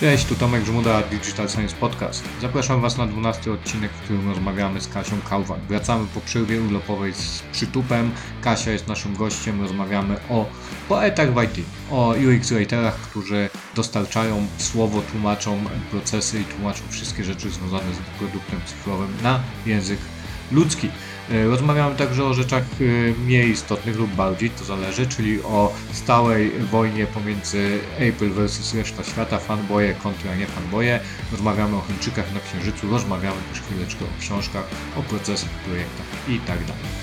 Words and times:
Cześć, 0.00 0.24
tu 0.24 0.34
Tomek 0.34 0.64
Żmuda, 0.64 1.02
Digital 1.02 1.48
Science 1.48 1.76
Podcast. 1.76 2.24
Zapraszam 2.40 2.80
Was 2.80 2.98
na 2.98 3.06
12 3.06 3.52
odcinek, 3.52 3.90
w 3.92 4.00
którym 4.00 4.28
rozmawiamy 4.28 4.80
z 4.80 4.88
Kasią 4.88 5.16
Kałwak. 5.30 5.60
Wracamy 5.60 6.06
po 6.14 6.20
przerwie 6.20 6.60
urlopowej 6.60 7.14
z 7.14 7.42
przytupem. 7.52 8.10
Kasia 8.42 8.70
jest 8.70 8.88
naszym 8.88 9.16
gościem, 9.16 9.60
rozmawiamy 9.62 10.16
o 10.28 10.46
poetach 10.88 11.34
w 11.34 11.42
IT, 11.42 11.66
o 11.90 12.14
UX 12.14 12.52
writerach, 12.52 12.96
którzy 12.96 13.48
dostarczają 13.74 14.46
słowo, 14.58 15.02
tłumaczą 15.02 15.64
procesy 15.90 16.40
i 16.40 16.44
tłumaczą 16.44 16.82
wszystkie 16.90 17.24
rzeczy 17.24 17.50
związane 17.50 17.94
z 17.94 18.18
produktem 18.18 18.60
cyfrowym 18.66 19.08
na 19.22 19.40
język 19.66 19.98
ludzki. 20.52 20.90
E, 21.30 21.44
rozmawiamy 21.44 21.96
także 21.96 22.24
o 22.24 22.34
rzeczach 22.34 22.64
e, 22.80 23.20
mniej 23.20 23.50
istotnych 23.50 23.96
lub 23.96 24.10
bardziej, 24.10 24.50
to 24.50 24.64
zależy, 24.64 25.06
czyli 25.06 25.42
o 25.42 25.72
stałej 25.92 26.50
wojnie 26.50 27.06
pomiędzy 27.06 27.78
Apple 27.98 28.30
versus 28.30 28.74
reszta 28.74 29.04
świata, 29.04 29.38
fanboye 29.38 29.94
kontra 29.94 30.34
nie 30.34 30.46
fanboye. 30.46 31.00
Rozmawiamy 31.32 31.76
o 31.76 31.80
Chińczykach 31.80 32.34
na 32.34 32.40
Księżycu, 32.40 32.90
rozmawiamy 32.90 33.36
też 33.52 33.60
chwileczkę 33.60 34.04
o 34.04 34.20
książkach, 34.20 34.64
o 34.96 35.02
procesach, 35.02 35.50
projektach 35.50 36.06
i 36.28 36.38
tak 36.38 36.58
dalej. 36.58 36.99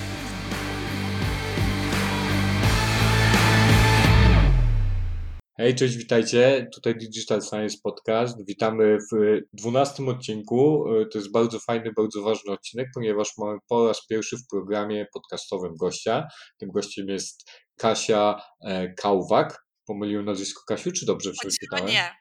Hej, 5.60 5.76
cześć, 5.76 5.98
witajcie. 5.98 6.68
Tutaj 6.74 6.96
Digital 6.98 7.42
Science 7.42 7.78
Podcast. 7.84 8.46
Witamy 8.46 8.98
w 8.98 9.40
dwunastym 9.54 10.10
odcinku. 10.10 10.86
To 11.12 11.18
jest 11.18 11.32
bardzo 11.32 11.60
fajny, 11.60 11.92
bardzo 11.94 12.22
ważny 12.22 12.52
odcinek, 12.52 12.88
ponieważ 12.94 13.30
mamy 13.38 13.58
po 13.68 13.88
raz 13.88 14.08
pierwszy 14.08 14.38
w 14.38 14.48
programie 14.52 15.06
podcastowym 15.14 15.76
gościa. 15.76 16.28
Tym 16.58 16.70
gościem 16.70 17.08
jest 17.08 17.52
Kasia 17.76 18.42
e, 18.66 18.94
Kałwak. 18.94 19.66
Pomyliłem 19.86 20.26
nazwisko 20.26 20.62
Kasiu, 20.68 20.92
czy 20.92 21.06
dobrze 21.06 21.31
przeczytałem? 21.31 21.88
nie, 21.88 22.12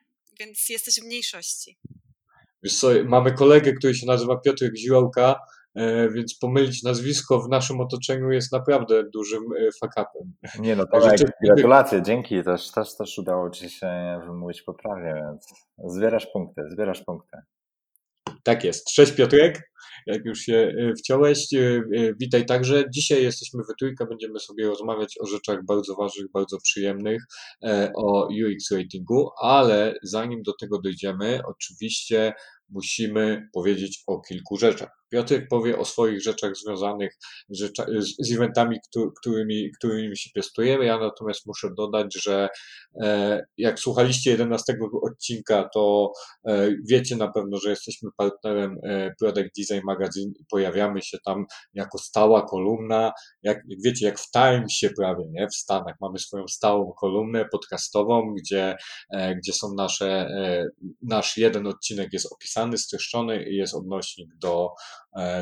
więc 0.40 0.68
jesteś 0.68 1.00
w 1.00 1.04
mniejszości. 1.04 1.78
Wiesz 2.62 2.78
co, 2.78 2.88
mamy 3.04 3.32
kolegę, 3.32 3.72
który 3.72 3.94
się 3.94 4.06
nazywa 4.06 4.36
Piotr 4.36 4.64
Ziłałka, 4.76 5.40
więc 6.14 6.38
pomylić 6.38 6.82
nazwisko 6.82 7.40
w 7.40 7.48
naszym 7.48 7.80
otoczeniu 7.80 8.30
jest 8.30 8.52
naprawdę 8.52 9.04
dużym 9.14 9.42
e, 9.42 9.68
fakapem. 9.80 10.32
Nie 10.58 10.76
no, 10.76 10.86
to 10.86 11.00
gratulacje, 11.42 12.02
dzięki, 12.02 12.42
też, 12.42 12.70
też, 12.70 12.96
też 12.96 13.18
udało 13.18 13.50
Ci 13.50 13.70
się 13.70 14.20
wymówić 14.26 14.62
poprawnie, 14.62 15.14
więc 15.14 15.46
zbierasz 15.94 16.26
punkty, 16.26 16.62
zbierasz 16.70 17.04
punkty. 17.04 17.38
Tak 18.42 18.64
jest. 18.64 18.86
Cześć 18.86 19.12
Piotrek, 19.12 19.70
jak 20.06 20.24
już 20.24 20.38
się 20.38 20.72
e, 20.78 20.94
wciąłeś, 20.94 21.46
witaj 22.20 22.46
także. 22.46 22.84
Dzisiaj 22.94 23.22
jesteśmy 23.22 23.62
we 23.68 23.74
trójkę, 23.78 24.06
będziemy 24.06 24.40
sobie 24.40 24.66
rozmawiać 24.66 25.14
o 25.20 25.26
rzeczach 25.26 25.64
bardzo 25.64 25.94
ważnych, 25.94 26.26
bardzo 26.34 26.58
przyjemnych, 26.62 27.22
o 27.96 28.26
UX 28.26 28.70
ratingu, 28.70 29.28
ale 29.42 29.94
zanim 30.02 30.42
do 30.42 30.52
tego 30.60 30.80
dojdziemy, 30.80 31.40
oczywiście 31.44 32.32
musimy 32.68 33.48
powiedzieć 33.54 34.02
o 34.06 34.20
kilku 34.20 34.56
rzeczach. 34.56 34.90
Piotrek 35.08 35.48
powie 35.48 35.78
o 35.78 35.84
swoich 35.84 36.22
rzeczach 36.22 36.56
związanych 36.56 37.16
z, 37.48 38.32
eventami, 38.32 38.78
którymi, 39.20 39.70
którymi 39.78 40.16
się 40.16 40.30
piastujemy. 40.34 40.84
Ja 40.84 40.98
natomiast 40.98 41.46
muszę 41.46 41.68
dodać, 41.76 42.22
że 42.22 42.48
e, 43.02 43.46
jak 43.56 43.80
słuchaliście 43.80 44.30
11 44.30 44.78
odcinka, 45.02 45.68
to 45.74 46.12
e, 46.48 46.68
wiecie 46.88 47.16
na 47.16 47.32
pewno, 47.32 47.58
że 47.58 47.70
jesteśmy 47.70 48.10
partnerem 48.16 48.78
e, 48.82 49.14
Product 49.20 49.50
Design 49.58 49.84
Magazine 49.84 50.32
i 50.40 50.44
pojawiamy 50.50 51.02
się 51.02 51.18
tam 51.24 51.44
jako 51.74 51.98
stała 51.98 52.42
kolumna. 52.42 53.12
Jak, 53.42 53.58
wiecie, 53.84 54.06
jak 54.06 54.18
w 54.18 54.30
Timesie 54.30 54.90
prawie, 54.96 55.24
nie? 55.30 55.48
W 55.48 55.54
Stanach 55.54 55.94
mamy 56.00 56.18
swoją 56.18 56.48
stałą 56.48 56.92
kolumnę 57.00 57.44
podcastową, 57.52 58.34
gdzie, 58.34 58.76
gdzie 59.36 59.52
są 59.52 59.74
nasze, 59.74 60.28
nasz 61.02 61.36
jeden 61.36 61.66
odcinek 61.66 62.12
jest 62.12 62.32
opisany, 62.32 62.78
streszczony 62.78 63.44
i 63.50 63.56
jest 63.56 63.74
odnośnik 63.74 64.28
do 64.36 64.68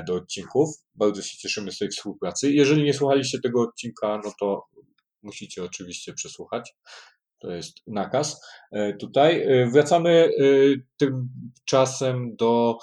do 0.06 0.14
odcinków. 0.14 0.68
Bardzo 0.94 1.22
się 1.22 1.38
cieszymy 1.38 1.72
z 1.72 1.78
tej 1.78 1.88
współpracy. 1.88 2.52
Jeżeli 2.52 2.84
nie 2.84 2.94
słuchaliście 2.94 3.40
tego 3.40 3.62
odcinka, 3.62 4.20
no 4.24 4.32
to 4.40 4.64
musicie 5.22 5.64
oczywiście 5.64 6.12
przesłuchać. 6.12 6.74
To 7.38 7.50
jest 7.50 7.76
nakaz. 7.86 8.40
E, 8.72 8.96
tutaj 8.96 9.42
e, 9.42 9.70
wracamy 9.70 10.30
tymczasem 10.96 12.36
do 12.36 12.78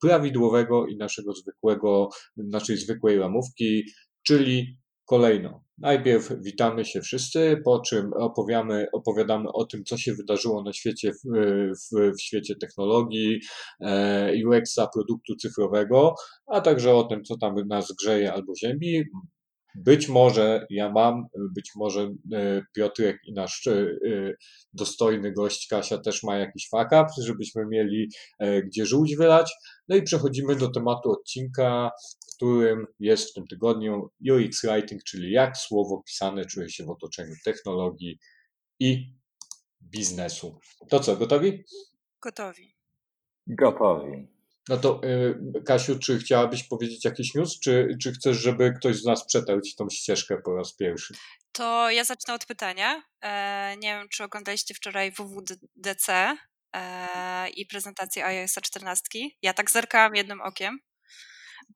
prawidłowego 0.00 0.86
i 0.86 0.96
naszego 0.96 1.32
zwykłego, 1.32 2.08
naszej 2.36 2.76
zwykłej 2.76 3.18
ramówki, 3.18 3.84
czyli 4.22 4.80
Kolejno, 5.10 5.64
najpierw 5.80 6.32
witamy 6.40 6.84
się 6.84 7.00
wszyscy, 7.00 7.60
po 7.64 7.80
czym 7.80 8.12
opowiamy, 8.12 8.86
opowiadamy 8.92 9.52
o 9.52 9.64
tym, 9.64 9.84
co 9.84 9.96
się 9.96 10.14
wydarzyło 10.14 10.62
na 10.62 10.72
świecie, 10.72 11.12
w, 11.12 11.30
w, 11.92 12.16
w 12.16 12.22
świecie 12.22 12.54
technologii, 12.56 13.40
e, 13.80 14.32
UX-a, 14.46 14.86
produktu 14.86 15.36
cyfrowego, 15.36 16.14
a 16.46 16.60
także 16.60 16.94
o 16.94 17.04
tym, 17.04 17.24
co 17.24 17.38
tam 17.38 17.54
nas 17.68 17.92
grzeje 18.02 18.32
albo 18.32 18.52
ziemi. 18.56 19.02
Być 19.74 20.08
może 20.08 20.66
ja 20.70 20.92
mam, 20.92 21.26
być 21.54 21.70
może 21.76 22.10
e, 22.32 22.62
Piotrek 22.76 23.18
i 23.26 23.32
nasz 23.32 23.66
e, 23.66 23.86
dostojny 24.72 25.32
gość 25.32 25.66
Kasia 25.68 25.98
też 25.98 26.22
ma 26.22 26.36
jakiś 26.36 26.68
fakap, 26.68 27.08
żebyśmy 27.22 27.66
mieli 27.66 28.08
gdzie 28.64 28.86
żółć 28.86 29.16
wylać. 29.16 29.52
No 29.88 29.96
i 29.96 30.02
przechodzimy 30.02 30.56
do 30.56 30.70
tematu 30.70 31.10
odcinka, 31.10 31.90
którym 32.40 32.86
jest 33.00 33.30
w 33.30 33.34
tym 33.34 33.46
tygodniu 33.46 34.10
UX 34.30 34.62
Writing, 34.62 35.04
czyli 35.04 35.32
jak 35.32 35.56
słowo 35.56 36.02
pisane 36.06 36.46
czuje 36.46 36.70
się 36.70 36.84
w 36.84 36.90
otoczeniu 36.90 37.34
technologii 37.44 38.18
i 38.78 39.14
biznesu. 39.82 40.58
To 40.88 41.00
co, 41.00 41.16
gotowi? 41.16 41.64
Gotowi. 42.22 42.76
Gotowi. 43.46 44.28
No 44.68 44.76
to 44.76 45.00
y, 45.04 45.62
Kasiu, 45.66 45.98
czy 45.98 46.18
chciałabyś 46.18 46.62
powiedzieć 46.62 47.04
jakiś 47.04 47.34
news, 47.34 47.60
czy, 47.60 47.96
czy 48.02 48.12
chcesz, 48.12 48.36
żeby 48.36 48.72
ktoś 48.72 48.96
z 48.96 49.04
nas 49.04 49.26
przetarł 49.26 49.60
ci 49.60 49.76
tą 49.76 49.90
ścieżkę 49.90 50.36
po 50.44 50.56
raz 50.56 50.76
pierwszy? 50.76 51.14
To 51.52 51.90
ja 51.90 52.04
zacznę 52.04 52.34
od 52.34 52.46
pytania. 52.46 53.02
E, 53.22 53.76
nie 53.76 53.94
wiem, 53.94 54.08
czy 54.08 54.24
oglądaliście 54.24 54.74
wczoraj 54.74 55.12
WWDC 55.12 56.36
e, 56.76 57.48
i 57.48 57.66
prezentację 57.66 58.26
iOS 58.26 58.54
14. 58.54 59.08
Ja 59.42 59.54
tak 59.54 59.70
zerkałam 59.70 60.14
jednym 60.14 60.40
okiem 60.40 60.78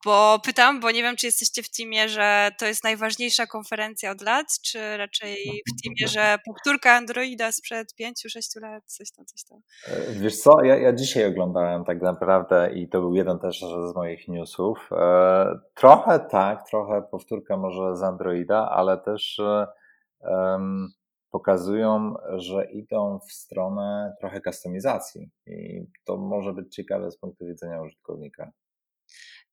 bo 0.05 0.39
pytam, 0.45 0.79
bo 0.79 0.91
nie 0.91 1.03
wiem, 1.03 1.15
czy 1.15 1.25
jesteście 1.25 1.63
w 1.63 1.69
teamie, 1.69 2.09
że 2.09 2.51
to 2.59 2.65
jest 2.65 2.83
najważniejsza 2.83 3.45
konferencja 3.45 4.11
od 4.11 4.21
lat, 4.21 4.45
czy 4.65 4.97
raczej 4.97 5.35
w 5.67 5.83
teamie, 5.83 6.11
że 6.13 6.37
powtórka 6.45 6.91
Androida 6.91 7.51
sprzed 7.51 7.93
5-6 8.01 8.61
lat, 8.61 8.83
coś 8.85 9.11
tam, 9.11 9.25
coś 9.25 9.43
tam. 9.43 9.59
E, 9.87 10.13
wiesz 10.13 10.37
co, 10.37 10.63
ja, 10.63 10.77
ja 10.77 10.93
dzisiaj 10.93 11.25
oglądałem 11.25 11.85
tak 11.85 12.01
naprawdę 12.01 12.73
i 12.73 12.89
to 12.89 13.01
był 13.01 13.15
jeden 13.15 13.39
też 13.39 13.59
z 13.91 13.95
moich 13.95 14.27
newsów. 14.27 14.89
E, 14.91 15.59
trochę 15.75 16.19
tak, 16.19 16.69
trochę 16.69 17.01
powtórka 17.11 17.57
może 17.57 17.95
z 17.95 18.03
Androida, 18.03 18.69
ale 18.69 18.97
też 18.97 19.41
um, 20.19 20.93
pokazują, 21.31 22.13
że 22.35 22.71
idą 22.71 23.19
w 23.29 23.33
stronę 23.33 24.15
trochę 24.19 24.41
kustomizacji 24.41 25.29
i 25.47 25.85
to 26.05 26.17
może 26.17 26.53
być 26.53 26.75
ciekawe 26.75 27.11
z 27.11 27.17
punktu 27.17 27.45
widzenia 27.45 27.81
użytkownika. 27.81 28.51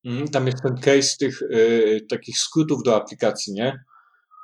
Mhm, 0.05 0.29
tam 0.29 0.47
jest 0.47 0.63
ten 0.63 0.77
case 0.77 1.17
tych 1.19 1.43
y, 1.43 2.07
takich 2.11 2.39
skrótów 2.39 2.83
do 2.83 2.97
aplikacji, 2.97 3.53
nie? 3.53 3.85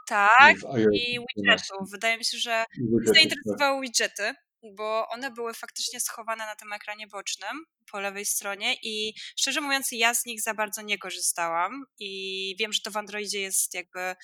Tak, 0.08 0.56
i 0.92 1.18
widgetów. 1.36 1.90
Wydaje 1.90 2.18
mi 2.18 2.24
się, 2.24 2.38
że 2.38 2.64
mnie 2.78 3.06
tak. 3.06 3.14
zainteresowały 3.14 3.82
widgety, 3.82 4.32
bo 4.76 5.08
one 5.08 5.30
były 5.30 5.54
faktycznie 5.54 6.00
schowane 6.00 6.46
na 6.46 6.56
tym 6.56 6.72
ekranie 6.72 7.06
bocznym 7.06 7.64
po 7.90 8.00
lewej 8.00 8.24
stronie 8.24 8.74
i 8.82 9.14
szczerze 9.36 9.60
mówiąc 9.60 9.88
ja 9.92 10.14
z 10.14 10.26
nich 10.26 10.42
za 10.42 10.54
bardzo 10.54 10.82
nie 10.82 10.98
korzystałam 10.98 11.84
i 11.98 12.54
wiem, 12.58 12.72
że 12.72 12.80
to 12.84 12.90
w 12.90 12.96
Androidzie 12.96 13.40
jest 13.40 13.74
jakby 13.74 14.14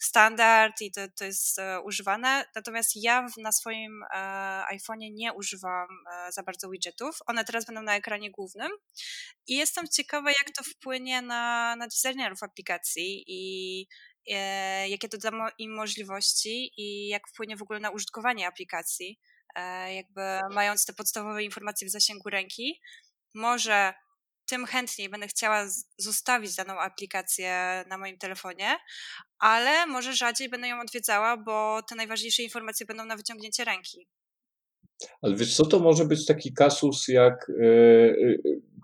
standard 0.00 0.80
i 0.80 0.92
to, 0.92 1.00
to 1.18 1.24
jest 1.24 1.58
e, 1.58 1.80
używane. 1.80 2.44
Natomiast 2.54 2.90
ja 2.94 3.26
na 3.38 3.52
swoim 3.52 4.02
e, 4.02 4.16
iPhone'ie 4.72 5.10
nie 5.12 5.32
używam 5.32 5.88
e, 6.12 6.32
za 6.32 6.42
bardzo 6.42 6.70
widgetów. 6.70 7.18
One 7.26 7.44
teraz 7.44 7.66
będą 7.66 7.82
na 7.82 7.96
ekranie 7.96 8.30
głównym 8.30 8.70
i 9.46 9.56
jestem 9.56 9.88
ciekawa, 9.88 10.30
jak 10.30 10.50
to 10.56 10.64
wpłynie 10.64 11.22
na, 11.22 11.76
na 11.76 11.86
designerów 11.86 12.42
aplikacji 12.42 13.24
i 13.26 13.86
jakie 14.88 15.08
to 15.08 15.18
da 15.18 15.30
im 15.58 15.74
możliwości 15.74 16.72
i 16.76 17.08
jak 17.08 17.28
wpłynie 17.28 17.56
w 17.56 17.62
ogóle 17.62 17.80
na 17.80 17.90
użytkowanie 17.90 18.46
aplikacji. 18.46 19.20
Jakby 19.94 20.20
mając 20.50 20.86
te 20.86 20.92
podstawowe 20.92 21.44
informacje 21.44 21.88
w 21.88 21.90
zasięgu 21.90 22.30
ręki, 22.30 22.80
może 23.34 23.94
tym 24.50 24.66
chętniej 24.66 25.08
będę 25.08 25.28
chciała 25.28 25.66
zostawić 25.98 26.54
daną 26.54 26.80
aplikację 26.80 27.84
na 27.88 27.98
moim 27.98 28.18
telefonie, 28.18 28.76
ale 29.38 29.86
może 29.86 30.14
rzadziej 30.14 30.48
będę 30.48 30.68
ją 30.68 30.80
odwiedzała, 30.80 31.36
bo 31.36 31.82
te 31.88 31.94
najważniejsze 31.94 32.42
informacje 32.42 32.86
będą 32.86 33.04
na 33.04 33.16
wyciągnięcie 33.16 33.64
ręki. 33.64 34.08
Ale 35.22 35.36
wiesz 35.36 35.56
co, 35.56 35.66
to 35.66 35.78
może 35.78 36.04
być 36.04 36.26
taki 36.26 36.52
kasus 36.54 37.08
jak 37.08 37.46
yy, 37.60 38.38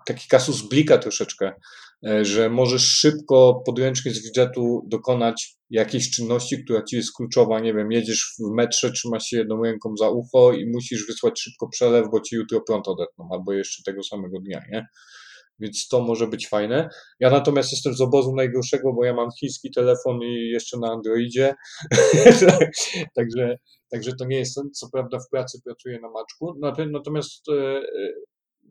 taki 0.07 0.27
kasus 0.27 0.61
blika 0.61 0.97
troszeczkę, 0.97 1.53
e, 2.07 2.25
że 2.25 2.49
możesz 2.49 2.83
szybko 2.83 3.63
podręcznie 3.65 4.11
z 4.11 4.23
widgetu 4.23 4.85
dokonać 4.87 5.57
jakiejś 5.69 6.11
czynności, 6.11 6.63
która 6.63 6.83
ci 6.83 6.95
jest 6.95 7.13
kluczowa, 7.13 7.59
nie 7.59 7.73
wiem, 7.73 7.91
jedziesz 7.91 8.35
w 8.39 8.55
metrze, 8.55 8.91
trzymasz 8.91 9.23
się 9.23 9.37
jedną 9.37 9.63
ręką 9.63 9.97
za 9.97 10.09
ucho 10.09 10.53
i 10.53 10.65
musisz 10.65 11.07
wysłać 11.07 11.41
szybko 11.41 11.69
przelew, 11.69 12.07
bo 12.11 12.21
ci 12.21 12.35
jutro 12.35 12.61
prąd 12.61 12.87
odetną, 12.87 13.29
albo 13.31 13.53
jeszcze 13.53 13.83
tego 13.83 14.03
samego 14.03 14.39
dnia, 14.39 14.61
nie? 14.71 14.87
Więc 15.59 15.87
to 15.87 16.01
może 16.01 16.27
być 16.27 16.47
fajne. 16.47 16.89
Ja 17.19 17.29
natomiast 17.29 17.71
jestem 17.71 17.93
z 17.93 18.01
obozu 18.01 18.35
najgorszego, 18.35 18.93
bo 18.93 19.05
ja 19.05 19.13
mam 19.13 19.29
chiński 19.39 19.71
telefon 19.71 20.23
i 20.23 20.49
jeszcze 20.49 20.77
na 20.79 20.91
Androidzie. 20.91 21.53
także, 23.15 23.57
także 23.91 24.11
to 24.19 24.25
nie 24.25 24.37
jest. 24.37 24.59
Co 24.73 24.89
prawda 24.93 25.19
w 25.19 25.29
pracy 25.29 25.59
pracuję 25.65 25.99
na 25.99 26.09
maczku. 26.09 26.55
Natomiast 26.91 27.49
e, 27.49 27.81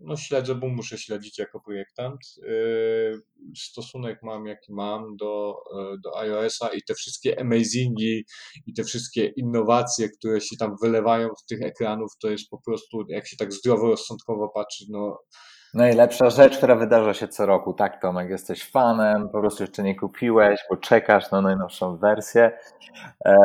no 0.00 0.16
śledzę, 0.16 0.54
bo 0.54 0.68
muszę 0.68 0.98
śledzić 0.98 1.38
jako 1.38 1.60
projektant. 1.60 2.20
Yy, 2.36 3.22
stosunek 3.56 4.18
mam, 4.22 4.46
jaki 4.46 4.72
mam 4.72 5.16
do, 5.16 5.56
e, 5.78 5.96
do 6.04 6.18
iOS-a 6.18 6.68
i 6.68 6.82
te 6.82 6.94
wszystkie 6.94 7.40
amazingi 7.40 8.24
i 8.66 8.74
te 8.74 8.84
wszystkie 8.84 9.26
innowacje, 9.26 10.08
które 10.08 10.40
się 10.40 10.56
tam 10.56 10.76
wylewają 10.82 11.28
z 11.38 11.46
tych 11.46 11.62
ekranów, 11.62 12.12
to 12.20 12.30
jest 12.30 12.48
po 12.50 12.60
prostu, 12.60 13.04
jak 13.08 13.26
się 13.28 13.36
tak 13.36 13.52
zdroworozsądkowo 13.52 14.48
patrzy, 14.48 14.84
no 14.88 15.18
Najlepsza 15.74 16.30
rzecz, 16.30 16.56
która 16.56 16.74
wydarza 16.74 17.14
się 17.14 17.28
co 17.28 17.46
roku. 17.46 17.74
Tak, 17.74 18.00
Tomek, 18.00 18.30
jesteś 18.30 18.70
fanem, 18.70 19.28
po 19.28 19.40
prostu 19.40 19.62
jeszcze 19.62 19.82
nie 19.82 19.96
kupiłeś, 19.96 20.60
bo 20.70 20.76
czekasz 20.76 21.30
na 21.30 21.40
najnowszą 21.40 21.96
wersję. 21.96 22.58
E, 23.24 23.36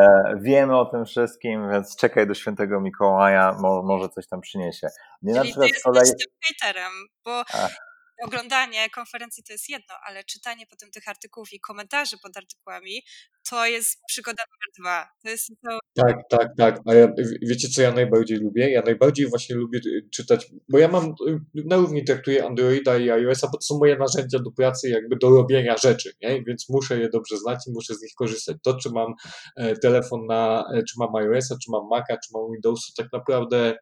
wiemy 0.42 0.80
o 0.80 0.86
tym 0.86 1.06
wszystkim, 1.06 1.72
więc 1.72 1.96
czekaj 1.96 2.28
do 2.28 2.34
świętego 2.34 2.82
Mikołaja, 2.82 3.56
mo, 3.60 3.84
może 3.84 4.10
coś 4.10 4.28
tam 4.28 4.42
przyniesie. 4.42 4.88
Nie 5.22 5.34
Czyli 5.34 5.38
na 5.38 5.44
przykład 5.44 5.94
ty 5.94 6.00
jesteś 6.00 6.28
hejterem, 6.44 6.92
bo 7.26 7.42
Ach 7.54 7.91
oglądanie 8.26 8.90
konferencji 8.90 9.44
to 9.44 9.54
jest 9.54 9.70
jedno, 9.70 9.96
ale 10.08 10.24
czytanie 10.24 10.66
potem 10.70 10.92
tych 10.92 11.08
artykułów 11.08 11.54
i 11.54 11.60
komentarzy 11.60 12.18
pod 12.18 12.38
artykułami 12.38 13.04
to 13.50 13.66
jest 13.66 14.00
przygoda 14.08 14.44
numer 14.52 14.70
dwa. 14.80 15.10
To 15.24 15.30
jest 15.30 15.48
to... 15.48 15.80
Tak, 15.94 16.16
tak, 16.30 16.48
tak. 16.58 16.80
A 16.86 16.94
ja, 16.94 17.08
wiecie, 17.42 17.68
co 17.68 17.82
ja 17.82 17.92
najbardziej 17.92 18.38
lubię? 18.38 18.72
Ja 18.72 18.82
najbardziej 18.82 19.28
właśnie 19.28 19.56
lubię 19.56 19.80
y, 19.86 20.10
czytać, 20.12 20.48
bo 20.70 20.78
ja 20.78 20.88
mam, 20.88 21.06
y, 21.28 21.40
na 21.66 21.76
równi 21.76 22.04
traktuję 22.04 22.46
Androida 22.46 22.98
i 22.98 23.10
iOS-a, 23.10 23.48
bo 23.48 23.58
to 23.58 23.62
są 23.62 23.78
moje 23.78 23.98
narzędzia 23.98 24.40
do 24.40 24.52
pracy, 24.52 24.90
jakby 24.90 25.16
do 25.16 25.30
robienia 25.30 25.78
rzeczy, 25.78 26.14
nie? 26.22 26.44
więc 26.44 26.70
muszę 26.70 27.00
je 27.00 27.10
dobrze 27.10 27.38
znać 27.38 27.60
i 27.68 27.72
muszę 27.72 27.96
z 27.96 28.02
nich 28.02 28.12
korzystać. 28.16 28.58
To, 28.64 28.78
czy 28.78 28.90
mam 28.90 29.14
e, 29.56 29.76
telefon 29.76 30.26
na, 30.26 30.64
e, 30.74 30.84
czy 30.84 30.94
mam 31.00 31.16
iOS-a, 31.16 31.56
czy 31.64 31.72
mam 31.72 31.88
Maca, 31.90 32.18
czy 32.18 32.30
mam 32.34 32.52
Windowsa, 32.52 32.94
tak 32.98 33.08
naprawdę 33.14 33.78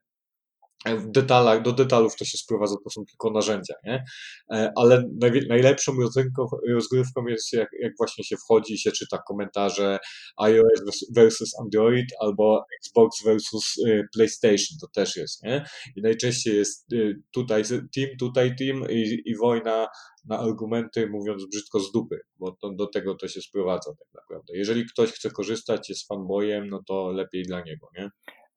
w 0.86 1.12
detalach, 1.12 1.62
do 1.62 1.72
detalów 1.72 2.16
to 2.16 2.26
się 2.26 2.38
sprowadza, 2.38 2.76
to 2.84 2.90
są 2.90 3.06
tylko 3.06 3.32
narzędzia, 3.32 3.74
nie? 3.84 4.04
E, 4.52 4.72
ale 4.76 5.04
najlepszą 5.50 5.94
rozgrywką 6.68 7.28
jest 7.28 7.54
jak, 7.54 7.70
jak 7.80 7.94
właśnie 7.98 8.24
się 8.24 8.38
wchodzi 8.38 8.74
i 8.74 8.78
się 8.78 8.92
czyta 8.92 9.18
komentarze 9.28 10.00
iOS 10.38 11.06
versus 11.16 11.60
Android 11.60 12.06
albo 12.20 12.64
Xbox 12.80 13.24
versus 13.24 13.76
e, 13.88 14.04
PlayStation, 14.14 14.78
to 14.82 14.88
też 14.94 15.16
jest, 15.16 15.44
nie? 15.44 15.66
I 15.96 16.02
najczęściej 16.02 16.56
jest 16.58 16.94
e, 16.94 16.98
tutaj 17.32 17.64
team, 17.64 18.10
tutaj 18.20 18.56
team 18.56 18.90
i, 18.90 19.22
i 19.26 19.36
wojna 19.36 19.88
na 20.26 20.40
argumenty, 20.40 21.08
mówiąc 21.10 21.46
brzydko, 21.46 21.80
z 21.80 21.92
dupy, 21.92 22.20
bo 22.38 22.52
to, 22.62 22.74
do 22.74 22.88
tego 22.88 23.16
to 23.16 23.28
się 23.28 23.42
sprowadza 23.42 23.92
tak 24.00 24.08
naprawdę. 24.14 24.58
Jeżeli 24.58 24.86
ktoś 24.86 25.12
chce 25.12 25.32
korzystać, 25.32 25.90
jest 25.90 26.08
fanboyem, 26.08 26.70
no 26.70 26.84
to 26.88 27.12
lepiej 27.12 27.44
dla 27.44 27.62
niego, 27.62 27.88
nie? 27.98 28.10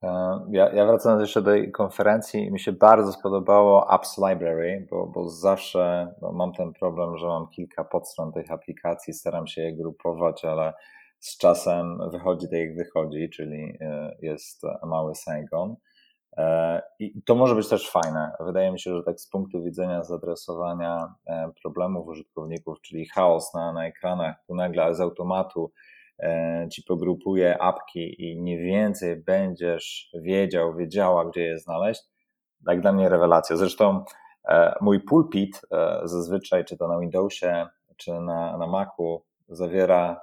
E, 0.03 0.41
ja, 0.51 0.73
ja 0.73 0.87
wracając 0.87 1.21
jeszcze 1.21 1.43
do 1.43 1.51
tej 1.51 1.73
konferencji, 1.73 2.53
mi 2.53 2.61
się 2.61 2.73
bardzo 2.73 3.13
spodobało 3.13 3.91
Apps 3.91 4.19
Library, 4.19 4.87
bo, 4.91 5.07
bo 5.07 5.29
zawsze 5.29 6.15
no, 6.23 6.33
mam 6.33 6.53
ten 6.53 6.73
problem, 6.73 7.19
że 7.19 7.27
mam 7.27 7.49
kilka 7.49 7.85
podstron 7.85 8.33
tych 8.33 8.51
aplikacji, 8.51 9.15
staram 9.15 9.47
się 9.47 9.63
je 9.63 9.77
grupować, 9.77 10.45
ale 10.45 10.73
z 11.21 11.39
czasem 11.39 12.11
wychodzi 12.11 12.49
tak 12.49 12.59
jak 12.59 12.77
wychodzi, 12.77 13.31
czyli 13.31 13.79
e, 13.81 14.17
jest 14.23 14.63
mały 14.87 15.15
Saigon. 15.15 15.77
E, 16.37 16.83
I 16.99 17.23
to 17.23 17.35
może 17.35 17.55
być 17.55 17.69
też 17.69 17.91
fajne. 17.91 18.33
Wydaje 18.41 18.73
mi 18.73 18.81
się, 18.81 18.97
że 18.97 19.03
tak 19.03 19.21
z 19.21 19.29
punktu 19.29 19.63
widzenia 19.63 20.03
zadresowania 20.03 21.15
problemów 21.63 22.07
użytkowników, 22.07 22.81
czyli 22.81 23.09
chaos 23.09 23.55
na, 23.55 23.73
na 23.73 23.87
ekranach, 23.87 24.37
tu 24.47 24.55
nagle 24.55 24.95
z 24.95 25.01
automatu 25.01 25.73
ci 26.73 26.83
pogrupuje 26.83 27.63
apki 27.63 28.31
i 28.31 28.41
mniej 28.41 28.59
więcej 28.59 29.17
będziesz 29.17 30.11
wiedział, 30.15 30.75
wiedziała, 30.75 31.25
gdzie 31.31 31.43
je 31.43 31.59
znaleźć, 31.59 32.03
tak 32.67 32.81
dla 32.81 32.93
mnie 32.93 33.09
rewelacja. 33.09 33.57
Zresztą 33.57 34.05
e, 34.49 34.75
mój 34.81 35.01
pulpit 35.01 35.61
e, 35.73 36.01
zazwyczaj, 36.05 36.65
czy 36.65 36.77
to 36.77 36.89
na 36.89 36.99
Windowsie, 36.99 37.67
czy 37.97 38.13
na, 38.13 38.59
na 38.59 38.67
Macu, 38.67 39.25
zawiera 39.49 40.21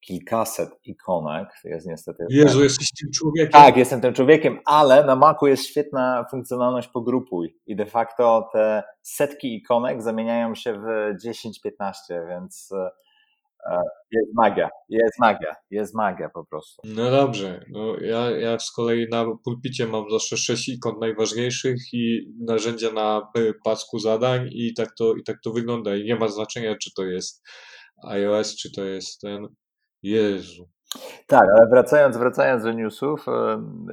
kilkaset 0.00 0.70
ikonek. 0.84 1.48
Jest 1.64 1.86
niestety. 1.86 2.26
Jezu, 2.30 2.62
jesteś 2.62 2.88
tym 3.00 3.10
człowiekiem. 3.14 3.52
Tak, 3.52 3.76
jestem 3.76 4.00
tym 4.00 4.14
człowiekiem, 4.14 4.58
ale 4.64 5.04
na 5.04 5.16
Macu 5.16 5.46
jest 5.46 5.66
świetna 5.66 6.24
funkcjonalność 6.30 6.88
pogrupuj 6.88 7.56
i 7.66 7.76
de 7.76 7.86
facto 7.86 8.48
te 8.52 8.82
setki 9.02 9.56
ikonek 9.56 10.02
zamieniają 10.02 10.54
się 10.54 10.72
w 10.72 11.14
10-15, 11.26 12.28
więc 12.28 12.72
E, 12.72 12.90
jest 14.10 14.30
magia, 14.36 14.68
jest 14.88 15.18
magia, 15.20 15.54
jest 15.70 15.94
magia 15.94 16.28
po 16.34 16.44
prostu. 16.44 16.82
No 16.84 17.10
dobrze, 17.10 17.60
no 17.70 17.96
ja, 18.00 18.30
ja 18.30 18.58
z 18.58 18.72
kolei 18.72 19.06
na 19.10 19.24
pulpicie 19.44 19.86
mam 19.86 20.10
zawsze 20.10 20.36
sześć 20.36 20.68
ikon 20.68 20.98
najważniejszych 21.00 21.76
i 21.92 22.32
narzędzia 22.46 22.92
na 22.92 23.32
pasku 23.64 23.98
zadań 23.98 24.48
i 24.52 24.74
tak 24.74 24.88
to, 24.98 25.14
i 25.14 25.22
tak 25.22 25.36
to 25.44 25.52
wygląda 25.52 25.96
i 25.96 26.04
nie 26.04 26.16
ma 26.16 26.28
znaczenia, 26.28 26.76
czy 26.82 26.90
to 26.96 27.04
jest 27.04 27.42
iOS, 28.08 28.56
czy 28.56 28.72
to 28.72 28.84
jest 28.84 29.20
ten, 29.20 29.48
Jezu. 30.02 30.68
Tak, 31.26 31.48
ale 31.56 31.68
wracając, 31.70 32.16
wracając 32.16 32.62
do 32.64 32.72
newsów, 32.72 33.28
e, 33.28 33.32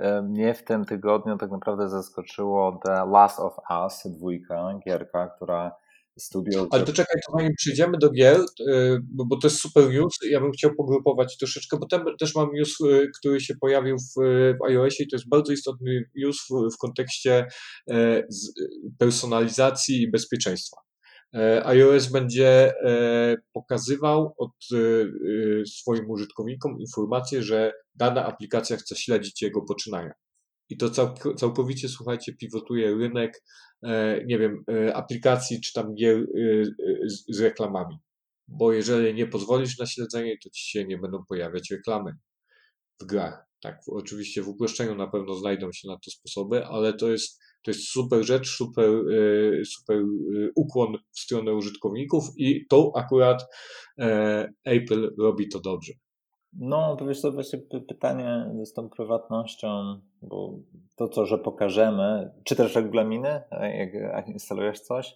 e, 0.02 0.22
mnie 0.22 0.54
w 0.54 0.64
tym 0.64 0.86
tygodniu 0.86 1.38
tak 1.38 1.52
naprawdę 1.52 1.90
zaskoczyło 1.90 2.80
The 2.86 3.06
Last 3.12 3.40
of 3.40 3.58
Us, 3.84 4.04
dwójka, 4.06 4.80
gierka, 4.86 5.28
która 5.28 5.72
studio. 6.20 6.68
Ale 6.72 6.84
to 6.84 6.94
czekaj, 6.94 7.16
to 7.28 7.38
zanim 7.38 7.54
przejdziemy 7.58 7.98
do 7.98 8.12
gier, 8.12 8.40
y, 8.40 9.00
bo 9.04 9.38
to 9.38 9.48
jest 9.48 9.60
super 9.60 9.90
news, 9.90 10.14
ja 10.30 10.40
bym 10.40 10.52
chciał 10.52 10.76
pogrupować 10.76 11.38
troszeczkę, 11.38 11.78
bo 11.78 11.88
tam 11.88 12.06
też 12.20 12.36
mam 12.36 12.54
news, 12.54 12.82
y, 12.82 13.10
który 13.20 13.42
się 13.42 13.56
pojawił 13.56 13.98
w, 13.98 14.14
w 14.62 14.64
iOSie 14.66 15.04
i 15.04 15.08
to 15.08 15.16
jest 15.16 15.30
bardzo 15.30 15.54
istotny 15.54 16.10
news 16.16 16.38
w, 16.50 16.76
w 16.76 16.78
kontekście 16.78 17.48
e, 17.90 18.24
personalizacji 18.98 20.02
i 20.02 20.12
bezpieczeństwa. 20.12 20.78
E, 21.36 21.66
iOS 21.66 22.08
będzie 22.08 22.74
e, 22.86 23.36
pokazywał 23.54 24.34
od 24.38 24.52
swoim 25.68 26.10
użytkownikom 26.10 26.80
informację, 26.80 27.44
że 27.44 27.74
dana 27.96 28.26
aplikacja 28.26 28.78
chce 28.78 28.96
śledzić 28.96 29.42
jego 29.42 29.62
poczynania. 29.62 30.14
I 30.70 30.78
to 30.78 30.90
całkowicie, 31.36 31.90
słuchajcie, 31.90 32.34
pivotuje 32.34 32.96
rynek 32.96 33.42
E, 33.86 34.24
nie 34.26 34.40
wiem, 34.40 34.64
e, 34.72 34.96
aplikacji 34.96 35.62
czy 35.62 35.74
tam 35.74 35.96
gier 35.96 36.18
e, 36.18 36.66
z, 37.06 37.26
z 37.28 37.40
reklamami. 37.40 37.96
Bo 38.48 38.74
jeżeli 38.74 39.14
nie 39.14 39.28
pozwolisz 39.28 39.80
na 39.80 39.86
śledzenie, 39.86 40.38
to 40.44 40.50
ci 40.50 40.70
się 40.70 40.86
nie 40.86 40.98
będą 40.98 41.26
pojawiać 41.30 41.72
reklamy 41.72 42.12
w 43.02 43.06
grach. 43.06 43.46
Tak, 43.62 43.82
oczywiście 43.88 44.42
w 44.42 44.48
uproszczeniu 44.48 44.96
na 44.96 45.08
pewno 45.08 45.36
znajdą 45.36 45.72
się 45.72 45.88
na 45.88 45.96
to 45.96 46.12
sposoby, 46.12 46.66
ale 46.66 46.94
to 46.94 47.12
jest, 47.12 47.40
to 47.64 47.72
jest 47.72 47.88
super 47.88 48.26
rzecz, 48.26 48.48
super, 48.48 48.90
super 49.66 50.04
ukłon 50.56 50.98
w 51.12 51.20
stronę 51.20 51.54
użytkowników 51.54 52.24
i 52.38 52.66
to 52.70 52.92
akurat 52.96 53.46
Apple 54.66 55.16
robi 55.20 55.50
to 55.50 55.60
dobrze. 55.60 55.94
No, 56.60 56.96
to 56.96 57.06
wiesz 57.06 57.22
to 57.22 57.32
właśnie 57.32 57.60
pytanie 57.88 58.52
z 58.66 58.74
tą 58.74 58.90
prywatnością, 58.90 60.00
bo 60.22 60.54
to 60.96 61.08
co, 61.08 61.26
że 61.26 61.38
pokażemy, 61.38 62.32
czy 62.44 62.56
też 62.56 62.76
regulaminy, 62.76 63.42
jak, 63.52 63.94
jak 63.94 64.28
instalujesz 64.28 64.80
coś? 64.80 65.16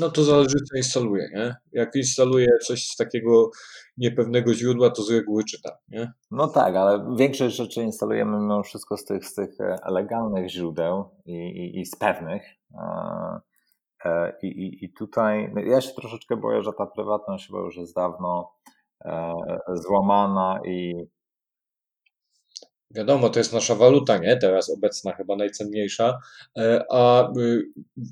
No 0.00 0.10
to 0.10 0.24
zależy, 0.24 0.56
co 0.70 0.76
instaluje, 0.76 1.28
nie? 1.34 1.56
Jak 1.72 1.96
instaluje 1.96 2.48
coś 2.66 2.84
z 2.84 2.96
takiego 2.96 3.50
niepewnego 3.96 4.54
źródła, 4.54 4.90
to 4.90 5.02
z 5.02 5.10
reguły 5.10 5.44
czyta, 5.44 5.78
nie? 5.88 6.12
No 6.30 6.48
tak, 6.48 6.76
ale 6.76 7.16
większość 7.16 7.56
rzeczy 7.56 7.82
instalujemy 7.82 8.38
mimo 8.38 8.62
wszystko 8.62 8.96
z 8.96 9.04
tych, 9.04 9.26
z 9.26 9.34
tych 9.34 9.50
legalnych 9.86 10.48
źródeł 10.48 11.04
i, 11.26 11.32
i, 11.32 11.80
i 11.80 11.86
z 11.86 11.96
pewnych. 11.96 12.42
E, 14.04 14.32
I, 14.42 14.46
i, 14.46 14.84
I 14.84 14.92
tutaj 14.92 15.52
no 15.54 15.60
ja 15.60 15.80
się 15.80 15.92
troszeczkę 15.92 16.36
boję, 16.36 16.62
że 16.62 16.72
ta 16.78 16.86
prywatność 16.86 17.46
chyba 17.46 17.58
już 17.58 17.76
jest 17.76 17.94
dawno 17.94 18.58
E, 18.68 18.77
złamana 19.74 20.60
i 20.66 20.94
Wiadomo, 22.90 23.30
to 23.30 23.40
jest 23.40 23.52
nasza 23.52 23.74
waluta, 23.74 24.18
nie? 24.18 24.36
Teraz 24.36 24.70
obecna, 24.70 25.12
chyba 25.12 25.36
najcenniejsza. 25.36 26.18
E, 26.58 26.84
a 26.90 27.32
y, 27.38 27.62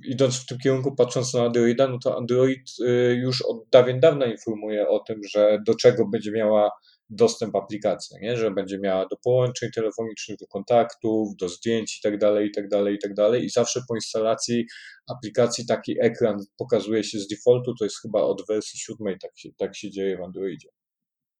idąc 0.04 0.36
w 0.36 0.46
tym 0.46 0.58
kierunku, 0.58 0.94
patrząc 0.94 1.34
na 1.34 1.42
Androida, 1.42 1.88
no 1.88 1.98
to 1.98 2.18
Android 2.18 2.70
y, 2.80 3.14
już 3.14 3.42
od 3.42 3.68
dawien 3.72 4.00
dawna 4.00 4.26
informuje 4.26 4.88
o 4.88 4.98
tym, 4.98 5.20
że 5.24 5.58
do 5.66 5.74
czego 5.74 6.08
będzie 6.08 6.32
miała 6.32 6.70
dostęp 7.10 7.56
aplikacji, 7.56 8.16
nie? 8.22 8.36
że 8.36 8.50
będzie 8.50 8.78
miała 8.78 9.06
do 9.06 9.16
połączeń 9.24 9.70
telefonicznych, 9.74 10.38
do 10.38 10.46
kontaktów, 10.46 11.36
do 11.36 11.48
zdjęć 11.48 11.98
i 11.98 12.00
tak 12.02 12.18
dalej, 12.18 12.48
i 12.48 12.50
tak 12.50 12.68
dalej, 12.68 12.94
i 12.94 12.98
tak 12.98 13.14
dalej. 13.14 13.44
I 13.44 13.50
zawsze 13.50 13.80
po 13.88 13.94
instalacji 13.94 14.66
aplikacji 15.10 15.66
taki 15.66 15.96
ekran 16.00 16.36
pokazuje 16.58 17.04
się 17.04 17.18
z 17.18 17.28
defaultu, 17.28 17.74
to 17.78 17.84
jest 17.84 18.00
chyba 18.02 18.20
od 18.20 18.42
wersji 18.48 18.80
siódmej, 18.80 19.16
tak 19.22 19.30
się, 19.34 19.48
tak 19.58 19.76
się 19.76 19.90
dzieje 19.90 20.18
w 20.18 20.22
Androidzie. 20.22 20.68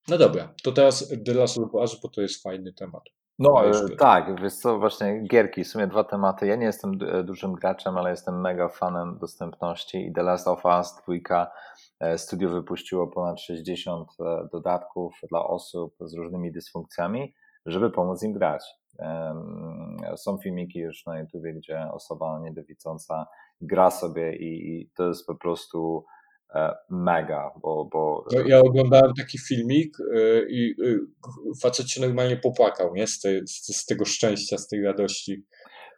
No 0.08 0.18
dobra, 0.18 0.54
to 0.62 0.72
teraz 0.72 1.08
The 1.26 1.34
Last 1.34 1.58
of 1.58 1.74
Us, 1.74 2.00
bo 2.02 2.08
to 2.08 2.22
jest 2.22 2.42
fajny 2.42 2.72
temat. 2.72 3.02
No 3.38 3.62
tak, 3.98 4.42
wiesz 4.42 4.54
co, 4.54 4.78
właśnie 4.78 5.22
gierki, 5.30 5.64
w 5.64 5.68
sumie 5.68 5.86
dwa 5.86 6.04
tematy. 6.04 6.46
Ja 6.46 6.56
nie 6.56 6.66
jestem 6.66 6.98
dużym 7.24 7.52
graczem, 7.52 7.96
ale 7.98 8.10
jestem 8.10 8.40
mega 8.40 8.68
fanem 8.68 9.18
dostępności 9.20 10.06
i 10.06 10.12
The 10.12 10.22
Last 10.22 10.48
of 10.48 10.64
Us 10.64 10.94
dwójka 11.02 11.42
e, 11.44 11.48
studio 12.16 12.50
wypuściło 12.50 13.06
ponad 13.06 13.40
60 13.40 14.08
e, 14.20 14.48
dodatków 14.52 15.14
dla 15.30 15.46
osób 15.46 15.94
z 16.00 16.14
różnymi 16.14 16.52
dysfunkcjami, 16.52 17.34
żeby 17.66 17.90
pomóc 17.90 18.22
im 18.22 18.32
grać. 18.32 18.64
Są 20.16 20.38
filmiki 20.38 20.78
już 20.78 21.06
na 21.06 21.20
YouTubie, 21.20 21.54
gdzie 21.54 21.88
osoba 21.92 22.40
niedowidząca 22.42 23.26
gra 23.60 23.90
sobie 23.90 24.36
i 24.36 24.90
to 24.96 25.08
jest 25.08 25.26
po 25.26 25.34
prostu 25.34 26.04
E, 26.54 26.74
mega, 26.90 27.50
bo... 27.62 27.88
bo... 27.92 28.24
Ja 28.46 28.60
oglądałem 28.60 29.12
taki 29.18 29.38
filmik 29.38 29.96
e, 30.14 30.48
i 30.48 30.70
e, 30.70 30.98
facet 31.62 31.90
się 31.90 32.00
normalnie 32.00 32.36
popłakał, 32.36 32.94
nie? 32.94 33.06
Z, 33.06 33.20
tej, 33.20 33.48
z, 33.48 33.76
z 33.76 33.86
tego 33.86 34.04
szczęścia, 34.04 34.58
z 34.58 34.68
tej 34.68 34.82
radości. 34.82 35.44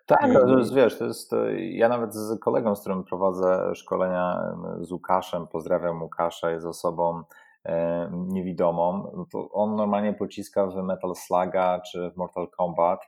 Tak, 0.09 0.33
to 0.33 0.59
jest, 0.59 0.75
wiesz, 0.75 0.99
to 0.99 1.05
jest, 1.05 1.35
ja 1.59 1.89
nawet 1.89 2.15
z 2.15 2.41
kolegą, 2.41 2.77
z 2.77 2.81
którym 2.81 3.05
prowadzę 3.05 3.75
szkolenia, 3.75 4.55
z 4.81 4.93
Łukaszem, 4.93 5.47
pozdrawiam 5.47 6.03
Łukasza, 6.03 6.51
jest 6.51 6.67
osobą 6.67 7.23
niewidomą, 8.11 9.13
no 9.17 9.27
to 9.33 9.51
on 9.51 9.77
normalnie 9.77 10.15
pociska 10.15 10.67
w 10.67 10.77
Metal 10.77 11.15
Sluga 11.15 11.81
czy 11.81 12.11
w 12.11 12.17
Mortal 12.17 12.49
Kombat 12.49 13.01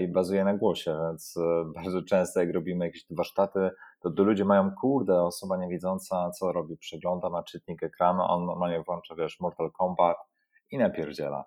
i 0.00 0.08
bazuje 0.08 0.44
na 0.44 0.54
głosie, 0.54 0.96
więc 1.02 1.34
bardzo 1.76 2.02
często 2.02 2.40
jak 2.40 2.54
robimy 2.54 2.84
jakieś 2.84 3.04
warsztaty 3.10 3.70
to, 4.00 4.10
to 4.10 4.22
ludzie 4.22 4.44
mają, 4.44 4.70
kurde, 4.80 5.22
osoba 5.22 5.56
niewidząca, 5.56 6.30
co 6.30 6.52
robi? 6.52 6.76
Przegląda, 6.76 7.30
ma 7.30 7.42
czytnik 7.42 7.82
ekranu, 7.82 8.22
on 8.22 8.46
normalnie 8.46 8.82
włącza, 8.82 9.14
wiesz, 9.14 9.40
Mortal 9.40 9.70
Kombat 9.72 10.16
i 10.70 10.78
napierdziela. 10.78 11.44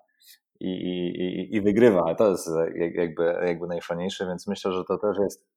I, 0.59 0.69
i, 0.69 1.55
i 1.55 1.61
wygrywa. 1.61 2.15
To 2.15 2.29
jest 2.29 2.49
jakby, 2.95 3.23
jakby 3.45 3.67
najfajniejsze, 3.67 4.27
więc 4.27 4.47
myślę, 4.47 4.71
że 4.73 4.83
to 4.83 4.97
też 4.97 5.17
jest 5.17 5.47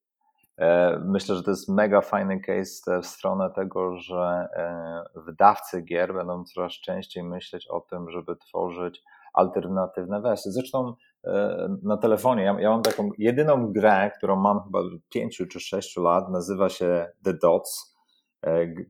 e, 0.59 0.99
Myślę, 1.05 1.35
że 1.35 1.43
to 1.43 1.51
jest 1.51 1.69
mega 1.69 2.01
fajny 2.01 2.41
case 2.41 3.01
w 3.03 3.07
stronę 3.07 3.51
tego, 3.51 3.97
że 3.97 4.49
e, 4.57 5.21
wydawcy 5.21 5.83
gier 5.83 6.15
będą 6.15 6.45
coraz 6.45 6.73
częściej 6.73 7.25
myśleć 7.25 7.69
o 7.69 7.81
tym, 7.81 8.11
żeby 8.11 8.37
tworzyć 8.37 9.03
alternatywne 9.35 10.21
wersje. 10.21 10.53
Zresztą 10.53 10.95
e, 11.25 11.69
na 11.83 11.97
telefonie, 11.97 12.43
ja, 12.43 12.57
ja 12.61 12.71
mam 12.71 12.83
taką 12.83 13.11
jedyną 13.19 13.73
grę, 13.73 14.11
którą 14.19 14.37
mam 14.37 14.65
chyba 14.65 14.79
5 15.09 15.43
czy 15.51 15.61
6 15.61 15.97
lat, 15.97 16.29
nazywa 16.29 16.69
się 16.69 17.09
The 17.25 17.35
Dots. 17.35 17.93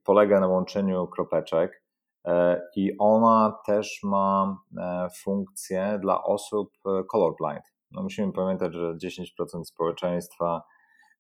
Polega 0.05 0.41
na 0.41 0.47
łączeniu 0.47 1.07
kropeczek 1.07 1.82
i 2.77 2.93
ona 2.99 3.59
też 3.67 4.01
ma 4.03 4.57
funkcję 5.23 5.99
dla 6.03 6.23
osób 6.23 6.71
colorblind. 7.11 7.63
No 7.91 8.03
musimy 8.03 8.33
pamiętać, 8.33 8.75
że 8.75 8.95
10% 8.95 9.65
społeczeństwa 9.65 10.63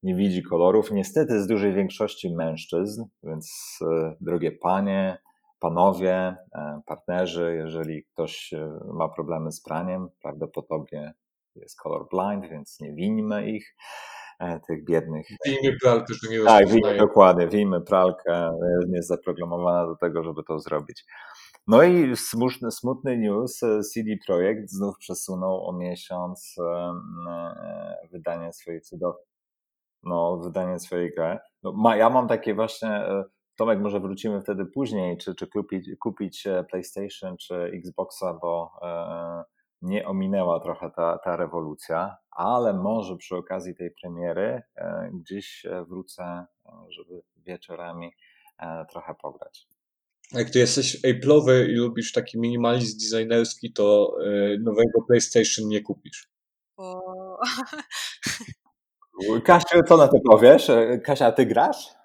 nie 0.02 0.14
widzi 0.14 0.42
kolorów. 0.42 0.90
Niestety 0.90 1.42
z 1.42 1.46
dużej 1.46 1.74
większości 1.74 2.34
mężczyzn, 2.34 3.04
więc 3.22 3.78
drogie 4.20 4.52
panie, 4.52 5.18
panowie, 5.62 6.36
e, 6.54 6.80
partnerzy, 6.86 7.54
jeżeli 7.56 8.04
ktoś 8.04 8.52
e, 8.52 8.78
ma 8.94 9.08
problemy 9.08 9.52
z 9.52 9.62
praniem, 9.62 10.08
prawdopodobnie 10.22 11.14
jest 11.54 11.80
colorblind, 11.80 12.50
więc 12.50 12.80
nie 12.80 12.92
winimy 12.94 13.50
ich, 13.50 13.76
e, 13.76 14.11
tych 14.66 14.84
biednych. 14.84 15.26
Wijmy 15.46 15.76
pralkę, 15.82 16.14
że 16.14 16.30
nie 16.30 16.44
Tak, 16.44 16.68
wijmy, 16.68 16.96
dokładnie, 16.96 17.48
wijmy 17.48 17.80
pralkę, 17.80 18.58
jest 18.92 19.08
zaprogramowana 19.08 19.86
do 19.86 19.96
tego, 19.96 20.24
żeby 20.24 20.42
to 20.44 20.58
zrobić. 20.58 21.04
No 21.66 21.82
i 21.82 22.16
smutny, 22.16 22.70
smutny 22.70 23.18
news, 23.18 23.60
CD 23.94 24.10
Projekt 24.26 24.70
znów 24.70 24.98
przesunął 24.98 25.68
o 25.68 25.72
miesiąc 25.72 26.56
wydanie 28.12 28.52
swojej 28.52 28.80
cudownej, 28.80 29.24
no, 30.02 30.36
wydanie 30.36 30.78
swojej 30.78 31.12
gry. 31.16 31.38
No, 31.62 31.94
ja 31.96 32.10
mam 32.10 32.28
takie 32.28 32.54
właśnie 32.54 33.04
Tomek, 33.56 33.80
może 33.80 34.00
wrócimy 34.00 34.40
wtedy 34.40 34.66
później, 34.66 35.18
czy, 35.18 35.34
czy 35.34 35.46
kupić, 35.46 35.90
kupić 36.00 36.46
e, 36.46 36.64
PlayStation 36.70 37.36
czy 37.36 37.54
Xboxa, 37.54 38.38
bo 38.42 38.70
e, 38.82 39.44
nie 39.82 40.06
ominęła 40.06 40.60
trochę 40.60 40.90
ta, 40.90 41.18
ta 41.18 41.36
rewolucja, 41.36 42.16
ale 42.30 42.72
może 42.72 43.16
przy 43.16 43.36
okazji 43.36 43.74
tej 43.74 43.90
premiery 44.02 44.62
e, 44.76 45.10
gdzieś 45.12 45.66
wrócę, 45.88 46.46
żeby 46.88 47.22
wieczorami 47.36 48.12
trochę 48.90 49.14
pograć. 49.14 49.66
Jak 50.32 50.50
ty 50.50 50.58
jesteś 50.58 51.02
Apple'owy 51.04 51.68
i 51.68 51.74
lubisz 51.74 52.12
taki 52.12 52.40
minimalizm 52.40 52.98
designerski, 52.98 53.72
to 53.72 54.16
nowego 54.60 55.02
PlayStation 55.06 55.68
nie 55.68 55.82
kupisz. 55.82 56.28
Bo... 56.76 57.00
Kasiu, 59.44 59.82
co 59.88 59.96
na 59.96 60.08
to 60.08 60.16
powiesz? 60.30 60.70
Kasia, 61.04 61.32
ty 61.32 61.46
grasz? 61.46 62.01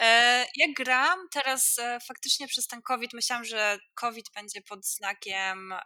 E, 0.00 0.46
ja 0.56 0.66
gram 0.76 1.18
teraz 1.30 1.78
e, 1.78 1.98
faktycznie 2.00 2.48
przez 2.48 2.66
ten 2.66 2.82
COVID. 2.82 3.12
Myślałam, 3.12 3.44
że 3.44 3.78
COVID 3.94 4.26
będzie 4.34 4.62
pod 4.62 4.86
znakiem 4.86 5.72
e, 5.72 5.78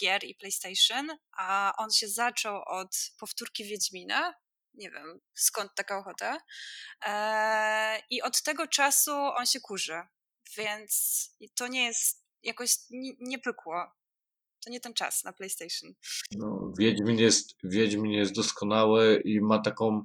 gier 0.00 0.24
i 0.24 0.34
PlayStation, 0.34 1.08
a 1.36 1.72
on 1.78 1.90
się 1.90 2.08
zaczął 2.08 2.62
od 2.66 2.96
powtórki 3.18 3.64
Wiedźmina. 3.64 4.34
Nie 4.74 4.90
wiem 4.90 5.20
skąd 5.34 5.70
taka 5.74 5.98
ochota. 5.98 6.38
I 8.10 8.22
od 8.22 8.42
tego 8.42 8.66
czasu 8.66 9.12
on 9.12 9.46
się 9.46 9.60
kurzy, 9.60 10.02
więc 10.56 11.30
to 11.54 11.68
nie 11.68 11.84
jest 11.84 12.24
jakoś 12.42 12.76
nie, 12.90 13.12
nie 13.20 13.38
pykło. 13.38 13.92
To 14.64 14.70
nie 14.70 14.80
ten 14.80 14.94
czas 14.94 15.24
na 15.24 15.32
PlayStation. 15.32 15.94
No, 16.32 16.72
Wiedźmin, 16.78 17.18
jest, 17.18 17.54
Wiedźmin 17.64 18.12
jest 18.12 18.32
doskonały 18.32 19.22
i 19.24 19.40
ma 19.40 19.58
taką 19.58 20.04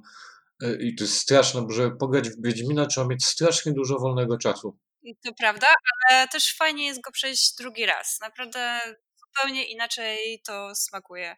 I 0.80 0.94
to 0.94 1.04
jest 1.04 1.16
straszne, 1.16 1.62
bo 1.62 1.72
żeby 1.72 1.96
pograć 1.96 2.30
w 2.30 2.42
Wiedźmina 2.42 2.86
trzeba 2.86 3.06
mieć 3.06 3.24
strasznie 3.24 3.72
dużo 3.72 3.98
wolnego 3.98 4.38
czasu. 4.38 4.78
To 5.24 5.32
prawda, 5.38 5.66
ale 6.08 6.28
też 6.28 6.56
fajnie 6.56 6.86
jest 6.86 7.00
go 7.00 7.10
przejść 7.10 7.54
drugi 7.58 7.86
raz. 7.86 8.18
Naprawdę 8.20 8.80
zupełnie 9.16 9.64
inaczej 9.64 10.42
to 10.46 10.74
smakuje. 10.74 11.36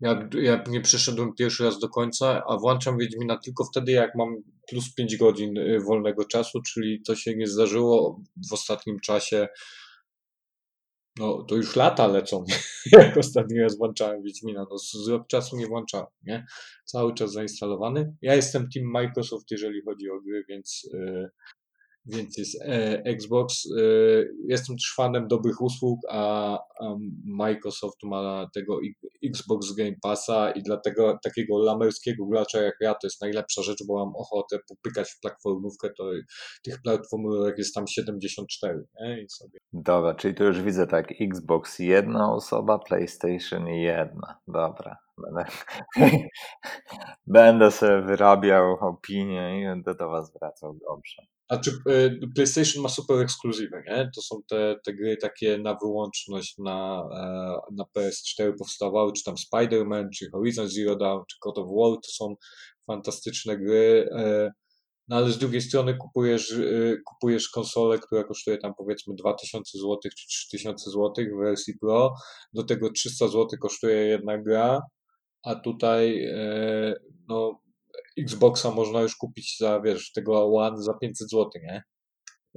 Ja, 0.00 0.28
ja 0.32 0.64
nie 0.68 0.80
przeszedłem 0.80 1.34
pierwszy 1.34 1.64
raz 1.64 1.78
do 1.78 1.88
końca, 1.88 2.42
a 2.48 2.56
włączam 2.56 2.98
Wiedźmina 2.98 3.38
tylko 3.38 3.64
wtedy, 3.64 3.92
jak 3.92 4.14
mam 4.14 4.36
plus 4.68 4.94
5 4.94 5.16
godzin 5.16 5.58
y, 5.58 5.80
wolnego 5.80 6.24
czasu, 6.24 6.62
czyli 6.62 7.02
to 7.02 7.16
się 7.16 7.36
nie 7.36 7.46
zdarzyło 7.46 8.20
w 8.50 8.52
ostatnim 8.52 9.00
czasie 9.00 9.48
no 11.18 11.42
to 11.42 11.56
już 11.56 11.76
lata 11.76 12.06
lecą, 12.06 12.44
jak 12.92 13.16
ostatnio 13.16 13.62
raz 13.62 13.78
włączałem 13.78 14.22
Wiedźmina, 14.22 14.66
no 14.70 14.78
z 14.78 15.10
czasu 15.28 15.56
nie 15.56 15.66
włączałem, 15.66 16.06
nie? 16.22 16.46
Cały 16.84 17.14
czas 17.14 17.32
zainstalowany. 17.32 18.16
Ja 18.22 18.34
jestem 18.34 18.68
team 18.74 18.86
Microsoft, 18.86 19.50
jeżeli 19.50 19.82
chodzi 19.82 20.10
o 20.10 20.20
gry, 20.20 20.44
więc 20.48 20.90
yy, 20.92 21.30
więc 22.08 22.38
jest 22.38 22.62
e, 22.62 23.02
Xbox. 23.04 23.66
E, 23.66 23.80
jestem 24.48 24.76
też 24.76 24.94
fanem 24.96 25.28
dobrych 25.28 25.62
usług, 25.62 26.00
a, 26.10 26.54
a, 26.80 26.96
Microsoft 27.24 28.02
ma 28.02 28.46
tego 28.54 28.78
Xbox 29.24 29.74
Game 29.74 29.94
Passa 30.02 30.50
i 30.50 30.62
dlatego 30.62 31.18
takiego 31.24 31.58
lamerskiego 31.58 32.26
gracza 32.26 32.62
jak 32.62 32.74
ja 32.80 32.94
to 32.94 33.06
jest 33.06 33.20
najlepsza 33.20 33.62
rzecz, 33.62 33.78
bo 33.88 34.04
mam 34.04 34.16
ochotę 34.16 34.58
popykać 34.68 35.10
w 35.10 35.20
platformówkę, 35.20 35.90
to 35.98 36.10
tych 36.64 36.82
platformówek 36.82 37.58
jest 37.58 37.74
tam 37.74 37.86
74. 37.86 38.84
Nie? 39.00 39.22
I 39.22 39.28
sobie. 39.28 39.58
Dobra, 39.72 40.14
czyli 40.14 40.34
tu 40.34 40.44
już 40.44 40.62
widzę 40.62 40.86
tak, 40.86 41.08
Xbox 41.20 41.78
jedna 41.78 42.32
osoba, 42.32 42.78
PlayStation 42.78 43.68
jedna. 43.68 44.38
Dobra. 44.48 44.96
Będę, 45.18 45.44
będę 47.26 47.70
sobie 47.70 48.02
wyrabiał 48.02 48.72
opinię 48.72 49.60
i 49.60 49.64
będę 49.64 49.94
do 49.94 50.08
Was 50.08 50.32
wracał 50.32 50.78
dobrze. 50.88 51.22
A 51.48 51.58
czy 51.58 51.70
y, 51.70 52.20
PlayStation 52.34 52.82
ma 52.82 52.88
super 52.88 53.20
ekskluzywy, 53.20 53.82
nie? 53.86 54.10
To 54.14 54.22
są 54.22 54.36
te, 54.48 54.76
te 54.84 54.94
gry 54.94 55.16
takie 55.16 55.58
na 55.58 55.74
wyłączność 55.82 56.58
na, 56.58 57.08
e, 57.12 57.74
na 57.76 57.84
PS4 57.96 58.52
powstawały, 58.58 59.12
czy 59.12 59.24
tam 59.24 59.34
Spider-Man, 59.34 60.08
czy 60.14 60.30
Horizon 60.30 60.68
Zero 60.68 60.96
Dawn, 60.96 61.22
czy 61.30 61.36
God 61.42 61.58
of 61.58 61.66
War, 61.66 61.96
to 62.02 62.10
są 62.12 62.34
fantastyczne 62.86 63.58
gry. 63.58 64.08
E, 64.12 64.52
no 65.08 65.16
ale 65.16 65.30
z 65.30 65.38
drugiej 65.38 65.60
strony 65.60 65.96
kupujesz, 65.96 66.54
kupujesz 67.06 67.48
konsolę, 67.48 67.98
która 67.98 68.24
kosztuje 68.24 68.58
tam 68.58 68.72
powiedzmy 68.78 69.14
2000 69.14 69.78
zł 69.78 69.98
czy 70.02 70.26
3000 70.28 70.90
zł 70.90 71.12
w 71.16 71.38
wersji 71.44 71.74
Pro, 71.80 72.14
do 72.52 72.64
tego 72.64 72.90
300 72.90 73.28
zł 73.28 73.46
kosztuje 73.60 73.96
jedna 73.96 74.38
gra, 74.38 74.80
a 75.42 75.54
tutaj 75.54 76.24
e, 76.24 76.94
no 77.28 77.60
Xboxa 78.22 78.70
można 78.70 79.00
już 79.00 79.16
kupić 79.16 79.58
za, 79.58 79.80
wiesz, 79.80 80.12
tego 80.12 80.54
One 80.54 80.82
za 80.82 80.94
500 80.94 81.30
zł, 81.30 81.50
nie? 81.62 81.82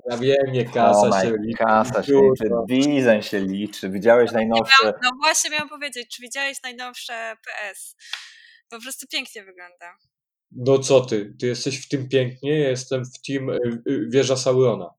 Ja 0.10 0.18
wiem, 0.18 0.52
nie 0.52 0.66
kasa 0.66 1.08
oh 1.08 1.22
się 1.22 1.34
liczy. 1.46 1.58
Kasa 1.58 2.04
się 2.04 2.14
liczy, 2.14 2.50
design 2.70 3.22
się 3.22 3.40
liczy. 3.40 3.90
Widziałeś 3.90 4.32
najnowsze... 4.32 4.94
No 5.04 5.10
właśnie 5.24 5.50
miałam 5.50 5.70
powiedzieć, 5.70 6.16
czy 6.16 6.22
widziałeś 6.22 6.64
najnowsze 6.64 7.36
PS? 7.46 7.96
Po 8.70 8.82
prostu 8.82 9.08
pięknie 9.12 9.44
wygląda. 9.44 9.98
No 10.52 10.80
co 10.80 11.02
ty? 11.02 11.34
Ty 11.40 11.48
jesteś 11.48 11.86
w 11.86 11.90
tym 11.90 12.10
pięknie, 12.10 12.60
ja 12.60 12.70
jestem 12.70 13.06
w 13.06 13.22
tym 13.22 13.50
y, 13.50 13.60
y, 13.88 14.08
wieża 14.10 14.36
Saurona. 14.36 14.94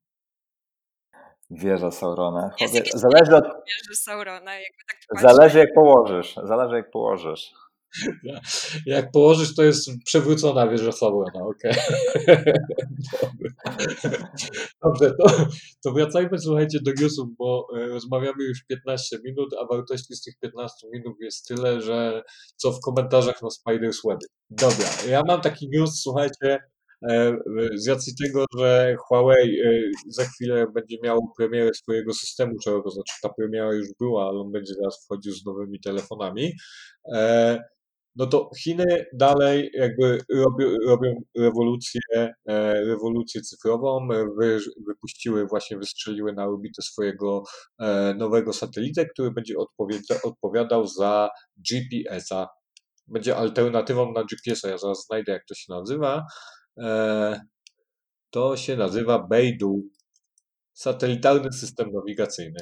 Wieża 1.50 1.90
Saurona. 1.90 2.50
Zależy 2.94 3.36
od... 3.36 3.44
wieży 3.44 3.96
Saurona, 3.96 4.54
jakby 4.54 4.78
tak 5.10 5.20
Zależy 5.20 5.58
jak 5.58 5.74
położysz. 5.74 6.34
Zależy 6.44 6.76
jak 6.76 6.90
położysz. 6.90 7.52
Jak 8.86 9.10
położysz, 9.10 9.54
to 9.54 9.62
jest 9.62 9.90
przewrócona 10.04 10.68
wieża 10.68 10.92
Saurona, 10.92 11.46
okej. 11.46 11.72
Okay. 12.22 12.52
Dobrze, 14.84 15.14
to, 15.14 15.46
to 15.84 15.92
wracajmy, 15.92 16.38
słuchajcie, 16.38 16.78
do 16.82 16.92
newsów, 17.00 17.28
bo 17.38 17.66
e, 17.76 17.86
rozmawiamy 17.86 18.44
już 18.44 18.64
15 18.64 19.18
minut, 19.24 19.54
a 19.60 19.66
wartości 19.66 20.14
z 20.14 20.22
tych 20.22 20.34
15 20.38 20.88
minut 20.92 21.16
jest 21.20 21.48
tyle, 21.48 21.80
że 21.80 22.22
co 22.56 22.72
w 22.72 22.80
komentarzach 22.80 23.42
na 23.42 23.48
Spider's 23.48 23.98
Web. 24.08 24.18
Dobra, 24.50 24.88
ja 25.08 25.22
mam 25.26 25.40
taki 25.40 25.68
news, 25.68 26.00
słuchajcie, 26.02 26.58
e, 27.10 27.36
z 27.74 27.88
racji 27.88 28.12
tego, 28.24 28.44
że 28.58 28.96
Huawei 29.08 29.60
e, 29.60 29.80
za 30.08 30.24
chwilę 30.24 30.66
będzie 30.74 30.96
miał 31.02 31.20
premierę 31.36 31.74
swojego 31.74 32.14
systemu, 32.14 32.52
czego 32.64 32.82
to 32.82 32.90
znaczy 32.90 33.14
ta 33.22 33.28
premiera 33.28 33.72
już 33.72 33.88
była, 34.00 34.28
ale 34.28 34.40
on 34.40 34.52
będzie 34.52 34.74
teraz 34.74 35.04
wchodził 35.04 35.32
z 35.32 35.44
nowymi 35.44 35.80
telefonami 35.80 36.52
no 38.16 38.26
to 38.26 38.50
Chiny 38.62 39.06
dalej 39.12 39.70
jakby 39.74 40.18
robią, 40.34 40.76
robią 40.86 41.22
rewolucję, 41.36 42.00
e, 42.14 42.32
rewolucję 42.84 43.40
cyfrową, 43.40 44.08
wy, 44.38 44.58
wypuściły, 44.86 45.46
właśnie 45.46 45.78
wystrzeliły 45.78 46.32
na 46.32 46.46
orbitę 46.46 46.82
swojego 46.82 47.42
e, 47.78 48.14
nowego 48.14 48.52
satelitę, 48.52 49.06
który 49.06 49.30
będzie 49.30 49.54
odpowiadał 50.24 50.86
za 50.86 51.30
GPS-a. 51.70 52.48
Będzie 53.08 53.36
alternatywą 53.36 54.12
na 54.12 54.24
GPS-a, 54.24 54.68
ja 54.68 54.78
zaraz 54.78 55.06
znajdę 55.06 55.32
jak 55.32 55.44
to 55.48 55.54
się 55.54 55.72
nazywa. 55.72 56.26
E, 56.78 57.40
to 58.30 58.56
się 58.56 58.76
nazywa 58.76 59.26
Beidou, 59.28 59.82
satelitarny 60.72 61.52
system 61.52 61.92
nawigacyjny. 61.92 62.60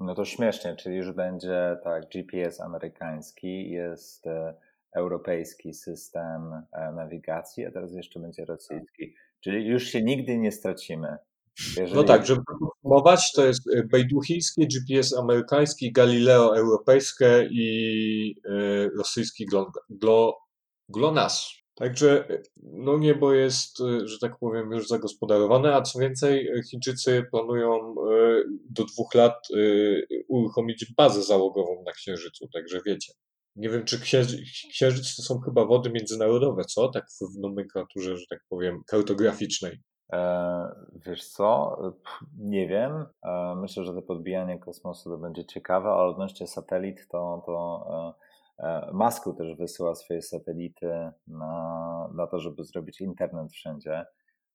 No 0.00 0.14
to 0.14 0.24
śmiesznie, 0.24 0.76
czyli 0.76 0.96
już 0.96 1.12
będzie 1.12 1.76
tak, 1.84 2.08
GPS 2.08 2.60
amerykański, 2.60 3.70
jest 3.70 4.26
e, 4.26 4.54
europejski 4.96 5.74
system 5.74 6.52
e, 6.72 6.92
nawigacji, 6.92 7.66
a 7.66 7.70
teraz 7.70 7.92
jeszcze 7.92 8.20
będzie 8.20 8.44
rosyjski. 8.44 9.14
Czyli 9.40 9.66
już 9.66 9.84
się 9.84 10.02
nigdy 10.02 10.38
nie 10.38 10.52
stracimy. 10.52 11.16
Jeżeli... 11.76 11.94
No 11.94 12.04
tak, 12.04 12.26
żeby 12.26 12.40
podsumować, 12.60 13.32
to 13.32 13.46
jest 13.46 13.60
e, 13.76 13.82
bejduchińskie, 13.84 14.66
GPS 14.66 15.16
amerykański, 15.18 15.92
Galileo 15.92 16.56
europejskie 16.56 17.48
i 17.50 18.34
rosyjski 18.98 19.46
GLONASS. 20.88 21.59
Także 21.80 22.24
no 22.62 22.98
niebo 22.98 23.32
jest, 23.32 23.80
e, 23.80 24.08
że 24.08 24.18
tak 24.18 24.38
powiem, 24.38 24.72
już 24.72 24.88
zagospodarowane, 24.88 25.74
a 25.74 25.82
co 25.82 25.98
więcej, 25.98 26.50
Chińczycy 26.70 27.26
planują 27.30 27.78
e, 27.78 27.94
do 28.70 28.84
dwóch 28.84 29.14
lat 29.14 29.34
e, 29.34 29.56
uruchomić 30.28 30.92
bazę 30.96 31.22
załogową 31.22 31.82
na 31.86 31.92
Księżycu, 31.92 32.48
także 32.52 32.80
wiecie. 32.86 33.12
Nie 33.56 33.68
wiem, 33.68 33.84
czy 33.84 34.00
Księżyc 34.70 35.16
to 35.16 35.22
są 35.22 35.40
chyba 35.40 35.64
wody 35.64 35.90
międzynarodowe, 35.90 36.64
co? 36.64 36.88
Tak 36.88 37.06
w 37.36 37.40
nomenklaturze, 37.40 38.16
że 38.16 38.24
tak 38.30 38.40
powiem, 38.48 38.82
kartograficznej. 38.86 39.80
wiesz 41.06 41.28
co? 41.28 41.76
Nie 42.38 42.68
wiem. 42.68 43.04
myślę, 43.60 43.84
że 43.84 43.94
to 43.94 44.02
podbijanie 44.02 44.58
kosmosu 44.58 45.10
to 45.10 45.18
będzie 45.18 45.44
ciekawe, 45.44 45.88
a 45.88 46.04
odnośnie 46.04 46.46
satelit 46.46 47.08
to, 47.08 47.42
to 47.46 47.86
E, 47.90 48.29
Masku 48.92 49.34
też 49.34 49.56
wysyła 49.56 49.94
swoje 49.94 50.22
satelity 50.22 51.10
na, 51.26 52.08
na 52.14 52.26
to, 52.26 52.40
żeby 52.40 52.64
zrobić 52.64 53.00
internet 53.00 53.52
wszędzie. 53.52 54.04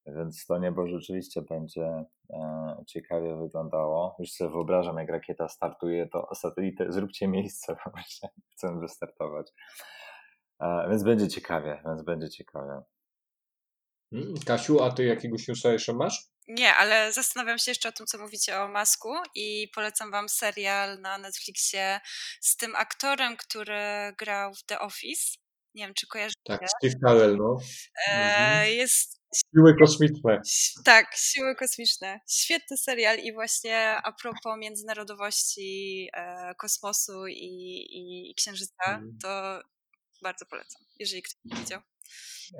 Więc 0.06 0.46
to 0.46 0.58
niebo 0.58 0.88
rzeczywiście 0.88 1.42
będzie 1.42 2.04
e, 2.30 2.84
ciekawie 2.86 3.36
wyglądało. 3.36 4.16
Już 4.18 4.32
sobie 4.32 4.50
wyobrażam, 4.50 4.96
jak 4.98 5.08
rakieta 5.08 5.48
startuje, 5.48 6.08
to 6.08 6.34
satelity, 6.34 6.86
zróbcie 6.92 7.28
miejsce, 7.28 7.76
właśnie 7.94 8.28
chcę 8.52 8.80
wystartować. 8.80 9.52
E, 10.60 10.88
więc 10.90 11.02
będzie 11.02 11.28
ciekawie, 11.28 11.82
więc 11.86 12.02
będzie 12.02 12.28
ciekawie. 12.28 12.80
Hmm, 14.12 14.34
Kasiu, 14.46 14.82
a 14.82 14.90
ty 14.90 15.04
jakiegoś 15.04 15.48
newsa 15.48 15.72
jeszcze 15.72 15.92
masz? 15.92 16.35
Nie, 16.48 16.74
ale 16.74 17.12
zastanawiam 17.12 17.58
się 17.58 17.70
jeszcze 17.70 17.88
o 17.88 17.92
tym, 17.92 18.06
co 18.06 18.18
mówicie 18.18 18.60
o 18.60 18.68
Masku 18.68 19.14
i 19.34 19.68
polecam 19.74 20.10
wam 20.10 20.28
serial 20.28 21.00
na 21.00 21.18
Netflixie 21.18 22.00
z 22.40 22.56
tym 22.56 22.76
aktorem, 22.76 23.36
który 23.36 24.14
grał 24.18 24.54
w 24.54 24.62
The 24.62 24.80
Office. 24.80 25.38
Nie 25.74 25.84
wiem, 25.84 25.94
czy 25.94 26.06
kojarzycie. 26.06 26.40
Tak, 26.44 26.60
Steve 26.78 26.94
Carell, 27.06 27.36
no. 27.36 27.58
E, 28.08 28.12
mhm. 28.12 28.72
jest 28.72 29.16
Siły 29.34 29.76
kosmiczne. 29.78 30.40
Tak, 30.84 31.14
siły 31.14 31.56
kosmiczne. 31.56 32.20
Świetny 32.28 32.76
serial 32.76 33.18
i 33.18 33.32
właśnie 33.32 33.96
a 34.04 34.12
propos 34.12 34.58
międzynarodowości 34.58 36.08
e, 36.14 36.54
kosmosu 36.54 37.26
i, 37.26 37.34
i, 37.34 38.30
i 38.30 38.34
księżyca, 38.34 38.84
mhm. 38.86 39.18
to 39.22 39.60
bardzo 40.22 40.46
polecam, 40.46 40.82
jeżeli 40.98 41.22
ktoś 41.22 41.36
nie 41.44 41.56
widział. 41.56 41.80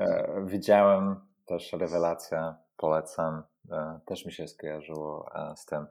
E, 0.00 0.46
widziałem 0.46 1.16
też 1.46 1.72
rewelacja, 1.72 2.58
polecam. 2.76 3.42
E, 3.70 4.00
też 4.06 4.26
mi 4.26 4.32
się 4.32 4.48
skojarzyło 4.48 5.30
e, 5.34 5.56
z 5.56 5.64
tym. 5.66 5.86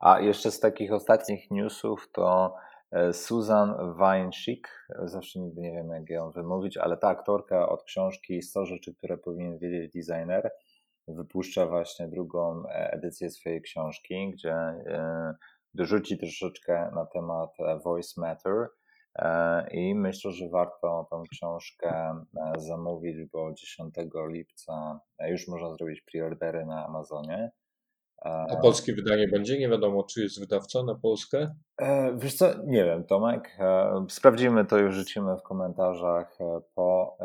A 0.00 0.20
jeszcze 0.20 0.50
z 0.50 0.60
takich 0.60 0.92
ostatnich 0.92 1.50
newsów 1.50 2.08
to 2.12 2.56
e, 2.90 3.12
Susan 3.12 3.94
Weinschik, 3.94 4.68
zawsze 5.04 5.40
nigdy 5.40 5.60
nie 5.60 5.72
wiem 5.72 5.90
jak 5.90 6.10
ją 6.10 6.30
wymówić, 6.30 6.76
ale 6.76 6.96
ta 6.96 7.08
aktorka 7.08 7.68
od 7.68 7.84
książki 7.84 8.42
100 8.42 8.66
rzeczy, 8.66 8.94
które 8.94 9.18
powinien 9.18 9.58
wiedzieć 9.58 9.92
designer, 9.92 10.50
wypuszcza 11.08 11.66
właśnie 11.66 12.08
drugą 12.08 12.62
edycję 12.68 13.30
swojej 13.30 13.62
książki, 13.62 14.30
gdzie 14.30 14.56
dorzuci 15.74 16.18
troszeczkę 16.18 16.90
na 16.94 17.06
temat 17.06 17.50
Voice 17.84 18.20
Matter, 18.20 18.68
i 19.72 19.94
myślę, 19.94 20.30
że 20.30 20.48
warto 20.48 21.06
tą 21.10 21.22
książkę 21.32 22.14
zamówić, 22.58 23.16
bo 23.32 23.52
10 23.52 23.94
lipca 24.28 25.00
już 25.28 25.48
można 25.48 25.70
zrobić 25.70 26.00
preordery 26.00 26.66
na 26.66 26.86
Amazonie. 26.86 27.50
A 28.22 28.56
polskie 28.62 28.94
wydanie 28.94 29.28
będzie? 29.28 29.58
Nie 29.58 29.68
wiadomo, 29.68 30.02
czy 30.02 30.22
jest 30.22 30.40
wydawca 30.40 30.82
na 30.82 30.94
Polskę? 30.94 31.54
E, 31.80 32.16
wiesz 32.18 32.34
co, 32.34 32.46
nie 32.66 32.84
wiem, 32.84 33.04
Tomek. 33.04 33.56
E, 33.58 34.04
sprawdzimy 34.08 34.64
to, 34.64 34.78
już 34.78 34.94
rzucimy 34.94 35.36
w 35.36 35.42
komentarzach 35.42 36.40
e, 36.40 36.60
po, 36.74 37.18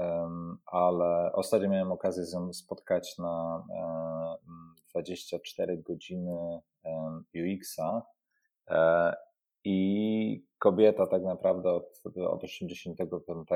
ale 0.66 1.32
ostatnio 1.34 1.70
miałem 1.70 1.92
okazję 1.92 2.26
z 2.26 2.34
nią 2.34 2.54
spotkać 2.54 3.18
na 3.18 3.64
24 4.90 5.78
godziny 5.78 6.62
UX-a 7.36 8.02
i 9.66 10.46
kobieta 10.60 11.08
tak 11.08 11.24
naprawdę 11.24 11.70
od, 11.72 12.02
od 12.28 12.44
85 12.44 13.48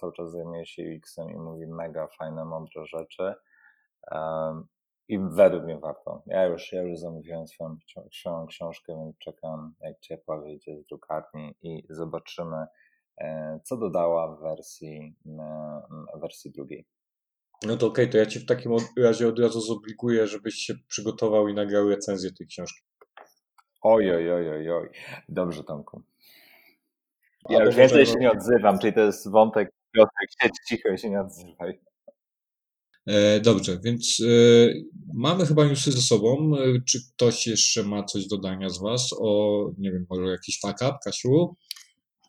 cały 0.00 0.12
czas 0.12 0.32
zajmuje 0.32 0.66
się 0.66 0.82
UX-em 0.82 1.30
i 1.30 1.36
mówi 1.36 1.66
mega 1.66 2.08
fajne, 2.18 2.44
mądre 2.44 2.86
rzeczy. 2.86 3.34
Um, 4.10 4.66
I 5.08 5.18
według 5.18 5.64
mnie 5.64 5.78
warto. 5.78 6.22
Ja 6.26 6.46
już, 6.46 6.72
ja 6.72 6.82
już 6.82 6.98
zamówiłem 6.98 7.46
swoją, 7.46 7.76
książkę, 8.48 8.96
więc 9.04 9.18
czekam, 9.18 9.74
jak 9.80 10.00
ciepła 10.00 10.40
wyjdzie 10.40 10.78
z 10.78 10.86
drukarni 10.86 11.54
i 11.62 11.82
zobaczymy, 11.90 12.66
e, 13.20 13.60
co 13.64 13.76
dodała 13.76 14.36
w 14.36 14.40
wersji, 14.40 15.16
wersji 16.20 16.52
drugiej. 16.52 16.86
No 17.62 17.76
to 17.76 17.86
okej, 17.86 18.04
okay, 18.04 18.12
to 18.12 18.18
ja 18.18 18.26
Ci 18.26 18.38
w 18.38 18.46
takim 18.46 18.72
razie 18.98 19.28
od 19.28 19.38
razu 19.38 19.60
zobliguję, 19.60 20.26
żebyś 20.26 20.54
się 20.54 20.74
przygotował 20.88 21.48
i 21.48 21.54
nagrał 21.54 21.88
recenzję 21.88 22.30
tej 22.32 22.46
książki. 22.46 22.82
Oj, 23.88 24.10
oj, 24.10 24.32
oj, 24.32 24.50
oj, 24.50 24.70
oj. 24.70 24.88
Dobrze, 25.28 25.64
Tomku. 25.64 26.02
Ja 27.48 27.64
już 27.64 27.74
więcej 27.74 28.06
się 28.06 28.14
nie 28.20 28.30
odzywam, 28.30 28.78
czyli 28.78 28.92
to 28.92 29.00
jest 29.00 29.30
wątek 29.30 29.72
Piotrek, 29.92 30.30
siedź 30.42 30.52
cicho 30.68 30.88
i 30.88 30.98
się 30.98 31.10
nie 31.10 31.20
odzywaj. 31.20 31.80
E, 33.06 33.40
dobrze, 33.40 33.78
więc 33.84 34.20
e, 34.20 34.26
mamy 35.14 35.46
chyba 35.46 35.64
newsy 35.64 35.92
ze 35.92 36.02
sobą. 36.02 36.52
E, 36.56 36.80
czy 36.88 36.98
ktoś 37.08 37.46
jeszcze 37.46 37.82
ma 37.82 38.04
coś 38.04 38.26
do 38.26 38.36
dodania 38.36 38.68
z 38.68 38.78
Was 38.80 39.10
o, 39.20 39.70
nie 39.78 39.92
wiem, 39.92 40.06
może 40.10 40.30
jakiś 40.30 40.60
fuck 40.60 40.82
up, 40.82 40.98
Kasiu? 41.04 41.56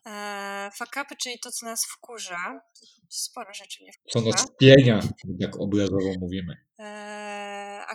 E, 0.06 0.70
fakapy, 0.74 1.14
czyli 1.22 1.38
to, 1.38 1.50
co 1.50 1.66
nas 1.66 1.84
wkurza. 1.84 2.60
Sporo 3.08 3.54
rzeczy 3.54 3.84
nie 3.84 3.92
wkurza. 3.92 4.20
Co 4.20 4.30
nas 4.30 4.46
pienia, 4.58 5.00
jak 5.38 5.60
obrazowo 5.60 6.12
mówimy. 6.20 6.56
E, 6.78 7.17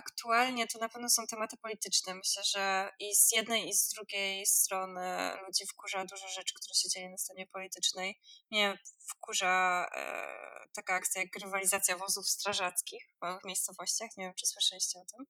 aktualnie 0.06 0.66
to 0.66 0.78
na 0.78 0.88
pewno 0.88 1.10
są 1.10 1.26
tematy 1.26 1.56
polityczne. 1.56 2.14
Myślę, 2.14 2.42
że 2.44 2.92
i 2.98 3.16
z 3.16 3.32
jednej, 3.32 3.68
i 3.68 3.74
z 3.74 3.88
drugiej 3.88 4.46
strony 4.46 5.30
ludzi 5.46 5.66
wkurza 5.66 6.04
dużo 6.04 6.28
rzeczy, 6.28 6.54
które 6.54 6.74
się 6.74 6.88
dzieje 6.88 7.10
na 7.10 7.18
scenie 7.18 7.46
politycznej. 7.46 8.20
Mnie 8.50 8.78
wkurza 9.08 9.86
e, 9.96 10.68
taka 10.74 10.94
akcja 10.94 11.22
jak 11.22 11.36
rywalizacja 11.42 11.96
wozów 11.96 12.28
strażackich 12.28 13.04
w 13.18 13.22
małych 13.22 13.44
miejscowościach. 13.44 14.10
Nie 14.16 14.24
wiem, 14.24 14.34
czy 14.34 14.46
słyszeliście 14.46 14.98
o 14.98 15.04
tym. 15.04 15.26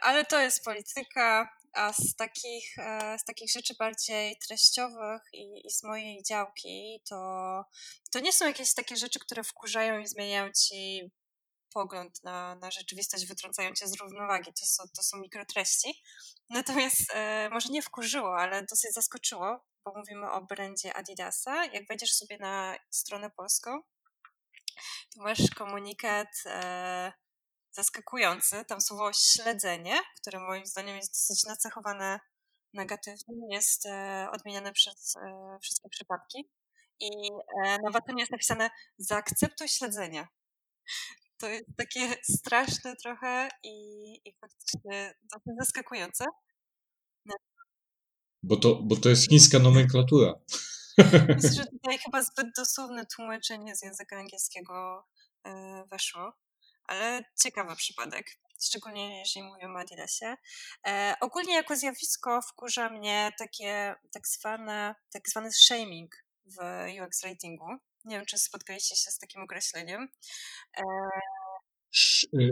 ale 0.00 0.24
to 0.24 0.40
jest 0.40 0.64
polityka, 0.64 1.58
a 1.72 1.92
z 1.92 2.16
takich, 2.16 2.76
z 3.18 3.24
takich 3.24 3.52
rzeczy 3.52 3.74
bardziej 3.78 4.36
treściowych 4.46 5.22
i, 5.32 5.66
i 5.66 5.70
z 5.70 5.82
mojej 5.82 6.22
działki, 6.22 7.02
to, 7.08 7.64
to 8.12 8.20
nie 8.20 8.32
są 8.32 8.46
jakieś 8.46 8.74
takie 8.74 8.96
rzeczy, 8.96 9.18
które 9.18 9.44
wkurzają 9.44 9.98
i 9.98 10.06
zmieniają 10.06 10.52
ci 10.52 11.10
pogląd 11.72 12.24
na, 12.24 12.54
na 12.54 12.70
rzeczywistość, 12.70 13.26
wytrącają 13.26 13.74
cię 13.74 13.88
z 13.88 14.00
równowagi. 14.00 14.52
To 14.60 14.66
są, 14.66 14.84
to 14.96 15.02
są 15.02 15.18
mikrotreści. 15.18 16.02
Natomiast 16.50 17.00
e, 17.14 17.48
może 17.52 17.68
nie 17.68 17.82
wkurzyło, 17.82 18.36
ale 18.36 18.62
dosyć 18.62 18.94
zaskoczyło, 18.94 19.64
bo 19.84 19.92
mówimy 19.96 20.30
o 20.30 20.42
brandzie 20.42 20.94
Adidasa. 20.94 21.64
Jak 21.64 21.88
wejdziesz 21.88 22.12
sobie 22.12 22.38
na 22.38 22.76
stronę 22.90 23.30
polską, 23.30 23.82
to 25.14 25.22
masz 25.22 25.50
komunikat 25.56 26.28
e, 26.46 27.12
zaskakujący. 27.70 28.64
Tam 28.64 28.80
słowo 28.80 29.12
śledzenie, 29.12 29.98
które 30.20 30.40
moim 30.40 30.66
zdaniem 30.66 30.96
jest 30.96 31.12
dosyć 31.12 31.44
nacechowane 31.44 32.20
negatywnie, 32.74 33.54
jest 33.54 33.86
e, 33.86 34.28
odmieniane 34.32 34.72
przez 34.72 35.16
e, 35.16 35.58
wszystkie 35.62 35.88
przypadki. 35.88 36.50
I 37.00 37.10
e, 37.64 37.78
na 37.84 37.90
Watonie 37.90 38.22
jest 38.22 38.32
napisane 38.32 38.70
zaakceptuj 38.98 39.68
śledzenie 39.68 40.28
to 41.38 41.48
jest 41.48 41.64
takie 41.76 42.16
straszne 42.22 42.96
trochę 42.96 43.48
i, 43.62 44.12
i 44.24 44.34
faktycznie 44.40 45.14
dosyć 45.22 45.58
zaskakujące. 45.58 46.24
No. 47.24 47.34
Bo 48.42 48.56
to, 48.56 48.74
bo 48.74 48.96
to 48.96 49.08
jest 49.08 49.28
chińska 49.28 49.58
nomenklatura. 49.58 50.34
Myślę, 50.98 51.50
że 51.50 51.66
tutaj 51.82 51.98
chyba 51.98 52.22
zbyt 52.22 52.46
dosłowne 52.56 53.06
tłumaczenie 53.06 53.76
z 53.76 53.82
języka 53.82 54.16
angielskiego 54.16 55.06
e, 55.44 55.84
weszło, 55.90 56.32
ale 56.84 57.24
ciekawy 57.42 57.76
przypadek, 57.76 58.26
szczególnie 58.62 59.18
jeżeli 59.18 59.46
mówimy 59.46 59.74
o 59.74 59.80
Adidasie. 59.80 60.36
E, 60.86 61.14
ogólnie 61.20 61.54
jako 61.54 61.76
zjawisko 61.76 62.42
wkurza 62.42 62.90
mnie 62.90 63.32
takie 63.38 63.94
tak 64.12 64.28
zwane, 64.28 64.94
tak 65.12 65.28
zwany 65.28 65.52
shaming 65.52 66.16
w 66.46 66.56
UX 67.06 67.22
ratingu. 67.22 67.66
Nie 68.08 68.16
wiem, 68.16 68.26
czy 68.26 68.38
spotkaliście 68.38 68.96
się 68.96 69.10
z 69.10 69.18
takim 69.18 69.42
określeniem. 69.42 70.08
E, 70.78 70.84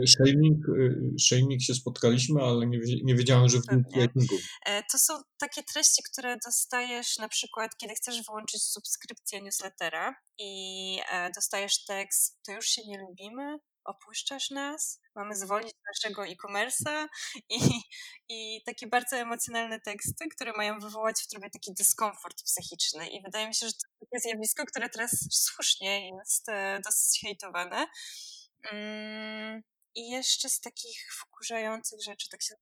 shaming, 0.07 0.69
y, 0.69 1.15
shaming 1.19 1.61
się 1.61 1.73
spotkaliśmy, 1.73 2.41
ale 2.41 2.67
nie, 2.67 2.79
nie 3.03 3.15
wiedziałem, 3.15 3.49
że 3.49 3.57
w. 3.57 3.63
E, 4.65 4.83
to 4.91 4.97
są 4.97 5.13
takie 5.39 5.63
treści, 5.63 6.03
które 6.11 6.37
dostajesz 6.45 7.17
na 7.17 7.29
przykład, 7.29 7.71
kiedy 7.77 7.93
chcesz 7.95 8.25
wyłączyć 8.25 8.63
subskrypcję 8.63 9.41
newslettera 9.41 10.15
i 10.39 10.99
e, 11.11 11.31
dostajesz 11.35 11.85
tekst, 11.85 12.39
to 12.45 12.51
już 12.51 12.65
się 12.65 12.81
nie 12.87 12.99
lubimy, 12.99 13.57
opuszczasz 13.87 14.49
nas, 14.49 15.01
mamy 15.15 15.35
zwolnić 15.35 15.73
naszego 15.87 16.25
e-commerce'a 16.25 17.07
i, 17.49 17.59
i 18.29 18.61
takie 18.65 18.87
bardzo 18.87 19.15
emocjonalne 19.15 19.79
teksty, 19.79 20.25
które 20.35 20.51
mają 20.57 20.79
wywołać 20.79 21.15
w 21.21 21.27
tobie 21.27 21.49
taki 21.49 21.73
dyskomfort 21.73 22.43
psychiczny. 22.43 23.09
I 23.09 23.21
wydaje 23.21 23.47
mi 23.47 23.55
się, 23.55 23.67
że 23.67 23.73
to 23.73 23.87
jest 23.87 23.99
takie 23.99 24.21
zjawisko, 24.21 24.65
które 24.65 24.89
teraz 24.89 25.27
słusznie 25.31 26.09
jest 26.09 26.49
e, 26.49 26.79
dosyć 26.85 27.21
hejtowane. 27.21 27.87
Mm, 28.71 29.63
I 29.95 30.09
jeszcze 30.09 30.49
z 30.49 30.59
takich 30.59 31.13
wkurzających 31.13 32.03
rzeczy, 32.03 32.29
tak 32.29 32.41
się 32.43 32.55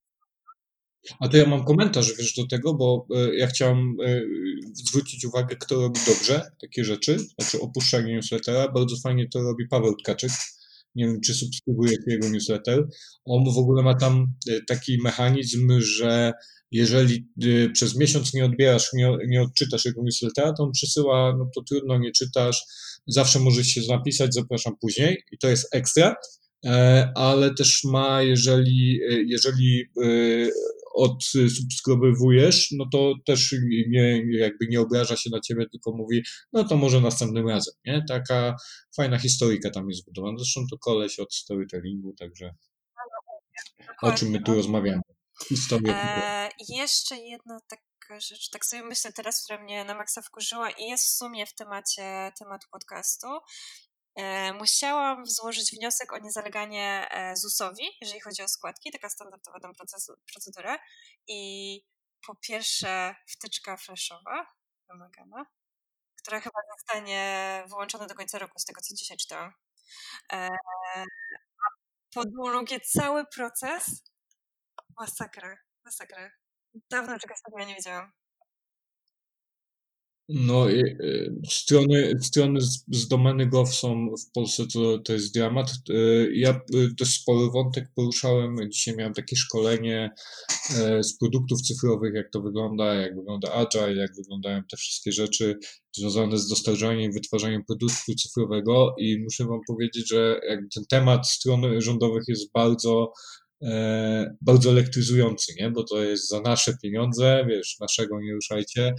a 1.19 1.27
to 1.27 1.37
ja 1.37 1.45
mam 1.45 1.65
komentarz 1.65 2.17
wiesz, 2.17 2.35
do 2.35 2.47
tego, 2.47 2.73
bo 2.73 3.07
e, 3.15 3.35
ja 3.35 3.47
chciałam 3.47 3.95
e, 4.05 4.21
zwrócić 4.73 5.25
uwagę, 5.25 5.55
kto 5.55 5.75
robi 5.75 5.99
dobrze 6.07 6.51
takie 6.61 6.83
rzeczy, 6.83 7.19
znaczy 7.19 7.61
opuszczanie 7.61 8.13
newslettera. 8.13 8.71
Bardzo 8.71 8.95
fajnie 9.03 9.29
to 9.29 9.41
robi 9.41 9.67
Paweł 9.67 9.95
Tkaczyk, 9.95 10.31
nie 10.95 11.05
wiem, 11.05 11.21
czy 11.21 11.33
subskrybuje 11.33 11.97
jego 12.07 12.29
newsletter. 12.29 12.87
On 13.25 13.53
w 13.53 13.57
ogóle 13.57 13.83
ma 13.83 13.95
tam 13.95 14.25
e, 14.49 14.59
taki 14.67 14.97
mechanizm, 15.03 15.79
że 15.79 16.31
jeżeli 16.71 17.27
e, 17.43 17.69
przez 17.69 17.95
miesiąc 17.95 18.33
nie 18.33 18.45
odbierasz, 18.45 18.93
nie, 18.93 19.17
nie 19.27 19.41
odczytasz 19.41 19.85
jego 19.85 20.03
newslettera, 20.03 20.53
to 20.53 20.63
on 20.63 20.71
przysyła, 20.71 21.35
no 21.37 21.49
to 21.55 21.61
trudno, 21.61 21.97
nie 21.97 22.11
czytasz, 22.11 22.63
zawsze 23.07 23.39
możesz 23.39 23.67
się 23.67 23.81
napisać, 23.89 24.33
zapraszam 24.33 24.73
później 24.81 25.23
i 25.31 25.37
to 25.37 25.47
jest 25.47 25.75
ekstra, 25.75 26.15
e, 26.65 27.11
ale 27.15 27.53
też 27.53 27.83
ma, 27.83 28.21
jeżeli, 28.21 28.99
jeżeli 29.27 29.83
odsubskrybujesz, 30.95 32.71
no 32.71 32.85
to 32.91 33.13
też 33.25 33.55
nie, 33.89 34.23
jakby 34.37 34.67
nie 34.67 34.81
obraża 34.81 35.15
się 35.15 35.29
na 35.29 35.39
ciebie, 35.39 35.65
tylko 35.71 35.91
mówi, 35.91 36.23
no 36.53 36.63
to 36.63 36.77
może 36.77 37.01
następnym 37.01 37.49
razem, 37.49 37.73
nie? 37.85 38.03
Taka 38.09 38.55
fajna 38.95 39.19
historyjka 39.19 39.69
tam 39.69 39.89
jest 39.89 40.01
zbudowana. 40.01 40.37
Zresztą 40.37 40.61
to 40.71 40.77
koleś 40.77 41.19
od 41.19 41.33
storytellingu, 41.33 42.13
także 42.13 42.55
o 44.01 44.11
czym 44.11 44.29
my 44.29 44.41
tu 44.41 44.55
rozmawiamy. 44.55 45.01
Historia. 45.49 45.93
E, 45.93 46.49
jeszcze 46.69 47.17
jedna 47.17 47.59
taka 47.67 48.19
rzecz, 48.19 48.49
tak 48.49 48.65
sobie 48.65 48.83
myślę 48.83 49.13
teraz, 49.13 49.43
która 49.43 49.63
mnie 49.63 49.85
na 49.85 49.95
maksa 49.95 50.21
wkurzyła 50.21 50.71
i 50.71 50.83
jest 50.83 51.05
w 51.05 51.17
sumie 51.17 51.45
w 51.45 51.55
temacie 51.55 52.31
tematu 52.39 52.67
podcastu, 52.71 53.27
musiałam 54.53 55.25
złożyć 55.25 55.75
wniosek 55.77 56.13
o 56.13 56.17
niezaleganie 56.17 57.07
e, 57.11 57.35
ZUS-owi, 57.35 57.97
jeżeli 58.01 58.21
chodzi 58.21 58.43
o 58.43 58.47
składki, 58.47 58.91
taka 58.91 59.09
standardowa 59.09 59.59
tam 59.59 59.73
procedura. 60.33 60.79
I 61.27 61.81
po 62.27 62.35
pierwsze 62.35 63.15
wtyczka 63.27 63.77
flashowa 63.77 64.47
wymagana, 64.89 65.45
która 66.21 66.39
chyba 66.39 66.59
zostanie 66.77 67.63
wyłączona 67.69 68.05
do 68.05 68.15
końca 68.15 68.39
roku, 68.39 68.59
z 68.59 68.65
tego 68.65 68.81
co 68.81 68.95
dzisiaj 68.95 69.17
czytałam. 69.17 69.53
E, 70.33 70.49
po 72.13 72.25
drugie 72.25 72.79
cały 72.79 73.25
proces 73.25 74.03
masakra, 74.99 75.57
masakra. 75.85 76.31
Dawno 76.89 77.19
czegoś 77.19 77.37
takiego 77.41 77.65
nie 77.65 77.75
widziałam. 77.75 78.11
No, 80.29 80.69
y, 80.69 81.41
strony, 81.49 82.13
strony 82.21 82.61
z, 82.61 82.85
z 82.91 83.07
domeny 83.07 83.47
gov 83.47 83.73
są 83.73 84.07
w 84.19 84.31
Polsce 84.31 84.63
to, 84.73 84.99
to 84.99 85.13
jest 85.13 85.33
dramat. 85.33 85.73
Y, 85.89 86.31
ja 86.35 86.61
y, 86.75 86.89
dość 86.99 87.21
spory 87.21 87.51
wątek 87.53 87.85
poruszałem. 87.95 88.57
Dzisiaj 88.71 88.95
miałem 88.95 89.13
takie 89.13 89.35
szkolenie 89.35 90.09
z 91.01 91.17
produktów 91.17 91.61
cyfrowych, 91.61 92.13
jak 92.13 92.31
to 92.31 92.41
wygląda, 92.41 92.93
jak 92.93 93.15
wygląda 93.15 93.53
Agile, 93.53 93.95
jak 93.95 94.15
wyglądają 94.15 94.61
te 94.71 94.77
wszystkie 94.77 95.11
rzeczy 95.11 95.59
związane 95.95 96.37
z 96.37 96.47
dostarczaniem, 96.47 97.11
wytwarzaniem 97.11 97.63
produktu 97.67 98.15
cyfrowego 98.15 98.95
i 98.99 99.19
muszę 99.23 99.45
wam 99.45 99.59
powiedzieć, 99.67 100.09
że 100.09 100.39
ten 100.75 100.83
temat 100.89 101.29
stron 101.29 101.81
rządowych 101.81 102.23
jest 102.27 102.51
bardzo 102.53 103.13
bardzo 104.41 104.69
elektryzujący, 104.69 105.53
nie? 105.59 105.71
bo 105.71 105.83
to 105.83 106.03
jest 106.03 106.29
za 106.29 106.41
nasze 106.41 106.77
pieniądze, 106.83 107.45
wiesz, 107.49 107.77
naszego 107.79 108.21
nie 108.21 108.33
ruszajcie, 108.33 108.93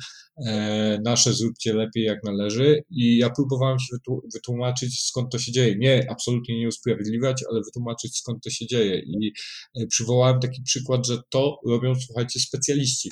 e, 0.46 0.98
nasze 1.04 1.32
zróbcie 1.32 1.74
lepiej 1.74 2.04
jak 2.04 2.24
należy. 2.24 2.82
I 2.90 3.18
ja 3.18 3.30
próbowałem 3.30 3.78
się 3.78 3.96
wytłumaczyć 4.34 5.02
skąd 5.02 5.32
to 5.32 5.38
się 5.38 5.52
dzieje, 5.52 5.76
nie, 5.78 6.06
absolutnie 6.10 6.58
nie 6.58 6.68
usprawiedliwiać, 6.68 7.44
ale 7.50 7.60
wytłumaczyć 7.60 8.18
skąd 8.18 8.44
to 8.44 8.50
się 8.50 8.66
dzieje. 8.66 8.98
I 8.98 9.32
e, 9.80 9.86
przywołałem 9.86 10.40
taki 10.40 10.62
przykład, 10.62 11.06
że 11.06 11.18
to 11.30 11.60
robią, 11.66 11.94
słuchajcie, 12.06 12.40
specjaliści, 12.40 13.10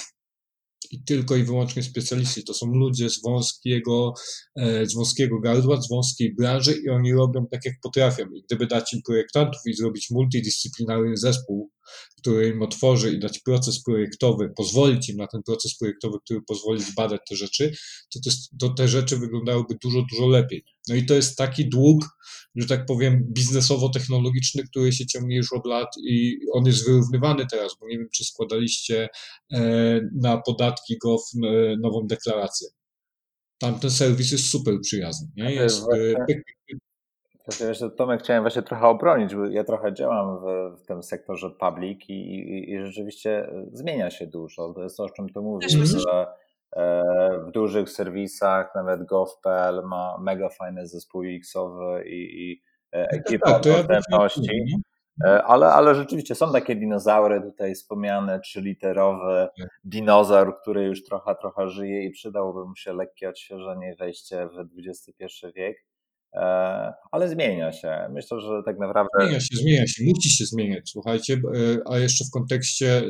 i 0.94 1.04
tylko 1.04 1.36
i 1.36 1.44
wyłącznie 1.44 1.82
specjaliści. 1.82 2.44
To 2.44 2.54
są 2.54 2.66
ludzie 2.66 3.10
z 3.10 3.22
wąskiego, 3.22 4.14
e, 4.56 4.86
z 4.86 4.94
wąskiego 4.94 5.40
gardła, 5.40 5.82
z 5.82 5.88
wąskiej 5.88 6.34
branży 6.34 6.74
i 6.84 6.88
oni 6.88 7.12
robią 7.12 7.46
tak, 7.50 7.64
jak 7.64 7.74
potrafią. 7.82 8.24
I 8.34 8.42
gdyby 8.42 8.66
dać 8.66 8.94
im 8.94 9.02
projektantów 9.06 9.60
i 9.66 9.74
zrobić 9.74 10.10
multidyscyplinarny 10.10 11.16
zespół, 11.16 11.70
który 12.18 12.48
im 12.48 12.62
otworzy 12.62 13.12
i 13.12 13.18
dać 13.18 13.38
proces 13.38 13.82
projektowy, 13.82 14.52
pozwolić 14.56 15.08
im 15.08 15.16
na 15.16 15.26
ten 15.26 15.42
proces 15.42 15.78
projektowy, 15.78 16.18
który 16.24 16.40
pozwoli 16.42 16.82
zbadać 16.82 17.20
te 17.28 17.36
rzeczy, 17.36 17.74
to, 18.14 18.20
to, 18.24 18.30
to 18.58 18.74
te 18.74 18.88
rzeczy 18.88 19.18
wyglądałyby 19.18 19.74
dużo, 19.82 20.04
dużo 20.10 20.26
lepiej. 20.26 20.64
No 20.88 20.94
i 20.94 21.06
to 21.06 21.14
jest 21.14 21.36
taki 21.36 21.68
dług, 21.68 22.04
że 22.54 22.66
tak 22.66 22.86
powiem, 22.86 23.24
biznesowo-technologiczny, 23.32 24.62
który 24.70 24.92
się 24.92 25.06
ciągnie 25.06 25.36
już 25.36 25.52
od 25.52 25.66
lat 25.66 25.88
i 26.04 26.38
on 26.52 26.66
jest 26.66 26.86
wyrównywany 26.86 27.46
teraz, 27.50 27.72
bo 27.80 27.88
nie 27.88 27.98
wiem, 27.98 28.08
czy 28.14 28.24
składaliście 28.24 29.08
e, 29.52 30.00
na 30.14 30.42
podatki 30.46 30.98
GOV 31.02 31.22
e, 31.34 31.76
nową 31.76 32.06
deklarację. 32.06 32.68
Tamten 33.58 33.90
serwis 33.90 34.32
jest 34.32 34.50
super 34.50 34.74
przyjazny. 34.82 35.28
Nie? 35.36 35.54
Jest, 35.54 35.84
Wiesz, 37.60 37.84
Tomek, 37.96 38.20
chciałem 38.22 38.42
właśnie 38.42 38.62
trochę 38.62 38.86
obronić, 38.86 39.34
bo 39.34 39.46
ja 39.46 39.64
trochę 39.64 39.92
działam 39.92 40.38
w, 40.38 40.76
w 40.82 40.86
tym 40.86 41.02
sektorze 41.02 41.50
public 41.50 42.08
i, 42.08 42.12
i, 42.12 42.72
i, 42.72 42.86
rzeczywiście 42.86 43.50
zmienia 43.72 44.10
się 44.10 44.26
dużo. 44.26 44.72
To 44.74 44.82
jest 44.82 44.96
to, 44.96 45.04
o 45.04 45.10
czym 45.10 45.28
ty 45.28 45.40
mówisz, 45.40 45.72
że 45.72 46.26
e, 46.76 47.02
w 47.46 47.50
dużych 47.50 47.90
serwisach, 47.90 48.74
nawet 48.74 49.04
gov.pl 49.04 49.82
ma 49.86 50.18
mega 50.20 50.48
fajny 50.48 50.86
zespół 50.86 51.20
UX-owy 51.20 52.04
i, 52.06 52.50
i 52.50 52.62
e, 52.92 53.04
tak, 53.04 53.20
ekipę 53.20 53.50
tak, 53.50 53.62
dostępności. 53.62 54.82
E, 55.24 55.42
ale, 55.42 55.66
ale 55.66 55.94
rzeczywiście 55.94 56.34
są 56.34 56.52
takie 56.52 56.76
dinozaury 56.76 57.40
tutaj 57.40 57.74
wspomniane, 57.74 58.40
trzyliterowy 58.40 59.48
tak. 59.60 59.68
dinozaur, 59.84 60.60
który 60.60 60.84
już 60.84 61.04
trochę, 61.04 61.34
trochę 61.40 61.68
żyje 61.68 62.04
i 62.04 62.10
przydałoby 62.10 62.64
mu 62.64 62.76
się 62.76 62.92
lekkie 62.92 63.28
odświeżenie 63.28 63.92
i 63.92 63.96
wejście 63.96 64.46
w 64.46 64.68
XXI 64.88 65.46
wiek. 65.54 65.76
Ale 67.12 67.28
zmienia 67.28 67.72
się. 67.72 68.08
Myślę, 68.12 68.40
że 68.40 68.62
tak 68.64 68.78
naprawdę. 68.78 69.10
Zmienia 69.20 69.40
się, 69.40 69.56
zmienia 69.56 69.86
się, 69.86 70.04
musi 70.04 70.30
się 70.30 70.44
zmieniać, 70.44 70.90
słuchajcie, 70.90 71.40
a 71.90 71.98
jeszcze 71.98 72.24
w 72.24 72.30
kontekście 72.30 73.02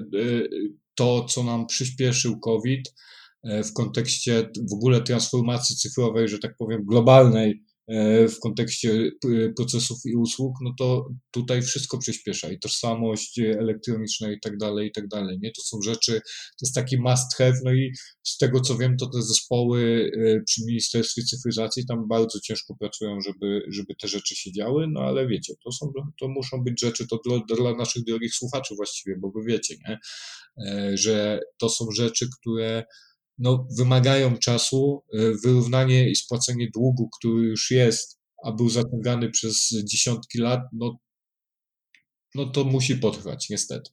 to, 0.95 1.25
co 1.25 1.43
nam 1.43 1.67
przyspieszył 1.67 2.41
COVID, 2.41 2.95
w 3.45 3.73
kontekście 3.73 4.49
w 4.71 4.75
ogóle 4.75 5.01
transformacji 5.01 5.77
cyfrowej, 5.77 6.29
że 6.29 6.39
tak 6.39 6.57
powiem, 6.57 6.85
globalnej, 6.85 7.55
E, 7.55 7.74
w 8.29 8.39
kontekście 8.43 9.11
procesów 9.57 9.99
i 10.05 10.17
usług, 10.17 10.57
no 10.63 10.75
to 10.79 11.09
tutaj 11.31 11.63
wszystko 11.63 11.99
przyspiesza 11.99 12.53
i 12.53 12.59
tożsamość 12.59 13.39
elektroniczna 13.39 14.33
i 14.33 14.41
tak 14.41 14.57
dalej, 14.57 14.89
i 14.89 14.93
tak 14.93 15.09
dalej, 15.09 15.39
nie? 15.43 15.53
To 15.53 15.63
są 15.63 15.83
rzeczy, 15.83 16.13
to 16.23 16.63
jest 16.63 16.75
taki 16.75 17.01
must 17.01 17.35
have, 17.37 17.55
no 17.65 17.73
i 17.73 17.93
z 18.23 18.39
tego 18.39 18.61
co 18.61 18.79
wiem, 18.79 18.97
to 18.97 19.07
te 19.07 19.23
zespoły 19.23 20.11
e, 20.17 20.43
przy 20.47 20.65
Ministerstwie 20.67 21.23
Cyfryzacji 21.23 21.87
tam 21.87 22.09
bardzo 22.09 22.41
ciężko 22.41 22.75
pracują, 22.81 23.21
żeby, 23.21 23.63
żeby 23.69 23.95
te 23.95 24.09
rzeczy 24.09 24.37
się 24.37 24.53
działy, 24.53 24.87
no 24.91 25.01
ale 25.01 25.27
wiecie, 25.27 25.55
to 25.65 25.73
są, 25.73 25.93
to 26.21 26.29
muszą 26.29 26.65
być 26.65 26.81
rzeczy, 26.81 27.07
to 27.07 27.21
dla, 27.25 27.57
dla 27.57 27.77
naszych 27.77 28.05
drogich 28.05 28.35
słuchaczy 28.35 28.75
właściwie, 28.77 29.17
bo 29.19 29.31
wy 29.31 29.41
wiecie, 29.47 29.75
nie? 29.89 29.99
E, 30.67 30.97
że 30.97 31.41
to 31.59 31.69
są 31.69 31.91
rzeczy, 31.91 32.29
które 32.41 32.85
no, 33.39 33.67
wymagają 33.79 34.39
czasu. 34.39 35.03
Y, 35.15 35.35
wyrównanie 35.45 36.11
i 36.11 36.17
spłacenie 36.17 36.69
długu, 36.75 37.09
który 37.19 37.49
już 37.49 37.71
jest, 37.71 38.19
a 38.45 38.53
był 38.53 38.71
zaciągany 38.71 39.31
przez 39.31 39.69
dziesiątki 39.85 40.39
lat, 40.39 40.61
no, 40.73 40.99
no 42.35 42.47
to 42.47 42.65
musi 42.65 42.97
potrwać, 42.97 43.49
niestety. 43.51 43.91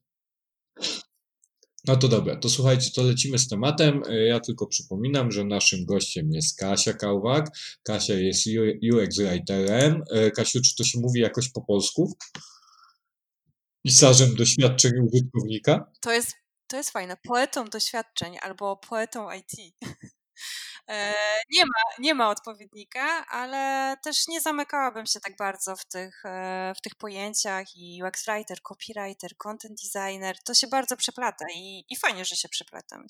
No 1.88 1.96
to 1.96 2.08
dobra, 2.08 2.36
to 2.36 2.50
słuchajcie, 2.50 2.90
to 2.96 3.04
lecimy 3.04 3.40
z 3.40 3.48
tematem. 3.48 4.04
Y, 4.04 4.26
ja 4.26 4.40
tylko 4.40 4.68
przypominam, 4.68 5.32
że 5.32 5.44
naszym 5.44 5.86
gościem 5.86 6.32
jest 6.32 6.58
Kasia 6.58 6.94
Kałwak. 6.94 7.58
Kasia 7.84 8.14
jest 8.14 8.44
UX 8.94 9.18
writerem. 9.18 10.04
Y, 10.16 10.32
Kasiu, 10.32 10.62
czy 10.62 10.76
to 10.76 10.84
się 10.84 11.00
mówi 11.00 11.22
jakoś 11.22 11.50
po 11.50 11.62
polsku? 11.62 12.14
Pisarzem 13.86 14.36
doświadczeń 14.36 14.92
użytkownika? 15.12 15.92
To 16.02 16.12
jest 16.12 16.41
to 16.72 16.78
jest 16.78 16.90
fajne, 16.90 17.18
poetą 17.24 17.66
doświadczeń 17.66 18.38
albo 18.42 18.78
poetą 18.78 19.28
IT. 19.32 19.52
E, 20.88 21.14
nie 21.52 21.62
ma, 21.62 21.96
nie 22.00 22.14
ma 22.14 22.30
odpowiednika, 22.30 23.26
ale 23.28 23.96
też 24.04 24.28
nie 24.28 24.42
zamykałabym 24.42 25.06
się 25.06 25.20
tak 25.20 25.38
bardzo 25.38 25.76
w 25.76 25.86
tych, 25.86 26.26
e, 26.26 26.74
w 26.78 26.82
tych 26.82 26.96
pojęciach 26.96 27.68
i 27.76 28.04
UX 28.04 28.26
writer, 28.26 28.62
copywriter, 28.62 29.38
content 29.38 29.80
designer, 29.84 30.36
to 30.46 30.54
się 30.54 30.68
bardzo 30.68 30.98
przeplata 30.98 31.46
i, 31.56 31.86
i 31.90 31.96
fajnie, 31.96 32.26
że 32.26 32.36
się 32.36 32.50
przeplata. 32.50 33.04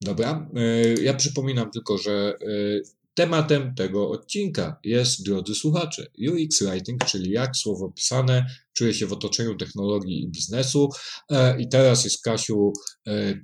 Dobra, 0.00 0.46
e, 0.56 1.02
ja 1.02 1.14
przypominam 1.14 1.70
tylko, 1.70 1.98
że 1.98 2.38
Tematem 3.14 3.74
tego 3.74 4.10
odcinka 4.10 4.80
jest, 4.84 5.24
drodzy 5.24 5.54
słuchacze, 5.54 6.06
UX 6.28 6.62
Writing, 6.62 7.04
czyli 7.04 7.30
jak 7.30 7.56
słowo 7.56 7.90
pisane 7.90 8.46
czuje 8.80 8.94
się 8.94 9.06
w 9.06 9.12
otoczeniu 9.12 9.56
technologii 9.56 10.22
i 10.22 10.30
biznesu. 10.30 10.88
E, 11.30 11.60
I 11.60 11.68
teraz 11.68 12.04
jest, 12.04 12.22
Kasiu, 12.24 12.72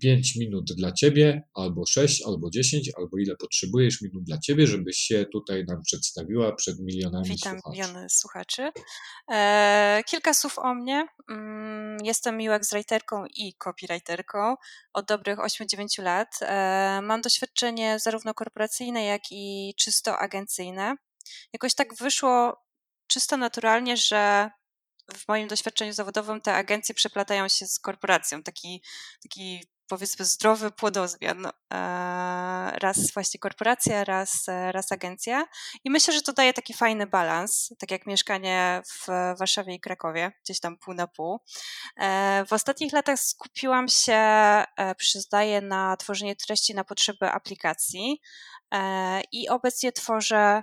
5 0.02 0.36
e, 0.36 0.40
minut 0.40 0.72
dla 0.76 0.92
Ciebie, 0.92 1.42
albo 1.54 1.86
6, 1.86 2.22
albo 2.26 2.50
10, 2.50 2.90
albo 2.98 3.18
ile 3.18 3.36
potrzebujesz 3.36 4.00
minut 4.02 4.24
dla 4.24 4.38
Ciebie, 4.38 4.66
żebyś 4.66 4.96
się 4.96 5.26
tutaj 5.32 5.64
nam 5.64 5.82
przedstawiła 5.82 6.54
przed 6.54 6.78
milionami 6.80 7.28
Witam 7.28 7.52
słuchaczy. 7.52 7.76
Witam 7.76 7.88
miliony 7.88 8.10
słuchaczy. 8.10 8.70
E, 9.32 10.02
kilka 10.06 10.34
słów 10.34 10.58
o 10.58 10.74
mnie. 10.74 11.06
Mm, 11.30 11.98
jestem 12.04 12.38
UX 12.38 12.70
writerką 12.70 13.24
i 13.26 13.54
copywriterką 13.64 14.54
od 14.92 15.06
dobrych 15.06 15.38
8-9 15.38 16.02
lat. 16.02 16.28
Mam 17.02 17.20
doświadczenie 17.20 17.98
zarówno 17.98 18.34
korporacyjne, 18.34 19.04
jak 19.04 19.22
i 19.30 19.74
czysto 19.78 20.18
agencyjne. 20.18 20.96
Jakoś 21.52 21.74
tak 21.74 21.94
wyszło 21.94 22.66
czysto 23.08 23.36
naturalnie, 23.36 23.96
że 23.96 24.50
w 25.14 25.28
moim 25.28 25.48
doświadczeniu 25.48 25.92
zawodowym 25.92 26.40
te 26.40 26.54
agencje 26.54 26.94
przeplatają 26.94 27.48
się 27.48 27.66
z 27.66 27.78
korporacją. 27.78 28.42
Taki, 28.42 28.82
taki 29.22 29.60
powiedzmy 29.88 30.24
zdrowy 30.24 30.70
płodozmian. 30.70 31.46
E, 31.46 31.50
raz 32.78 33.12
właśnie 33.14 33.40
korporacja, 33.40 34.04
raz, 34.04 34.46
raz 34.70 34.92
agencja. 34.92 35.46
I 35.84 35.90
myślę, 35.90 36.14
że 36.14 36.22
to 36.22 36.32
daje 36.32 36.52
taki 36.52 36.74
fajny 36.74 37.06
balans, 37.06 37.70
tak 37.78 37.90
jak 37.90 38.06
mieszkanie 38.06 38.82
w 38.84 39.06
Warszawie 39.38 39.74
i 39.74 39.80
Krakowie, 39.80 40.32
gdzieś 40.44 40.60
tam 40.60 40.78
pół 40.78 40.94
na 40.94 41.06
pół. 41.06 41.40
E, 41.96 42.44
w 42.48 42.52
ostatnich 42.52 42.92
latach 42.92 43.20
skupiłam 43.20 43.88
się, 43.88 44.12
e, 44.12 44.94
przyznaję, 44.96 45.60
na 45.60 45.96
tworzeniu 45.96 46.34
treści 46.46 46.74
na 46.74 46.84
potrzeby 46.84 47.30
aplikacji 47.30 48.20
i 49.32 49.48
obecnie 49.48 49.92
tworzę 49.92 50.62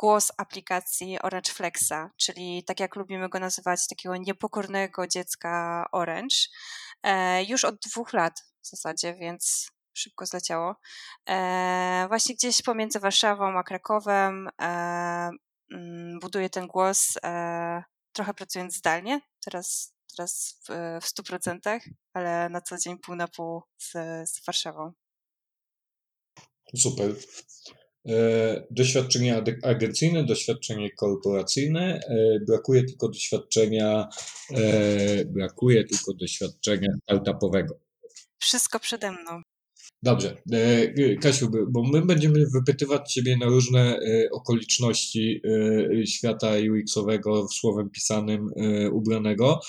głos 0.00 0.32
aplikacji 0.36 1.18
Orange 1.22 1.52
Flexa, 1.52 2.10
czyli 2.16 2.64
tak 2.64 2.80
jak 2.80 2.96
lubimy 2.96 3.28
go 3.28 3.38
nazywać, 3.38 3.88
takiego 3.88 4.16
niepokornego 4.16 5.06
dziecka 5.06 5.84
Orange, 5.92 6.36
e, 7.02 7.44
już 7.44 7.64
od 7.64 7.74
dwóch 7.78 8.12
lat 8.12 8.40
w 8.62 8.68
zasadzie, 8.68 9.14
więc 9.14 9.70
szybko 9.92 10.26
zleciało. 10.26 10.76
E, 11.28 12.04
właśnie 12.08 12.34
gdzieś 12.34 12.62
pomiędzy 12.62 13.00
Warszawą 13.00 13.58
a 13.58 13.62
Krakowem 13.62 14.48
e, 14.62 15.30
mm, 15.72 16.18
buduję 16.20 16.50
ten 16.50 16.66
głos, 16.66 17.18
trochę 18.12 18.34
pracując 18.34 18.74
zdalnie, 18.74 19.20
teraz, 19.44 19.94
teraz 20.16 20.60
w, 20.68 20.72
w 21.02 21.06
100%, 21.06 21.80
ale 22.14 22.48
na 22.48 22.60
co 22.60 22.78
dzień 22.78 22.98
pół 22.98 23.14
na 23.14 23.28
pół 23.28 23.62
z, 23.78 23.92
z 24.30 24.44
Warszawą. 24.46 24.92
Super. 26.76 27.14
E, 28.08 28.66
doświadczenie 28.70 29.42
agencyjne, 29.62 30.24
doświadczenie 30.24 30.90
korporacyjne, 30.90 32.00
e, 32.08 32.40
brakuje 32.40 32.84
tylko 32.84 33.08
doświadczenia, 33.08 34.08
e, 34.50 35.24
brakuje 35.24 35.84
tylko 35.84 36.14
doświadczenia 36.14 36.88
startupowego. 37.02 37.78
Wszystko 38.38 38.80
przede 38.80 39.10
mną. 39.10 39.42
Dobrze. 40.02 40.42
Kasiu, 41.22 41.50
bo 41.68 41.82
my 41.82 42.06
będziemy 42.06 42.46
wypytywać 42.54 43.12
Ciebie 43.12 43.36
na 43.36 43.46
różne 43.46 44.00
okoliczności 44.32 45.42
świata 46.06 46.50
UX-owego 46.70 47.48
słowem 47.48 47.90
pisanym 47.90 48.50
ubranego 48.92 49.60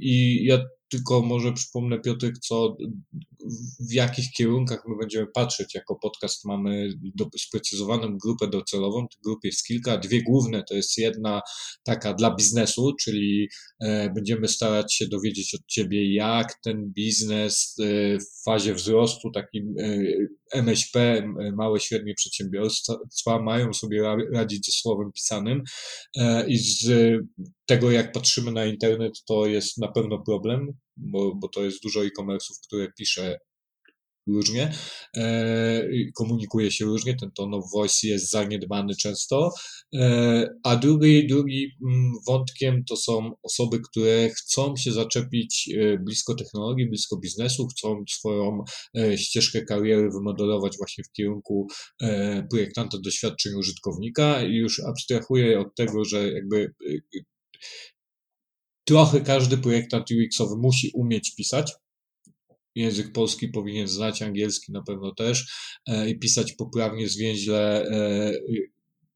i 0.00 0.44
ja 0.44 0.58
tylko 0.90 1.22
może 1.22 1.52
przypomnę, 1.52 2.00
Piotrek, 2.00 2.38
co, 2.38 2.76
w 3.90 3.92
jakich 3.92 4.30
kierunkach 4.32 4.82
my 4.88 4.94
będziemy 5.00 5.26
patrzeć. 5.34 5.74
Jako 5.74 5.96
podcast 6.02 6.44
mamy 6.44 6.92
do, 7.14 7.26
sprecyzowaną 7.38 8.18
grupę 8.22 8.48
docelową. 8.48 9.08
Tych 9.08 9.20
grup 9.24 9.38
jest 9.44 9.66
kilka. 9.66 9.98
Dwie 9.98 10.22
główne 10.22 10.62
to 10.68 10.74
jest 10.74 10.98
jedna 10.98 11.40
taka 11.82 12.14
dla 12.14 12.34
biznesu, 12.34 12.92
czyli 13.00 13.48
e, 13.80 14.10
będziemy 14.14 14.48
starać 14.48 14.94
się 14.94 15.08
dowiedzieć 15.08 15.54
od 15.54 15.66
Ciebie, 15.66 16.14
jak 16.14 16.60
ten 16.64 16.92
biznes 16.92 17.76
e, 17.80 18.18
w 18.18 18.42
fazie 18.44 18.74
wzrostu, 18.74 19.30
takim 19.30 19.74
e, 19.78 20.02
MŚP, 20.52 21.22
małe, 21.56 21.80
średnie 21.80 22.14
przedsiębiorstwa 22.14 23.42
mają 23.42 23.72
sobie 23.72 24.02
radzić 24.32 24.66
ze 24.66 24.72
słowem 24.72 25.12
pisanym 25.12 25.62
e, 26.16 26.48
i 26.48 26.58
z 26.58 26.90
tego, 27.66 27.90
jak 27.90 28.12
patrzymy 28.12 28.52
na 28.52 28.64
internet, 28.64 29.12
to 29.28 29.46
jest 29.46 29.78
na 29.78 29.88
pewno 29.88 30.18
problem, 30.18 30.72
bo, 30.96 31.34
bo 31.34 31.48
to 31.48 31.64
jest 31.64 31.82
dużo 31.82 32.04
e-commerce'ów, 32.04 32.60
które 32.66 32.92
pisze 32.98 33.38
różnie, 34.26 34.72
e, 35.16 35.88
komunikuje 36.14 36.70
się 36.70 36.84
różnie, 36.84 37.16
ten 37.16 37.30
tone 37.30 37.56
of 37.56 37.64
voice 37.72 38.06
jest 38.06 38.30
zaniedbany 38.30 38.94
często, 38.96 39.52
e, 39.94 40.46
a 40.64 40.76
drugi, 40.76 41.26
drugi 41.26 41.70
mm, 41.82 42.12
wątkiem 42.26 42.84
to 42.84 42.96
są 42.96 43.32
osoby, 43.42 43.80
które 43.90 44.30
chcą 44.30 44.76
się 44.76 44.92
zaczepić 44.92 45.70
e, 45.76 45.98
blisko 45.98 46.34
technologii, 46.34 46.88
blisko 46.88 47.16
biznesu, 47.16 47.66
chcą 47.66 48.04
swoją 48.10 48.64
ścieżkę 49.16 49.64
kariery 49.64 50.10
wymodelować 50.10 50.76
właśnie 50.76 51.04
w 51.04 51.12
kierunku 51.12 51.66
projektanta 52.50 52.98
doświadczeń 53.04 53.52
użytkownika 53.54 54.42
i 54.42 54.54
już 54.54 54.80
abstrahuję 54.80 55.60
od 55.60 55.74
tego, 55.74 56.04
że 56.04 56.32
jakby 56.32 56.74
trochę 58.90 59.20
każdy 59.20 59.58
projektant 59.58 60.10
UX-owy 60.10 60.56
musi 60.56 60.90
umieć 60.94 61.34
pisać, 61.34 61.72
język 62.74 63.12
polski 63.12 63.48
powinien 63.48 63.88
znać, 63.88 64.22
angielski 64.22 64.72
na 64.72 64.82
pewno 64.82 65.14
też 65.14 65.46
e, 65.86 66.10
i 66.10 66.18
pisać 66.18 66.52
poprawnie, 66.52 67.08
zwięźle, 67.08 67.84
e, 67.84 68.32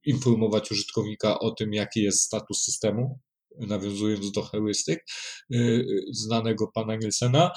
informować 0.04 0.70
użytkownika 0.70 1.38
o 1.38 1.50
tym, 1.50 1.72
jaki 1.72 2.02
jest 2.02 2.20
status 2.20 2.64
systemu, 2.64 3.18
nawiązując 3.58 4.32
do 4.32 4.42
heurystyk 4.42 5.04
e, 5.54 5.56
znanego 6.12 6.70
pana 6.74 6.96
Nielsena. 6.96 7.50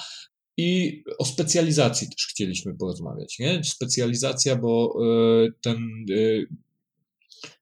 I 0.56 1.02
o 1.18 1.24
specjalizacji 1.24 2.08
też 2.08 2.26
chcieliśmy 2.26 2.74
porozmawiać. 2.74 3.38
Nie? 3.38 3.64
Specjalizacja, 3.64 4.56
bo 4.56 4.98
ten 5.60 5.78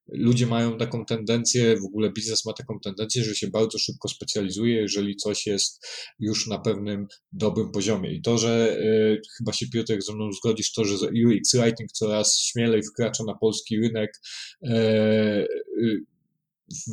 ludzie 0.09 0.47
mają 0.47 0.79
taką 0.79 1.05
tendencję, 1.05 1.77
w 1.77 1.85
ogóle 1.85 2.13
biznes 2.13 2.45
ma 2.45 2.53
taką 2.53 2.81
tendencję, 2.81 3.25
że 3.25 3.35
się 3.35 3.47
bardzo 3.49 3.79
szybko 3.79 4.09
specjalizuje, 4.09 4.75
jeżeli 4.75 5.17
coś 5.17 5.47
jest 5.47 5.87
już 6.19 6.47
na 6.47 6.59
pewnym 6.59 7.07
dobrym 7.33 7.71
poziomie. 7.71 8.15
I 8.15 8.23
to, 8.23 8.39
że 8.39 8.79
y, 8.81 9.21
chyba 9.39 9.53
się 9.53 9.67
Piotrek 9.69 10.03
ze 10.03 10.15
mną 10.15 10.33
zgodzisz, 10.33 10.73
to, 10.73 10.85
że 10.85 10.95
UX 10.97 11.55
Writing 11.55 11.93
coraz 11.93 12.39
śmielej 12.39 12.83
wkracza 12.83 13.25
na 13.25 13.35
polski 13.35 13.81
rynek, 13.81 14.21
y, 14.63 16.07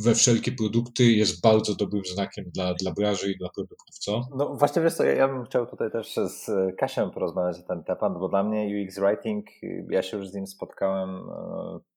we 0.04 0.16
wszelkie 0.16 0.52
produkty 0.52 1.04
jest 1.04 1.42
bardzo 1.42 1.76
dobrym 1.76 2.06
znakiem 2.06 2.46
dla, 2.56 2.74
dla 2.74 2.92
branży 2.92 3.32
i 3.32 3.38
dla 3.38 3.50
produktów, 3.50 3.98
co? 4.00 4.22
No 4.36 4.56
właśnie 4.56 4.82
wiesz 4.82 4.94
co, 4.94 5.04
ja, 5.04 5.14
ja 5.14 5.28
bym 5.28 5.46
chciał 5.46 5.68
tutaj 5.68 5.92
też 5.92 6.16
z 6.16 6.52
Kasią 6.78 7.12
porozmawiać 7.12 7.58
na 7.58 7.64
ten 7.64 7.84
temat, 7.84 8.20
bo 8.20 8.30
dla 8.30 8.44
mnie 8.44 8.84
UX 8.84 9.00
Writing, 9.00 9.46
ja 9.90 10.02
się 10.02 10.18
już 10.18 10.30
z 10.30 10.34
nim 10.34 10.48
spotkałem 10.48 11.30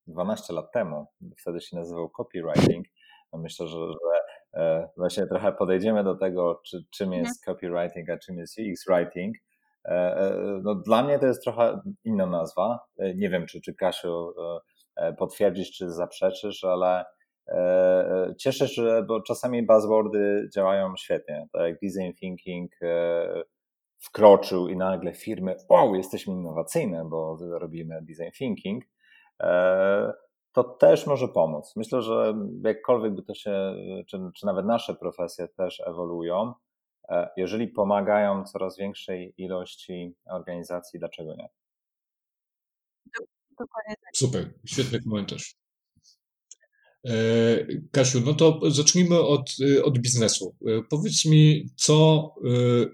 12 0.06 0.52
lat 0.52 0.72
temu, 0.72 1.06
wtedy 1.40 1.60
się 1.60 1.76
nazywał 1.76 2.10
copywriting. 2.10 2.86
No 3.32 3.38
myślę, 3.38 3.66
że, 3.66 3.78
że 3.78 4.20
e, 4.54 4.88
właśnie 4.96 5.26
trochę 5.26 5.52
podejdziemy 5.52 6.04
do 6.04 6.14
tego, 6.14 6.60
czy, 6.64 6.84
czym 6.90 7.12
jest 7.12 7.40
mhm. 7.40 7.56
copywriting, 7.56 8.10
a 8.10 8.18
czym 8.18 8.38
jest 8.38 8.58
UX 8.58 8.86
writing. 8.86 9.36
E, 9.84 9.90
e, 9.90 10.60
no, 10.62 10.74
dla 10.74 11.02
mnie 11.02 11.18
to 11.18 11.26
jest 11.26 11.42
trochę 11.42 11.80
inna 12.04 12.26
nazwa. 12.26 12.80
Nie 13.14 13.30
wiem, 13.30 13.46
czy, 13.46 13.60
czy 13.60 13.74
Kasiu 13.74 14.34
potwierdzisz, 15.18 15.72
czy 15.72 15.90
zaprzeczysz, 15.90 16.64
ale 16.64 17.04
cieszę 18.38 18.68
się, 18.68 19.04
bo 19.08 19.22
czasami 19.22 19.66
buzzwordy 19.66 20.48
działają 20.54 20.96
świetnie. 20.96 21.48
Tak 21.52 21.62
jak 21.62 21.78
design 21.80 22.12
thinking 22.20 22.72
wkroczył 23.98 24.68
i 24.68 24.76
nagle 24.76 25.14
firmy, 25.14 25.56
wow, 25.70 25.94
jesteśmy 25.94 26.34
innowacyjne, 26.34 27.04
bo 27.10 27.38
robimy 27.58 28.02
design 28.02 28.30
thinking 28.38 28.84
E, 29.42 30.12
to 30.52 30.64
też 30.64 31.06
może 31.06 31.28
pomóc. 31.28 31.72
Myślę, 31.76 32.02
że 32.02 32.34
jakkolwiek 32.64 33.14
by 33.14 33.22
to 33.22 33.34
się, 33.34 33.74
czy, 34.06 34.18
czy 34.36 34.46
nawet 34.46 34.66
nasze 34.66 34.94
profesje 34.94 35.48
też 35.48 35.80
ewoluują, 35.86 36.54
e, 37.08 37.28
jeżeli 37.36 37.68
pomagają 37.68 38.44
coraz 38.44 38.78
większej 38.78 39.34
ilości 39.36 40.14
organizacji, 40.30 40.98
dlaczego 40.98 41.34
nie? 41.34 41.48
Dokładnie 43.58 43.94
tak. 44.04 44.16
Super, 44.16 44.50
świetny 44.66 45.02
komentarz. 45.02 45.65
E, 47.06 47.12
Kasiu, 47.92 48.20
no 48.20 48.34
to 48.34 48.60
zacznijmy 48.70 49.20
od, 49.20 49.50
od 49.84 49.98
biznesu. 49.98 50.56
Powiedz 50.90 51.24
mi, 51.24 51.70
co 51.76 52.28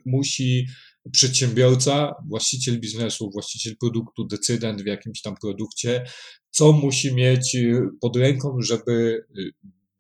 musi 0.06 0.66
przedsiębiorca, 1.12 2.14
właściciel 2.28 2.80
biznesu, 2.80 3.30
właściciel 3.30 3.76
produktu, 3.80 4.24
decydent 4.24 4.82
w 4.82 4.86
jakimś 4.86 5.22
tam 5.22 5.34
produkcie, 5.40 6.04
co 6.50 6.72
musi 6.72 7.14
mieć 7.14 7.56
pod 8.00 8.16
ręką, 8.16 8.56
żeby 8.60 9.26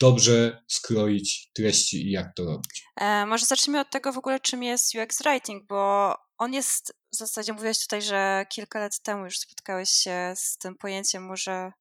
dobrze 0.00 0.62
skroić 0.68 1.50
treści 1.54 2.06
i 2.06 2.10
jak 2.10 2.34
to 2.36 2.44
robić? 2.44 2.84
E, 3.00 3.26
może 3.26 3.46
zacznijmy 3.46 3.80
od 3.80 3.90
tego 3.90 4.12
w 4.12 4.18
ogóle, 4.18 4.40
czym 4.40 4.62
jest 4.62 4.94
UX 4.94 5.22
Writing, 5.22 5.66
bo 5.68 6.14
on 6.38 6.52
jest, 6.52 6.94
w 7.12 7.16
zasadzie 7.16 7.52
mówiłeś 7.52 7.82
tutaj, 7.82 8.02
że 8.02 8.46
kilka 8.50 8.80
lat 8.80 9.02
temu 9.02 9.24
już 9.24 9.38
spotkałeś 9.38 9.88
się 9.90 10.32
z 10.36 10.58
tym 10.58 10.74
pojęciem, 10.74 11.26
może, 11.26 11.72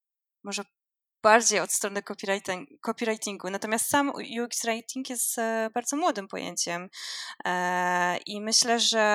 może 0.43 0.63
bardziej 1.23 1.59
od 1.59 1.71
strony 1.71 2.03
copywriting, 2.03 2.69
copywritingu. 2.81 3.49
Natomiast 3.49 3.89
sam 3.89 4.11
UX 4.43 4.65
writing 4.65 5.09
jest 5.09 5.39
e, 5.39 5.69
bardzo 5.73 5.97
młodym 5.97 6.27
pojęciem 6.27 6.89
e, 7.45 8.17
i 8.17 8.41
myślę, 8.41 8.79
że 8.79 9.13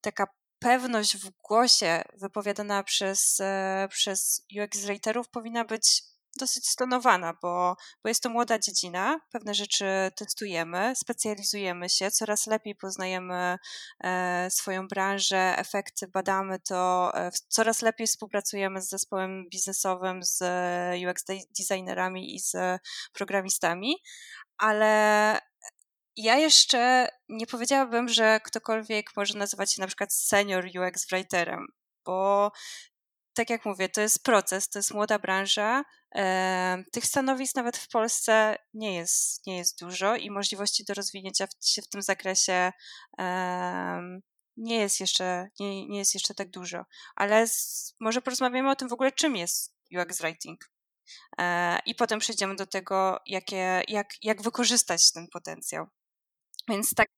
taka 0.00 0.26
pewność 0.58 1.16
w 1.16 1.30
głosie 1.30 2.02
wypowiadana 2.14 2.82
przez, 2.82 3.40
e, 3.40 3.88
przez 3.90 4.46
UX 4.62 4.84
writerów 4.84 5.28
powinna 5.28 5.64
być 5.64 6.02
dosyć 6.38 6.68
stonowana, 6.68 7.34
bo, 7.42 7.76
bo 8.02 8.08
jest 8.08 8.22
to 8.22 8.30
młoda 8.30 8.58
dziedzina, 8.58 9.20
pewne 9.32 9.54
rzeczy 9.54 9.84
testujemy, 10.16 10.92
specjalizujemy 10.96 11.88
się, 11.88 12.10
coraz 12.10 12.46
lepiej 12.46 12.74
poznajemy 12.74 13.58
e, 14.04 14.48
swoją 14.50 14.88
branżę, 14.88 15.54
efekty 15.58 16.08
badamy 16.08 16.58
to, 16.60 17.12
e, 17.14 17.30
coraz 17.48 17.82
lepiej 17.82 18.06
współpracujemy 18.06 18.82
z 18.82 18.88
zespołem 18.88 19.48
biznesowym, 19.50 20.22
z 20.22 20.42
UX 21.10 21.24
designerami 21.58 22.34
i 22.34 22.40
z 22.40 22.80
programistami, 23.12 23.96
ale 24.58 25.38
ja 26.16 26.36
jeszcze 26.36 27.08
nie 27.28 27.46
powiedziałabym, 27.46 28.08
że 28.08 28.40
ktokolwiek 28.44 29.16
może 29.16 29.38
nazywać 29.38 29.74
się 29.74 29.80
na 29.80 29.86
przykład 29.86 30.12
senior 30.12 30.64
UX 30.64 31.06
writerem, 31.10 31.66
bo 32.04 32.50
tak 33.34 33.50
jak 33.50 33.64
mówię, 33.64 33.88
to 33.88 34.00
jest 34.00 34.24
proces, 34.24 34.68
to 34.68 34.78
jest 34.78 34.94
młoda 34.94 35.18
branża. 35.18 35.84
Tych 36.92 37.06
stanowisk 37.06 37.56
nawet 37.56 37.76
w 37.76 37.88
Polsce 37.88 38.56
nie 38.74 38.94
jest, 38.94 39.46
nie 39.46 39.56
jest 39.56 39.80
dużo 39.80 40.16
i 40.16 40.30
możliwości 40.30 40.84
do 40.84 40.94
rozwinięcia 40.94 41.46
się 41.64 41.82
w 41.82 41.88
tym 41.88 42.02
zakresie 42.02 42.72
nie 44.56 44.76
jest 44.76 45.00
jeszcze, 45.00 45.48
nie, 45.60 45.88
nie 45.88 45.98
jest 45.98 46.14
jeszcze 46.14 46.34
tak 46.34 46.50
dużo. 46.50 46.84
Ale 47.16 47.48
z, 47.48 47.94
może 48.00 48.22
porozmawiamy 48.22 48.70
o 48.70 48.76
tym 48.76 48.88
w 48.88 48.92
ogóle, 48.92 49.12
czym 49.12 49.36
jest 49.36 49.74
UX 50.00 50.20
Writing. 50.20 50.70
E, 51.38 51.78
I 51.86 51.94
potem 51.94 52.18
przejdziemy 52.18 52.56
do 52.56 52.66
tego, 52.66 53.18
jakie, 53.26 53.82
jak, 53.88 54.08
jak 54.22 54.42
wykorzystać 54.42 55.12
ten 55.12 55.28
potencjał. 55.28 55.86
Więc 56.68 56.94
tak 56.94 57.08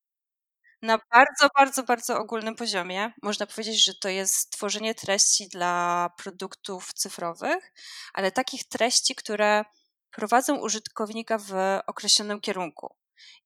na 0.85 0.99
bardzo, 1.12 1.49
bardzo, 1.59 1.83
bardzo 1.83 2.18
ogólnym 2.18 2.55
poziomie 2.55 3.12
można 3.23 3.47
powiedzieć, 3.47 3.85
że 3.85 3.94
to 3.94 4.09
jest 4.09 4.51
tworzenie 4.51 4.94
treści 4.94 5.49
dla 5.49 6.11
produktów 6.16 6.92
cyfrowych, 6.94 7.73
ale 8.14 8.33
takich 8.33 8.68
treści, 8.68 9.14
które 9.14 9.64
prowadzą 10.11 10.57
użytkownika 10.57 11.38
w 11.38 11.53
określonym 11.87 12.40
kierunku. 12.40 12.94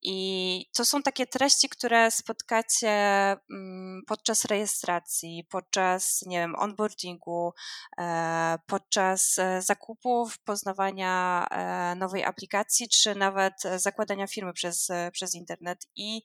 I 0.03 0.66
to 0.77 0.85
są 0.85 1.03
takie 1.03 1.27
treści, 1.27 1.68
które 1.68 2.11
spotkacie 2.11 2.90
mm, 3.51 4.03
podczas 4.07 4.44
rejestracji, 4.44 5.46
podczas, 5.51 6.22
nie 6.27 6.38
wiem, 6.38 6.55
onboardingu, 6.59 7.53
e, 7.98 8.59
podczas 8.66 9.38
e, 9.38 9.62
zakupów, 9.62 10.38
poznawania 10.38 11.46
e, 11.51 11.94
nowej 11.94 12.24
aplikacji, 12.24 12.88
czy 12.88 13.14
nawet 13.14 13.55
zakładania 13.77 14.27
firmy 14.27 14.53
przez, 14.53 14.88
przez 15.12 15.35
internet. 15.35 15.87
I 15.96 16.22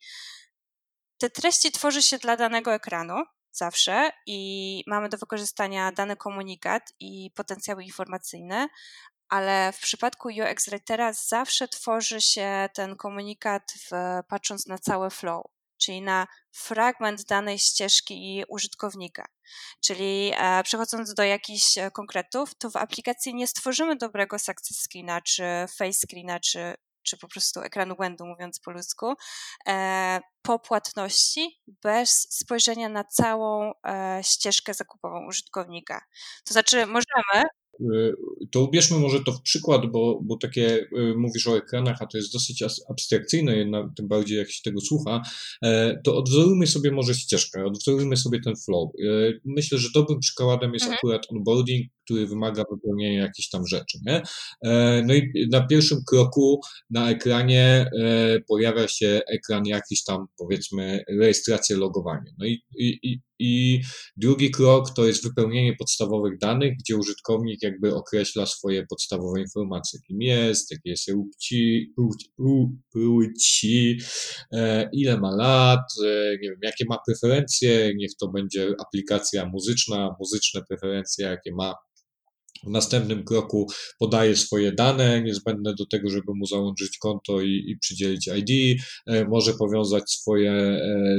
te 1.24 1.30
treści 1.30 1.72
tworzy 1.72 2.02
się 2.02 2.18
dla 2.18 2.36
danego 2.36 2.74
ekranu 2.74 3.14
zawsze 3.52 4.10
i 4.26 4.82
mamy 4.86 5.08
do 5.08 5.18
wykorzystania 5.18 5.92
dany 5.92 6.16
komunikat 6.16 6.92
i 7.00 7.30
potencjały 7.34 7.84
informacyjne, 7.84 8.68
ale 9.28 9.72
w 9.72 9.80
przypadku 9.80 10.28
UX 10.28 10.68
Writera 10.68 11.12
zawsze 11.12 11.68
tworzy 11.68 12.20
się 12.20 12.68
ten 12.74 12.96
komunikat 12.96 13.62
w, 13.72 13.90
patrząc 14.28 14.66
na 14.66 14.78
całe 14.78 15.10
flow, 15.10 15.42
czyli 15.78 16.02
na 16.02 16.26
fragment 16.52 17.24
danej 17.24 17.58
ścieżki 17.58 18.44
użytkownika. 18.48 19.24
Czyli 19.80 20.32
e, 20.36 20.62
przechodząc 20.62 21.14
do 21.14 21.22
jakichś 21.22 21.78
e, 21.78 21.90
konkretów, 21.90 22.54
to 22.54 22.70
w 22.70 22.76
aplikacji 22.76 23.34
nie 23.34 23.46
stworzymy 23.46 23.96
dobrego 23.96 24.38
success 24.38 24.82
screena, 24.82 25.20
czy 25.20 25.44
face 25.78 25.98
screena, 26.06 26.40
czy 26.40 26.74
czy 27.04 27.18
po 27.18 27.28
prostu 27.28 27.60
ekranu 27.60 27.96
błędu, 27.96 28.26
mówiąc 28.26 28.60
po 28.60 28.70
ludzku, 28.70 29.14
e, 29.68 30.20
po 30.42 30.58
płatności 30.58 31.60
bez 31.82 32.26
spojrzenia 32.30 32.88
na 32.88 33.04
całą 33.04 33.72
e, 33.86 34.20
ścieżkę 34.22 34.74
zakupową 34.74 35.26
użytkownika. 35.26 36.00
To 36.44 36.54
znaczy, 36.54 36.86
możemy 36.86 37.44
to 38.50 38.64
ubierzmy 38.64 38.98
może 38.98 39.24
to 39.24 39.32
w 39.32 39.42
przykład, 39.42 39.86
bo, 39.86 40.20
bo 40.22 40.36
takie 40.36 40.78
y, 40.78 41.14
mówisz 41.16 41.46
o 41.46 41.56
ekranach, 41.56 41.96
a 42.02 42.06
to 42.06 42.18
jest 42.18 42.32
dosyć 42.32 42.64
abstrakcyjne, 42.88 43.56
jednak, 43.56 43.86
tym 43.96 44.08
bardziej 44.08 44.38
jak 44.38 44.50
się 44.50 44.62
tego 44.62 44.80
słucha, 44.80 45.22
e, 45.62 46.00
to 46.04 46.16
odwzorujmy 46.16 46.66
sobie 46.66 46.90
może 46.90 47.14
ścieżkę, 47.14 47.64
odwzorujmy 47.64 48.16
sobie 48.16 48.40
ten 48.40 48.56
flow. 48.56 48.90
E, 48.90 49.32
myślę, 49.44 49.78
że 49.78 49.88
dobrym 49.94 50.20
przykładem 50.20 50.72
jest 50.72 50.84
mhm. 50.84 50.98
akurat 50.98 51.26
onboarding, 51.30 51.86
który 52.04 52.26
wymaga 52.26 52.64
wypełnienia 52.70 53.22
jakichś 53.22 53.48
tam 53.48 53.66
rzeczy. 53.66 53.98
Nie? 54.06 54.22
E, 54.62 55.02
no 55.06 55.14
i 55.14 55.48
na 55.52 55.66
pierwszym 55.66 55.98
kroku 56.06 56.60
na 56.90 57.10
ekranie 57.10 57.90
pojawia 58.48 58.88
się 58.88 59.20
ekran 59.28 59.66
jakiś 59.66 60.04
tam, 60.04 60.26
powiedzmy, 60.38 61.04
rejestracja, 61.08 61.76
logowanie. 61.76 62.34
No 62.38 62.46
i, 62.46 62.62
i, 62.78 62.98
i 63.02 63.20
drugi 64.16 64.50
krok 64.50 64.94
to 64.94 65.06
jest 65.06 65.24
wypełnienie 65.24 65.76
podstawowych 65.78 66.38
danych, 66.38 66.74
gdzie 66.78 66.96
użytkownik 66.96 67.62
jakby 67.62 67.94
określa 67.94 68.46
swoje 68.46 68.86
podstawowe 68.86 69.40
informacje, 69.40 70.00
kim 70.06 70.22
jest, 70.22 70.70
jakie 70.70 70.90
jest 70.90 71.04
płci, 71.04 71.92
płci, 72.92 73.98
e, 74.52 74.88
ile 74.92 75.20
ma 75.20 75.36
lat, 75.36 75.86
e, 76.04 76.30
nie 76.42 76.50
wiem, 76.50 76.58
jakie 76.62 76.84
ma 76.88 76.98
preferencje, 77.06 77.92
niech 77.96 78.10
to 78.20 78.28
będzie 78.28 78.74
aplikacja 78.86 79.46
muzyczna, 79.46 80.16
muzyczne 80.18 80.62
preferencje, 80.68 81.26
jakie 81.26 81.52
ma 81.54 81.74
W 82.66 82.70
następnym 82.70 83.24
kroku 83.24 83.66
podaje 83.98 84.36
swoje 84.36 84.72
dane 84.72 85.22
niezbędne 85.22 85.74
do 85.74 85.86
tego, 85.86 86.10
żeby 86.10 86.34
mu 86.34 86.46
załączyć 86.46 86.98
konto 86.98 87.40
i, 87.40 87.64
i 87.66 87.78
przydzielić 87.78 88.30
ID. 88.36 88.80
E, 89.06 89.24
może 89.24 89.54
powiązać 89.54 90.10
swoje, 90.10 90.52
e, 90.52 91.18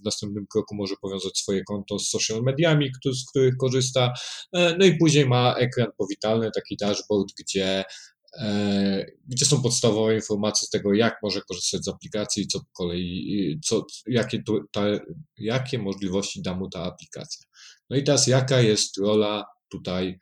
w 0.00 0.04
następnym 0.04 0.46
kroku 0.46 0.74
może 0.74 0.94
powiązać 1.02 1.38
swoje 1.38 1.64
konto 1.64 1.98
z 1.98 2.08
social 2.08 2.42
mediami, 2.42 2.90
z 3.12 3.30
których 3.30 3.56
korzysta. 3.56 4.12
E, 4.52 4.76
no 4.78 4.86
i 4.86 4.96
później 4.96 5.26
ma 5.26 5.54
ekran 5.54 5.88
powitalny, 5.98 6.50
taki 6.54 6.76
dashboard, 6.76 7.28
gdzie 7.38 7.84
gdzie 9.26 9.46
są 9.46 9.62
podstawowe 9.62 10.14
informacje 10.14 10.66
z 10.66 10.70
tego, 10.70 10.94
jak 10.94 11.16
może 11.22 11.40
korzystać 11.40 11.84
z 11.84 11.88
aplikacji 11.88 12.42
i 12.42 12.46
co 12.46 12.60
po 12.60 12.66
kolei, 12.72 13.60
co, 13.64 13.86
jakie, 14.06 14.42
ta, 14.72 14.82
jakie 15.38 15.78
możliwości 15.78 16.42
da 16.42 16.54
mu 16.54 16.68
ta 16.70 16.82
aplikacja. 16.82 17.46
No 17.90 17.96
i 17.96 18.04
teraz 18.04 18.26
jaka 18.26 18.60
jest 18.60 18.98
rola 18.98 19.44
tutaj 19.68 20.18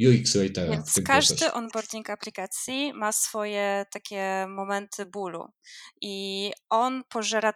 UX 0.00 0.36
Writera. 0.36 0.72
Więc 0.72 1.00
każdy 1.06 1.52
onboarding 1.52 2.10
aplikacji 2.10 2.92
ma 2.94 3.12
swoje 3.12 3.86
takie 3.90 4.46
momenty 4.48 5.06
bólu 5.06 5.48
i 6.00 6.52
on 6.70 7.04
pożera 7.08 7.52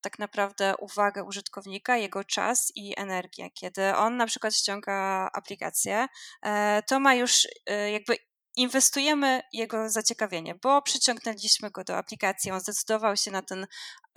tak 0.00 0.18
naprawdę 0.18 0.74
uwagę 0.76 1.24
użytkownika, 1.24 1.96
jego 1.96 2.24
czas 2.24 2.72
i 2.74 2.94
energię. 2.96 3.50
Kiedy 3.50 3.94
on 3.94 4.16
na 4.16 4.26
przykład 4.26 4.54
ściąga 4.54 5.30
aplikację, 5.32 6.06
e, 6.42 6.82
to 6.88 7.00
ma 7.00 7.14
już 7.14 7.46
e, 7.66 7.90
jakby 7.90 8.16
inwestujemy 8.56 9.42
jego 9.52 9.90
zaciekawienie, 9.90 10.54
bo 10.62 10.82
przyciągnęliśmy 10.82 11.70
go 11.70 11.84
do 11.84 11.96
aplikacji, 11.96 12.50
on 12.50 12.60
zdecydował 12.60 13.16
się 13.16 13.30
na 13.30 13.42
ten 13.42 13.66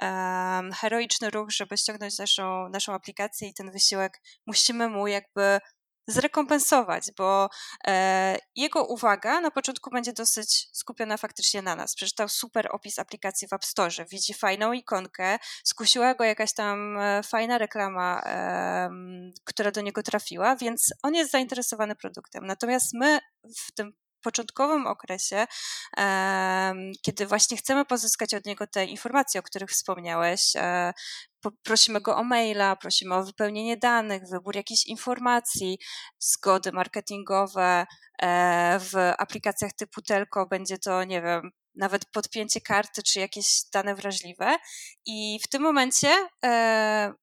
um, 0.01 0.71
heroiczny 0.73 1.29
ruch, 1.29 1.51
żeby 1.51 1.77
ściągnąć 1.77 2.17
naszą, 2.17 2.69
naszą 2.69 2.93
aplikację 2.93 3.47
i 3.47 3.53
ten 3.53 3.71
wysiłek 3.71 4.21
musimy 4.45 4.89
mu 4.89 5.07
jakby 5.07 5.59
zrekompensować, 6.07 7.11
bo 7.17 7.49
e, 7.87 8.37
jego 8.55 8.85
uwaga 8.85 9.41
na 9.41 9.51
początku 9.51 9.89
będzie 9.89 10.13
dosyć 10.13 10.69
skupiona 10.71 11.17
faktycznie 11.17 11.61
na 11.61 11.75
nas. 11.75 11.95
Przeczytał 11.95 12.29
super 12.29 12.67
opis 12.71 12.99
aplikacji 12.99 13.47
w 13.47 13.53
App 13.53 13.65
Store, 13.65 14.05
widzi 14.11 14.33
fajną 14.33 14.73
ikonkę, 14.73 15.39
skusiła 15.63 16.15
go 16.15 16.23
jakaś 16.23 16.53
tam 16.53 16.97
e, 16.97 17.23
fajna 17.23 17.57
reklama, 17.57 18.21
e, 18.25 18.89
która 19.43 19.71
do 19.71 19.81
niego 19.81 20.03
trafiła, 20.03 20.55
więc 20.55 20.93
on 21.03 21.15
jest 21.15 21.31
zainteresowany 21.31 21.95
produktem. 21.95 22.45
Natomiast 22.45 22.93
my 22.93 23.19
w 23.57 23.71
tym 23.71 23.93
początkowym 24.27 24.87
okresie, 24.87 25.47
kiedy 27.01 27.25
właśnie 27.27 27.57
chcemy 27.57 27.85
pozyskać 27.85 28.33
od 28.33 28.45
niego 28.45 28.67
te 28.67 28.85
informacje, 28.85 29.39
o 29.39 29.43
których 29.43 29.69
wspomniałeś, 29.69 30.55
e, 30.55 30.93
prosimy 31.63 32.01
go 32.01 32.17
o 32.17 32.23
maila, 32.23 32.75
prosimy 32.75 33.15
o 33.15 33.23
wypełnienie 33.23 33.77
danych, 33.77 34.23
wybór 34.31 34.55
jakichś 34.55 34.85
informacji, 34.85 35.79
zgody 36.19 36.71
marketingowe. 36.71 37.85
E, 38.21 38.79
w 38.79 39.13
aplikacjach 39.17 39.73
typu 39.73 40.01
Telco 40.01 40.45
będzie 40.45 40.77
to, 40.77 41.03
nie 41.03 41.21
wiem, 41.21 41.51
nawet 41.75 42.05
podpięcie 42.05 42.61
karty 42.61 43.03
czy 43.03 43.19
jakieś 43.19 43.61
dane 43.73 43.95
wrażliwe. 43.95 44.55
I 45.05 45.39
w 45.43 45.47
tym 45.47 45.61
momencie 45.61 46.09
e, 46.45 47.13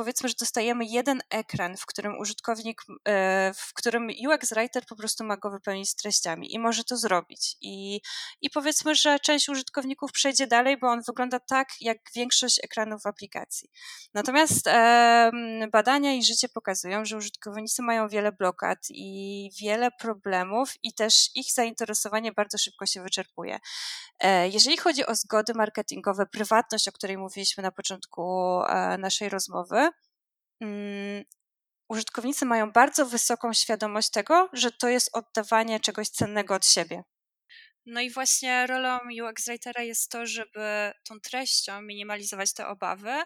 powiedzmy, 0.00 0.28
że 0.28 0.34
dostajemy 0.40 0.84
jeden 0.84 1.20
ekran, 1.30 1.76
w 1.76 1.86
którym 1.86 2.18
użytkownik, 2.18 2.82
e, 3.08 3.52
w 3.54 3.74
którym 3.74 4.08
UX 4.28 4.54
Writer 4.54 4.86
po 4.86 4.96
prostu 4.96 5.24
ma 5.24 5.36
go 5.36 5.50
wypełnić 5.50 5.94
treściami 5.94 6.54
i 6.54 6.58
może 6.58 6.84
to 6.84 6.96
zrobić. 6.96 7.56
I, 7.60 8.00
i 8.40 8.50
powiedzmy, 8.50 8.94
że 8.94 9.18
część 9.18 9.48
użytkowników 9.48 10.12
przejdzie 10.12 10.46
dalej, 10.46 10.78
bo 10.78 10.86
on 10.86 11.02
wygląda 11.06 11.40
tak, 11.40 11.68
jak 11.80 11.98
większość 12.14 12.60
ekranów 12.64 13.02
w 13.02 13.06
aplikacji. 13.06 13.70
Natomiast 14.14 14.66
e, 14.66 15.30
badania 15.72 16.14
i 16.14 16.24
życie 16.24 16.48
pokazują, 16.48 17.04
że 17.04 17.16
użytkownicy 17.16 17.82
mają 17.82 18.08
wiele 18.08 18.32
blokad 18.32 18.78
i 18.90 19.50
wiele 19.60 19.90
problemów 19.90 20.72
i 20.82 20.94
też 20.94 21.30
ich 21.34 21.52
zainteresowanie 21.52 22.32
bardzo 22.32 22.58
szybko 22.58 22.86
się 22.86 23.02
wyczerpuje. 23.02 23.58
E, 24.20 24.48
jeżeli 24.48 24.76
chodzi 24.76 25.06
o 25.06 25.14
zgody 25.14 25.54
marketingowe, 25.54 26.26
prywatność, 26.26 26.88
o 26.88 26.92
której 26.92 27.18
mówiliśmy 27.18 27.62
na 27.62 27.72
początku 27.72 28.60
e, 28.62 28.98
naszej 28.98 29.28
rozmowy, 29.28 29.89
mm, 30.60 31.24
użytkownicy 31.88 32.46
mają 32.46 32.72
bardzo 32.72 33.06
wysoką 33.06 33.52
świadomość 33.52 34.10
tego, 34.10 34.48
że 34.52 34.70
to 34.70 34.88
jest 34.88 35.10
oddawanie 35.12 35.80
czegoś 35.80 36.08
cennego 36.08 36.54
od 36.54 36.66
siebie. 36.66 37.02
No 37.86 38.00
i 38.00 38.10
właśnie 38.10 38.66
rolą 38.66 38.98
UX 39.22 39.46
Writera 39.46 39.82
jest 39.82 40.10
to, 40.10 40.26
żeby 40.26 40.92
tą 41.04 41.20
treścią 41.20 41.82
minimalizować 41.82 42.54
te 42.54 42.66
obawy, 42.66 43.10
e, 43.10 43.24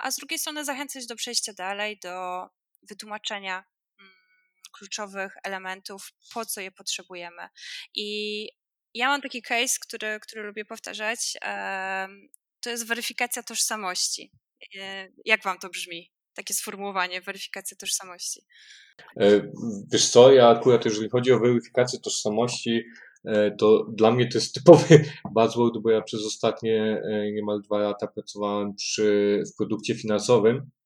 a 0.00 0.10
z 0.10 0.16
drugiej 0.16 0.38
strony 0.38 0.64
zachęcać 0.64 1.06
do 1.06 1.16
przejścia 1.16 1.52
dalej, 1.52 1.98
do 2.02 2.46
wytłumaczenia 2.82 3.64
mm, 4.00 4.12
kluczowych 4.72 5.36
elementów, 5.44 6.12
po 6.34 6.46
co 6.46 6.60
je 6.60 6.72
potrzebujemy. 6.72 7.48
I 7.94 8.48
ja 8.94 9.08
mam 9.08 9.20
taki 9.20 9.42
case, 9.42 9.78
który, 9.80 10.20
który 10.20 10.42
lubię 10.42 10.64
powtarzać. 10.64 11.36
To 12.60 12.70
jest 12.70 12.86
weryfikacja 12.86 13.42
tożsamości. 13.42 14.32
E, 14.76 15.08
jak 15.24 15.42
wam 15.42 15.58
to 15.58 15.68
brzmi? 15.68 16.12
Takie 16.38 16.54
sformułowanie, 16.54 17.20
weryfikacja 17.20 17.76
tożsamości. 17.76 18.40
E, 19.20 19.52
wiesz 19.92 20.08
co, 20.10 20.32
ja 20.32 20.48
akurat 20.48 20.84
jeżeli 20.84 21.10
chodzi 21.10 21.32
o 21.32 21.38
weryfikację 21.38 21.98
tożsamości, 22.00 22.84
e, 23.24 23.50
to 23.50 23.84
dla 23.84 24.10
mnie 24.10 24.28
to 24.28 24.38
jest 24.38 24.54
typowy 24.64 25.04
buzzword, 25.34 25.78
bo 25.78 25.90
ja 25.90 26.02
przez 26.02 26.26
ostatnie 26.26 27.02
niemal 27.34 27.62
dwa 27.62 27.78
lata 27.78 28.06
pracowałem 28.06 28.74
przy, 28.74 29.42
w 29.52 29.56
produkcie 29.56 29.94
finansowym 29.94 30.56
E, 30.56 30.77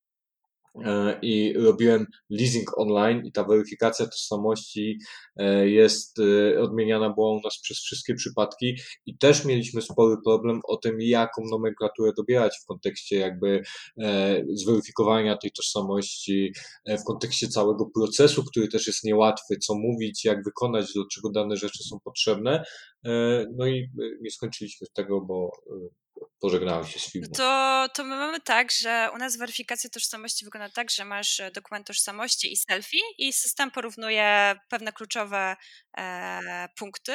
i 1.23 1.55
robiłem 1.57 2.07
leasing 2.31 2.79
online 2.79 3.23
i 3.25 3.33
ta 3.33 3.45
weryfikacja 3.45 4.07
tożsamości 4.07 4.99
e, 5.37 5.69
jest 5.69 6.19
e, 6.19 6.61
odmieniana 6.61 7.11
była 7.11 7.33
u 7.33 7.41
nas 7.41 7.59
przez 7.63 7.79
wszystkie 7.79 8.15
przypadki 8.15 8.77
i 9.07 9.19
też 9.19 9.45
mieliśmy 9.45 9.83
spory 9.83 10.17
problem 10.25 10.61
o 10.69 10.77
tym, 10.77 10.97
jaką 11.01 11.43
nomenklaturę 11.51 12.13
dobierać 12.17 12.59
w 12.63 12.67
kontekście 12.67 13.19
jakby 13.19 13.63
zweryfikowania 14.55 15.37
tej 15.37 15.53
tożsamości, 15.53 16.53
w 16.89 17.05
kontekście 17.05 17.49
całego 17.49 17.87
procesu, 17.95 18.45
który 18.45 18.69
też 18.69 18.87
jest 18.87 19.05
niełatwy, 19.05 19.57
co 19.57 19.75
mówić, 19.75 20.25
jak 20.25 20.45
wykonać, 20.45 20.95
do 20.95 21.07
czego 21.07 21.31
dane 21.31 21.57
rzeczy 21.57 21.85
są 21.85 22.01
potrzebne. 22.05 22.65
No 23.57 23.67
i 23.67 23.91
nie 24.21 24.31
skończyliśmy 24.31 24.87
tego, 24.95 25.21
bo 25.21 25.51
się 26.87 27.01
z 27.01 27.13
filmem. 27.13 27.31
To, 27.31 27.89
to 27.95 28.05
my 28.05 28.17
mamy 28.17 28.41
tak, 28.41 28.73
że 28.73 29.11
u 29.15 29.19
nas 29.19 29.37
weryfikacja 29.37 29.91
tożsamości 29.91 30.45
wygląda 30.45 30.71
tak, 30.75 30.91
że 30.91 31.05
masz 31.05 31.41
e, 31.41 31.51
dokument 31.51 31.87
tożsamości 31.87 32.53
i 32.53 32.57
selfie 32.57 33.01
i 33.19 33.33
system 33.33 33.71
porównuje 33.71 34.55
pewne 34.69 34.93
kluczowe 34.93 35.57
e, 35.99 36.69
punkty, 36.77 37.13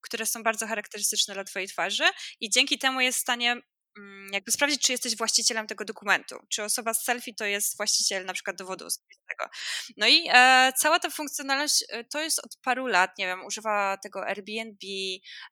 które 0.00 0.26
są 0.26 0.42
bardzo 0.42 0.66
charakterystyczne 0.66 1.34
dla 1.34 1.44
twojej 1.44 1.68
twarzy 1.68 2.04
i 2.40 2.50
dzięki 2.50 2.78
temu 2.78 3.00
jest 3.00 3.18
w 3.18 3.20
stanie 3.20 3.60
Mm, 3.98 4.32
jakby 4.32 4.52
sprawdzić, 4.52 4.82
czy 4.82 4.92
jesteś 4.92 5.16
właścicielem 5.16 5.66
tego 5.66 5.84
dokumentu, 5.84 6.36
czy 6.48 6.62
osoba 6.62 6.94
z 6.94 7.04
selfie 7.04 7.34
to 7.34 7.44
jest 7.44 7.76
właściciel 7.76 8.24
na 8.24 8.32
przykład 8.32 8.56
dowodu 8.56 8.86
osobistego. 9.36 9.48
No 9.96 10.06
i 10.06 10.28
e, 10.32 10.72
cała 10.76 10.98
ta 10.98 11.10
funkcjonalność 11.10 11.84
e, 11.88 12.04
to 12.04 12.20
jest 12.20 12.38
od 12.38 12.56
paru 12.62 12.86
lat, 12.86 13.18
nie 13.18 13.26
wiem, 13.26 13.44
używa 13.44 13.96
tego 13.96 14.26
Airbnb, 14.26 14.86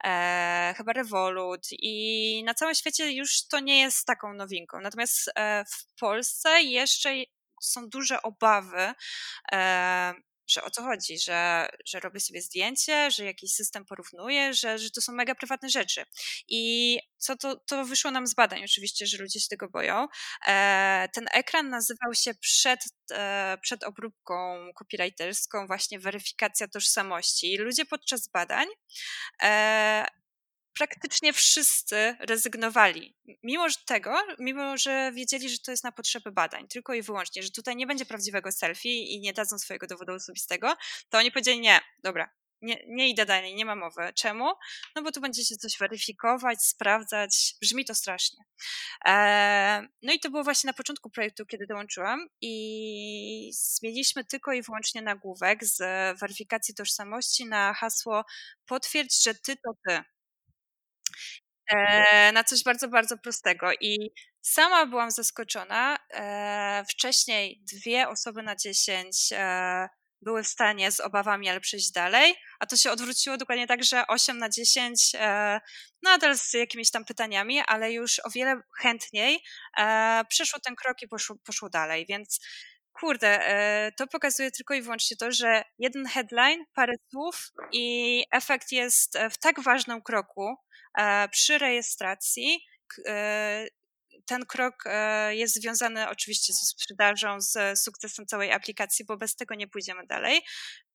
e, 0.04 0.74
chyba 0.76 0.92
Revolut 0.92 1.66
i 1.72 2.42
na 2.46 2.54
całym 2.54 2.74
świecie 2.74 3.12
już 3.12 3.46
to 3.46 3.60
nie 3.60 3.80
jest 3.80 4.06
taką 4.06 4.34
nowinką. 4.34 4.80
Natomiast 4.80 5.30
e, 5.36 5.64
w 5.64 6.00
Polsce 6.00 6.62
jeszcze 6.62 7.14
są 7.62 7.88
duże 7.88 8.22
obawy 8.22 8.92
e, 9.52 10.14
że 10.46 10.64
o 10.64 10.70
co 10.70 10.82
chodzi, 10.82 11.18
że, 11.18 11.68
że 11.86 12.00
robię 12.00 12.20
sobie 12.20 12.42
zdjęcie, 12.42 13.10
że 13.10 13.24
jakiś 13.24 13.52
system 13.52 13.84
porównuje, 13.84 14.54
że, 14.54 14.78
że 14.78 14.90
to 14.90 15.00
są 15.00 15.12
mega 15.12 15.34
prywatne 15.34 15.68
rzeczy. 15.68 16.04
I 16.48 16.98
co 17.18 17.36
to, 17.36 17.56
to 17.56 17.84
wyszło 17.84 18.10
nam 18.10 18.26
z 18.26 18.34
badań 18.34 18.64
oczywiście, 18.64 19.06
że 19.06 19.18
ludzie 19.18 19.40
się 19.40 19.48
tego 19.48 19.68
boją. 19.68 20.06
E, 20.46 21.08
ten 21.12 21.26
ekran 21.32 21.68
nazywał 21.68 22.14
się 22.14 22.34
przed, 22.34 22.80
e, 23.12 23.58
przed 23.62 23.84
obróbką 23.84 24.68
copywriterską 24.74 25.66
właśnie 25.66 25.98
weryfikacja 25.98 26.68
tożsamości. 26.68 27.52
I 27.52 27.58
ludzie 27.58 27.84
podczas 27.84 28.28
badań 28.28 28.66
e, 29.42 30.06
praktycznie 30.78 31.32
wszyscy 31.32 32.16
rezygnowali. 32.20 33.16
Mimo 33.42 33.66
tego, 33.86 34.14
mimo 34.38 34.76
że 34.78 35.12
wiedzieli, 35.14 35.50
że 35.50 35.58
to 35.58 35.70
jest 35.70 35.84
na 35.84 35.92
potrzeby 35.92 36.32
badań, 36.32 36.68
tylko 36.68 36.94
i 36.94 37.02
wyłącznie, 37.02 37.42
że 37.42 37.50
tutaj 37.50 37.76
nie 37.76 37.86
będzie 37.86 38.06
prawdziwego 38.06 38.52
selfie 38.52 39.02
i 39.02 39.20
nie 39.20 39.32
dadzą 39.32 39.58
swojego 39.58 39.86
dowodu 39.86 40.12
osobistego, 40.12 40.76
to 41.10 41.18
oni 41.18 41.32
powiedzieli 41.32 41.60
nie, 41.60 41.80
dobra, 42.02 42.30
nie, 42.62 42.84
nie 42.88 43.08
idę 43.08 43.26
dalej, 43.26 43.54
nie 43.54 43.64
ma 43.64 43.76
mowy. 43.76 44.12
Czemu? 44.14 44.52
No 44.96 45.02
bo 45.02 45.12
tu 45.12 45.20
będziecie 45.20 45.56
coś 45.56 45.78
weryfikować, 45.78 46.62
sprawdzać, 46.62 47.54
brzmi 47.60 47.84
to 47.84 47.94
strasznie. 47.94 48.44
Eee, 49.04 49.88
no 50.02 50.12
i 50.12 50.20
to 50.20 50.30
było 50.30 50.44
właśnie 50.44 50.68
na 50.68 50.74
początku 50.74 51.10
projektu, 51.10 51.46
kiedy 51.46 51.66
dołączyłam 51.66 52.26
i 52.40 53.50
zmieniliśmy 53.54 54.24
tylko 54.24 54.52
i 54.52 54.62
wyłącznie 54.62 55.02
nagłówek 55.02 55.64
z 55.64 55.78
weryfikacji 56.20 56.74
tożsamości 56.74 57.46
na 57.46 57.74
hasło 57.74 58.24
potwierdź, 58.66 59.24
że 59.24 59.34
ty 59.34 59.56
to 59.56 59.70
ty. 59.88 60.02
E, 61.70 62.32
na 62.32 62.44
coś 62.44 62.62
bardzo, 62.62 62.88
bardzo 62.88 63.18
prostego. 63.18 63.72
I 63.80 64.12
sama 64.42 64.86
byłam 64.86 65.10
zaskoczona. 65.10 65.98
E, 66.14 66.84
wcześniej 66.90 67.62
dwie 67.72 68.08
osoby 68.08 68.42
na 68.42 68.56
dziesięć 68.56 69.32
e, 69.32 69.88
były 70.24 70.42
w 70.42 70.48
stanie 70.48 70.92
z 70.92 71.00
obawami, 71.00 71.48
ale 71.48 71.60
przejść 71.60 71.92
dalej, 71.92 72.34
a 72.60 72.66
to 72.66 72.76
się 72.76 72.90
odwróciło 72.90 73.36
dokładnie 73.36 73.66
tak, 73.66 73.84
że 73.84 74.06
8 74.06 74.38
na 74.38 74.48
10 74.48 75.12
e, 75.14 75.60
nadal 76.02 76.38
z 76.38 76.52
jakimiś 76.52 76.90
tam 76.90 77.04
pytaniami, 77.04 77.60
ale 77.66 77.92
już 77.92 78.20
o 78.24 78.30
wiele 78.30 78.60
chętniej 78.78 79.40
e, 79.78 80.24
przeszło 80.28 80.60
ten 80.60 80.76
krok 80.76 81.02
i 81.02 81.08
poszło, 81.08 81.36
poszło 81.46 81.70
dalej, 81.70 82.06
więc 82.08 82.40
kurde, 82.92 83.48
e, 83.48 83.92
to 83.92 84.06
pokazuje 84.06 84.50
tylko 84.50 84.74
i 84.74 84.82
wyłącznie 84.82 85.16
to, 85.16 85.32
że 85.32 85.64
jeden 85.78 86.06
headline, 86.06 86.64
parę 86.74 86.92
słów 87.10 87.52
i 87.72 88.24
efekt 88.32 88.72
jest 88.72 89.18
w 89.30 89.38
tak 89.38 89.60
ważnym 89.60 90.02
kroku 90.02 90.56
przy 91.30 91.58
rejestracji, 91.58 92.60
e, 93.06 93.66
ten 94.26 94.46
krok 94.46 94.74
e, 94.86 95.36
jest 95.36 95.54
związany 95.54 96.08
oczywiście 96.08 96.52
ze 96.52 96.66
sprzedażą, 96.66 97.40
z 97.40 97.78
sukcesem 97.78 98.26
całej 98.26 98.52
aplikacji, 98.52 99.04
bo 99.04 99.16
bez 99.16 99.36
tego 99.36 99.54
nie 99.54 99.68
pójdziemy 99.68 100.06
dalej. 100.06 100.40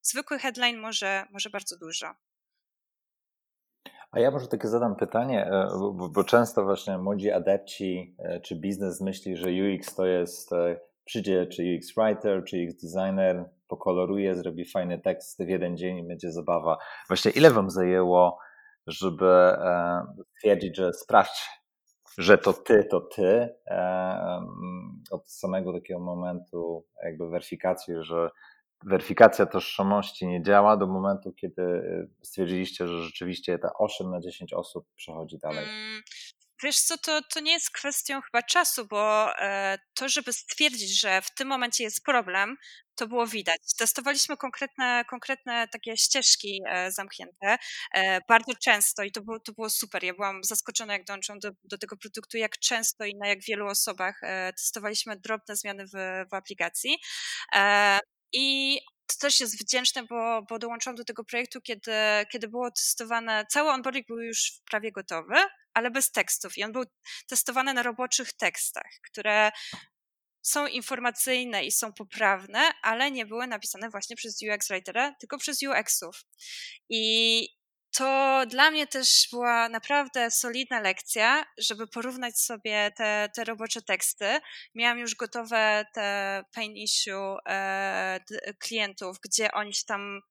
Zwykły 0.02 0.39
headline 0.39 0.78
może, 0.78 1.26
może 1.32 1.50
bardzo 1.50 1.78
dużo. 1.78 2.14
A 4.12 4.20
ja 4.20 4.32
może 4.32 4.47
takie 4.47 4.68
zadam 4.68 4.95
pytanie, 4.95 5.45
e, 5.45 5.68
bo, 5.80 6.10
bo, 6.10 6.24
często 6.24 6.64
właśnie 6.64 6.97
młodzi 6.97 7.32
adepci 7.32 8.16
e, 8.20 8.39
czy 8.39 8.56
biznes 8.56 9.02
myśli, 9.02 9.38
że 9.38 9.50
UX 9.50 9.95
to 9.95 10.06
jest, 10.06 10.50
przyjdzie 11.06 11.47
czy 11.47 11.64
UX 11.78 11.95
writer, 11.95 12.43
czy 12.43 12.58
UX 12.58 12.76
designer, 12.76 13.50
pokoloruje, 13.68 14.36
zrobi 14.36 14.66
fajny 14.66 15.00
tekst 15.00 15.43
w 15.43 15.47
jeden 15.47 15.78
dzień 15.78 15.97
i 15.97 16.08
będzie 16.08 16.32
zabawa. 16.32 16.78
Właśnie 17.08 17.32
ile 17.32 17.52
wam 17.52 17.70
zajęło, 17.70 18.39
żeby 18.90 19.56
stwierdzić, 20.38 20.78
że 20.78 20.94
sprawdź, 20.94 21.50
że 22.18 22.38
to 22.38 22.54
ty, 22.54 22.84
to 22.84 23.02
ty, 23.02 23.50
e, 23.68 24.42
od 25.12 25.32
samego 25.32 25.74
takiego 25.74 26.00
momentu 26.00 26.86
jakby 27.04 27.30
weryfikacji, 27.30 27.94
że 28.00 28.30
weryfikacja 28.86 29.46
tożsamości 29.46 30.28
nie 30.28 30.44
działa 30.44 30.78
do 30.78 30.88
momentu, 30.88 31.34
kiedy 31.34 31.64
stwierdziliście, 32.22 32.88
że 32.88 33.04
rzeczywiście 33.04 33.60
te 33.60 33.70
8 33.80 34.12
na 34.12 34.20
10 34.20 34.54
osób 34.54 34.86
przechodzi 34.96 35.38
dalej? 35.38 35.66
Wiesz 36.64 36.80
co, 36.80 36.97
to, 36.97 37.22
to 37.22 37.39
nie 37.39 37.51
jest 37.51 37.72
kwestią 37.72 38.22
chyba 38.22 38.43
czasu, 38.43 38.88
bo 38.88 39.34
e, 39.39 39.78
to, 39.93 40.10
żeby 40.10 40.34
stwierdzić, 40.34 40.99
że 41.01 41.22
w 41.22 41.34
tym 41.36 41.47
momencie 41.47 41.84
jest 41.84 42.03
problem, 42.05 42.57
to 42.95 43.07
było 43.07 43.28
widać. 43.28 43.62
Testowaliśmy 43.78 44.38
konkretne, 44.38 45.05
konkretne 45.10 45.68
takie 45.68 45.97
ścieżki 45.97 46.62
e, 46.68 46.91
zamknięte 46.91 47.57
e, 47.93 48.22
bardzo 48.28 48.53
często 48.64 49.03
i 49.03 49.12
to 49.12 49.22
było, 49.22 49.39
to 49.39 49.51
było 49.53 49.70
super. 49.70 50.03
Ja 50.03 50.14
byłam 50.14 50.43
zaskoczona, 50.43 50.93
jak 50.93 51.05
dołączyłam 51.05 51.39
do, 51.39 51.51
do 51.64 51.78
tego 51.78 51.97
produktu, 51.97 52.38
jak 52.38 52.60
często 52.60 53.05
i 53.05 53.16
na 53.16 53.28
jak 53.28 53.43
wielu 53.43 53.68
osobach 53.68 54.22
testowaliśmy 54.57 55.16
drobne 55.20 55.55
zmiany 55.55 55.86
w, 55.86 55.91
w 56.32 56.34
aplikacji. 56.34 56.97
I 58.34 58.80
to 59.07 59.16
też 59.20 59.39
jest 59.39 59.62
wdzięczne, 59.64 60.03
bo, 60.03 60.41
bo 60.49 60.60
dołączyłam 60.60 60.95
do 60.95 61.03
tego 61.03 61.24
projektu, 61.24 61.62
kiedy, 61.62 61.91
kiedy 62.32 62.47
było 62.47 62.72
testowane, 62.72 63.45
cały 63.49 63.70
onboarding 63.70 64.07
był 64.07 64.20
już 64.20 64.51
prawie 64.70 64.91
gotowy, 64.91 65.36
ale 65.80 65.92
bez 65.92 66.12
tekstów. 66.12 66.58
I 66.58 66.64
on 66.64 66.72
był 66.72 66.84
testowany 67.28 67.74
na 67.74 67.84
roboczych 67.84 68.34
tekstach, 68.34 68.92
które 69.12 69.52
są 70.42 70.68
informacyjne 70.68 71.66
i 71.66 71.72
są 71.72 71.94
poprawne, 71.94 72.72
ale 72.82 73.12
nie 73.12 73.26
były 73.26 73.48
napisane 73.48 73.90
właśnie 73.90 74.16
przez 74.16 74.40
UX 74.42 74.68
writera, 74.68 75.16
tylko 75.20 75.38
przez 75.38 75.64
UX-ów. 75.64 76.26
I 76.90 77.48
to 77.98 78.42
dla 78.48 78.72
mnie 78.72 78.88
też 78.88 79.28
była 79.32 79.70
naprawdę 79.70 80.32
solidna 80.32 80.80
lekcja, 80.80 81.46
żeby 81.58 81.88
porównać 81.88 82.40
sobie 82.40 82.92
te, 82.98 83.30
te 83.36 83.44
robocze 83.44 83.82
teksty. 83.82 84.40
Miałam 84.76 85.00
już 85.00 85.16
gotowe 85.16 85.86
te 85.94 86.44
pain 86.56 86.78
issue 86.78 87.38
e, 87.50 88.20
klientów, 88.60 89.18
gdzie 89.24 89.52
oni 89.52 89.74
się 89.74 89.86
tam 89.88 90.22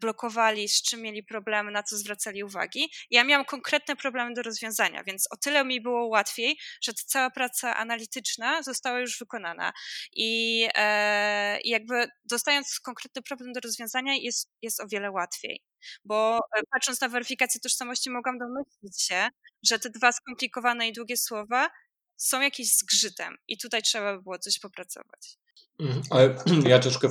blokowali, 0.00 0.68
z 0.68 0.82
czym 0.82 1.02
mieli 1.02 1.22
problemy, 1.22 1.70
na 1.70 1.82
co 1.82 1.96
zwracali 1.96 2.44
uwagi. 2.44 2.90
Ja 3.10 3.24
miałam 3.24 3.44
konkretne 3.44 3.96
problemy 3.96 4.34
do 4.34 4.42
rozwiązania, 4.42 5.04
więc 5.04 5.28
o 5.30 5.36
tyle 5.36 5.64
mi 5.64 5.80
było 5.80 6.06
łatwiej, 6.06 6.58
że 6.82 6.92
ta 6.94 7.02
cała 7.06 7.30
praca 7.30 7.76
analityczna 7.76 8.62
została 8.62 9.00
już 9.00 9.18
wykonana. 9.18 9.72
I 10.16 10.68
e, 10.74 11.58
jakby 11.64 12.06
dostając 12.24 12.80
konkretny 12.80 13.22
problem 13.22 13.52
do 13.52 13.60
rozwiązania 13.60 14.14
jest, 14.14 14.50
jest 14.62 14.80
o 14.80 14.86
wiele 14.88 15.10
łatwiej. 15.10 15.62
Bo 16.04 16.38
e, 16.38 16.62
patrząc 16.70 17.00
na 17.00 17.08
weryfikację 17.08 17.60
tożsamości, 17.60 18.10
mogłam 18.10 18.38
domyślić 18.38 19.02
się, 19.02 19.28
że 19.62 19.78
te 19.78 19.90
dwa 19.90 20.12
skomplikowane 20.12 20.88
i 20.88 20.92
długie 20.92 21.16
słowa 21.16 21.70
są 22.16 22.40
jakieś 22.40 22.76
zgrzytem 22.76 23.36
i 23.48 23.58
tutaj 23.58 23.82
trzeba 23.82 24.16
by 24.16 24.22
było 24.22 24.38
coś 24.38 24.58
popracować. 24.58 25.41
Mhm. 25.82 26.02
Ale 26.10 26.36
ja 26.72 26.78
troszkę 26.78 27.08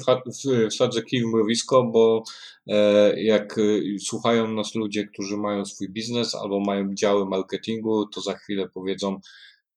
wsadzę 0.72 1.02
kij 1.02 1.22
w 1.22 1.26
mrowisko, 1.26 1.84
bo 1.84 2.24
e, 2.68 3.22
jak 3.24 3.58
e, 3.58 3.62
słuchają 4.00 4.48
nas 4.48 4.76
ludzie, 4.76 5.08
którzy 5.08 5.38
mają 5.38 5.66
swój 5.66 5.90
biznes 5.90 6.36
albo 6.36 6.60
mają 6.60 6.94
działy 6.94 7.26
marketingu, 7.26 8.06
to 8.06 8.22
za 8.22 8.34
chwilę 8.34 8.70
powiedzą, 8.70 9.20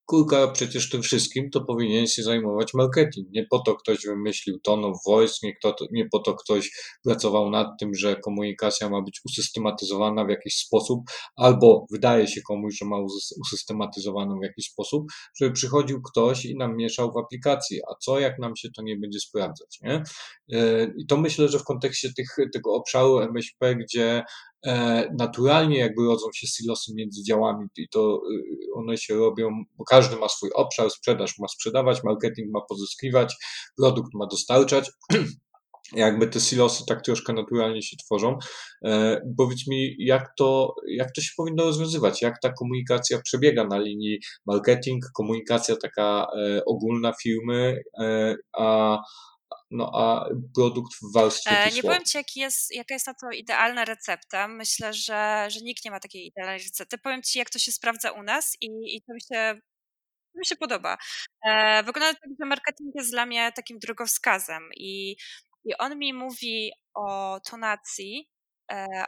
kurka, 0.05 0.47
przecież 0.47 0.89
tym 0.89 1.01
wszystkim 1.01 1.49
to 1.49 1.61
powinien 1.61 2.07
się 2.07 2.23
zajmować 2.23 2.73
marketing. 2.73 3.27
Nie 3.31 3.45
po 3.49 3.59
to 3.59 3.75
ktoś 3.75 4.05
wymyślił 4.05 4.59
tone 4.59 4.87
of 4.87 4.97
voice, 5.05 5.33
nie, 5.43 5.55
kto, 5.55 5.75
nie 5.91 6.09
po 6.11 6.19
to 6.19 6.33
ktoś 6.33 6.71
pracował 7.03 7.49
nad 7.49 7.67
tym, 7.79 7.95
że 7.95 8.15
komunikacja 8.15 8.89
ma 8.89 9.01
być 9.01 9.21
usystematyzowana 9.25 10.25
w 10.25 10.29
jakiś 10.29 10.57
sposób, 10.57 10.99
albo 11.35 11.85
wydaje 11.91 12.27
się 12.27 12.41
komuś, 12.41 12.77
że 12.77 12.85
ma 12.85 12.97
usystematyzowaną 13.41 14.39
w 14.39 14.43
jakiś 14.43 14.65
sposób, 14.65 15.03
żeby 15.39 15.51
przychodził 15.51 16.01
ktoś 16.01 16.45
i 16.45 16.57
nam 16.57 16.75
mieszał 16.77 17.13
w 17.13 17.17
aplikacji. 17.17 17.79
A 17.91 17.95
co 17.99 18.19
jak 18.19 18.39
nam 18.39 18.55
się 18.55 18.69
to 18.75 18.81
nie 18.81 18.97
będzie 18.97 19.19
sprawdzać, 19.19 19.79
nie? 19.81 20.03
E, 20.53 20.87
I 20.97 21.05
to 21.05 21.17
myślę, 21.17 21.47
że 21.47 21.59
w 21.59 21.63
kontekście 21.63 22.13
tych, 22.13 22.35
tego 22.53 22.73
obszaru 22.73 23.19
MŚP, 23.19 23.75
gdzie 23.75 24.23
naturalnie 25.17 25.79
jakby 25.79 26.05
rodzą 26.05 26.27
się 26.33 26.47
silosy 26.47 26.91
między 26.95 27.23
działami 27.23 27.67
i 27.77 27.87
to 27.89 28.21
y, 28.31 28.73
one 28.75 28.97
się 28.97 29.15
robią, 29.15 29.49
bo 29.77 29.83
każdy 29.83 30.15
ma 30.15 30.29
swój 30.29 30.49
obszar, 30.53 30.89
sprzedaż 30.89 31.39
ma 31.39 31.47
sprzedawać, 31.47 32.03
marketing 32.03 32.51
ma 32.53 32.61
pozyskiwać, 32.61 33.35
produkt 33.77 34.13
ma 34.13 34.27
dostarczać. 34.27 34.91
Jakby 35.93 36.27
te 36.27 36.39
silosy 36.39 36.83
tak 36.87 37.01
troszkę 37.01 37.33
naturalnie 37.33 37.81
się 37.81 37.97
tworzą. 37.97 38.37
E, 38.85 39.21
powiedz 39.37 39.67
mi, 39.67 39.95
jak 39.99 40.27
to, 40.37 40.75
jak 40.87 41.11
to 41.11 41.21
się 41.21 41.31
powinno 41.37 41.63
rozwiązywać? 41.63 42.21
Jak 42.21 42.39
ta 42.41 42.53
komunikacja 42.53 43.21
przebiega 43.21 43.67
na 43.67 43.79
linii 43.79 44.19
marketing, 44.45 45.05
komunikacja 45.13 45.75
taka 45.75 46.27
e, 46.39 46.65
ogólna 46.65 47.13
firmy, 47.23 47.83
e, 48.01 48.35
a 48.57 48.97
no 49.71 49.91
a 49.93 50.29
produkt 50.55 50.93
w 50.93 51.13
warstwie 51.13 51.51
e, 51.51 51.71
Nie 51.71 51.81
powiem 51.81 52.03
Ci, 52.03 52.17
jaki 52.17 52.39
jest, 52.39 52.75
jaka 52.75 52.93
jest 52.93 53.07
na 53.07 53.13
to 53.13 53.31
idealna 53.31 53.85
recepta. 53.85 54.47
Myślę, 54.47 54.93
że, 54.93 55.47
że 55.49 55.59
nikt 55.59 55.85
nie 55.85 55.91
ma 55.91 55.99
takiej 55.99 56.27
idealnej 56.27 56.59
recepty. 56.59 56.97
Powiem 56.97 57.23
Ci, 57.23 57.39
jak 57.39 57.49
to 57.49 57.59
się 57.59 57.71
sprawdza 57.71 58.11
u 58.11 58.23
nas 58.23 58.57
i, 58.61 58.95
i 58.95 59.01
to 59.01 59.13
mi 59.13 59.21
się 59.21 59.59
mi 60.35 60.45
się 60.45 60.55
podoba. 60.55 60.97
E, 61.45 61.83
wygląda 61.83 62.13
tak, 62.13 62.29
że 62.39 62.45
marketing 62.45 62.95
jest 62.95 63.11
dla 63.11 63.25
mnie 63.25 63.51
takim 63.51 63.79
drogowskazem 63.79 64.69
i, 64.75 65.15
i 65.65 65.77
on 65.77 65.97
mi 65.97 66.13
mówi 66.13 66.71
o 66.93 67.39
tonacji, 67.49 68.29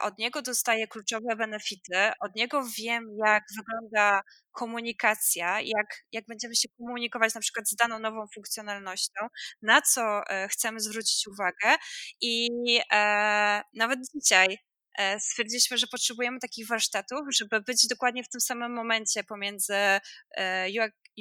od 0.00 0.18
niego 0.18 0.42
dostaję 0.42 0.88
kluczowe 0.88 1.36
benefity, 1.36 2.10
od 2.20 2.34
niego 2.34 2.62
wiem, 2.78 3.08
jak 3.26 3.44
wygląda 3.56 4.22
komunikacja, 4.52 5.60
jak, 5.60 5.86
jak 6.12 6.24
będziemy 6.28 6.56
się 6.56 6.68
komunikować 6.78 7.34
na 7.34 7.40
przykład 7.40 7.68
z 7.68 7.74
daną 7.74 7.98
nową 7.98 8.26
funkcjonalnością, 8.34 9.20
na 9.62 9.82
co 9.82 10.22
e, 10.30 10.48
chcemy 10.48 10.80
zwrócić 10.80 11.26
uwagę. 11.26 11.76
I 12.20 12.48
e, 12.92 13.62
nawet 13.74 13.98
dzisiaj 14.14 14.58
e, 14.98 15.20
stwierdziliśmy, 15.20 15.78
że 15.78 15.86
potrzebujemy 15.86 16.38
takich 16.40 16.68
warsztatów, 16.68 17.20
żeby 17.30 17.60
być 17.60 17.86
dokładnie 17.86 18.24
w 18.24 18.28
tym 18.28 18.40
samym 18.40 18.72
momencie 18.72 19.24
pomiędzy 19.24 19.74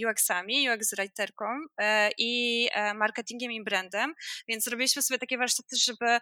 UX-ami, 0.06 0.70
UX-writerką 0.70 1.46
i 2.18 2.70
marketingiem 2.96 3.52
i 3.52 3.64
brandem, 3.64 4.14
więc 4.48 4.64
zrobiliśmy 4.64 5.02
sobie 5.02 5.18
takie 5.18 5.38
warsztaty, 5.38 5.76
żeby 5.76 6.20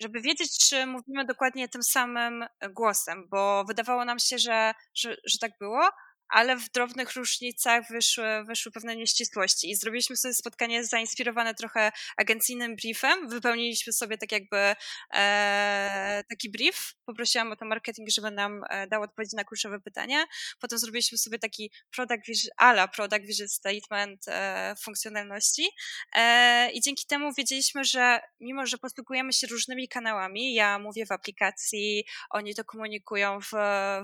żeby 0.00 0.20
wiedzieć, 0.20 0.68
czy 0.68 0.86
mówimy 0.86 1.24
dokładnie 1.24 1.68
tym 1.68 1.82
samym 1.82 2.44
głosem, 2.70 3.28
bo 3.30 3.64
wydawało 3.64 4.04
nam 4.04 4.18
się, 4.18 4.38
że, 4.38 4.72
że, 4.94 5.16
że 5.26 5.38
tak 5.38 5.50
było, 5.60 5.88
ale 6.30 6.56
w 6.56 6.70
drobnych 6.70 7.12
różnicach 7.16 7.84
wyszły, 7.90 8.44
wyszły 8.44 8.72
pewne 8.72 8.96
nieścisłości 8.96 9.70
i 9.70 9.76
zrobiliśmy 9.76 10.16
sobie 10.16 10.34
spotkanie 10.34 10.84
zainspirowane 10.84 11.54
trochę 11.54 11.92
agencyjnym 12.16 12.76
briefem. 12.76 13.28
Wypełniliśmy 13.28 13.92
sobie 13.92 14.18
tak 14.18 14.32
jakby 14.32 14.74
e, 15.14 16.24
taki 16.28 16.50
brief. 16.50 16.94
Poprosiłam 17.06 17.52
o 17.52 17.56
to 17.56 17.64
marketing, 17.64 18.10
żeby 18.10 18.30
nam 18.30 18.62
e, 18.70 18.86
dał 18.86 19.02
odpowiedzi 19.02 19.36
na 19.36 19.44
kluczowe 19.44 19.80
pytania. 19.80 20.24
Potem 20.60 20.78
zrobiliśmy 20.78 21.18
sobie 21.18 21.38
taki 21.38 21.70
product 21.90 22.26
vision, 22.26 22.50
ala 22.56 22.88
product 22.88 23.26
vision 23.26 23.48
statement 23.48 24.28
e, 24.28 24.74
funkcjonalności 24.82 25.68
e, 26.16 26.70
i 26.72 26.80
dzięki 26.80 27.06
temu 27.06 27.32
wiedzieliśmy, 27.38 27.84
że 27.84 28.20
mimo, 28.40 28.66
że 28.66 28.78
posługujemy 28.78 29.32
się 29.32 29.46
różnymi 29.46 29.88
kanałami, 29.88 30.54
ja 30.54 30.78
mówię 30.78 31.06
w 31.06 31.12
aplikacji, 31.12 32.04
oni 32.30 32.54
to 32.54 32.64
komunikują 32.64 33.40
w, 33.40 33.50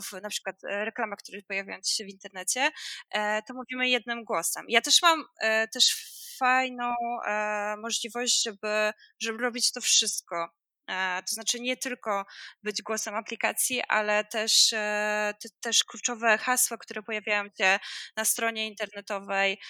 w 0.04 0.22
na 0.22 0.28
przykład 0.28 0.56
reklamach, 0.62 1.18
które 1.18 1.42
pojawiają 1.42 1.80
się 1.84 2.04
w 2.04 2.15
internecie, 2.16 2.70
e, 3.10 3.42
to 3.42 3.54
mówimy 3.54 3.88
jednym 3.88 4.24
głosem. 4.24 4.64
Ja 4.68 4.80
też 4.80 5.02
mam 5.02 5.24
e, 5.40 5.68
też 5.68 6.16
fajną 6.38 6.94
e, 7.26 7.76
możliwość, 7.78 8.42
żeby, 8.42 8.92
żeby 9.22 9.42
robić 9.42 9.72
to 9.72 9.80
wszystko. 9.80 10.48
To 11.28 11.34
znaczy 11.34 11.60
nie 11.60 11.76
tylko 11.76 12.24
być 12.62 12.82
głosem 12.82 13.14
aplikacji, 13.14 13.82
ale 13.88 14.24
też, 14.24 14.74
też 15.60 15.84
kluczowe 15.84 16.38
hasła, 16.38 16.76
które 16.76 17.02
pojawiają 17.02 17.44
się 17.58 17.78
na 18.16 18.24
stronie 18.24 18.66
internetowej, 18.66 19.60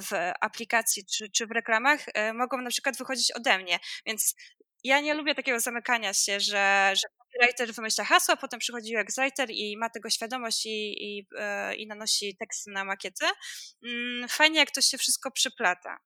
w 0.00 0.32
aplikacji 0.40 1.06
czy, 1.06 1.30
czy 1.30 1.46
w 1.46 1.50
reklamach, 1.50 2.00
mogą 2.34 2.60
na 2.60 2.70
przykład 2.70 2.98
wychodzić 2.98 3.32
ode 3.32 3.58
mnie. 3.58 3.78
Więc 4.06 4.34
ja 4.84 5.00
nie 5.00 5.14
lubię 5.14 5.34
takiego 5.34 5.60
zamykania 5.60 6.14
się, 6.14 6.40
że, 6.40 6.92
że 6.96 7.08
copywriter 7.18 7.74
wymyśla 7.74 8.04
hasło, 8.04 8.36
potem 8.36 8.60
przychodzi 8.60 8.96
UX 8.96 9.16
writer 9.16 9.50
i 9.50 9.76
ma 9.76 9.90
tego 9.90 10.10
świadomość 10.10 10.66
i, 10.66 11.04
i, 11.04 11.26
i 11.76 11.86
nanosi 11.86 12.36
teksty 12.36 12.70
na 12.70 12.84
makiety. 12.84 13.26
Mm, 13.84 14.28
fajnie, 14.28 14.58
jak 14.58 14.70
to 14.70 14.80
się 14.80 14.98
wszystko 14.98 15.30
przyplata. 15.30 15.98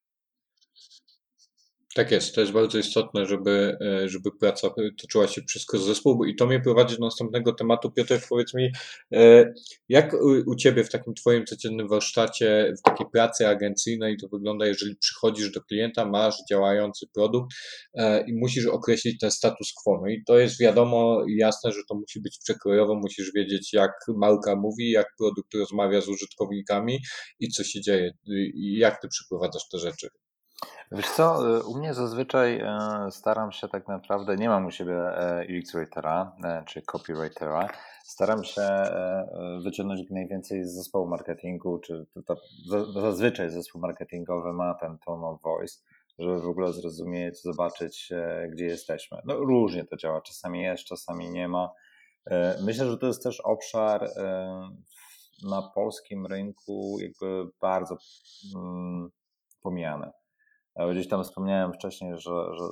Tak 1.94 2.10
jest, 2.10 2.34
to 2.34 2.40
jest 2.40 2.52
bardzo 2.52 2.78
istotne, 2.78 3.26
żeby, 3.26 3.76
e, 3.80 4.08
żeby 4.08 4.30
praca 4.40 4.70
toczyła 5.00 5.28
się 5.28 5.42
przez 5.42 5.66
zespół 5.84 6.24
i 6.24 6.36
to 6.36 6.46
mnie 6.46 6.60
prowadzi 6.60 6.96
do 6.98 7.04
następnego 7.04 7.52
tematu. 7.52 7.90
Piotr, 7.90 8.14
powiedz 8.28 8.54
mi, 8.54 8.70
e, 9.12 9.52
jak 9.88 10.14
u 10.46 10.54
Ciebie 10.56 10.84
w 10.84 10.90
takim 10.90 11.14
Twoim 11.14 11.46
codziennym 11.46 11.88
warsztacie, 11.88 12.74
w 12.78 12.82
takiej 12.82 13.06
pracy 13.12 13.48
agencyjnej 13.48 14.16
to 14.16 14.28
wygląda, 14.28 14.66
jeżeli 14.66 14.96
przychodzisz 14.96 15.52
do 15.52 15.60
klienta, 15.60 16.06
masz 16.06 16.36
działający 16.50 17.06
produkt 17.14 17.54
e, 17.94 18.24
i 18.28 18.34
musisz 18.34 18.66
określić 18.66 19.20
ten 19.20 19.30
status 19.30 19.72
quo. 19.82 20.00
No 20.02 20.08
i 20.08 20.24
to 20.26 20.38
jest 20.38 20.60
wiadomo 20.60 21.24
i 21.28 21.36
jasne, 21.36 21.72
że 21.72 21.80
to 21.88 21.94
musi 21.94 22.20
być 22.20 22.38
przekrojowo, 22.38 22.94
musisz 22.94 23.32
wiedzieć 23.34 23.72
jak 23.72 23.92
marka 24.16 24.56
mówi, 24.56 24.90
jak 24.90 25.06
produkt 25.18 25.54
rozmawia 25.54 26.00
z 26.00 26.08
użytkownikami 26.08 26.98
i 27.40 27.48
co 27.48 27.64
się 27.64 27.80
dzieje 27.80 28.12
i 28.54 28.78
jak 28.78 29.00
Ty 29.00 29.08
przeprowadzasz 29.08 29.68
te 29.72 29.78
rzeczy. 29.78 30.08
Wiesz 30.92 31.10
co, 31.10 31.56
y, 31.56 31.62
u 31.64 31.78
mnie 31.78 31.94
zazwyczaj 31.94 32.60
e, 32.60 32.78
staram 33.10 33.52
się 33.52 33.68
tak 33.68 33.88
naprawdę, 33.88 34.36
nie 34.36 34.48
mam 34.48 34.66
u 34.66 34.70
siebie 34.70 34.94
e, 34.94 35.46
UX 35.58 35.72
writera, 35.72 36.36
e, 36.44 36.62
czy 36.66 36.82
copywritera, 36.82 37.68
staram 38.04 38.44
się 38.44 38.62
wyciągnąć 39.64 40.00
jak 40.00 40.10
najwięcej 40.10 40.64
z 40.64 40.74
zespołu 40.74 41.08
marketingu, 41.08 41.78
czy 41.78 42.06
to, 42.26 42.36
to, 42.70 42.92
zazwyczaj 43.00 43.50
zespół 43.50 43.80
marketingowy 43.80 44.52
ma 44.52 44.74
ten 44.74 44.98
tone 44.98 45.26
of 45.26 45.42
voice, 45.42 45.74
żeby 46.18 46.40
w 46.40 46.48
ogóle 46.48 46.72
zrozumieć, 46.72 47.42
zobaczyć, 47.42 48.12
gdzie 48.50 48.64
jesteśmy. 48.64 49.18
No 49.24 49.36
różnie 49.36 49.84
to 49.84 49.96
działa, 49.96 50.20
czasami 50.20 50.62
jest, 50.62 50.84
czasami 50.84 51.30
nie 51.30 51.48
ma. 51.48 51.72
Myślę, 52.62 52.86
że 52.86 52.98
to 52.98 53.06
jest 53.06 53.22
też 53.22 53.40
obszar 53.40 54.10
na 55.44 55.62
polskim 55.74 56.26
rynku 56.26 56.96
jakby 57.00 57.50
bardzo 57.60 57.96
mm, 58.56 59.10
pomijany. 59.62 60.10
Gdzieś 60.92 61.08
tam 61.08 61.24
wspomniałem 61.24 61.72
wcześniej, 61.72 62.18
że, 62.18 62.30
że 62.54 62.64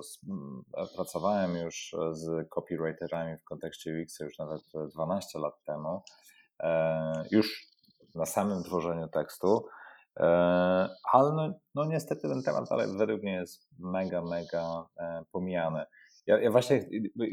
pracowałem 0.96 1.56
już 1.56 1.96
z 2.12 2.48
copywriterami 2.48 3.36
w 3.36 3.44
kontekście 3.44 4.02
UX 4.02 4.20
już 4.20 4.38
nawet 4.38 4.62
12 4.94 5.38
lat 5.38 5.64
temu, 5.64 6.02
e, 6.60 7.24
już 7.30 7.66
na 8.14 8.26
samym 8.26 8.62
tworzeniu 8.62 9.08
tekstu, 9.08 9.66
e, 10.16 10.24
ale 11.12 11.32
no, 11.32 11.52
no 11.74 11.84
niestety 11.84 12.28
ten 12.28 12.42
temat 12.42 12.68
dalej 12.68 12.86
według 12.98 13.22
mnie 13.22 13.34
jest 13.34 13.68
mega, 13.78 14.22
mega 14.22 14.86
e, 14.98 15.22
pomijany. 15.32 15.84
Ja, 16.26 16.38
ja, 16.40 16.50
właśnie 16.50 16.88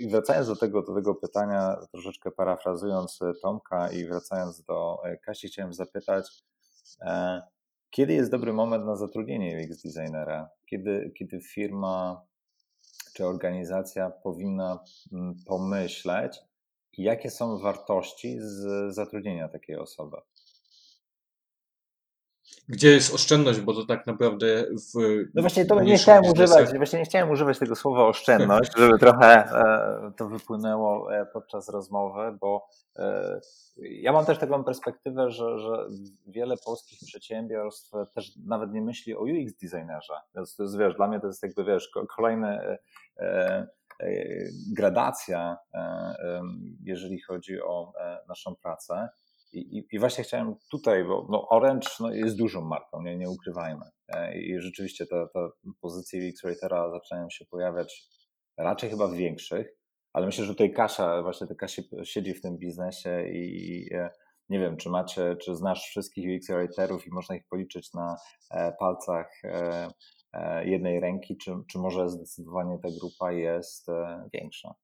wracając 0.10 0.48
do 0.48 0.56
tego, 0.56 0.82
do 0.82 0.96
tego 0.96 1.16
pytania, 1.16 1.78
troszeczkę 1.92 2.32
parafrazując 2.32 3.20
Tomka 3.42 3.92
i 3.92 4.06
wracając 4.06 4.64
do 4.64 4.98
Kasi, 5.26 5.48
chciałem 5.48 5.74
zapytać, 5.74 6.44
kiedy 7.90 8.14
jest 8.14 8.32
dobry 8.32 8.54
moment 8.54 8.86
na 8.86 8.96
zatrudnienie 8.96 9.68
UX 9.68 9.84
designera? 9.84 10.50
Kiedy, 10.74 11.12
kiedy 11.18 11.42
firma 11.42 12.26
czy 13.16 13.26
organizacja 13.26 14.10
powinna 14.10 14.84
mm, 15.12 15.36
pomyśleć, 15.48 16.40
jakie 16.98 17.30
są 17.30 17.60
wartości 17.60 18.38
z 18.40 18.94
zatrudnienia 18.96 19.50
takiej 19.50 19.76
osoby? 19.76 20.18
Gdzie 22.70 22.92
jest 22.92 23.14
oszczędność, 23.14 23.60
bo 23.60 23.74
to 23.74 23.86
tak 23.86 24.08
naprawdę 24.08 24.66
w. 24.94 25.00
No 25.34 25.42
właśnie 25.42 25.66
to 25.66 25.82
nie 25.82 25.98
chciałem 25.98 26.24
używać, 26.26 26.78
właśnie 26.78 27.00
nie 27.00 27.06
chciałem 27.06 27.30
używać 27.30 27.60
tego 27.60 27.76
słowa 27.76 28.08
oszczędność, 28.08 28.72
żeby 28.78 29.00
trochę 29.00 29.28
e, 29.28 30.12
to 30.18 30.30
wypłynęło 30.30 31.16
e, 31.16 31.26
podczas 31.26 31.70
rozmowy, 31.70 32.38
bo 32.42 32.68
e, 32.96 33.40
ja 33.78 34.14
mam 34.14 34.26
też 34.26 34.38
taką 34.38 34.64
perspektywę, 34.64 35.32
że, 35.32 35.60
że 35.60 35.88
wiele 36.28 36.56
polskich 36.66 37.00
przedsiębiorstw 37.08 37.92
też 38.14 38.32
nawet 38.46 38.74
nie 38.74 38.82
myśli 38.82 39.16
o 39.16 39.22
UX 39.22 39.54
designerze. 39.62 40.14
Więc 40.36 40.56
to 40.56 40.64
jest, 40.64 40.78
wiesz, 40.78 40.96
dla 40.96 41.08
mnie 41.08 41.20
to 41.20 41.28
jest 41.28 41.44
jakby, 41.44 41.64
wiesz, 41.64 41.92
kolejna 42.16 42.60
gradacja, 44.76 45.58
jeżeli 46.84 47.22
chodzi 47.22 47.62
o 47.62 47.94
naszą 48.28 48.56
pracę. 48.56 49.10
I, 49.54 49.86
I, 49.92 50.00
właśnie 50.00 50.24
chciałem 50.24 50.56
tutaj, 50.72 51.04
bo 51.04 51.28
no 51.30 51.50
Orange 51.50 51.90
no, 52.00 52.14
jest 52.14 52.38
dużą 52.38 52.62
marką, 52.62 53.02
nie, 53.02 53.18
nie 53.18 53.30
ukrywajmy. 53.30 53.86
E, 54.08 54.38
I 54.38 54.60
rzeczywiście 54.60 55.06
te, 55.06 55.28
te 55.34 55.50
pozycje 55.82 56.30
UX 56.30 56.42
Writera 56.42 56.90
zaczynają 56.92 57.30
się 57.30 57.46
pojawiać 57.46 58.04
raczej 58.58 58.90
chyba 58.90 59.08
w 59.08 59.14
większych, 59.14 59.68
ale 60.14 60.26
myślę, 60.26 60.46
że 60.46 60.52
tutaj 60.52 60.74
Kasia, 60.74 61.22
właśnie 61.22 61.48
ta 61.48 61.56
Kasia 61.56 61.82
siedzi 62.04 62.34
w 62.34 62.42
tym 62.42 62.58
biznesie 62.58 63.28
i 63.30 63.88
e, 63.94 64.10
nie 64.50 64.60
wiem, 64.60 64.78
czy 64.78 64.90
macie, 64.90 65.36
czy 65.36 65.56
znasz 65.56 65.84
wszystkich 65.84 66.38
UX 66.38 66.48
Writerów 66.48 67.08
i 67.08 67.12
można 67.12 67.36
ich 67.36 67.48
policzyć 67.50 67.94
na 67.94 68.16
e, 68.52 68.74
palcach 68.80 69.42
jednej 70.66 71.00
ręki, 71.00 71.38
czy, 71.38 71.52
czy 71.72 71.78
może 71.78 72.10
zdecydowanie 72.10 72.80
ta 72.84 72.90
grupa 73.00 73.32
jest 73.32 73.88
większa? 74.34 74.76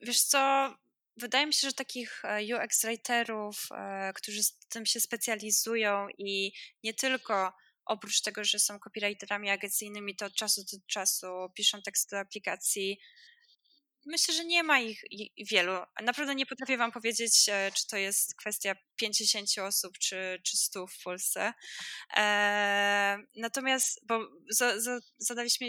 Wiesz 0.00 0.22
co, 0.22 0.70
Wydaje 1.16 1.46
mi 1.46 1.52
się, 1.52 1.68
że 1.68 1.72
takich 1.72 2.24
e, 2.24 2.40
UX 2.56 2.84
writerów, 2.84 3.68
e, 3.70 4.12
którzy 4.12 4.42
z 4.42 4.58
tym 4.68 4.86
się 4.86 5.00
specjalizują 5.00 6.06
i 6.18 6.52
nie 6.84 6.94
tylko 6.94 7.52
oprócz 7.86 8.20
tego, 8.20 8.44
że 8.44 8.58
są 8.58 8.78
copywriterami 8.78 9.50
agencyjnymi, 9.50 10.16
to 10.16 10.26
od 10.26 10.34
czasu 10.34 10.62
do 10.72 10.78
czasu 10.86 11.26
piszą 11.54 11.82
teksty 11.82 12.16
do 12.16 12.20
aplikacji, 12.20 12.98
Myślę, 14.06 14.34
że 14.34 14.44
nie 14.44 14.62
ma 14.62 14.80
ich 14.80 15.02
wielu. 15.50 15.72
Naprawdę 16.02 16.34
nie 16.34 16.46
potrafię 16.46 16.76
Wam 16.76 16.92
powiedzieć, 16.92 17.48
e, 17.48 17.70
czy 17.74 17.86
to 17.86 17.96
jest 17.96 18.34
kwestia 18.34 18.74
50 18.96 19.48
osób, 19.58 19.98
czy, 19.98 20.40
czy 20.44 20.56
100 20.56 20.86
w 20.86 21.02
Polsce. 21.04 21.52
E, 22.16 23.18
natomiast, 23.36 24.00
bo 24.06 24.28
za, 24.50 24.80
za, 24.80 25.00
zadaliśmy 25.18 25.66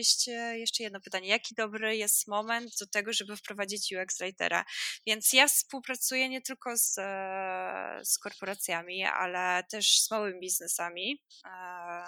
jeszcze 0.53 0.83
jedno 0.83 1.01
pytanie. 1.01 1.27
Jaki 1.27 1.55
dobry 1.55 1.97
jest 1.97 2.27
moment 2.27 2.77
do 2.79 2.87
tego, 2.87 3.13
żeby 3.13 3.37
wprowadzić 3.37 3.93
UX 3.93 4.17
Writera? 4.19 4.65
Więc 5.07 5.33
ja 5.33 5.47
współpracuję 5.47 6.29
nie 6.29 6.41
tylko 6.41 6.77
z, 6.77 6.97
e, 6.97 7.99
z 8.03 8.17
korporacjami, 8.19 9.03
ale 9.03 9.63
też 9.69 9.99
z 9.99 10.11
małymi 10.11 10.39
biznesami, 10.39 11.23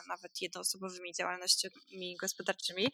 nawet 0.08 0.42
jednoosobowymi 0.42 1.14
działalnościami 1.14 2.18
gospodarczymi 2.22 2.92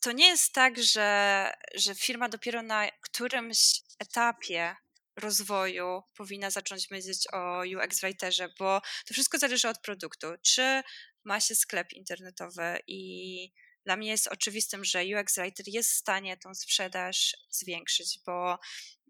to 0.00 0.12
nie 0.12 0.28
jest 0.28 0.52
tak, 0.52 0.82
że, 0.82 1.50
że 1.74 1.94
firma 1.94 2.28
dopiero 2.28 2.62
na 2.62 2.88
którymś 3.00 3.80
etapie 3.98 4.76
rozwoju 5.16 6.02
powinna 6.16 6.50
zacząć 6.50 6.90
myśleć 6.90 7.26
o 7.32 7.62
UX 7.76 8.00
writerze, 8.00 8.48
bo 8.58 8.80
to 9.06 9.14
wszystko 9.14 9.38
zależy 9.38 9.68
od 9.68 9.80
produktu. 9.80 10.26
Czy 10.42 10.82
ma 11.24 11.40
się 11.40 11.54
sklep 11.54 11.92
internetowy 11.92 12.78
i 12.86 13.52
dla 13.84 13.96
mnie 13.96 14.10
jest 14.10 14.26
oczywistym, 14.26 14.84
że 14.84 15.04
UX 15.04 15.36
writer 15.38 15.68
jest 15.68 15.90
w 15.90 15.96
stanie 15.96 16.36
tą 16.36 16.54
sprzedaż 16.54 17.36
zwiększyć, 17.50 18.18
bo 18.26 18.58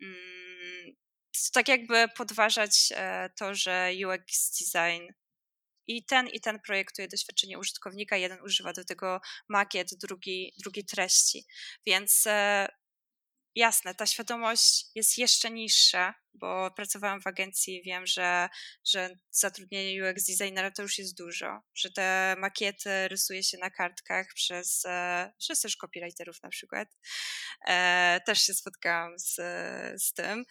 mm, 0.02 0.96
tak 1.52 1.68
jakby 1.68 2.08
podważać 2.16 2.88
e, 2.90 3.30
to, 3.38 3.54
że 3.54 3.92
UX 4.06 4.50
design 4.50 5.12
i 5.96 6.04
ten 6.04 6.28
i 6.28 6.40
ten 6.40 6.60
projektuje 6.60 7.08
doświadczenie 7.08 7.58
użytkownika, 7.58 8.16
jeden 8.16 8.42
używa 8.42 8.72
do 8.72 8.84
tego 8.84 9.20
makiet, 9.48 9.94
drugi, 9.94 10.52
drugi 10.58 10.84
treści. 10.84 11.46
Więc 11.86 12.26
e, 12.26 12.68
jasne, 13.54 13.94
ta 13.94 14.06
świadomość 14.06 14.86
jest 14.94 15.18
jeszcze 15.18 15.50
niższa, 15.50 16.14
bo 16.34 16.70
pracowałam 16.70 17.20
w 17.20 17.26
agencji 17.26 17.76
i 17.76 17.82
wiem, 17.82 18.06
że, 18.06 18.48
że 18.84 19.10
zatrudnienie 19.30 20.10
UX 20.10 20.26
designera 20.26 20.70
to 20.70 20.82
już 20.82 20.98
jest 20.98 21.16
dużo, 21.16 21.60
że 21.74 21.90
te 21.90 22.34
makiety 22.38 23.08
rysuje 23.08 23.42
się 23.42 23.58
na 23.58 23.70
kartkach 23.70 24.26
przez, 24.34 24.84
e, 24.84 25.32
przez 25.38 25.60
też 25.60 25.76
copywriterów 25.76 26.42
na 26.42 26.48
przykład. 26.48 26.88
E, 27.66 28.20
też 28.26 28.42
się 28.42 28.54
spotkałam 28.54 29.18
z, 29.18 29.34
z 30.02 30.12
tym. 30.12 30.44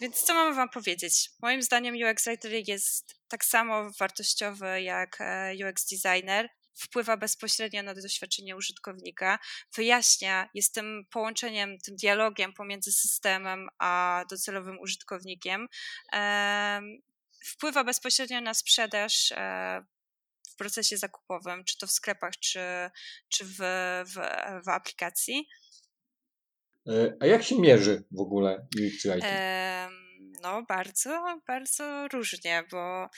Więc 0.00 0.22
co 0.22 0.34
mamy 0.34 0.56
Wam 0.56 0.68
powiedzieć? 0.68 1.30
Moim 1.42 1.62
zdaniem 1.62 1.94
UX 1.94 2.24
Writer 2.24 2.52
jest 2.68 3.14
tak 3.28 3.44
samo 3.44 3.90
wartościowy 4.00 4.82
jak 4.82 5.16
e, 5.20 5.52
UX 5.68 5.86
Designer. 5.86 6.48
Wpływa 6.74 7.16
bezpośrednio 7.16 7.82
na 7.82 7.94
doświadczenie 7.94 8.56
użytkownika, 8.56 9.38
wyjaśnia, 9.76 10.48
jest 10.54 10.74
tym 10.74 11.06
połączeniem, 11.10 11.78
tym 11.78 11.96
dialogiem 11.96 12.52
pomiędzy 12.52 12.92
systemem 12.92 13.68
a 13.78 14.24
docelowym 14.30 14.78
użytkownikiem. 14.80 15.68
wpływa 17.46 17.84
bezpośrednio 17.84 18.40
na 18.40 18.54
sprzedaż 18.54 19.32
w 20.54 20.56
procesie 20.56 20.96
zakupowym, 20.96 21.64
czy 21.64 21.78
to 21.78 21.86
w 21.86 21.90
sklepach, 21.90 22.32
czy, 22.40 22.60
czy 23.28 23.44
w, 23.44 23.58
w, 24.06 24.14
w 24.64 24.68
aplikacji. 24.68 25.48
A 27.20 27.26
jak 27.26 27.42
się 27.42 27.60
mierzy 27.60 28.04
w 28.10 28.20
ogóle 28.20 28.66
UX 28.76 29.06
writing? 29.06 29.32
No, 30.42 30.62
bardzo, 30.62 31.40
bardzo 31.46 32.08
różnie, 32.08 32.64
bo 32.70 33.08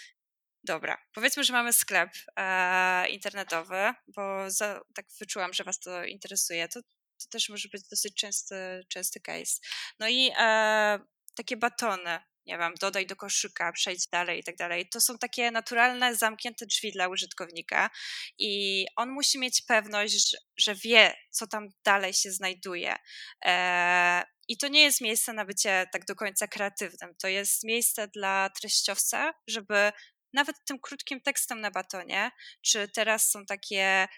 dobra, 0.65 0.99
powiedzmy, 1.13 1.45
że 1.45 1.53
mamy 1.53 1.73
sklep 1.73 2.11
e, 2.37 3.09
internetowy, 3.09 3.93
bo 4.09 4.51
za, 4.51 4.81
tak 4.95 5.07
wyczułam, 5.21 5.53
że 5.53 5.65
Was 5.65 5.81
to 5.81 6.05
interesuje. 6.05 6.69
To, 6.69 6.83
to 6.83 7.27
też 7.31 7.49
może 7.49 7.69
być 7.69 7.89
dosyć 7.89 8.15
częsty, 8.15 8.55
częsty 8.89 9.21
case. 9.21 9.61
No 9.99 10.09
i 10.09 10.31
e, 10.39 10.99
takie 11.35 11.57
batony 11.57 12.19
nie 12.47 12.59
wiem, 12.59 12.75
dodaj 12.81 13.07
do 13.07 13.17
koszyka, 13.17 13.73
przejdź 13.73 14.09
dalej 14.09 14.41
i 14.41 14.45
tak 14.45 14.57
dalej. 14.57 14.89
To 14.89 15.01
są 15.01 15.19
takie 15.19 15.51
naturalne, 15.51 16.15
zamknięte 16.15 16.67
drzwi 16.67 16.93
dla 16.93 17.09
użytkownika 17.09 17.91
i 18.39 18.85
on 18.97 19.11
musi 19.11 19.39
mieć 19.39 19.63
pewność, 19.63 20.37
że, 20.57 20.75
wie, 20.75 21.15
co 21.31 21.47
tam 21.47 21.69
dalej 21.85 22.13
się 22.15 22.31
znajduje. 22.33 22.97
Eee, 23.43 24.25
I 24.49 24.57
to 24.59 24.69
nie 24.69 24.83
jest 24.83 25.01
miejsce 25.01 25.33
na 25.33 25.45
bycie 25.45 25.87
tak 25.93 26.05
do 26.05 26.15
końca 26.15 26.49
kreatywnym. 26.49 27.15
To 27.23 27.29
jest 27.29 27.65
miejsce 27.65 28.09
dla 28.09 28.51
treściowca, 28.61 29.35
żeby 29.49 29.93
nawet 30.33 30.57
tym 30.65 30.79
krótkim 30.79 31.21
tekstem 31.21 31.61
na 31.61 31.71
batonie, 31.71 32.31
czy 32.63 32.89
teraz 32.89 33.31
są 33.31 33.47
takie 33.47 34.09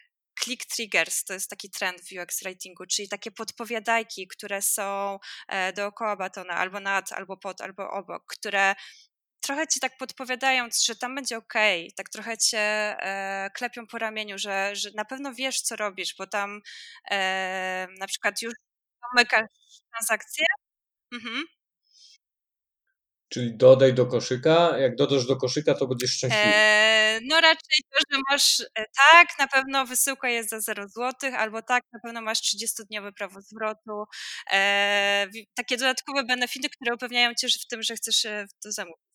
click 0.48 0.66
triggers 0.66 1.24
to 1.24 1.34
jest 1.34 1.50
taki 1.50 1.70
trend 1.70 2.00
w 2.00 2.22
UX 2.22 2.42
writingu, 2.42 2.86
czyli 2.86 3.08
takie 3.08 3.30
podpowiadajki, 3.30 4.28
które 4.28 4.62
są 4.62 5.18
e, 5.48 5.72
dookoła 5.72 6.16
batona, 6.16 6.54
albo 6.54 6.80
nad, 6.80 7.12
albo 7.12 7.36
pod, 7.36 7.60
albo 7.60 7.90
obok, 7.90 8.22
które 8.26 8.74
trochę 9.40 9.66
ci 9.66 9.80
tak 9.80 9.96
podpowiadają, 9.98 10.68
że 10.84 10.96
tam 10.96 11.14
będzie 11.14 11.36
ok, 11.36 11.54
tak 11.96 12.08
trochę 12.08 12.38
cię 12.38 12.58
e, 12.58 13.50
klepią 13.54 13.86
po 13.86 13.98
ramieniu, 13.98 14.38
że, 14.38 14.76
że 14.76 14.90
na 14.94 15.04
pewno 15.04 15.34
wiesz, 15.34 15.60
co 15.60 15.76
robisz, 15.76 16.14
bo 16.18 16.26
tam 16.26 16.60
e, 17.10 17.88
na 17.98 18.06
przykład 18.06 18.42
już 18.42 18.54
domykasz 19.02 19.48
transakcję. 19.92 20.46
Mhm. 21.12 21.57
Czyli 23.28 23.56
dodaj 23.56 23.94
do 23.94 24.06
koszyka. 24.06 24.78
Jak 24.78 24.96
dodasz 24.96 25.26
do 25.26 25.36
koszyka, 25.36 25.74
to 25.74 25.86
będziesz 25.86 26.10
szczęśliwy. 26.10 26.44
Eee, 26.46 27.20
no 27.28 27.40
raczej 27.40 27.78
to, 27.92 27.98
że 28.12 28.20
masz 28.30 28.60
e, 28.60 28.84
tak, 29.12 29.28
na 29.38 29.46
pewno 29.46 29.86
wysyłka 29.86 30.28
jest 30.28 30.50
za 30.50 30.60
0 30.60 30.88
zł, 30.88 31.30
albo 31.36 31.62
tak, 31.62 31.84
na 31.92 32.00
pewno 32.04 32.22
masz 32.22 32.38
30-dniowe 32.38 33.12
prawo 33.12 33.40
zwrotu. 33.40 34.04
Eee, 34.50 35.48
takie 35.54 35.76
dodatkowe 35.76 36.24
benefity, 36.24 36.68
które 36.68 36.94
upewniają 36.94 37.34
cię 37.34 37.48
w 37.48 37.66
tym, 37.66 37.82
że 37.82 37.94
chcesz 37.94 38.24
e, 38.24 38.46
to 38.62 38.72
zamówić. 38.72 39.08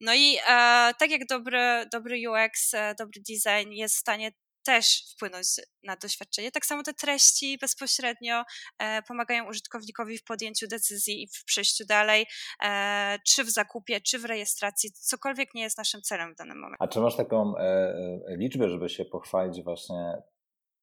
No 0.00 0.14
i 0.14 0.36
e, 0.36 0.92
tak 0.98 1.10
jak 1.10 1.26
dobry, 1.26 1.86
dobry 1.92 2.30
UX, 2.30 2.74
e, 2.74 2.94
dobry 2.98 3.20
design 3.28 3.70
jest 3.72 3.96
w 3.96 3.98
stanie 3.98 4.32
też 4.62 5.12
wpłynąć 5.14 5.46
na 5.82 5.96
doświadczenie. 5.96 6.50
Tak 6.50 6.66
samo 6.66 6.82
te 6.82 6.94
treści 6.94 7.58
bezpośrednio 7.60 8.44
e, 8.78 9.02
pomagają 9.02 9.48
użytkownikowi 9.48 10.18
w 10.18 10.24
podjęciu 10.24 10.66
decyzji 10.68 11.22
i 11.22 11.28
w 11.28 11.44
przejściu 11.44 11.84
dalej, 11.84 12.26
e, 12.62 13.18
czy 13.26 13.44
w 13.44 13.50
zakupie, 13.50 14.00
czy 14.00 14.18
w 14.18 14.24
rejestracji, 14.24 14.92
cokolwiek 14.92 15.54
nie 15.54 15.62
jest 15.62 15.78
naszym 15.78 16.02
celem 16.02 16.34
w 16.34 16.36
danym 16.36 16.58
momencie. 16.58 16.82
A 16.82 16.88
czy 16.88 17.00
masz 17.00 17.16
taką 17.16 17.56
e, 17.56 18.16
liczbę, 18.28 18.70
żeby 18.70 18.88
się 18.88 19.04
pochwalić 19.04 19.62
właśnie, 19.64 20.22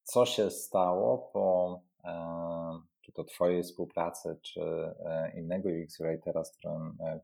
co 0.03 0.25
się 0.25 0.51
stało 0.51 1.17
po 1.33 1.89
czy 3.01 3.11
to 3.11 3.23
Twojej 3.23 3.63
współpracy, 3.63 4.39
czy 4.41 4.61
innego 5.35 5.69
UX 5.69 5.97
Writera, 6.01 6.43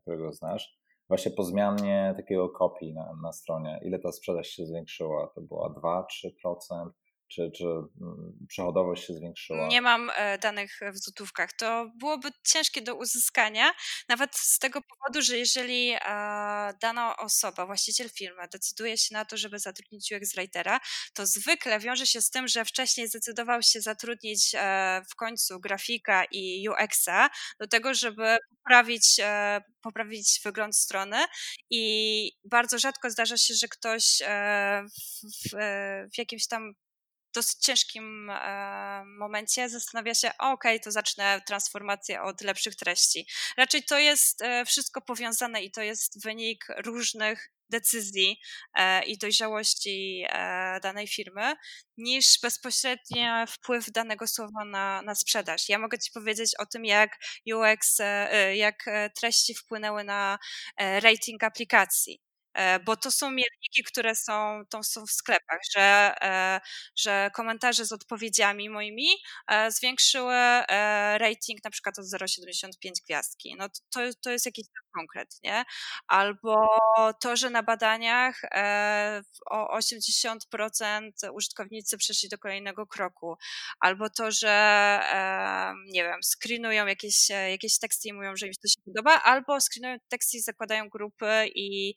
którego 0.00 0.32
znasz, 0.32 0.78
właśnie 1.08 1.32
po 1.32 1.44
zmianie 1.44 2.14
takiego 2.16 2.48
kopii 2.48 2.94
na, 2.94 3.12
na 3.22 3.32
stronie, 3.32 3.80
ile 3.84 3.98
ta 3.98 4.12
sprzedaż 4.12 4.46
się 4.46 4.66
zwiększyła? 4.66 5.30
To 5.34 5.40
była 5.40 5.68
2-3%? 5.68 6.90
Czy, 7.28 7.50
czy 7.56 7.64
mm, 7.64 8.46
przechodowość 8.48 9.06
się 9.06 9.14
zwiększyła? 9.14 9.68
Nie 9.68 9.82
mam 9.82 10.10
e, 10.16 10.38
danych 10.38 10.80
w 10.92 10.98
złotówkach. 10.98 11.52
To 11.52 11.90
byłoby 11.98 12.28
ciężkie 12.46 12.82
do 12.82 12.94
uzyskania, 12.94 13.72
nawet 14.08 14.36
z 14.36 14.58
tego 14.58 14.80
powodu, 14.82 15.22
że 15.22 15.38
jeżeli 15.38 15.90
e, 15.90 15.98
dana 16.82 17.16
osoba, 17.16 17.66
właściciel 17.66 18.10
firmy 18.10 18.42
decyduje 18.52 18.98
się 18.98 19.14
na 19.14 19.24
to, 19.24 19.36
żeby 19.36 19.58
zatrudnić 19.58 20.12
UX 20.12 20.34
writera, 20.34 20.80
to 21.14 21.26
zwykle 21.26 21.80
wiąże 21.80 22.06
się 22.06 22.20
z 22.20 22.30
tym, 22.30 22.48
że 22.48 22.64
wcześniej 22.64 23.08
zdecydował 23.08 23.62
się 23.62 23.80
zatrudnić 23.80 24.54
e, 24.54 25.02
w 25.10 25.14
końcu 25.14 25.60
grafika 25.60 26.24
i 26.30 26.68
UX-a 26.68 27.30
do 27.60 27.66
tego, 27.66 27.94
żeby 27.94 28.38
poprawić, 28.50 29.20
poprawić 29.82 30.40
wygląd 30.44 30.76
strony 30.76 31.16
i 31.70 32.32
bardzo 32.44 32.78
rzadko 32.78 33.10
zdarza 33.10 33.36
się, 33.36 33.54
że 33.54 33.68
ktoś 33.68 34.18
w, 35.22 35.56
w 36.14 36.18
jakimś 36.18 36.46
tam 36.46 36.74
dosyć 37.36 37.58
ciężkim 37.58 38.30
e, 38.30 39.04
momencie 39.04 39.68
zastanawia 39.68 40.14
się, 40.14 40.30
okay, 40.38 40.80
to 40.80 40.90
zacznę 40.90 41.40
transformację 41.46 42.22
od 42.22 42.40
lepszych 42.40 42.76
treści. 42.76 43.26
Raczej 43.56 43.82
to 43.82 43.98
jest 43.98 44.42
e, 44.42 44.64
wszystko 44.64 45.00
powiązane 45.00 45.62
i 45.62 45.70
to 45.70 45.82
jest 45.82 46.22
wynik 46.24 46.66
różnych 46.84 47.52
decyzji 47.70 48.40
e, 48.74 49.04
i 49.04 49.18
dojrzałości 49.18 50.26
danej 50.82 51.08
firmy, 51.08 51.54
niż 51.96 52.38
bezpośredni 52.42 53.24
wpływ 53.48 53.90
danego 53.90 54.26
słowa 54.26 54.64
na, 54.64 55.02
na 55.02 55.14
sprzedaż. 55.14 55.68
Ja 55.68 55.78
mogę 55.78 55.98
Ci 55.98 56.10
powiedzieć 56.14 56.54
o 56.58 56.66
tym, 56.66 56.84
jak 56.84 57.18
UX, 57.54 57.98
jak 58.54 58.84
treści 59.20 59.54
wpłynęły 59.54 60.04
na 60.04 60.38
rating 60.78 61.44
aplikacji. 61.44 62.25
E, 62.56 62.80
bo 62.80 62.96
to 62.96 63.10
są 63.10 63.30
mierniki, 63.30 63.82
które 63.86 64.14
są, 64.14 64.62
to 64.70 64.82
są 64.82 65.06
w 65.06 65.10
sklepach, 65.10 65.60
że, 65.76 66.14
e, 66.22 66.60
że 66.96 67.30
komentarze 67.34 67.84
z 67.86 67.92
odpowiedziami 67.92 68.70
moimi 68.70 69.08
e, 69.48 69.70
zwiększyły 69.70 70.34
rating 71.18 71.64
na 71.64 71.70
przykład 71.70 71.98
od 71.98 72.04
0,75 72.04 72.92
gwiazdki. 73.06 73.56
No 73.58 73.68
to, 73.68 74.00
to 74.22 74.30
jest 74.30 74.46
jakiś 74.46 74.66
konkret, 74.94 75.36
nie? 75.42 75.64
Albo 76.06 76.66
to, 77.20 77.36
że 77.36 77.50
na 77.50 77.62
badaniach 77.62 78.42
o 79.50 79.78
80% 79.78 81.10
użytkownicy 81.32 81.98
przeszli 81.98 82.28
do 82.28 82.38
kolejnego 82.38 82.86
kroku, 82.86 83.36
albo 83.80 84.10
to, 84.10 84.30
że 84.30 85.00
nie 85.92 86.04
wiem, 86.04 86.20
screenują 86.22 86.86
jakieś, 86.86 87.28
jakieś 87.28 87.78
teksty 87.78 88.08
i 88.08 88.12
mówią, 88.12 88.36
że 88.36 88.46
im 88.46 88.52
to 88.62 88.68
się 88.68 88.80
podoba, 88.84 89.22
albo 89.22 89.58
screenują 89.60 89.98
teksty 90.08 90.36
i 90.36 90.40
zakładają 90.40 90.88
grupy 90.88 91.50
i 91.54 91.94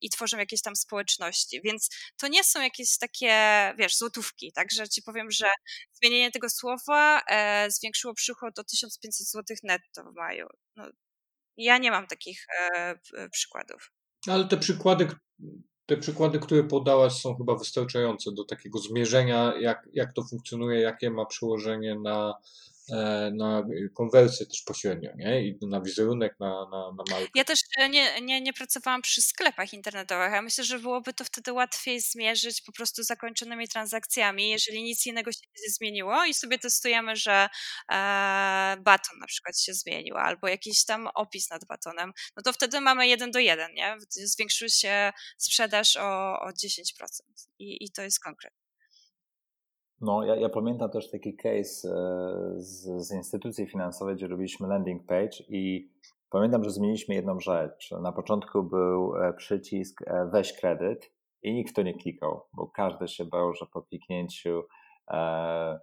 i 0.00 0.10
tworzą 0.10 0.38
jakieś 0.38 0.62
tam 0.62 0.76
społeczności. 0.76 1.60
Więc 1.64 1.88
to 2.16 2.28
nie 2.28 2.44
są 2.44 2.62
jakieś 2.62 2.98
takie, 2.98 3.34
wiesz, 3.78 3.96
złotówki. 3.96 4.52
Także 4.52 4.88
ci 4.88 5.02
powiem, 5.02 5.30
że 5.30 5.46
zmienienie 5.92 6.30
tego 6.30 6.50
słowa 6.50 7.22
e, 7.30 7.70
zwiększyło 7.70 8.14
przychód 8.14 8.58
o 8.58 8.64
1500 8.64 9.26
zł 9.26 9.56
netto 9.62 10.02
w 10.04 10.14
maju. 10.16 10.46
No, 10.76 10.88
ja 11.56 11.78
nie 11.78 11.90
mam 11.90 12.06
takich 12.06 12.46
e, 12.76 13.28
przykładów. 13.32 13.92
Ale 14.28 14.48
te 14.48 14.56
przykłady, 14.56 15.08
te 15.86 15.96
przykłady, 15.96 16.38
które 16.38 16.64
podałaś, 16.64 17.12
są 17.12 17.36
chyba 17.36 17.56
wystarczające 17.56 18.32
do 18.32 18.44
takiego 18.44 18.78
zmierzenia, 18.78 19.52
jak, 19.60 19.88
jak 19.92 20.12
to 20.12 20.24
funkcjonuje, 20.24 20.80
jakie 20.80 21.10
ma 21.10 21.26
przełożenie 21.26 21.94
na, 21.94 22.34
E, 22.34 22.71
na 23.32 23.66
konwersję 23.94 24.46
też 24.46 24.62
pośrednio, 24.62 25.10
nie? 25.16 25.48
I 25.48 25.58
na 25.62 25.80
wizerunek, 25.80 26.36
na, 26.40 26.48
na, 26.48 26.92
na 26.92 27.04
markę. 27.10 27.30
Ja 27.34 27.44
też 27.44 27.60
e, 27.78 27.88
nie, 27.88 28.20
nie, 28.20 28.40
nie 28.40 28.52
pracowałam 28.52 29.02
przy 29.02 29.22
sklepach 29.22 29.72
internetowych, 29.72 30.34
a 30.34 30.42
myślę, 30.42 30.64
że 30.64 30.78
byłoby 30.78 31.12
to 31.12 31.24
wtedy 31.24 31.52
łatwiej 31.52 32.00
zmierzyć 32.00 32.62
po 32.62 32.72
prostu 32.72 33.02
zakończonymi 33.02 33.68
transakcjami, 33.68 34.50
jeżeli 34.50 34.82
nic 34.82 35.06
innego 35.06 35.32
się 35.32 35.40
nie 35.66 35.72
zmieniło 35.72 36.24
i 36.24 36.34
sobie 36.34 36.58
testujemy, 36.58 37.16
że 37.16 37.48
e, 37.92 38.76
baton 38.80 39.18
na 39.18 39.26
przykład 39.26 39.60
się 39.60 39.74
zmienił, 39.74 40.16
albo 40.16 40.48
jakiś 40.48 40.84
tam 40.84 41.08
opis 41.14 41.50
nad 41.50 41.64
batonem, 41.64 42.12
no 42.36 42.42
to 42.42 42.52
wtedy 42.52 42.80
mamy 42.80 43.08
jeden 43.08 43.30
do 43.30 43.38
jeden, 43.38 43.74
nie? 43.74 43.96
Zwiększył 44.10 44.68
się 44.68 45.12
sprzedaż 45.38 45.96
o, 45.96 46.40
o 46.40 46.48
10% 46.50 46.52
i, 47.58 47.84
i 47.84 47.90
to 47.90 48.02
jest 48.02 48.20
konkret. 48.20 48.61
No, 50.02 50.24
ja, 50.24 50.36
ja, 50.36 50.48
pamiętam 50.48 50.90
też 50.90 51.10
taki 51.10 51.36
case 51.36 51.88
e, 51.88 52.54
z, 52.56 53.06
z 53.06 53.12
instytucji 53.12 53.66
finansowej, 53.66 54.16
gdzie 54.16 54.26
robiliśmy 54.26 54.68
landing 54.68 55.06
page 55.06 55.36
i 55.48 55.90
pamiętam, 56.30 56.64
że 56.64 56.70
zmieniliśmy 56.70 57.14
jedną 57.14 57.40
rzecz. 57.40 57.90
Na 57.90 58.12
początku 58.12 58.62
był 58.62 59.16
e, 59.16 59.32
przycisk 59.32 60.02
e, 60.06 60.28
weź 60.32 60.52
kredyt 60.52 61.12
i 61.42 61.54
nikt 61.54 61.76
to 61.76 61.82
nie 61.82 61.94
klikał, 61.94 62.42
bo 62.52 62.66
każdy 62.66 63.08
się 63.08 63.24
bał, 63.24 63.54
że 63.54 63.66
po 63.66 63.82
kliknięciu 63.82 64.62
e, 65.10 65.80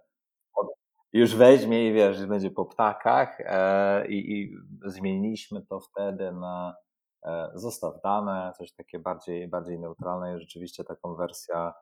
już 1.12 1.36
weźmie 1.36 1.88
i 1.88 1.92
wiesz, 1.92 2.26
będzie 2.26 2.50
po 2.50 2.64
ptakach 2.64 3.40
e, 3.40 4.06
i, 4.08 4.40
i, 4.40 4.56
zmieniliśmy 4.84 5.66
to 5.66 5.80
wtedy 5.80 6.32
na 6.32 6.76
e, 7.24 7.50
zostaw 7.54 7.94
dane, 8.04 8.52
coś 8.58 8.72
takie 8.72 8.98
bardziej, 8.98 9.48
bardziej 9.48 9.78
neutralne 9.78 10.36
i 10.36 10.40
rzeczywiście 10.40 10.84
ta 10.84 10.96
konwersja 10.96 11.74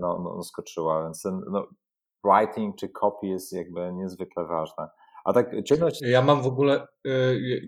no, 0.00 0.18
no, 0.36 0.42
skoczyła, 0.42 1.02
więc 1.02 1.22
ten 1.22 1.40
no, 1.50 1.66
writing 2.24 2.76
czy 2.76 2.88
copy 2.88 3.26
jest 3.26 3.52
jakby 3.52 3.92
niezwykle 3.92 4.46
ważne. 4.46 4.88
A 5.24 5.32
tak 5.32 5.64
ciągnąć... 5.64 5.98
Ja 6.02 6.22
mam 6.22 6.42
w 6.42 6.46
ogóle, 6.46 6.86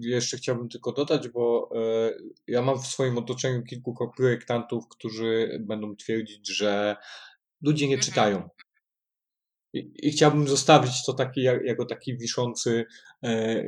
jeszcze 0.01 0.37
chciałbym 0.37 0.69
tylko 0.69 0.93
dodać, 0.93 1.29
bo 1.29 1.71
ja 2.47 2.63
mam 2.63 2.79
w 2.79 2.87
swoim 2.87 3.19
otoczeniu 3.19 3.63
kilku 3.63 3.95
projektantów, 4.17 4.89
którzy 4.89 5.59
będą 5.67 5.97
twierdzić, 5.97 6.57
że 6.57 6.97
ludzie 7.63 7.89
nie 7.89 7.95
mhm. 7.95 8.09
czytają. 8.11 8.49
I, 9.79 10.09
I, 10.09 10.13
chciałbym 10.13 10.49
zostawić 10.49 11.05
to 11.07 11.13
taki, 11.13 11.43
jako 11.43 11.85
taki 11.85 12.17
wiszący, 12.17 12.87
e, 13.25 13.63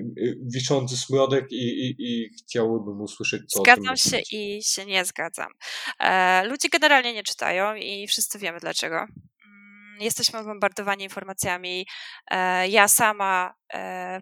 wiszący 0.55 0.97
smrodek 0.97 1.53
i, 1.53 1.87
i, 1.87 1.95
i 1.99 2.31
chciałbym 2.43 3.01
usłyszeć, 3.01 3.43
co 3.49 3.59
Zgadzam 3.59 3.97
się 3.97 4.19
i 4.33 4.63
się 4.63 4.87
nie 4.87 5.05
zgadzam. 5.05 5.53
E, 6.01 6.45
ludzie 6.45 6.69
generalnie 6.69 7.15
nie 7.15 7.23
czytają 7.23 7.75
i 7.75 8.07
wszyscy 8.07 8.39
wiemy 8.39 8.61
dlaczego. 8.61 8.97
Mm, 8.97 10.01
jesteśmy 10.01 10.45
bombardowani 10.45 11.05
informacjami. 11.05 11.87
E, 12.31 12.69
ja 12.69 12.89
sama 12.89 13.55
e, 13.75 14.21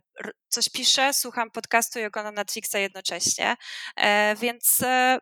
coś 0.49 0.69
piszę, 0.69 1.13
słucham 1.13 1.51
podcastu 1.51 1.99
i 1.99 2.05
oglądam 2.05 2.35
Netflixa 2.35 2.75
jednocześnie, 2.75 3.55
e, 3.97 4.37
więc 4.37 4.83
e, 4.83 5.19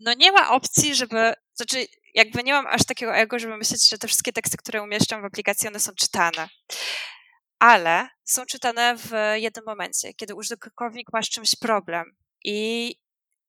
no 0.00 0.14
nie 0.14 0.32
ma 0.32 0.50
opcji, 0.50 0.94
żeby, 0.94 1.32
znaczy 1.54 1.86
jakby 2.14 2.42
nie 2.42 2.52
mam 2.52 2.66
aż 2.66 2.84
takiego 2.84 3.16
ego, 3.16 3.38
żeby 3.38 3.56
myśleć, 3.56 3.88
że 3.88 3.98
te 3.98 4.08
wszystkie 4.08 4.32
teksty, 4.32 4.56
które 4.56 4.82
umieszczam 4.82 5.22
w 5.22 5.24
aplikacji, 5.24 5.68
one 5.68 5.80
są 5.80 5.92
czytane. 5.94 6.48
Ale 7.58 8.08
są 8.24 8.46
czytane 8.46 8.96
w 8.96 9.10
jednym 9.34 9.64
momencie, 9.64 10.14
kiedy 10.14 10.34
użytkownik 10.34 11.12
ma 11.12 11.22
z 11.22 11.28
czymś 11.28 11.56
problem 11.56 12.16
i 12.44 12.94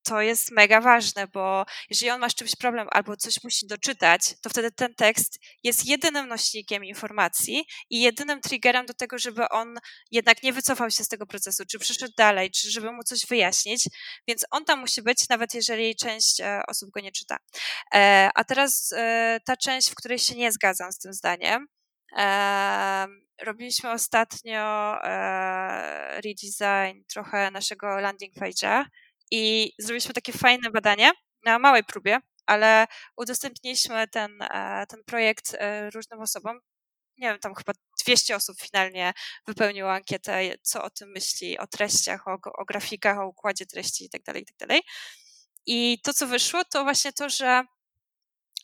to 0.10 0.22
jest 0.22 0.52
mega 0.52 0.82
ważne, 0.82 1.28
bo 1.28 1.66
jeżeli 1.90 2.10
on 2.12 2.20
ma 2.20 2.30
z 2.30 2.36
czymś 2.36 2.56
problem 2.56 2.88
albo 2.92 3.18
coś 3.18 3.44
musi 3.44 3.68
doczytać, 3.68 4.22
to 4.42 4.50
wtedy 4.50 4.72
ten 4.72 4.96
tekst 4.96 5.40
jest 5.64 5.86
jedynym 5.86 6.28
nośnikiem 6.28 6.86
informacji 6.86 7.66
i 7.90 8.02
jedynym 8.02 8.42
triggerem 8.42 8.86
do 8.86 8.94
tego, 8.94 9.18
żeby 9.18 9.50
on 9.50 9.80
jednak 10.12 10.44
nie 10.44 10.54
wycofał 10.54 10.92
się 10.92 11.04
z 11.04 11.08
tego 11.08 11.26
procesu, 11.26 11.64
czy 11.72 11.80
przeszedł 11.80 12.14
dalej, 12.18 12.52
czy 12.52 12.72
żeby 12.72 12.92
mu 12.92 13.04
coś 13.04 13.26
wyjaśnić, 13.26 13.84
więc 14.28 14.46
on 14.52 14.66
tam 14.66 14.80
musi 14.80 15.02
być, 15.02 15.30
nawet 15.30 15.54
jeżeli 15.54 15.96
część 15.96 16.42
e, 16.42 16.62
osób 16.68 16.90
go 16.90 17.00
nie 17.00 17.12
czyta. 17.12 17.38
E, 17.94 18.30
a 18.36 18.44
teraz 18.44 18.94
e, 18.98 19.40
ta 19.46 19.58
część, 19.58 19.92
w 19.92 19.96
której 19.96 20.20
się 20.20 20.36
nie 20.36 20.52
zgadzam 20.52 20.92
z 20.92 20.98
tym 20.98 21.14
zdaniem, 21.14 21.68
robiliśmy 23.42 23.92
ostatnio 23.92 24.96
redesign 26.24 27.04
trochę 27.14 27.52
naszego 27.52 28.00
landing 28.00 28.36
page'a 28.36 28.86
i 29.32 29.74
zrobiliśmy 29.80 30.14
takie 30.14 30.34
fajne 30.34 30.72
badanie 30.72 31.12
na 31.46 31.60
małej 31.60 31.84
próbie, 31.84 32.20
ale 32.46 32.88
udostępniliśmy 33.18 34.08
ten, 34.08 34.42
e, 34.42 34.86
ten 34.90 35.04
projekt 35.04 35.56
e, 35.60 35.90
różnym 35.90 36.22
osobom. 36.22 36.60
Nie 37.18 37.28
wiem, 37.28 37.40
tam 37.40 37.56
chyba 37.56 37.74
200 38.06 38.36
osób 38.36 38.62
finalnie 38.62 39.14
wypełniło 39.48 39.94
ankietę, 39.94 40.42
co 40.62 40.84
o 40.84 40.90
tym 40.90 41.12
myśli, 41.12 41.58
o 41.58 41.68
treściach, 41.68 42.28
o, 42.28 42.38
o 42.58 42.66
grafikach, 42.66 43.20
o 43.20 43.28
układzie 43.28 43.66
treści 43.66 44.04
itd., 44.04 44.24
tak 44.26 44.36
itd. 44.36 44.68
Tak 44.68 44.82
I 45.66 46.02
to, 46.04 46.14
co 46.14 46.28
wyszło, 46.28 46.66
to 46.66 46.84
właśnie 46.84 47.14
to, 47.14 47.30
że 47.30 47.64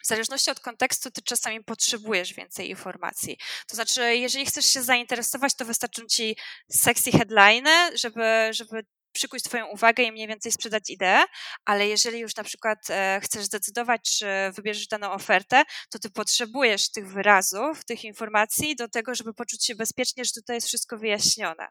w 0.04 0.08
zależności 0.08 0.52
od 0.52 0.60
kontekstu, 0.60 1.12
ty 1.12 1.22
czasami 1.22 1.64
potrzebujesz 1.64 2.34
więcej 2.34 2.70
informacji. 2.70 3.38
To 3.68 3.76
znaczy, 3.76 4.16
jeżeli 4.16 4.46
chcesz 4.46 4.66
się 4.66 4.84
zainteresować, 4.84 5.56
to 5.56 5.66
wystarczą 5.66 6.06
ci 6.06 6.38
sexy 6.72 7.12
headline, 7.12 7.68
żeby, 7.96 8.50
żeby 8.52 8.86
przykuć 9.16 9.44
Twoją 9.44 9.68
uwagę 9.68 10.04
i 10.04 10.12
mniej 10.12 10.28
więcej 10.28 10.52
sprzedać 10.52 10.90
ideę, 10.90 11.24
ale 11.66 11.88
jeżeli 11.88 12.20
już 12.20 12.36
na 12.36 12.44
przykład 12.44 12.80
e, 12.90 13.20
chcesz 13.24 13.46
zdecydować, 13.46 14.02
czy 14.20 14.26
wybierzesz 14.56 14.88
daną 14.88 15.12
ofertę, 15.12 15.64
to 15.90 16.00
Ty 16.00 16.10
potrzebujesz 16.10 16.92
tych 16.92 17.14
wyrazów, 17.14 17.86
tych 17.86 18.04
informacji 18.04 18.76
do 18.76 18.90
tego, 18.90 19.16
żeby 19.16 19.34
poczuć 19.34 19.66
się 19.66 19.76
bezpiecznie, 19.76 20.26
że 20.26 20.32
tutaj 20.32 20.58
jest 20.58 20.68
wszystko 20.68 20.98
wyjaśnione. 20.98 21.68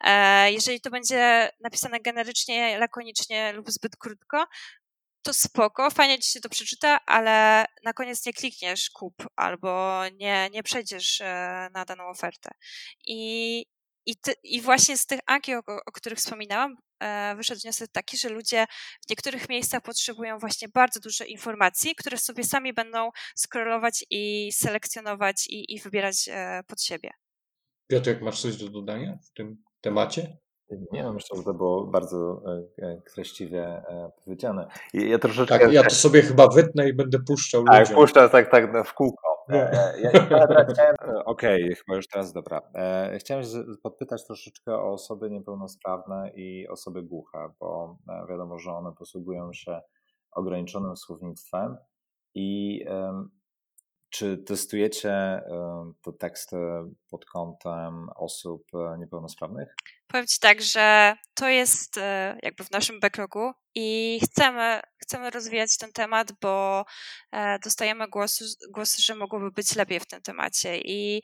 E, 0.00 0.52
jeżeli 0.52 0.80
to 0.80 0.90
będzie 0.90 1.50
napisane 1.60 2.00
generycznie, 2.00 2.78
lakonicznie 2.78 3.52
lub 3.52 3.70
zbyt 3.70 3.96
krótko, 3.96 4.46
to 5.22 5.32
spoko, 5.32 5.90
fajnie 5.90 6.18
ci 6.18 6.30
się 6.30 6.40
to 6.40 6.48
przeczyta, 6.48 6.98
ale 7.06 7.64
na 7.84 7.92
koniec 7.92 8.26
nie 8.26 8.32
klikniesz 8.32 8.90
kup 8.90 9.14
albo 9.36 10.02
nie, 10.08 10.50
nie 10.52 10.62
przejdziesz 10.62 11.20
e, 11.20 11.70
na 11.72 11.84
daną 11.84 12.08
ofertę. 12.08 12.50
I 13.06 13.66
i, 14.06 14.16
ty, 14.16 14.34
I 14.42 14.60
właśnie 14.60 14.96
z 14.96 15.06
tych 15.06 15.20
ankiet, 15.26 15.68
o, 15.68 15.76
o 15.86 15.92
których 15.92 16.18
wspominałam, 16.18 16.76
e, 17.00 17.34
wyszedł 17.36 17.60
wniosek 17.60 17.90
taki, 17.92 18.16
że 18.16 18.28
ludzie 18.28 18.66
w 19.06 19.10
niektórych 19.10 19.48
miejscach 19.48 19.82
potrzebują 19.82 20.38
właśnie 20.38 20.68
bardzo 20.68 21.00
dużo 21.00 21.24
informacji, 21.24 21.94
które 21.94 22.18
sobie 22.18 22.44
sami 22.44 22.72
będą 22.72 23.10
scrollować 23.36 24.04
i 24.10 24.52
selekcjonować 24.52 25.46
i, 25.46 25.74
i 25.74 25.80
wybierać 25.80 26.28
e, 26.28 26.62
pod 26.66 26.82
siebie. 26.82 27.10
Piotr, 27.90 28.08
jak 28.08 28.22
masz 28.22 28.42
coś 28.42 28.56
do 28.56 28.68
dodania 28.68 29.18
w 29.22 29.30
tym 29.30 29.62
temacie? 29.80 30.36
Nie 30.92 31.12
myślę, 31.12 31.38
że 31.38 31.44
to 31.44 31.54
było 31.54 31.86
bardzo 31.86 32.42
e, 32.78 33.00
treściwie 33.14 33.82
powiedziane. 34.24 34.68
Ja 34.94 35.18
troszeczkę... 35.18 35.58
Tak, 35.58 35.72
ja 35.72 35.82
to 35.82 35.94
sobie 35.94 36.22
chyba 36.22 36.48
wytnę 36.48 36.88
i 36.88 36.94
będę 36.94 37.18
puszczał 37.18 37.64
tak, 37.64 37.80
ludziom. 37.80 37.96
puszczę 37.96 38.28
tak, 38.28 38.50
tak 38.50 38.86
w 38.86 38.94
kółko. 38.94 39.34
E, 39.48 40.00
ja, 40.00 40.10
chciałem, 40.10 40.94
e, 41.16 41.24
okej, 41.24 41.64
okay, 41.64 41.74
chyba 41.74 41.96
już 41.96 42.08
teraz 42.08 42.32
dobra. 42.32 42.62
E, 42.74 43.18
chciałem 43.18 43.44
podpytać 43.82 44.26
troszeczkę 44.26 44.74
o 44.74 44.92
osoby 44.92 45.30
niepełnosprawne 45.30 46.30
i 46.34 46.68
osoby 46.68 47.02
głuche, 47.02 47.38
bo 47.60 47.98
wiadomo, 48.28 48.58
że 48.58 48.72
one 48.72 48.92
posługują 48.92 49.52
się 49.52 49.80
ograniczonym 50.32 50.96
słownictwem 50.96 51.76
i 52.34 52.80
czy 54.14 54.38
testujecie 54.38 55.42
te 56.02 56.12
teksty 56.12 56.56
pod 57.10 57.24
kątem 57.24 58.08
osób 58.16 58.70
niepełnosprawnych? 58.98 59.74
Powiem 60.06 60.26
Ci 60.26 60.38
tak, 60.38 60.62
że 60.62 61.16
to 61.34 61.48
jest 61.48 62.00
jakby 62.42 62.64
w 62.64 62.70
naszym 62.70 63.00
backlogu 63.00 63.52
i 63.74 64.20
chcemy, 64.24 64.80
chcemy 65.02 65.30
rozwijać 65.30 65.78
ten 65.78 65.92
temat, 65.92 66.32
bo 66.40 66.84
e, 67.32 67.58
dostajemy 67.58 68.08
głosy, 68.08 68.44
głosy, 68.70 69.02
że 69.02 69.14
mogłoby 69.14 69.50
być 69.50 69.76
lepiej 69.76 70.00
w 70.00 70.06
tym 70.06 70.22
temacie. 70.22 70.78
I 70.78 71.22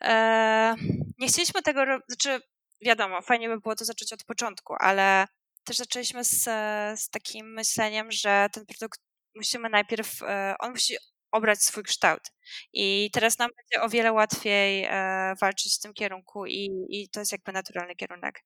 e, 0.00 0.74
nie 1.18 1.28
chcieliśmy 1.28 1.62
tego 1.62 1.82
znaczy 2.08 2.40
wiadomo, 2.82 3.22
fajnie 3.22 3.48
by 3.48 3.60
było 3.60 3.76
to 3.76 3.84
zacząć 3.84 4.12
od 4.12 4.24
początku, 4.24 4.74
ale 4.78 5.26
też 5.64 5.76
zaczęliśmy 5.76 6.24
z, 6.24 6.44
z 7.00 7.10
takim 7.10 7.52
myśleniem, 7.52 8.12
że 8.12 8.48
ten 8.52 8.66
produkt 8.66 9.00
musimy 9.34 9.68
najpierw, 9.68 10.22
e, 10.22 10.54
on 10.58 10.70
musi 10.70 10.96
obrać 11.36 11.62
swój 11.62 11.82
kształt. 11.82 12.20
I 12.72 13.10
teraz 13.12 13.38
nam 13.38 13.50
będzie 13.56 13.86
o 13.86 13.88
wiele 13.88 14.12
łatwiej 14.12 14.84
e, 14.84 15.34
walczyć 15.40 15.76
w 15.76 15.82
tym 15.82 15.92
kierunku 15.92 16.46
i, 16.46 16.86
i 16.88 17.08
to 17.08 17.20
jest 17.20 17.32
jakby 17.32 17.52
naturalny 17.52 17.94
kierunek. 17.94 18.44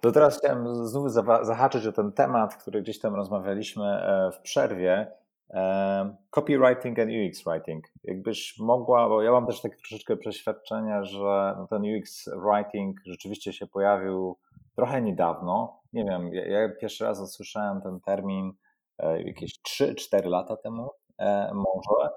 To 0.00 0.12
teraz 0.12 0.38
chciałem 0.38 0.86
znów 0.86 1.12
zahaczyć 1.42 1.86
o 1.86 1.92
ten 1.92 2.12
temat, 2.12 2.56
który 2.56 2.82
gdzieś 2.82 2.98
tam 2.98 3.14
rozmawialiśmy 3.14 3.84
e, 3.84 4.30
w 4.32 4.40
przerwie. 4.40 5.12
E, 5.50 6.16
copywriting 6.30 6.98
and 6.98 7.10
UX 7.10 7.44
writing. 7.44 7.84
Jakbyś 8.04 8.58
mogła, 8.58 9.08
bo 9.08 9.22
ja 9.22 9.32
mam 9.32 9.46
też 9.46 9.60
takie 9.60 9.76
troszeczkę 9.76 10.16
przeświadczenia, 10.16 11.04
że 11.04 11.54
no 11.58 11.66
ten 11.70 11.82
UX 11.82 12.28
writing 12.28 13.00
rzeczywiście 13.06 13.52
się 13.52 13.66
pojawił 13.66 14.36
trochę 14.76 15.02
niedawno. 15.02 15.80
Nie 15.92 16.04
wiem, 16.04 16.34
ja, 16.34 16.46
ja 16.46 16.68
pierwszy 16.80 17.04
raz 17.04 17.20
usłyszałem 17.20 17.80
ten 17.82 18.00
termin 18.00 18.52
jakieś 19.24 19.60
3-4 19.60 20.26
lata 20.26 20.56
temu 20.56 20.90
może. 21.52 22.10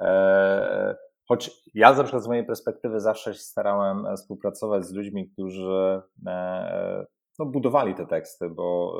E, 0.00 0.96
choć 1.28 1.50
ja 1.74 1.94
zawsze 1.94 2.20
z 2.20 2.28
mojej 2.28 2.46
perspektywy 2.46 3.00
zawsze 3.00 3.34
się 3.34 3.40
starałem 3.40 4.06
e, 4.06 4.16
współpracować 4.16 4.84
z 4.84 4.92
ludźmi, 4.92 5.30
którzy 5.30 6.02
e, 6.26 7.06
no, 7.38 7.46
budowali 7.46 7.94
te 7.94 8.06
teksty, 8.06 8.48
bo 8.48 8.98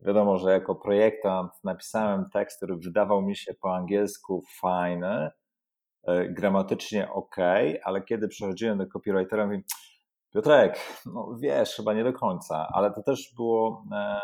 wiadomo, 0.00 0.36
że 0.36 0.52
jako 0.52 0.74
projektant 0.74 1.52
napisałem 1.64 2.30
tekst, 2.32 2.56
który 2.56 2.76
wydawał 2.76 3.22
mi 3.22 3.36
się 3.36 3.54
po 3.54 3.74
angielsku 3.76 4.42
fajny, 4.60 5.30
gramatycznie 6.30 7.12
ok, 7.12 7.36
ale 7.84 8.02
kiedy 8.02 8.28
przechodziłem 8.28 8.78
do 8.78 8.86
copywritera, 8.86 9.46
mówię, 9.46 9.62
Piotrek, 10.34 10.78
no 11.06 11.36
wiesz, 11.40 11.76
chyba 11.76 11.94
nie 11.94 12.04
do 12.04 12.12
końca, 12.12 12.68
ale 12.72 12.92
to 12.92 13.02
też 13.02 13.32
było 13.36 13.84
e, 13.92 14.20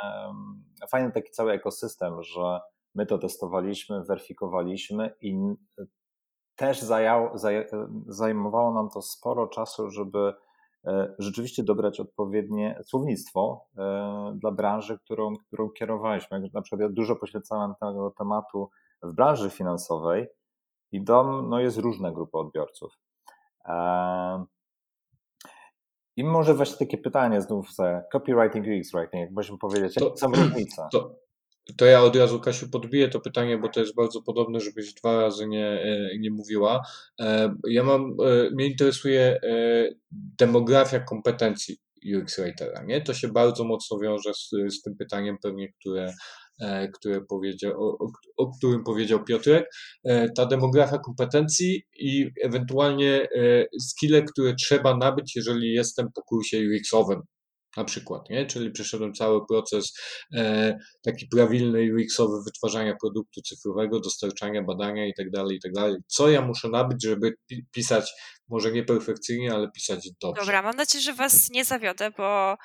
fajny 0.91 1.13
taki 1.13 1.31
cały 1.31 1.53
ekosystem, 1.53 2.23
że 2.23 2.61
my 2.95 3.07
to 3.07 3.19
testowaliśmy, 3.19 4.05
weryfikowaliśmy 4.05 5.15
i 5.21 5.37
też 6.57 6.81
zajmowało 8.07 8.75
nam 8.75 8.91
to 8.91 9.03
sporo 9.03 9.47
czasu, 9.47 9.91
żeby 9.91 10.35
e, 10.85 11.15
rzeczywiście 11.19 11.63
dobrać 11.63 12.01
odpowiednie 12.01 12.79
słownictwo 12.85 13.67
e, 13.79 14.33
dla 14.35 14.51
branży, 14.51 14.99
którą, 14.99 15.37
którą 15.37 15.71
kierowaliśmy. 15.71 16.51
Na 16.55 16.63
przykład 16.63 16.81
ja 16.81 16.89
dużo 16.89 17.17
poświęcałem 17.17 17.75
tego 17.81 18.11
tematu 18.11 18.71
w 19.03 19.15
branży 19.15 19.51
finansowej 19.51 20.27
i 20.93 21.05
dom 21.05 21.49
no 21.49 21.61
jest 21.61 21.79
różne 21.79 22.13
grupy 22.13 22.39
odbiorców. 22.39 22.99
E, 23.65 24.45
I 26.17 26.25
może 26.25 26.55
właśnie 26.55 26.87
takie 26.87 26.99
pytanie 26.99 27.41
znów 27.41 27.75
za 27.75 28.03
copywriting, 28.13 28.67
UX 28.67 28.93
writing, 28.93 29.15
jak 29.15 29.31
możemy 29.31 29.59
powiedzieć, 29.59 29.97
jakie 29.97 30.17
są 30.17 30.27
różnice? 30.27 30.89
To, 30.93 31.26
to 31.77 31.85
ja 31.85 32.03
od 32.03 32.17
razu, 32.17 32.41
Kasiu, 32.41 32.71
podbiję 32.71 33.09
to 33.09 33.21
pytanie, 33.21 33.59
bo 33.59 33.69
to 33.69 33.81
jest 33.81 33.95
bardzo 33.95 34.23
podobne, 34.23 34.61
żebyś 34.61 34.95
dwa 34.95 35.21
razy 35.21 35.47
nie, 35.47 35.67
e, 35.67 36.19
nie 36.19 36.31
mówiła. 36.31 36.83
E, 37.21 37.55
ja 37.69 37.85
mam, 37.85 38.03
e, 38.03 38.51
mnie 38.51 38.67
interesuje 38.67 39.41
demografia 40.13 41.01
kompetencji. 41.01 41.77
UX 42.17 42.41
Writera, 42.41 42.83
nie? 42.85 43.01
To 43.01 43.15
się 43.15 43.29
bardzo 43.29 43.65
mocno 43.65 43.99
wiąże 43.99 44.35
z, 44.35 44.51
z 44.75 44.83
tym 44.83 44.97
pytaniem 44.97 45.37
pewnie, 45.43 45.73
które, 45.73 46.15
które 46.95 47.21
powiedział, 47.21 47.73
o, 47.83 48.11
o, 48.37 48.51
którym 48.57 48.85
powiedział 48.85 49.25
Piotrek. 49.25 49.71
Ta 50.37 50.47
demografia 50.47 50.99
kompetencji 50.99 51.83
i 51.99 52.31
ewentualnie 52.43 53.29
skille, 53.81 54.23
które 54.23 54.55
trzeba 54.55 54.97
nabyć, 54.97 55.37
jeżeli 55.37 55.73
jestem 55.73 56.07
po 56.15 56.23
kursie 56.23 56.59
UX-owym, 56.59 57.23
na 57.77 57.85
przykład, 57.85 58.31
nie? 58.31 58.47
Czyli 58.47 58.71
przeszedłem 58.71 59.15
cały 59.15 59.47
proces 59.47 59.93
e, 60.35 60.79
taki 61.03 61.27
prawilny 61.27 61.95
UX-owy 61.95 62.43
wytwarzania 62.45 62.97
produktu 63.01 63.43
cyfrowego, 63.43 64.01
dostarczania, 64.01 64.63
badania 64.63 65.07
i 65.07 65.15
tak 65.15 65.31
dalej, 65.31 65.57
i 65.57 65.61
tak 65.61 65.73
dalej. 65.73 65.97
Co 66.07 66.31
ja 66.31 66.43
muszę 66.43 66.69
nabyć, 66.69 67.05
żeby 67.05 67.35
pisać 67.73 68.13
może 68.49 68.73
nie 68.73 68.85
perfekcyjnie, 68.85 69.55
ale 69.55 69.71
pisać 69.71 70.09
dobrze. 70.21 70.41
Dobra, 70.41 70.63
mam 70.63 70.77
nadzieję, 70.77 71.03
że 71.03 71.15
was 71.15 71.51
nie 71.51 71.65
zawiodę, 71.65 72.11
bo 72.11 72.57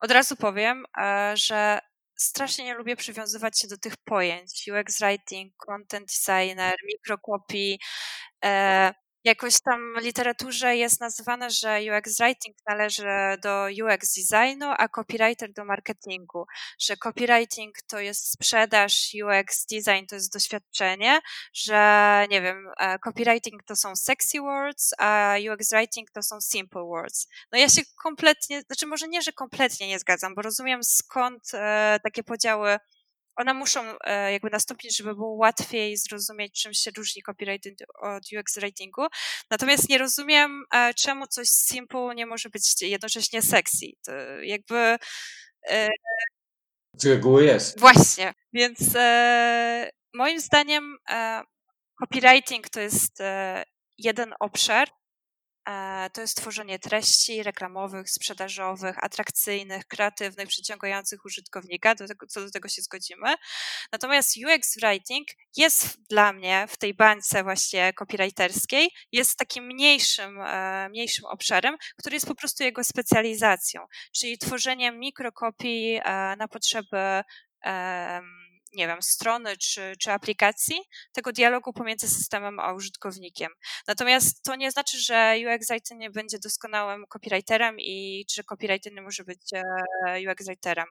od 0.00 0.10
razu 0.10 0.36
powiem, 0.36 0.84
e, 0.98 1.34
że 1.36 1.78
strasznie 2.16 2.64
nie 2.64 2.74
lubię 2.74 2.96
przywiązywać 2.96 3.60
się 3.60 3.68
do 3.68 3.78
tych 3.78 3.96
pojęć. 4.04 4.70
UX 4.72 5.00
writing, 5.00 5.52
content 5.56 6.08
designer, 6.08 6.76
microcopy. 6.86 7.76
E, 8.44 8.92
jakoś 9.26 9.60
tam 9.60 9.94
w 10.00 10.02
literaturze 10.02 10.76
jest 10.76 11.00
nazywane, 11.00 11.50
że 11.50 11.80
UX 11.80 12.18
writing 12.18 12.56
należy 12.68 13.06
do 13.42 13.66
UX 13.84 14.14
designu, 14.14 14.66
a 14.78 14.88
copywriter 14.88 15.52
do 15.52 15.64
marketingu, 15.64 16.46
że 16.78 16.96
copywriting 16.96 17.76
to 17.86 17.98
jest 17.98 18.32
sprzedaż, 18.32 19.10
UX 19.24 19.66
design 19.66 20.06
to 20.08 20.14
jest 20.14 20.32
doświadczenie, 20.32 21.20
że 21.54 22.26
nie 22.30 22.42
wiem, 22.42 22.70
e, 22.78 22.98
copywriting 22.98 23.62
to 23.62 23.76
są 23.76 23.96
sexy 23.96 24.40
words, 24.40 24.94
a 24.98 25.36
UX 25.52 25.70
writing 25.70 26.10
to 26.10 26.22
są 26.22 26.40
simple 26.40 26.82
words. 26.82 27.28
No 27.52 27.58
ja 27.58 27.68
się 27.68 27.82
kompletnie, 28.02 28.60
znaczy 28.60 28.86
może 28.86 29.08
nie, 29.08 29.22
że 29.22 29.32
kompletnie 29.32 29.88
nie 29.88 29.98
zgadzam, 29.98 30.34
bo 30.34 30.42
rozumiem 30.42 30.84
skąd 30.84 31.42
e, 31.54 32.00
takie 32.02 32.22
podziały 32.22 32.78
one 33.36 33.54
muszą 33.54 33.94
e, 34.04 34.32
jakby 34.32 34.50
nastąpić, 34.50 34.96
żeby 34.96 35.14
było 35.14 35.34
łatwiej 35.34 35.96
zrozumieć, 35.96 36.62
czym 36.62 36.74
się 36.74 36.90
różni 36.96 37.22
copywriting 37.22 37.78
od 38.02 38.22
UX 38.40 38.58
writingu. 38.58 39.06
Natomiast 39.50 39.88
nie 39.88 39.98
rozumiem, 39.98 40.64
e, 40.74 40.94
czemu 40.94 41.26
coś 41.26 41.48
simple 41.48 42.14
nie 42.14 42.26
może 42.26 42.48
być 42.48 42.82
jednocześnie 42.82 43.42
sexy. 43.42 43.86
To 44.04 44.12
jakby. 44.42 44.96
E, 45.68 45.88
Z 46.94 47.06
reguły 47.06 47.44
jest. 47.44 47.80
Właśnie. 47.80 48.34
Więc 48.52 48.78
moim 50.14 50.40
zdaniem 50.40 50.96
copywriting 52.00 52.68
to 52.68 52.80
jest 52.80 53.18
jeden 53.98 54.34
obszar, 54.40 54.88
to 56.12 56.20
jest 56.20 56.36
tworzenie 56.36 56.78
treści 56.78 57.42
reklamowych, 57.42 58.10
sprzedażowych, 58.10 59.04
atrakcyjnych, 59.04 59.86
kreatywnych, 59.86 60.48
przyciągających 60.48 61.24
użytkownika, 61.24 61.94
do 61.94 62.06
tego, 62.08 62.26
co 62.26 62.40
do 62.40 62.50
tego 62.50 62.68
się 62.68 62.82
zgodzimy. 62.82 63.34
Natomiast 63.92 64.36
UX 64.36 64.76
writing 64.80 65.28
jest 65.56 66.08
dla 66.10 66.32
mnie 66.32 66.66
w 66.68 66.76
tej 66.76 66.94
bańce 66.94 67.42
właśnie 67.42 67.92
copywriterskiej, 67.92 68.90
jest 69.12 69.38
takim 69.38 69.66
mniejszym, 69.66 70.40
e, 70.40 70.88
mniejszym 70.88 71.24
obszarem, 71.24 71.76
który 71.98 72.16
jest 72.16 72.26
po 72.26 72.34
prostu 72.34 72.64
jego 72.64 72.84
specjalizacją, 72.84 73.86
czyli 74.12 74.38
tworzeniem 74.38 74.98
mikrokopii 74.98 76.00
e, 76.04 76.36
na 76.36 76.48
potrzeby 76.48 77.22
nie 78.72 78.86
wiem, 78.86 79.02
strony 79.02 79.56
czy, 79.56 79.92
czy 79.98 80.12
aplikacji, 80.12 80.76
tego 81.12 81.32
dialogu 81.32 81.72
pomiędzy 81.72 82.08
systemem 82.08 82.60
a 82.60 82.72
użytkownikiem. 82.72 83.52
Natomiast 83.86 84.42
to 84.42 84.56
nie 84.56 84.70
znaczy, 84.70 84.98
że 84.98 85.36
UX 85.46 85.68
writer 85.68 85.98
nie 85.98 86.10
będzie 86.10 86.38
doskonałym 86.38 87.06
copywriterem 87.06 87.76
i 87.78 88.24
czy 88.30 88.44
copywriter 88.44 88.92
nie 88.92 89.02
może 89.02 89.24
być 89.24 89.40
e, 89.54 90.32
UX 90.32 90.46
writerem. 90.46 90.86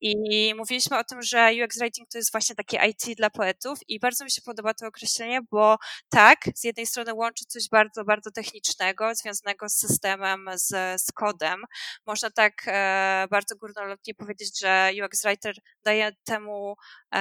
I 0.00 0.54
mówiliśmy 0.54 0.98
o 0.98 1.04
tym, 1.04 1.22
że 1.22 1.50
UX 1.64 1.78
writing 1.78 2.08
to 2.08 2.18
jest 2.18 2.32
właśnie 2.32 2.56
takie 2.56 2.88
IT 2.88 3.16
dla 3.16 3.30
poetów 3.30 3.78
i 3.88 4.00
bardzo 4.00 4.24
mi 4.24 4.30
się 4.30 4.42
podoba 4.42 4.74
to 4.74 4.86
określenie, 4.86 5.40
bo 5.50 5.76
tak, 6.08 6.38
z 6.54 6.64
jednej 6.64 6.86
strony 6.86 7.14
łączy 7.14 7.44
coś 7.44 7.68
bardzo, 7.70 8.04
bardzo 8.04 8.30
technicznego, 8.30 9.14
związanego 9.14 9.68
z 9.68 9.74
systemem, 9.74 10.50
z, 10.54 11.02
z 11.02 11.12
kodem. 11.12 11.62
Można 12.06 12.30
tak 12.30 12.52
e, 12.66 13.26
bardzo 13.30 13.56
górnolotnie 13.56 14.14
powiedzieć, 14.14 14.60
że 14.60 14.90
UX 15.04 15.22
writer 15.22 15.54
daje 15.84 16.12
temu 16.24 16.76
E, 17.14 17.19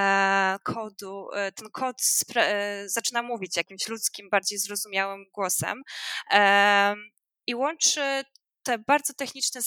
kodu, 0.64 1.30
e, 1.34 1.52
ten 1.52 1.70
kod 1.70 2.02
e, 2.36 2.90
zaczyna 2.90 3.24
mówić 3.24 3.58
jakimś 3.58 3.88
ludzkim, 3.88 4.30
bardziej 4.30 4.60
zrozumiałym 4.60 5.26
głosem 5.34 5.84
i 7.48 7.56
łączy 7.56 8.24
te 8.64 8.78
bardzo 8.78 9.14
techniczne 9.14 9.62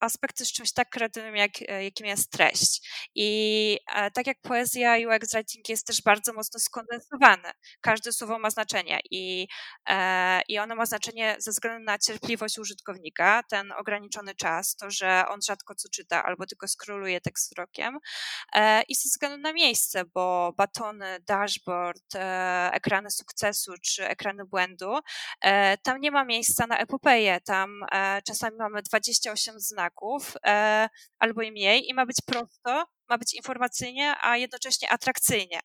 aspekty 0.00 0.44
z 0.44 0.52
czymś 0.52 0.72
tak 0.72 0.90
kreatywnym, 0.90 1.36
jak, 1.36 1.50
e, 1.68 1.84
jakim 1.84 2.06
jest 2.06 2.30
treść. 2.30 2.88
I 3.14 3.78
e, 3.94 4.10
tak 4.10 4.26
jak 4.26 4.36
poezja, 4.42 4.96
UX 4.96 5.32
writing 5.32 5.68
jest 5.68 5.86
też 5.86 6.02
bardzo 6.02 6.32
mocno 6.32 6.60
skondensowane. 6.60 7.52
Każde 7.80 8.12
słowo 8.12 8.38
ma 8.38 8.50
znaczenie 8.50 9.00
i, 9.10 9.48
e, 9.88 10.40
i 10.48 10.58
ono 10.58 10.74
ma 10.74 10.86
znaczenie 10.86 11.36
ze 11.38 11.50
względu 11.50 11.84
na 11.84 11.98
cierpliwość 11.98 12.58
użytkownika, 12.58 13.42
ten 13.50 13.72
ograniczony 13.72 14.34
czas, 14.34 14.76
to, 14.76 14.90
że 14.90 15.24
on 15.28 15.42
rzadko 15.42 15.74
co 15.74 15.88
czyta 15.88 16.24
albo 16.24 16.46
tylko 16.46 16.68
skroluje 16.68 17.20
tekst 17.20 17.50
wzrokiem 17.50 17.98
i 18.88 18.94
ze 18.94 19.08
względu 19.08 19.38
na 19.38 19.52
miejsce, 19.52 20.04
bo 20.04 20.52
batony, 20.56 21.20
dashboard, 21.26 22.14
ekrany 22.72 23.10
sukcesu 23.10 23.72
czy 23.82 24.08
ekrany 24.08 24.44
błędu, 24.44 24.98
tam 25.82 26.00
nie 26.00 26.10
ma 26.10 26.24
miejsca 26.24 26.66
na 26.66 26.78
epopeję, 26.78 27.40
tam 27.40 27.80
czasami 28.26 28.56
mamy 28.56 28.82
28 28.82 29.60
znaków, 29.60 29.87
e, 30.46 30.88
albo 31.18 31.42
i 31.42 31.52
mniej 31.52 31.88
i 31.90 31.94
ma 31.94 32.06
być 32.06 32.16
prosto, 32.26 32.86
ma 33.08 33.18
być 33.18 33.34
informacyjnie, 33.34 34.14
a 34.22 34.36
jednocześnie 34.36 34.88
atrakcyjnie. 34.90 35.60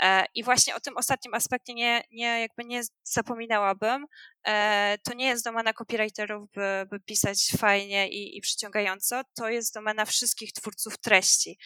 E, 0.00 0.26
I 0.34 0.44
właśnie 0.44 0.74
o 0.74 0.80
tym 0.80 0.96
ostatnim 0.96 1.34
aspekcie 1.34 1.74
nie, 1.74 2.04
nie, 2.10 2.40
jakby 2.40 2.64
nie 2.64 2.82
zapominałabym. 3.02 4.06
E, 4.46 4.98
to 5.04 5.14
nie 5.14 5.26
jest 5.26 5.44
domena 5.44 5.72
copywriterów, 5.72 6.50
by, 6.50 6.86
by 6.90 7.00
pisać 7.00 7.52
fajnie 7.58 8.08
i, 8.08 8.38
i 8.38 8.40
przyciągająco. 8.40 9.22
To 9.34 9.48
jest 9.48 9.74
domena 9.74 10.04
wszystkich 10.04 10.52
twórców 10.52 10.98
treści. 10.98 11.58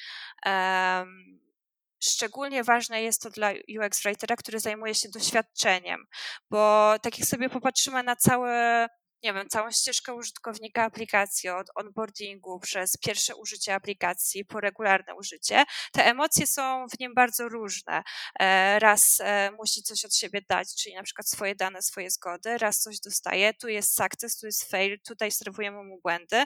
Szczególnie 2.05 2.64
ważne 2.64 3.03
jest 3.03 3.22
to 3.22 3.30
dla 3.30 3.51
UX 3.51 4.03
writera, 4.03 4.36
który 4.36 4.61
zajmuje 4.61 4.95
się 4.95 5.09
doświadczeniem, 5.09 6.07
bo 6.51 6.95
tak 7.03 7.18
jak 7.18 7.28
sobie 7.28 7.49
popatrzymy 7.49 8.03
na 8.03 8.16
całe 8.16 8.88
nie 9.23 9.35
wiem, 9.35 9.49
całą 9.49 9.71
ścieżkę 9.71 10.14
użytkownika 10.14 10.85
aplikacji, 10.85 11.49
od 11.49 11.66
onboardingu 11.75 12.61
przez 12.61 12.97
pierwsze 12.97 13.37
użycie 13.37 13.75
aplikacji 13.75 14.45
po 14.45 14.61
regularne 14.61 15.14
użycie, 15.14 15.64
te 15.93 16.07
emocje 16.07 16.47
są 16.47 16.87
w 16.89 17.01
nim 17.01 17.14
bardzo 17.14 17.49
różne. 17.49 18.03
E, 18.41 18.79
raz 18.79 19.21
e, 19.21 19.51
musi 19.51 19.83
coś 19.83 20.05
od 20.05 20.16
siebie 20.16 20.41
dać, 20.49 20.75
czyli 20.75 20.95
na 20.95 21.03
przykład 21.03 21.29
swoje 21.29 21.55
dane, 21.55 21.83
swoje 21.83 22.11
zgody, 22.11 22.59
raz 22.59 22.79
coś 22.79 23.01
dostaje, 23.01 23.55
tu 23.55 23.68
jest 23.68 23.97
success, 23.97 24.39
tu 24.39 24.47
jest 24.47 24.71
fail, 24.71 24.99
tutaj 25.07 25.31
serwujemy 25.31 25.85
mu 25.85 26.01
błędy, 26.03 26.45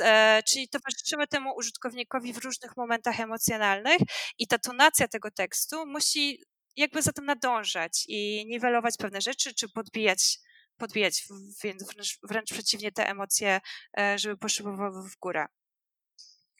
e, 0.00 0.42
czyli 0.48 0.68
towarzyszymy 0.68 1.26
temu 1.26 1.54
użytkownikowi 1.56 2.32
w 2.32 2.38
różnych 2.38 2.76
momentach 2.76 3.20
emocjonalnych 3.20 3.98
i 4.38 4.46
ta 4.46 4.58
tonacja 4.58 5.08
tego 5.08 5.30
tekstu 5.30 5.86
musi 5.86 6.44
jakby 6.76 7.02
za 7.02 7.12
tym 7.12 7.24
nadążać 7.24 8.04
i 8.08 8.46
niwelować 8.46 8.96
pewne 8.96 9.20
rzeczy, 9.20 9.54
czy 9.54 9.68
podbijać 9.68 10.38
podbijać, 10.78 11.24
więc 11.64 11.84
wręcz, 11.94 12.18
wręcz 12.22 12.52
przeciwnie 12.52 12.92
te 12.92 13.08
emocje, 13.08 13.60
e, 13.98 14.18
żeby 14.18 14.36
poszły 14.36 14.76
w 14.76 15.16
górę. 15.20 15.46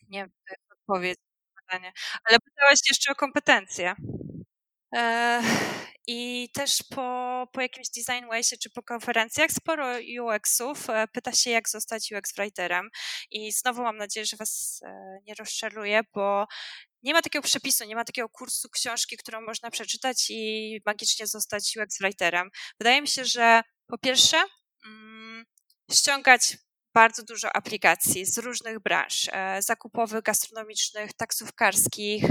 Nie 0.08 0.18
wiem, 0.18 0.30
odpowiedź 0.72 1.18
na 1.56 1.62
pytanie. 1.62 1.92
Ale 2.24 2.38
pytałaś 2.40 2.78
jeszcze 2.88 3.12
o 3.12 3.14
kompetencje. 3.14 3.94
E, 4.96 5.42
I 6.06 6.48
też 6.54 6.82
po, 6.90 7.46
po 7.52 7.60
jakimś 7.60 7.86
Design 7.90 8.26
Waysie 8.28 8.56
czy 8.58 8.70
po 8.70 8.82
konferencjach 8.82 9.50
sporo 9.50 9.86
UX-ów 10.22 10.90
e, 10.90 11.08
pyta 11.08 11.32
się, 11.32 11.50
jak 11.50 11.68
zostać 11.68 12.12
UX 12.12 12.34
writerem. 12.36 12.88
I 13.30 13.52
znowu 13.52 13.82
mam 13.82 13.96
nadzieję, 13.96 14.26
że 14.26 14.36
Was 14.36 14.80
nie 15.26 15.34
rozczaruję, 15.34 16.00
bo 16.14 16.46
nie 17.02 17.12
ma 17.14 17.22
takiego 17.22 17.42
przepisu, 17.42 17.84
nie 17.84 17.94
ma 17.96 18.04
takiego 18.04 18.28
kursu, 18.28 18.68
książki, 18.70 19.16
którą 19.16 19.40
można 19.40 19.70
przeczytać 19.70 20.26
i 20.30 20.80
magicznie 20.86 21.26
zostać 21.26 21.76
UX 21.76 21.98
writerem. 22.00 22.50
Wydaje 22.80 23.02
mi 23.02 23.08
się, 23.08 23.24
że 23.24 23.62
po 23.86 23.98
pierwsze, 23.98 24.36
mm, 24.86 25.44
ściągać 25.92 26.56
bardzo 26.94 27.22
dużo 27.22 27.56
aplikacji 27.56 28.26
z 28.26 28.38
różnych 28.38 28.80
branż, 28.80 29.28
e, 29.32 29.62
zakupowych, 29.62 30.22
gastronomicznych, 30.22 31.12
taksówkarskich, 31.12 32.24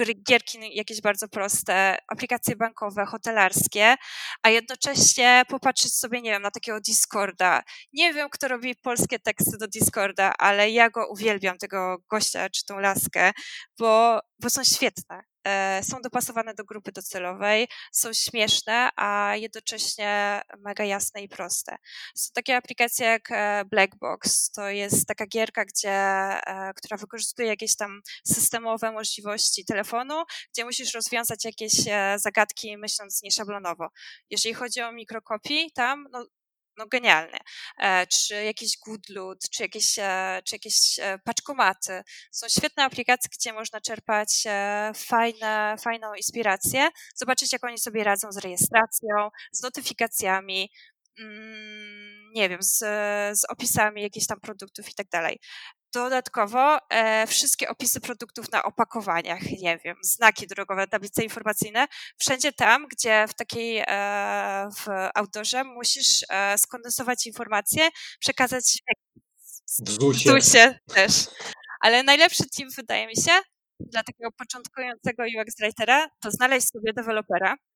e, 0.00 0.14
gierki 0.28 0.76
jakieś 0.76 1.00
bardzo 1.00 1.28
proste, 1.28 1.96
aplikacje 2.08 2.56
bankowe, 2.56 3.06
hotelarskie, 3.06 3.94
a 4.42 4.50
jednocześnie 4.50 5.42
popatrzeć 5.48 5.94
sobie, 5.94 6.22
nie 6.22 6.30
wiem, 6.30 6.42
na 6.42 6.50
takiego 6.50 6.80
Discorda. 6.80 7.62
Nie 7.92 8.14
wiem, 8.14 8.28
kto 8.30 8.48
robi 8.48 8.74
polskie 8.74 9.18
teksty 9.18 9.58
do 9.58 9.68
Discorda, 9.68 10.32
ale 10.38 10.70
ja 10.70 10.90
go 10.90 11.08
uwielbiam, 11.08 11.58
tego 11.58 11.98
gościa 12.10 12.50
czy 12.50 12.64
tą 12.64 12.78
laskę, 12.78 13.32
bo, 13.78 14.20
bo 14.40 14.50
są 14.50 14.64
świetne. 14.64 15.22
E, 15.46 15.80
są 15.82 16.02
dopasowane 16.02 16.54
do 16.54 16.64
grupy 16.64 16.92
docelowej, 16.92 17.68
są 17.92 18.12
śmieszne, 18.12 18.90
a 18.96 19.36
jednocześnie 19.36 20.42
mega 20.58 20.84
jasne 20.84 21.22
i 21.22 21.28
proste. 21.28 21.76
Są 22.16 22.30
takie 22.34 22.56
aplikacje 22.56 23.06
jak 23.06 23.30
e, 23.30 23.64
Blackbox, 23.70 24.50
to 24.50 24.68
jest 24.68 25.06
taka 25.06 25.26
gierka, 25.26 25.64
gdzie, 25.64 25.90
e, 25.90 26.72
która 26.76 26.96
wykorzystuje 26.96 27.48
jakieś 27.48 27.76
tam 27.76 28.00
systemowe 28.26 28.92
możliwości 28.92 29.63
telefonu, 29.64 30.24
gdzie 30.52 30.64
musisz 30.64 30.94
rozwiązać 30.94 31.44
jakieś 31.44 31.72
zagadki 32.16 32.76
myśląc 32.76 33.22
nieszablonowo. 33.22 33.88
Jeżeli 34.30 34.54
chodzi 34.54 34.80
o 34.80 34.92
mikrokopii, 34.92 35.72
tam 35.74 36.06
no, 36.12 36.26
no 36.76 36.86
genialnie. 36.86 37.38
E, 37.78 38.06
czy 38.06 38.44
jakiś 38.44 38.78
Goodloot, 38.86 39.38
czy 39.50 39.62
jakieś, 39.62 39.98
e, 39.98 40.42
czy 40.44 40.54
jakieś 40.54 40.98
e, 40.98 41.18
paczkomaty. 41.24 42.02
Są 42.32 42.48
świetne 42.48 42.84
aplikacje, 42.84 43.30
gdzie 43.38 43.52
można 43.52 43.80
czerpać 43.80 44.44
fajne, 44.96 45.76
fajną 45.80 46.14
inspirację, 46.14 46.88
zobaczyć 47.14 47.52
jak 47.52 47.64
oni 47.64 47.78
sobie 47.78 48.04
radzą 48.04 48.32
z 48.32 48.36
rejestracją, 48.36 49.30
z 49.52 49.62
notyfikacjami, 49.62 50.70
nie 52.34 52.48
wiem, 52.48 52.62
z, 52.62 52.78
z 53.38 53.44
opisami 53.48 54.02
jakichś 54.02 54.26
tam 54.26 54.40
produktów 54.40 54.90
i 54.90 54.94
tak 54.94 55.08
dalej. 55.08 55.38
Dodatkowo 55.94 56.78
e, 56.90 57.26
wszystkie 57.26 57.68
opisy 57.68 58.00
produktów 58.00 58.52
na 58.52 58.62
opakowaniach, 58.62 59.42
nie 59.62 59.78
wiem, 59.84 59.96
znaki 60.02 60.46
drogowe, 60.46 60.86
tablice 60.86 61.22
informacyjne, 61.22 61.86
wszędzie 62.18 62.52
tam, 62.52 62.86
gdzie 62.88 63.24
w 63.28 63.34
takiej 63.34 63.78
e, 63.78 63.84
w 64.76 64.86
outdoorze 65.14 65.64
musisz 65.64 66.24
e, 66.30 66.58
skondensować 66.58 67.26
informacje, 67.26 67.88
przekazać 68.20 68.78
w 69.46 70.00
ZUSie. 70.00 70.30
ZUSie 70.30 70.78
też. 70.94 71.12
Ale 71.80 72.02
najlepszy 72.02 72.44
tip 72.48 72.68
wydaje 72.76 73.06
mi 73.06 73.16
się 73.16 73.32
dla 73.80 74.02
takiego 74.02 74.30
początkującego 74.32 75.22
UX 75.22 75.56
writera 75.60 76.06
to 76.20 76.30
znaleźć 76.30 76.68
sobie 76.68 76.92
dewelopera, 76.92 77.56
E, 77.56 77.73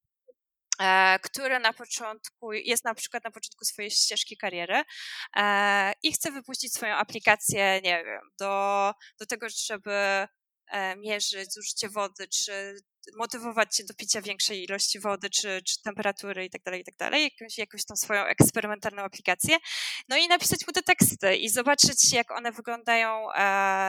który 1.23 1.59
na 1.59 1.73
początku 1.73 2.53
jest 2.53 2.85
na 2.85 2.95
przykład 2.95 3.25
na 3.25 3.31
początku 3.31 3.65
swojej 3.65 3.91
ścieżki 3.91 4.37
kariery 4.37 4.83
e, 5.37 5.93
i 6.03 6.13
chce 6.13 6.31
wypuścić 6.31 6.75
swoją 6.75 6.95
aplikację, 6.95 7.81
nie 7.85 8.05
wiem, 8.05 8.23
do, 8.41 8.93
do 9.21 9.27
tego, 9.27 9.47
żeby 9.67 10.27
e, 10.69 10.97
mierzyć 10.97 11.55
zużycie 11.55 11.89
wody, 11.89 12.29
czy 12.29 12.77
motywować 13.17 13.75
cię 13.75 13.85
do 13.85 13.95
picia 13.95 14.23
większej 14.23 14.65
ilości 14.65 15.01
wody, 15.01 15.31
czy, 15.31 15.63
czy 15.63 15.83
temperatury 15.83 16.45
i 16.45 16.51
tak 16.51 16.63
dalej, 16.63 16.81
i 16.81 16.85
tak 16.85 16.95
jakąś, 17.23 17.59
jakąś 17.59 17.85
tą 17.85 17.97
swoją 17.97 18.25
eksperymentalną 18.25 19.03
aplikację, 19.03 19.57
no 20.09 20.17
i 20.17 20.29
napisać 20.29 20.67
mu 20.67 20.73
te 20.73 20.83
teksty 20.83 21.37
i 21.37 21.49
zobaczyć, 21.49 22.13
jak 22.13 22.31
one 22.31 22.53
wyglądają 22.53 23.33
e, 23.33 23.35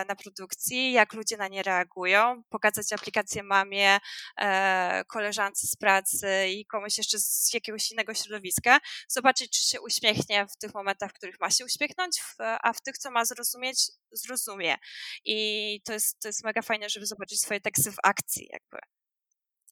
na 0.07 0.15
produkcji, 0.23 0.91
jak 0.91 1.13
ludzie 1.13 1.37
na 1.37 1.47
nie 1.47 1.63
reagują, 1.63 2.43
pokazać 2.49 2.93
aplikację 2.93 3.43
mamie, 3.43 3.99
e, 4.37 5.03
koleżance 5.07 5.67
z 5.67 5.75
pracy 5.75 6.47
i 6.47 6.65
komuś 6.65 6.97
jeszcze 6.97 7.19
z 7.19 7.53
jakiegoś 7.53 7.91
innego 7.91 8.13
środowiska, 8.13 8.79
zobaczyć, 9.07 9.51
czy 9.51 9.69
się 9.69 9.81
uśmiechnie 9.81 10.47
w 10.47 10.57
tych 10.57 10.73
momentach, 10.73 11.11
w 11.11 11.13
których 11.13 11.39
ma 11.39 11.49
się 11.49 11.65
uśmiechnąć, 11.65 12.21
a 12.39 12.73
w 12.73 12.81
tych, 12.81 12.97
co 12.97 13.11
ma 13.11 13.25
zrozumieć, 13.25 13.91
zrozumie. 14.11 14.75
I 15.25 15.81
to 15.85 15.93
jest, 15.93 16.19
to 16.21 16.27
jest 16.27 16.43
mega 16.43 16.61
fajne, 16.61 16.89
żeby 16.89 17.05
zobaczyć 17.05 17.41
swoje 17.41 17.61
teksty 17.61 17.91
w 17.91 17.97
akcji, 18.03 18.49
jakby. 18.51 18.79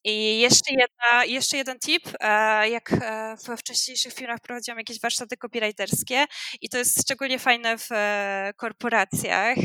I 0.04 0.40
jeszcze, 0.40 0.72
jedna, 0.72 1.26
jeszcze 1.26 1.58
jeden 1.58 1.80
tip, 1.80 2.04
e, 2.20 2.70
jak 2.70 2.94
e, 2.94 3.36
we 3.46 3.58
wcześniejszych 3.58 4.14
filmach 4.14 4.40
prowadziłam 4.40 4.78
jakieś 4.78 5.00
warsztaty 5.02 5.38
copywriterskie 5.38 6.26
i 6.62 6.70
to 6.70 6.78
jest 6.78 7.02
szczególnie 7.02 7.40
fajne 7.40 7.78
w 7.78 7.92
e, 7.92 8.54
korporacjach, 8.58 9.58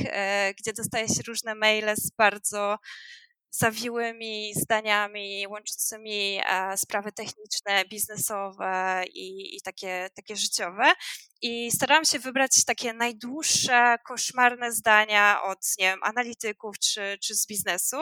gdzie 0.59 0.73
dostaje 0.73 1.09
się 1.09 1.23
różne 1.29 1.55
maile 1.55 1.97
z 1.97 2.11
bardzo 2.11 2.79
zawiłymi 3.53 4.55
zdaniami 4.55 5.47
łączącymi 5.49 6.41
e, 6.47 6.77
sprawy 6.77 7.13
techniczne, 7.13 7.85
biznesowe 7.85 9.03
i, 9.15 9.57
i, 9.57 9.61
takie, 9.61 10.09
takie 10.15 10.37
życiowe. 10.37 10.93
I 11.43 11.71
starałam 11.73 12.05
się 12.05 12.19
wybrać 12.19 12.65
takie 12.65 12.93
najdłuższe, 12.93 13.97
koszmarne 14.07 14.73
zdania 14.73 15.43
od 15.43 15.59
nie 15.79 15.85
wiem, 15.85 16.01
analityków 16.03 16.79
czy, 16.79 17.19
czy 17.23 17.35
z 17.35 17.47
biznesu. 17.47 17.97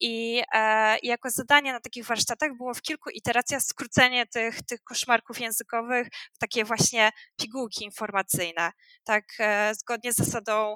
I, 0.00 0.42
e, 0.54 0.98
jako 1.02 1.30
zadanie 1.30 1.72
na 1.72 1.80
takich 1.80 2.06
warsztatach 2.06 2.56
było 2.56 2.74
w 2.74 2.82
kilku 2.82 3.10
iteracjach 3.10 3.62
skrócenie 3.62 4.26
tych, 4.26 4.62
tych 4.62 4.84
koszmarków 4.84 5.40
językowych 5.40 6.08
w 6.34 6.38
takie 6.38 6.64
właśnie 6.64 7.10
pigułki 7.36 7.84
informacyjne. 7.84 8.72
Tak, 9.04 9.24
e, 9.38 9.74
zgodnie 9.74 10.12
z 10.12 10.16
zasadą 10.16 10.74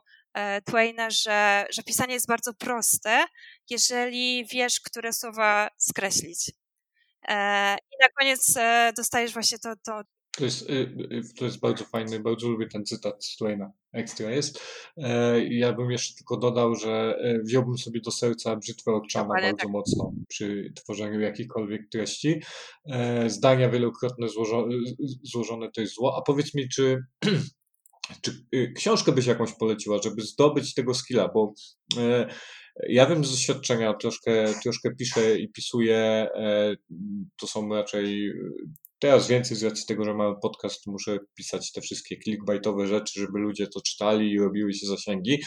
Twaina, 0.65 1.11
że, 1.11 1.67
że 1.71 1.83
pisanie 1.83 2.15
jest 2.15 2.29
bardzo 2.29 2.55
proste, 2.55 3.25
jeżeli 3.71 4.47
wiesz, 4.47 4.81
które 4.81 5.13
słowa 5.13 5.69
skreślić. 5.79 6.53
E, 7.29 7.75
I 7.75 7.97
na 8.03 8.09
koniec 8.19 8.57
e, 8.57 8.93
dostajesz 8.97 9.33
właśnie 9.33 9.59
to. 9.59 9.75
to... 9.85 10.03
To, 10.37 10.45
jest, 10.45 10.71
y, 10.71 10.73
y, 11.13 11.23
to 11.39 11.45
jest 11.45 11.61
bardzo 11.61 11.85
fajny, 11.85 12.21
bardzo 12.21 12.49
lubię 12.49 12.67
ten 12.67 12.85
cytat 12.85 13.25
z 13.25 13.37
Twaina. 13.37 13.73
Ekstra 13.93 14.31
jest. 14.31 14.61
Ja 15.51 15.73
bym 15.73 15.91
jeszcze 15.91 16.15
tylko 16.15 16.37
dodał, 16.37 16.75
że 16.75 17.19
wziąłbym 17.45 17.79
sobie 17.79 18.01
do 18.01 18.11
serca 18.11 18.57
brzytwę 18.57 18.93
Okczana 18.93 19.29
bardzo 19.29 19.57
tak. 19.57 19.69
mocno 19.69 20.13
przy 20.29 20.73
tworzeniu 20.77 21.21
jakichkolwiek 21.21 21.89
treści. 21.89 22.43
Zdania 23.27 23.69
wielokrotne 23.69 24.29
złożone, 24.29 24.75
złożone 25.23 25.71
to 25.71 25.81
jest 25.81 25.95
zło. 25.95 26.17
A 26.19 26.23
powiedz 26.23 26.55
mi, 26.55 26.69
czy 26.69 27.05
Czy 28.23 28.47
y, 28.55 28.73
książkę 28.77 29.13
byś 29.13 29.27
jakąś 29.27 29.53
poleciła, 29.53 29.99
żeby 30.03 30.23
zdobyć 30.23 30.75
tego 30.75 30.95
skilla? 30.95 31.29
Bo 31.35 31.55
e, 31.99 32.35
ja 32.89 33.07
wiem 33.07 33.25
z 33.25 33.31
doświadczenia, 33.31 33.95
troszkę, 33.95 34.55
troszkę 34.63 34.95
piszę 34.95 35.39
i 35.39 35.49
pisuję, 35.49 35.97
e, 36.35 36.75
to 37.41 37.47
są 37.47 37.69
raczej 37.69 38.33
teraz 38.99 39.29
więcej 39.29 39.57
z 39.57 39.63
racji 39.63 39.87
tego, 39.87 40.05
że 40.05 40.15
mamy 40.15 40.35
podcast, 40.43 40.87
muszę 40.87 41.19
pisać 41.35 41.73
te 41.73 41.81
wszystkie 41.81 42.17
clickbaitowe 42.19 42.87
rzeczy, 42.87 43.21
żeby 43.21 43.39
ludzie 43.39 43.67
to 43.67 43.81
czytali 43.81 44.31
i 44.31 44.39
robiły 44.39 44.75
się 44.75 44.87
zasięgi. 44.87 45.43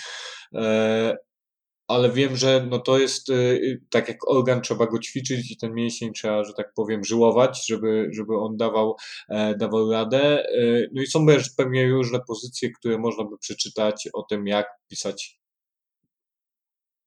Ale 1.88 2.12
wiem, 2.12 2.36
że 2.36 2.68
no 2.70 2.80
to 2.80 3.00
jest 3.00 3.30
y, 3.30 3.34
y, 3.34 3.82
tak 3.90 4.08
jak 4.08 4.30
organ, 4.30 4.62
trzeba 4.62 4.86
go 4.86 5.00
ćwiczyć 5.00 5.52
i 5.52 5.58
ten 5.58 5.74
mięsień 5.74 6.14
trzeba, 6.14 6.44
że 6.44 6.54
tak 6.54 6.74
powiem, 6.74 7.04
żyłować, 7.04 7.68
żeby, 7.68 8.10
żeby 8.12 8.38
on 8.38 8.58
dawał, 8.58 8.96
e, 9.30 9.56
dawał 9.56 9.92
radę. 9.92 10.50
E, 10.50 10.88
no 10.94 11.02
i 11.02 11.08
są 11.08 11.26
pewnie 11.58 11.90
różne 11.90 12.20
pozycje, 12.28 12.72
które 12.72 12.98
można 12.98 13.24
by 13.24 13.38
przeczytać 13.38 14.10
o 14.14 14.24
tym, 14.24 14.48
jak 14.48 14.68
pisać 14.88 15.40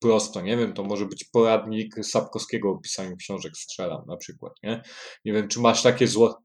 prosto, 0.01 0.41
nie 0.41 0.57
wiem, 0.57 0.73
to 0.73 0.83
może 0.83 1.07
być 1.07 1.25
poradnik 1.25 1.95
Sapkowskiego 2.03 2.71
o 2.71 2.79
pisaniu 2.79 3.17
książek 3.17 3.57
strzelam 3.57 4.05
na 4.07 4.17
przykład, 4.17 4.53
nie? 4.63 4.83
Nie 5.25 5.33
wiem, 5.33 5.49
czy 5.49 5.61
masz 5.61 5.83
takie 5.83 6.07
zło, 6.07 6.43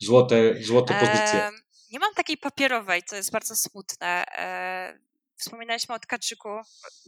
złote, 0.00 0.62
złote 0.62 0.94
pozycje. 0.94 1.50
nie 1.92 1.98
mam 1.98 2.14
takiej 2.14 2.36
papierowej, 2.36 3.02
to 3.02 3.16
jest 3.16 3.32
bardzo 3.32 3.56
smutne. 3.56 4.24
Wspominaliśmy 5.42 5.94
o 5.94 5.98
Tkaczyku, 5.98 6.48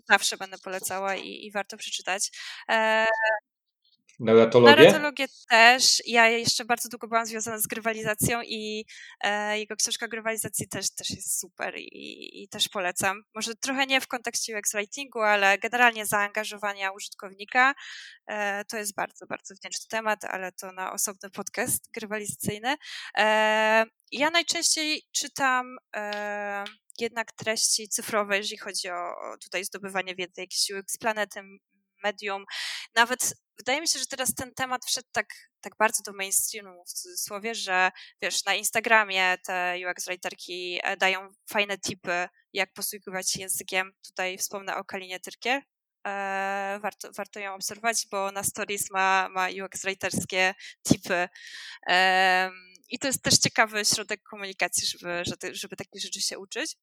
zawsze 0.08 0.36
będę 0.36 0.58
polecała 0.58 1.16
i, 1.16 1.46
i 1.46 1.50
warto 1.52 1.76
przeczytać. 1.76 2.30
E, 2.68 3.06
Narratologię? 4.24 4.76
Narratologię 4.76 5.26
też. 5.50 6.02
Ja 6.06 6.28
jeszcze 6.28 6.64
bardzo 6.64 6.88
długo 6.88 7.08
byłam 7.08 7.26
związana 7.26 7.58
z 7.58 7.66
grywalizacją 7.66 8.42
i 8.42 8.84
e, 9.20 9.58
jego 9.58 9.76
książka 9.76 10.08
grywalizacji 10.08 10.68
też, 10.68 10.94
też 10.94 11.10
jest 11.10 11.40
super 11.40 11.74
i, 11.76 12.42
i, 12.42 12.48
też 12.48 12.68
polecam. 12.68 13.22
Może 13.34 13.54
trochę 13.54 13.86
nie 13.86 14.00
w 14.00 14.06
kontekście 14.06 14.58
UX 14.58 14.72
writingu, 14.72 15.20
ale 15.20 15.58
generalnie 15.58 16.06
zaangażowania 16.06 16.92
użytkownika. 16.92 17.74
E, 18.26 18.64
to 18.64 18.76
jest 18.76 18.94
bardzo, 18.94 19.26
bardzo 19.26 19.54
wdzięczny 19.54 19.86
temat, 19.90 20.24
ale 20.24 20.52
to 20.52 20.72
na 20.72 20.92
osobny 20.92 21.30
podcast 21.30 21.90
grywalizacyjny. 21.94 22.76
E, 23.18 23.84
ja 24.12 24.30
najczęściej 24.30 25.02
czytam 25.12 25.76
e, 25.96 26.64
jednak 26.98 27.32
treści 27.32 27.88
cyfrowe, 27.88 28.36
jeżeli 28.36 28.58
chodzi 28.58 28.88
o, 28.88 29.14
tutaj 29.44 29.64
zdobywanie 29.64 30.14
wiedzy, 30.14 30.40
jakieś 30.40 30.70
UX 30.70 30.98
Planety, 30.98 31.40
Medium. 32.04 32.44
Nawet 32.94 33.34
wydaje 33.58 33.80
mi 33.80 33.88
się, 33.88 33.98
że 33.98 34.06
teraz 34.06 34.34
ten 34.34 34.54
temat 34.54 34.84
wszedł 34.84 35.08
tak, 35.12 35.26
tak 35.60 35.76
bardzo 35.78 36.02
do 36.02 36.12
mainstreamu, 36.12 36.84
w 36.84 36.92
cudzysłowie, 36.92 37.54
że 37.54 37.90
wiesz, 38.22 38.44
na 38.44 38.54
Instagramie 38.54 39.36
te 39.46 39.76
UX 39.90 40.06
writerki 40.06 40.80
e, 40.82 40.96
dają 40.96 41.28
fajne 41.50 41.78
tipy, 41.78 42.28
jak 42.52 42.72
posługiwać 42.72 43.30
się 43.30 43.40
językiem. 43.40 43.92
Tutaj 44.06 44.38
wspomnę 44.38 44.76
o 44.76 44.84
Kalinie 44.84 45.20
Tyrkier. 45.20 45.62
E, 46.06 46.78
warto, 46.82 47.08
warto 47.16 47.40
ją 47.40 47.54
obserwować, 47.54 48.06
bo 48.10 48.32
na 48.32 48.42
stories 48.42 48.90
ma, 48.90 49.28
ma 49.28 49.48
UX 49.64 49.82
writerskie 49.82 50.54
tipy. 50.88 51.28
I 52.88 52.98
to 52.98 53.06
jest 53.06 53.22
też 53.22 53.38
ciekawy 53.38 53.84
środek 53.84 54.22
komunikacji, 54.22 54.88
żeby, 54.88 55.22
żeby 55.52 55.76
takich 55.76 56.02
rzeczy 56.02 56.20
się 56.20 56.38
uczyć. 56.38 56.76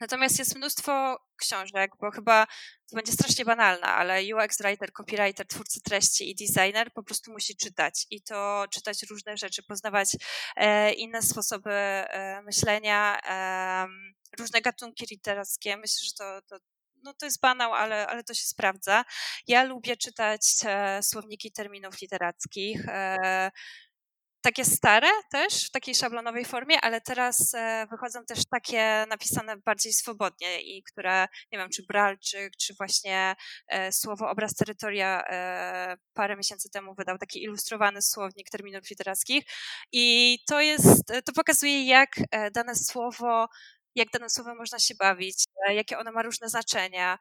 Natomiast 0.00 0.38
jest 0.38 0.56
mnóstwo 0.56 1.18
książek, 1.36 1.90
bo 2.00 2.10
chyba 2.10 2.46
to 2.90 2.96
będzie 2.96 3.12
strasznie 3.12 3.44
banalne, 3.44 3.86
ale 3.86 4.20
UX 4.34 4.58
writer, 4.62 4.92
copywriter, 4.92 5.46
twórca 5.46 5.80
treści 5.84 6.30
i 6.30 6.34
designer 6.34 6.92
po 6.92 7.02
prostu 7.02 7.32
musi 7.32 7.56
czytać 7.56 8.06
i 8.10 8.22
to 8.22 8.64
czytać 8.72 9.02
różne 9.10 9.36
rzeczy, 9.36 9.62
poznawać 9.62 10.16
e, 10.56 10.92
inne 10.92 11.22
sposoby 11.22 11.70
e, 11.72 12.42
myślenia, 12.42 13.20
e, 13.28 13.86
różne 14.38 14.60
gatunki 14.60 15.06
literackie. 15.10 15.76
Myślę, 15.76 16.06
że 16.06 16.12
to, 16.18 16.42
to, 16.48 16.64
no 17.02 17.14
to 17.14 17.26
jest 17.26 17.40
banał, 17.40 17.74
ale, 17.74 18.06
ale 18.06 18.24
to 18.24 18.34
się 18.34 18.46
sprawdza. 18.46 19.04
Ja 19.46 19.64
lubię 19.64 19.96
czytać 19.96 20.42
e, 20.64 21.02
słowniki 21.02 21.52
terminów 21.52 22.00
literackich. 22.00 22.88
E, 22.88 23.50
takie 24.40 24.64
stare 24.64 25.08
też, 25.30 25.66
w 25.66 25.70
takiej 25.70 25.94
szablonowej 25.94 26.44
formie, 26.44 26.80
ale 26.80 27.00
teraz 27.00 27.54
e, 27.54 27.86
wychodzą 27.90 28.24
też 28.24 28.46
takie 28.50 29.04
napisane 29.08 29.56
bardziej 29.56 29.92
swobodnie 29.92 30.60
i 30.60 30.82
które, 30.82 31.26
nie 31.52 31.58
wiem, 31.58 31.68
czy 31.70 31.82
Bralczyk, 31.82 32.56
czy 32.56 32.74
właśnie 32.74 33.34
e, 33.68 33.92
słowo 33.92 34.30
obraz 34.30 34.54
terytoria 34.54 35.22
e, 35.26 35.96
parę 36.14 36.36
miesięcy 36.36 36.70
temu 36.70 36.94
wydał 36.94 37.18
taki 37.18 37.42
ilustrowany 37.42 38.02
słownik 38.02 38.50
terminów 38.50 38.90
literackich 38.90 39.44
i 39.92 40.38
to 40.48 40.60
jest, 40.60 41.06
to 41.24 41.32
pokazuje 41.32 41.86
jak 41.86 42.10
dane 42.52 42.74
słowo 42.74 43.48
jak 43.94 44.10
dane 44.10 44.30
słowo 44.30 44.54
można 44.54 44.78
się 44.78 44.94
bawić, 44.94 45.44
jakie 45.68 45.98
ono 45.98 46.12
ma 46.12 46.22
różne 46.22 46.48
znaczenia. 46.48 47.18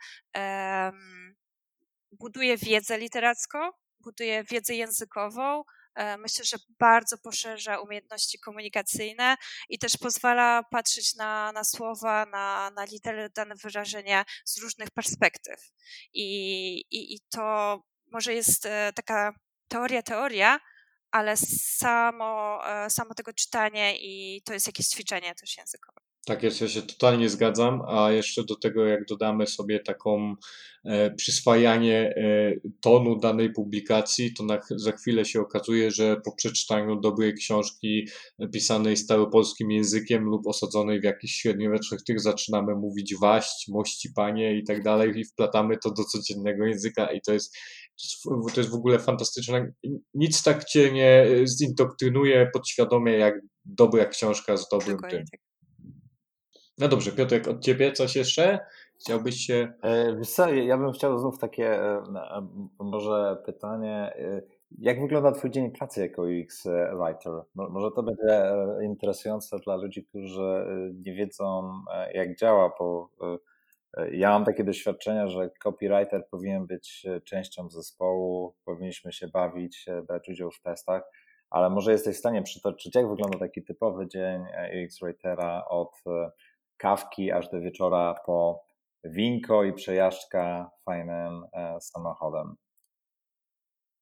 Buduje 2.11 2.57
wiedzę 2.57 2.97
literacką, 2.97 3.59
buduje 3.99 4.43
wiedzę 4.43 4.75
językową, 4.75 5.63
myślę, 6.17 6.45
że 6.45 6.57
bardzo 6.79 7.17
poszerza 7.17 7.79
umiejętności 7.79 8.39
komunikacyjne 8.39 9.37
i 9.69 9.79
też 9.79 9.97
pozwala 9.97 10.63
patrzeć 10.63 11.15
na, 11.15 11.51
na 11.51 11.63
słowa, 11.63 12.25
na, 12.25 12.71
na 12.75 12.85
litery, 12.85 13.29
dane 13.29 13.55
wyrażenia 13.55 14.25
z 14.45 14.57
różnych 14.57 14.91
perspektyw. 14.91 15.71
I, 16.13 16.25
i, 16.91 17.15
I 17.15 17.19
to 17.29 17.83
może 18.11 18.33
jest 18.33 18.65
e, 18.65 18.93
taka 18.95 19.33
teoria, 19.67 20.03
teoria, 20.03 20.59
ale 21.11 21.37
samo, 21.77 22.59
e, 22.69 22.89
samo 22.89 23.13
tego 23.13 23.33
czytanie 23.33 23.97
i 23.99 24.41
to 24.45 24.53
jest 24.53 24.67
jakieś 24.67 24.87
ćwiczenie 24.87 25.35
też 25.35 25.57
językowe. 25.57 26.08
Tak 26.25 26.43
jest, 26.43 26.61
ja 26.61 26.67
się 26.67 26.81
totalnie 26.81 27.29
zgadzam, 27.29 27.81
a 27.87 28.11
jeszcze 28.11 28.43
do 28.43 28.55
tego, 28.55 28.85
jak 28.85 29.05
dodamy 29.05 29.47
sobie 29.47 29.79
taką 29.79 30.35
e, 30.85 31.11
przyswajanie 31.15 32.13
e, 32.17 32.53
tonu 32.81 33.19
danej 33.19 33.53
publikacji, 33.53 34.33
to 34.33 34.43
na, 34.43 34.59
za 34.75 34.91
chwilę 34.91 35.25
się 35.25 35.41
okazuje, 35.41 35.91
że 35.91 36.21
po 36.25 36.35
przeczytaniu 36.35 36.99
dobrej 37.01 37.33
książki 37.33 38.07
pisanej 38.53 38.97
staropolskim 38.97 39.71
językiem 39.71 40.23
lub 40.23 40.47
osadzonej 40.47 41.01
w 41.01 41.03
jakichś 41.03 41.33
średniowiecznych 41.33 42.03
tych 42.03 42.21
zaczynamy 42.21 42.75
mówić 42.75 43.15
waść, 43.21 43.67
mości 43.67 44.09
panie 44.15 44.57
i 44.57 44.63
tak 44.63 44.83
dalej 44.83 45.19
i 45.19 45.25
wplatamy 45.25 45.77
to 45.83 45.91
do 45.91 46.03
codziennego 46.03 46.65
języka 46.65 47.11
i 47.11 47.21
to 47.21 47.33
jest 47.33 47.57
to 48.53 48.59
jest 48.61 48.69
w 48.69 48.75
ogóle 48.75 48.99
fantastyczne. 48.99 49.71
Nic 50.13 50.43
tak 50.43 50.65
cię 50.65 50.91
nie 50.91 51.27
zindoktrynuje 51.43 52.49
podświadomie, 52.53 53.11
jak 53.11 53.35
dobra 53.65 54.05
książka 54.05 54.57
z 54.57 54.69
dobrym 54.69 54.95
Dokładnie 54.95 55.17
tym. 55.17 55.27
Tak. 55.31 55.48
No 56.79 56.87
dobrze, 56.87 57.11
Piotrek, 57.11 57.47
od 57.47 57.59
ciebie 57.59 57.91
coś 57.91 58.15
jeszcze? 58.15 58.59
Chciałbyś 58.99 59.35
się... 59.35 59.73
E, 59.81 60.15
wiesz 60.15 60.29
co, 60.29 60.53
ja 60.53 60.77
bym 60.77 60.91
chciał 60.91 61.19
znów 61.19 61.39
takie 61.39 61.83
e, 61.83 62.03
może 62.79 63.37
pytanie, 63.45 64.13
e, 64.15 64.41
jak 64.77 65.01
wygląda 65.01 65.31
twój 65.31 65.51
dzień 65.51 65.71
pracy 65.71 66.01
jako 66.01 66.21
UX 66.21 66.67
writer? 66.67 67.33
Może 67.55 67.91
to 67.95 68.03
będzie 68.03 68.41
interesujące 68.83 69.59
dla 69.59 69.75
ludzi, 69.75 70.05
którzy 70.05 70.65
nie 71.05 71.13
wiedzą 71.13 71.71
jak 72.13 72.35
działa, 72.35 72.71
bo 72.79 73.09
ja 74.11 74.29
mam 74.29 74.45
takie 74.45 74.63
doświadczenia, 74.63 75.27
że 75.27 75.49
copywriter 75.63 76.27
powinien 76.31 76.67
być 76.67 77.07
częścią 77.25 77.69
zespołu, 77.69 78.55
powinniśmy 78.65 79.13
się 79.13 79.27
bawić, 79.27 79.85
brać 80.07 80.29
udział 80.29 80.51
w 80.51 80.61
testach, 80.61 81.03
ale 81.49 81.69
może 81.69 81.91
jesteś 81.91 82.15
w 82.15 82.19
stanie 82.19 82.43
przytoczyć, 82.43 82.95
jak 82.95 83.09
wygląda 83.09 83.39
taki 83.39 83.63
typowy 83.63 84.07
dzień 84.07 84.41
UX 84.85 84.99
writera 84.99 85.65
od 85.69 86.03
kawki 86.79 87.31
aż 87.31 87.49
do 87.49 87.59
wieczora 87.59 88.15
po 88.25 88.63
winko 89.03 89.63
i 89.63 89.73
przejażdżka 89.73 90.71
fajnym 90.85 91.43
e, 91.53 91.81
samochodem. 91.81 92.55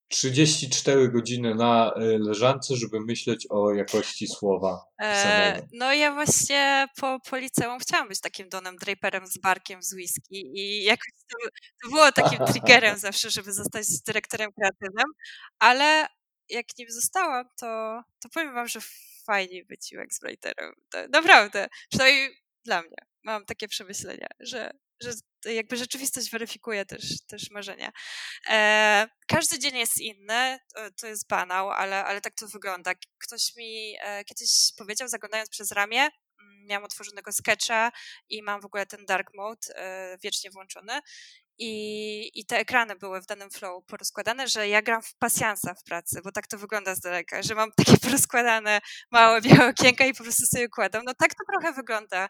34 0.09 1.11
godziny 1.11 1.55
na 1.55 1.93
e, 1.93 1.99
leżance, 1.99 2.75
żeby 2.75 2.99
myśleć 2.99 3.47
o 3.49 3.73
jakości 3.73 4.27
słowa. 4.27 4.85
E, 5.01 5.61
no 5.73 5.93
ja 5.93 6.13
właśnie 6.13 6.87
po, 6.95 7.19
po 7.29 7.37
liceum 7.37 7.79
chciałam 7.79 8.07
być 8.07 8.21
takim 8.21 8.49
Donem 8.49 8.75
Draperem 8.75 9.27
z 9.27 9.37
barkiem 9.37 9.83
z 9.83 9.93
whisky 9.93 10.51
i 10.53 10.83
jakoś 10.83 11.11
to, 11.29 11.49
to 11.83 11.89
było 11.89 12.11
takim 12.11 12.45
triggerem 12.51 12.97
zawsze, 12.97 13.29
żeby 13.29 13.53
zostać 13.53 13.85
dyrektorem 14.05 14.51
kreatywnym, 14.51 15.11
ale 15.59 16.07
jak 16.49 16.65
nim 16.79 16.91
zostałam, 16.91 17.45
to, 17.59 18.01
to 18.23 18.29
powiem 18.33 18.53
wam, 18.53 18.67
że 18.67 18.79
fajnie 19.25 19.65
być 19.65 19.93
UX 19.93 20.19
writerem. 20.21 20.73
To, 20.89 20.97
naprawdę. 21.09 21.67
Przynajmniej 21.89 22.46
dla 22.67 22.81
mnie. 22.81 22.97
Mam 23.23 23.45
takie 23.45 23.67
przemyślenia, 23.67 24.27
że, 24.39 24.71
że 25.01 25.11
jakby 25.45 25.77
rzeczywistość 25.77 26.31
weryfikuje 26.31 26.85
też, 26.85 27.25
też 27.27 27.51
marzenia. 27.51 27.91
E, 28.49 29.07
każdy 29.27 29.59
dzień 29.59 29.77
jest 29.77 30.01
inny, 30.01 30.59
to, 30.73 30.91
to, 30.91 31.07
jest 31.07 31.27
banał, 31.27 31.71
ale, 31.71 32.05
ale 32.05 32.21
tak 32.21 32.33
to 32.35 32.47
wygląda. 32.47 32.93
Ktoś 33.17 33.55
mi 33.55 33.95
e, 34.01 34.23
kiedyś 34.23 34.51
powiedział, 34.77 35.07
zaglądając 35.07 35.49
przez 35.49 35.71
ramię, 35.71 36.01
mm, 36.01 36.65
miałam 36.65 36.83
otworzonego 36.83 37.31
sketcha 37.31 37.91
i 38.29 38.43
mam 38.43 38.61
w 38.61 38.65
ogóle 38.65 38.85
ten 38.85 39.05
dark 39.05 39.33
mode 39.33 39.75
e, 39.75 40.17
wiecznie 40.23 40.51
włączony 40.51 40.99
i, 41.59 42.39
I 42.39 42.45
te 42.45 42.57
ekrany 42.57 42.95
były 42.95 43.21
w 43.21 43.25
danym 43.25 43.49
flow 43.49 43.85
porozkładane, 43.85 44.47
że 44.47 44.67
ja 44.67 44.81
gram 44.81 45.01
w 45.01 45.15
pasjansa 45.15 45.73
w 45.73 45.83
pracy, 45.83 46.21
bo 46.23 46.31
tak 46.31 46.47
to 46.47 46.57
wygląda 46.57 46.95
z 46.95 46.99
daleka, 46.99 47.41
że 47.41 47.55
mam 47.55 47.71
takie 47.85 47.97
porozkładane 47.97 48.79
małe 49.11 49.41
białe 49.41 49.69
okienka 49.69 50.05
i 50.05 50.13
po 50.13 50.23
prostu 50.23 50.45
sobie 50.45 50.65
układam. 50.65 51.03
No 51.05 51.13
tak 51.19 51.35
to 51.35 51.43
trochę 51.51 51.73
wygląda. 51.73 52.29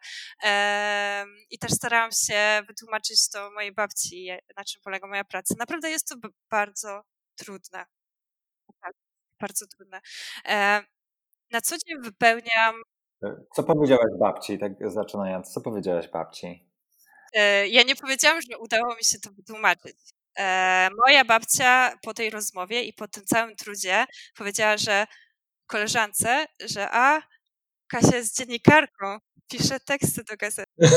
I 1.49 1.59
też 1.59 1.71
starałam 1.71 2.11
się 2.11 2.61
wytłumaczyć 2.67 3.29
to 3.29 3.51
mojej 3.51 3.73
babci, 3.73 4.29
na 4.57 4.63
czym 4.63 4.81
polega 4.83 5.07
moja 5.07 5.23
praca. 5.23 5.55
Naprawdę 5.59 5.89
jest 5.89 6.07
to 6.07 6.15
bardzo 6.51 7.01
trudne. 7.35 7.85
Bardzo 9.41 9.65
trudne. 9.67 10.01
Na 11.51 11.61
co 11.61 11.75
dzień 11.77 12.01
wypełniam. 12.03 12.75
Co 13.55 13.63
powiedziałaś 13.63 14.11
babci, 14.19 14.59
tak 14.59 14.71
zaczynając? 14.91 15.53
Co 15.53 15.61
powiedziałaś 15.61 16.07
babci? 16.07 16.66
E, 17.33 17.67
ja 17.67 17.83
nie 17.83 17.95
powiedziałam, 17.95 18.41
że 18.41 18.57
udało 18.57 18.95
mi 18.95 19.03
się 19.03 19.19
to 19.19 19.29
wytłumaczyć. 19.31 19.95
E, 20.39 20.89
moja 21.05 21.25
babcia 21.25 21.97
po 22.01 22.13
tej 22.13 22.29
rozmowie 22.29 22.83
i 22.83 22.93
po 22.93 23.07
tym 23.07 23.25
całym 23.25 23.55
trudzie 23.55 24.05
powiedziała, 24.37 24.77
że 24.77 25.07
koleżance, 25.67 26.45
że 26.65 26.87
a, 26.91 27.21
Kasia 27.87 28.15
jest 28.15 28.37
dziennikarką, 28.37 29.17
pisze 29.51 29.79
teksty 29.79 30.23
do 30.23 30.37
gazety. 30.37 30.71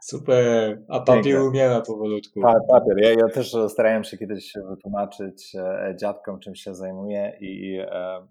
Super. 0.00 0.82
A 0.88 1.00
papier 1.00 1.40
umiera 1.40 1.80
powolutku. 1.80 2.40
Pa, 2.40 2.54
papier. 2.68 2.98
Ja, 2.98 3.10
ja 3.10 3.28
też 3.34 3.56
starałem 3.68 4.04
się 4.04 4.18
kiedyś 4.18 4.52
wytłumaczyć 4.68 5.54
e, 5.54 5.94
dziadkom, 6.00 6.40
czym 6.40 6.54
się 6.54 6.74
zajmuję 6.74 7.38
i 7.40 7.78
e, 7.78 8.26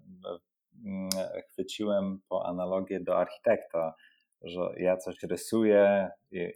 chwyciłem 1.52 2.20
po 2.28 2.46
analogię 2.46 3.00
do 3.00 3.18
architekta, 3.18 3.94
że 4.42 4.60
ja 4.76 4.96
coś 4.96 5.22
rysuję, 5.22 6.08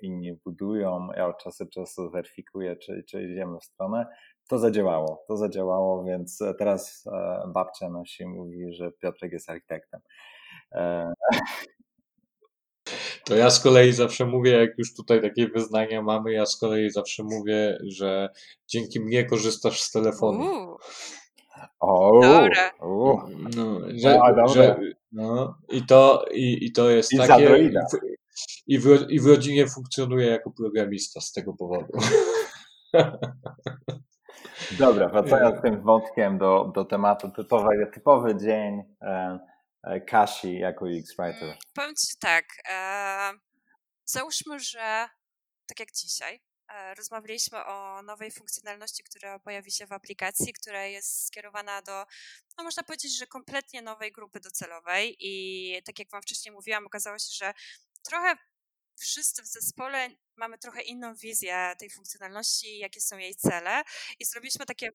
inni 0.03 0.33
budują, 0.45 1.09
ja 1.17 1.27
od 1.27 1.39
czasu 1.39 1.65
do 1.65 1.71
czasu 1.71 2.11
weryfikuję, 2.11 2.77
czy, 2.77 3.05
czy 3.09 3.25
idziemy 3.25 3.59
w 3.61 3.65
stronę. 3.65 4.07
To 4.49 4.59
zadziałało, 4.59 5.25
to 5.29 5.37
zadziałało, 5.37 6.05
więc 6.05 6.39
teraz 6.59 7.05
e, 7.13 7.43
babcia 7.55 7.89
nosi 7.89 8.27
mówi, 8.27 8.73
że 8.73 8.93
Piotrek 8.93 9.33
jest 9.33 9.51
architektem. 9.51 10.01
E, 10.73 11.13
to 13.25 13.37
ja 13.37 13.51
z 13.51 13.61
kolei 13.61 13.93
zawsze 13.93 14.27
mówię, 14.27 14.51
jak 14.51 14.71
już 14.79 14.95
tutaj 14.95 15.23
takie 15.23 15.49
wyznania 15.49 16.03
mamy, 16.03 16.33
ja 16.33 16.47
z 16.47 16.57
kolei 16.57 16.91
zawsze 16.91 17.23
mówię, 17.23 17.79
że 17.83 18.29
dzięki 18.69 19.01
mnie 19.01 19.25
korzystasz 19.25 19.81
z 19.81 19.91
telefonu. 19.91 20.77
O, 21.81 22.21
Dobra. 22.23 22.71
No, 23.57 23.81
że, 23.95 24.21
no, 24.37 24.49
że, 24.49 24.77
no, 25.13 25.59
i, 25.69 25.87
to, 25.87 26.25
i, 26.33 26.65
i 26.65 26.73
to 26.73 26.91
jest 26.91 27.13
I 27.13 27.19
takie. 27.19 27.71
I 28.67 28.79
w, 28.79 29.07
I 29.09 29.21
w 29.21 29.27
rodzinie 29.27 29.67
funkcjonuje 29.67 30.27
jako 30.27 30.51
programista 30.51 31.21
z 31.21 31.33
tego 31.33 31.53
powodu. 31.53 31.93
Dobra, 34.79 35.09
wracając 35.09 35.63
tym 35.63 35.83
wątkiem 35.83 36.39
do, 36.39 36.73
do 36.75 36.85
tematu 36.85 37.31
typowy, 37.31 37.91
typowy 37.95 38.37
dzień 38.37 38.83
e, 39.03 39.39
e, 39.83 40.01
Kasi 40.01 40.59
jako 40.59 40.85
UX-writer. 40.85 41.45
Mm, 41.45 41.57
powiem 41.75 41.95
Ci 41.95 42.17
tak, 42.21 42.45
e, 42.71 43.31
załóżmy, 44.05 44.61
że 44.61 45.09
tak 45.67 45.81
jak 45.81 45.93
dzisiaj, 45.93 46.41
rozmawialiśmy 46.97 47.65
o 47.65 48.03
nowej 48.03 48.31
funkcjonalności, 48.31 49.05
która 49.05 49.39
pojawi 49.39 49.71
się 49.71 49.87
w 49.87 49.93
aplikacji, 49.93 50.53
która 50.53 50.87
jest 50.87 51.27
skierowana 51.27 51.83
do, 51.83 52.05
no 52.59 52.65
można 52.65 52.83
powiedzieć, 52.83 53.19
że 53.19 53.27
kompletnie 53.27 53.83
nowej 53.83 54.13
grupy 54.13 54.41
docelowej 54.41 55.17
i 55.19 55.83
tak 55.85 55.99
jak 55.99 56.11
Wam 56.11 56.23
wcześniej 56.23 56.53
mówiłam, 56.53 56.87
okazało 56.87 57.19
się, 57.19 57.33
że 57.33 57.55
trochę 58.03 58.37
wszyscy 59.01 59.43
w 59.43 59.47
zespole 59.47 60.11
mamy 60.37 60.59
trochę 60.59 60.83
inną 60.83 61.15
wizję 61.15 61.75
tej 61.79 61.91
funkcjonalności, 61.91 62.79
jakie 62.79 63.01
są 63.01 63.19
jej 63.19 63.35
cele 63.35 63.83
i 64.19 64.25
zrobiliśmy 64.25 64.67
takie 64.67 64.91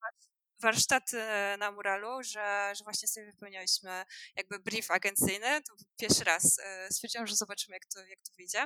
warsztat 0.62 1.12
na 1.58 1.72
muralu, 1.72 2.24
że, 2.24 2.74
że 2.76 2.84
właśnie 2.84 3.08
sobie 3.08 3.26
wypełnialiśmy 3.26 4.06
jakby 4.36 4.60
brief 4.60 4.92
agencyjny. 4.92 5.62
To 5.62 5.74
pierwszy 6.00 6.24
raz 6.24 6.60
e, 6.60 6.88
stwierdziłam, 6.92 7.28
że 7.28 7.36
zobaczymy, 7.36 7.76
jak 7.76 7.86
to, 7.86 8.06
jak 8.06 8.20
to 8.20 8.32
wyjdzie. 8.38 8.66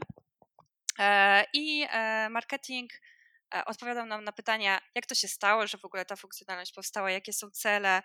E, 1.00 1.46
I 1.54 1.88
e, 1.90 2.30
marketing 2.30 2.92
odpowiadał 3.66 4.06
nam 4.06 4.24
na 4.24 4.32
pytania, 4.32 4.80
jak 4.96 5.06
to 5.06 5.16
się 5.16 5.28
stało, 5.28 5.68
że 5.68 5.78
w 5.78 5.86
ogóle 5.86 6.06
ta 6.06 6.16
funkcjonalność 6.16 6.74
powstała, 6.74 7.12
jakie 7.12 7.34
są 7.34 7.50
cele. 7.52 8.02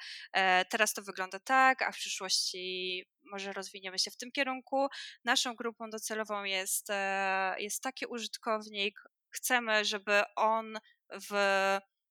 Teraz 0.70 0.94
to 0.94 1.02
wygląda 1.02 1.38
tak, 1.38 1.82
a 1.82 1.92
w 1.92 1.96
przyszłości 1.96 3.04
może 3.22 3.52
rozwiniemy 3.52 3.98
się 3.98 4.10
w 4.10 4.16
tym 4.16 4.32
kierunku. 4.32 4.88
Naszą 5.24 5.54
grupą 5.54 5.90
docelową 5.90 6.44
jest, 6.44 6.88
jest 7.58 7.82
taki 7.82 8.06
użytkownik, 8.06 9.00
chcemy, 9.30 9.84
żeby 9.84 10.22
on 10.36 10.78
w 11.30 11.32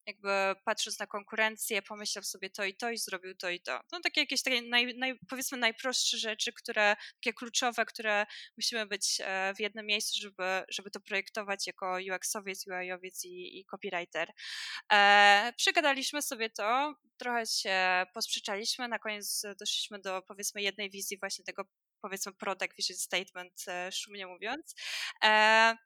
jakby 0.07 0.61
patrząc 0.65 0.99
na 0.99 1.07
konkurencję, 1.07 1.81
pomyślał 1.81 2.23
sobie 2.23 2.49
to 2.49 2.65
i 2.65 2.75
to 2.75 2.91
i 2.91 2.97
zrobił 2.97 3.35
to 3.35 3.49
i 3.49 3.61
to. 3.61 3.79
No 3.91 3.99
takie 3.99 4.21
jakieś 4.21 4.43
takie 4.43 4.61
naj, 4.61 4.97
naj, 4.97 5.19
powiedzmy 5.29 5.57
najprostsze 5.57 6.17
rzeczy, 6.17 6.53
które, 6.53 6.95
takie 7.13 7.33
kluczowe, 7.33 7.85
które 7.85 8.25
musimy 8.57 8.85
być 8.85 9.21
e, 9.21 9.53
w 9.53 9.59
jednym 9.59 9.85
miejscu, 9.85 10.21
żeby, 10.21 10.63
żeby 10.69 10.91
to 10.91 10.99
projektować 10.99 11.67
jako 11.67 11.97
UX-owiec, 12.11 12.67
UI-owiec 12.67 13.25
i, 13.25 13.59
i 13.59 13.65
copywriter. 13.65 14.31
E, 14.93 15.53
sobie 16.21 16.49
to, 16.49 16.95
trochę 17.17 17.45
się 17.45 18.05
posprzeczaliśmy, 18.13 18.87
na 18.87 18.99
koniec 18.99 19.43
doszliśmy 19.59 19.99
do 19.99 20.21
powiedzmy 20.21 20.61
jednej 20.61 20.89
wizji 20.89 21.17
właśnie 21.19 21.45
tego 21.45 21.63
powiedzmy 22.01 22.33
product 22.33 22.75
vision 22.77 22.97
statement, 22.97 23.65
e, 23.67 23.91
szumnie 23.91 24.27
mówiąc. 24.27 24.75
E, 25.23 25.77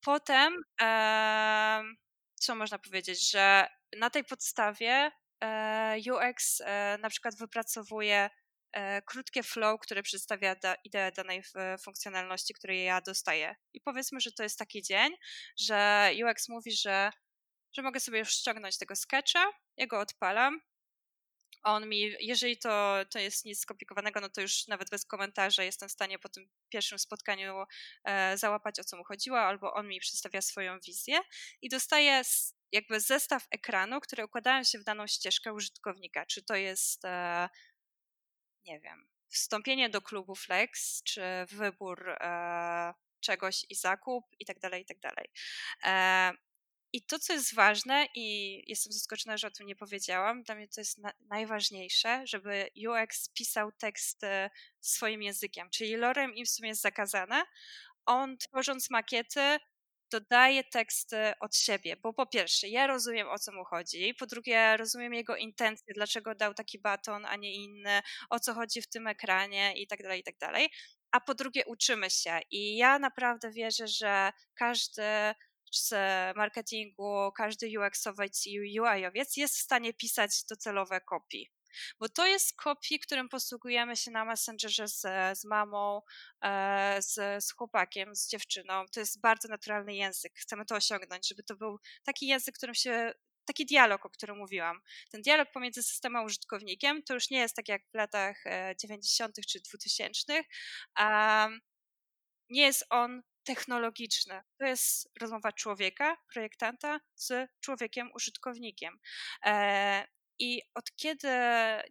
potem 0.00 0.54
e, 0.80 1.82
co 2.40 2.54
można 2.54 2.78
powiedzieć, 2.78 3.30
że 3.30 3.66
na 3.96 4.10
tej 4.10 4.24
podstawie 4.24 5.10
e, 5.44 5.96
UX 6.12 6.60
e, 6.60 6.98
na 7.00 7.10
przykład 7.10 7.38
wypracowuje 7.38 8.30
e, 8.72 9.02
krótkie 9.02 9.42
flow, 9.42 9.80
które 9.80 10.02
przedstawia 10.02 10.54
da, 10.54 10.74
ideę 10.84 11.12
danej 11.12 11.42
funkcjonalności, 11.84 12.54
której 12.54 12.84
ja 12.84 13.00
dostaję. 13.00 13.56
I 13.74 13.80
powiedzmy, 13.80 14.20
że 14.20 14.32
to 14.32 14.42
jest 14.42 14.58
taki 14.58 14.82
dzień, 14.82 15.12
że 15.58 16.10
UX 16.24 16.48
mówi, 16.48 16.72
że, 16.72 17.10
że 17.76 17.82
mogę 17.82 18.00
sobie 18.00 18.18
już 18.18 18.30
ściągnąć 18.30 18.78
tego 18.78 18.96
sketcha, 18.96 19.50
ja 19.76 19.86
go 19.86 20.00
odpalam, 20.00 20.60
on 21.66 21.88
mi, 21.88 22.14
jeżeli 22.20 22.58
to, 22.58 22.96
to 23.10 23.18
jest 23.18 23.44
nic 23.44 23.60
skomplikowanego, 23.60 24.20
no 24.20 24.28
to 24.28 24.40
już 24.40 24.66
nawet 24.66 24.90
bez 24.90 25.04
komentarza 25.04 25.62
jestem 25.62 25.88
w 25.88 25.92
stanie 25.92 26.18
po 26.18 26.28
tym 26.28 26.48
pierwszym 26.68 26.98
spotkaniu 26.98 27.64
e, 28.04 28.38
załapać 28.38 28.80
o 28.80 28.84
co 28.84 28.96
mu 28.96 29.04
chodziło, 29.04 29.40
albo 29.40 29.74
on 29.74 29.88
mi 29.88 30.00
przedstawia 30.00 30.42
swoją 30.42 30.80
wizję 30.80 31.20
i 31.62 31.68
dostaję 31.68 32.22
jakby 32.72 33.00
zestaw 33.00 33.46
ekranu, 33.50 34.00
które 34.00 34.24
układają 34.24 34.64
się 34.64 34.78
w 34.78 34.84
daną 34.84 35.06
ścieżkę 35.06 35.52
użytkownika. 35.52 36.26
Czy 36.26 36.42
to 36.42 36.54
jest, 36.54 37.04
e, 37.04 37.48
nie 38.64 38.80
wiem, 38.80 39.08
wstąpienie 39.28 39.88
do 39.88 40.02
klubu 40.02 40.34
Flex, 40.34 41.02
czy 41.02 41.22
wybór 41.50 42.10
e, 42.10 42.94
czegoś 43.20 43.66
i 43.70 43.74
zakup 43.74 44.24
i 44.38 44.44
tak 44.44 44.58
dalej, 44.58 44.82
i 44.82 44.86
tak 44.86 44.98
dalej. 45.00 45.28
E, 46.86 46.96
i 46.96 47.02
to, 47.02 47.18
co 47.18 47.32
jest 47.32 47.54
ważne, 47.54 48.06
i 48.14 48.62
jestem 48.70 48.92
zaskoczona, 48.92 49.36
że 49.36 49.46
o 49.46 49.50
tym 49.50 49.66
nie 49.66 49.76
powiedziałam, 49.76 50.42
dla 50.42 50.54
mnie 50.54 50.68
to 50.68 50.80
jest 50.80 50.98
na, 50.98 51.12
najważniejsze, 51.20 52.22
żeby 52.26 52.70
UX 52.88 53.28
pisał 53.28 53.72
teksty 53.72 54.50
swoim 54.80 55.22
językiem, 55.22 55.70
czyli 55.70 55.96
lorem 55.96 56.34
im 56.34 56.46
w 56.46 56.50
sumie 56.50 56.68
jest 56.68 56.82
zakazane. 56.82 57.44
On 58.06 58.38
tworząc 58.38 58.90
makiety 58.90 59.58
dodaje 60.10 60.64
teksty 60.64 61.16
od 61.40 61.56
siebie, 61.56 61.96
bo 61.96 62.12
po 62.12 62.26
pierwsze, 62.26 62.68
ja 62.68 62.86
rozumiem 62.86 63.28
o 63.28 63.38
co 63.38 63.52
mu 63.52 63.64
chodzi, 63.64 64.14
po 64.14 64.26
drugie, 64.26 64.76
rozumiem 64.76 65.14
jego 65.14 65.36
intencje, 65.36 65.94
dlaczego 65.94 66.34
dał 66.34 66.54
taki 66.54 66.78
baton, 66.78 67.26
a 67.26 67.36
nie 67.36 67.54
inny, 67.54 68.02
o 68.30 68.40
co 68.40 68.54
chodzi 68.54 68.82
w 68.82 68.88
tym 68.88 69.06
ekranie 69.06 69.74
i 69.76 69.86
tak 69.86 70.02
dalej, 70.02 70.20
i 70.20 70.24
tak 70.24 70.38
dalej. 70.38 70.70
A 71.10 71.20
po 71.20 71.34
drugie, 71.34 71.64
uczymy 71.66 72.10
się 72.10 72.40
i 72.50 72.76
ja 72.76 72.98
naprawdę 72.98 73.50
wierzę, 73.50 73.88
że 73.88 74.32
każdy 74.54 75.02
z 75.72 75.90
marketingu, 76.36 77.32
każdy 77.36 77.66
UX-owiec 77.66 78.46
i 78.46 78.80
UI-owiec 78.80 79.36
jest 79.36 79.56
w 79.56 79.60
stanie 79.60 79.94
pisać 79.94 80.44
docelowe 80.50 81.00
kopii. 81.00 81.50
Bo 82.00 82.08
to 82.08 82.26
jest 82.26 82.56
kopii, 82.56 82.98
którym 83.00 83.28
posługujemy 83.28 83.96
się 83.96 84.10
na 84.10 84.24
Messengerze 84.24 84.88
z, 84.88 85.00
z 85.38 85.44
mamą, 85.44 86.00
e, 86.42 86.96
z, 87.02 87.44
z 87.44 87.52
chłopakiem, 87.52 88.16
z 88.16 88.28
dziewczyną. 88.28 88.84
To 88.92 89.00
jest 89.00 89.20
bardzo 89.20 89.48
naturalny 89.48 89.94
język. 89.94 90.32
Chcemy 90.36 90.64
to 90.64 90.74
osiągnąć, 90.74 91.28
żeby 91.28 91.42
to 91.42 91.56
był 91.56 91.78
taki 92.04 92.26
język, 92.26 92.54
którym 92.54 92.74
się 92.74 93.12
taki 93.44 93.66
dialog, 93.66 94.06
o 94.06 94.10
którym 94.10 94.36
mówiłam. 94.36 94.80
Ten 95.10 95.22
dialog 95.22 95.50
pomiędzy 95.52 95.82
systemem 95.82 96.22
a 96.22 96.24
użytkownikiem 96.24 97.02
to 97.02 97.14
już 97.14 97.30
nie 97.30 97.38
jest 97.38 97.56
tak 97.56 97.68
jak 97.68 97.82
w 97.92 97.94
latach 97.94 98.44
90. 98.80 99.38
E, 99.38 99.42
czy 99.42 99.60
2000. 99.60 100.42
Um, 100.98 101.60
nie 102.50 102.62
jest 102.62 102.84
on 102.90 103.22
technologiczne. 103.46 104.42
To 104.58 104.66
jest 104.66 105.10
rozmowa 105.20 105.52
człowieka, 105.52 106.16
projektanta 106.32 107.00
z 107.14 107.50
człowiekiem, 107.60 108.10
użytkownikiem. 108.14 108.98
E, 109.46 110.06
I 110.38 110.62
od 110.74 110.84
kiedy 110.96 111.28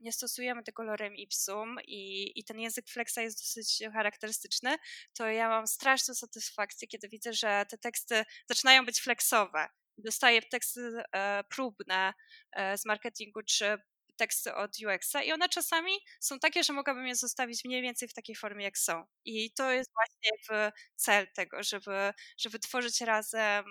nie 0.02 0.12
stosujemy 0.12 0.64
tego 0.64 0.84
lorem 0.84 1.16
ipsum 1.16 1.76
i, 1.88 2.32
i 2.40 2.44
ten 2.44 2.60
język 2.60 2.90
flexa 2.90 3.18
jest 3.22 3.38
dosyć 3.42 3.84
charakterystyczny, 3.94 4.76
to 5.18 5.28
ja 5.28 5.50
mam 5.50 5.68
straszną 5.68 6.14
satysfakcję, 6.14 6.88
kiedy 6.88 7.10
widzę, 7.10 7.34
że 7.34 7.66
te 7.70 7.78
teksty 7.78 8.24
zaczynają 8.50 8.86
być 8.86 9.02
flexowe. 9.02 9.68
Dostaję 9.98 10.42
teksty 10.42 11.04
e, 11.14 11.44
próbne 11.50 12.14
e, 12.52 12.78
z 12.78 12.86
marketingu 12.86 13.40
czy 13.44 13.78
teksty 14.18 14.56
od 14.56 14.72
UX-a 14.80 15.24
i 15.24 15.32
one 15.32 15.50
czasami 15.50 15.92
są 16.20 16.40
takie, 16.40 16.64
że 16.64 16.74
mogłabym 16.74 17.08
je 17.08 17.16
zostawić 17.16 17.66
mniej 17.66 17.82
więcej 17.82 18.08
w 18.08 18.14
takiej 18.14 18.36
formie, 18.36 18.64
jak 18.64 18.78
są. 18.78 19.04
I 19.26 19.52
to 19.52 19.72
jest 19.72 19.92
właśnie 19.94 20.30
jakby 20.32 20.78
cel 20.96 21.28
tego, 21.36 21.64
żeby, 21.64 22.14
żeby 22.38 22.60
tworzyć 22.60 23.02
razem 23.02 23.66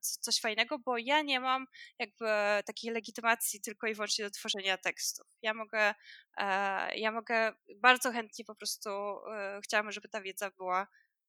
coś 0.00 0.40
fajnego, 0.40 0.78
bo 0.78 0.98
ja 0.98 1.22
nie 1.22 1.40
mam 1.40 1.66
jakby 1.98 2.26
takiej 2.66 2.90
legitymacji 2.90 3.60
tylko 3.60 3.86
i 3.86 3.94
wyłącznie 3.94 4.24
do 4.24 4.30
tworzenia 4.30 4.78
tekstów. 4.78 5.26
Ja 5.42 5.54
mogę, 5.54 5.94
e, 6.36 6.98
ja 6.98 7.12
mogę 7.12 7.52
bardzo 7.76 8.12
chętnie 8.12 8.44
po 8.44 8.54
prostu 8.54 8.90
e, 8.90 9.60
chciałabym, 9.64 9.92
żeby 9.92 10.08
ta 10.08 10.20
wiedza 10.20 10.50
była 10.50 10.86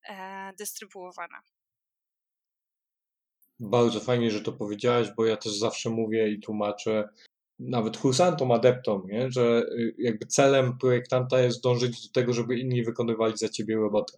e, 0.09 0.53
dystrybuowana. 0.57 1.41
Bardzo 3.59 3.99
fajnie, 3.99 4.31
że 4.31 4.41
to 4.41 4.53
powiedziałaś, 4.53 5.07
bo 5.17 5.25
ja 5.25 5.37
też 5.37 5.53
zawsze 5.53 5.89
mówię 5.89 6.29
i 6.29 6.39
tłumaczę, 6.39 7.09
nawet 7.59 7.97
kursantom, 7.97 8.51
adeptom, 8.51 9.07
nie? 9.07 9.31
że 9.31 9.41
y, 9.41 9.95
jakby 9.97 10.25
celem 10.25 10.77
projektanta 10.77 11.39
jest 11.39 11.63
dążyć 11.63 12.07
do 12.07 12.13
tego, 12.13 12.33
żeby 12.33 12.59
inni 12.59 12.83
wykonywali 12.83 13.37
za 13.37 13.49
ciebie 13.49 13.75
robotę. 13.75 14.17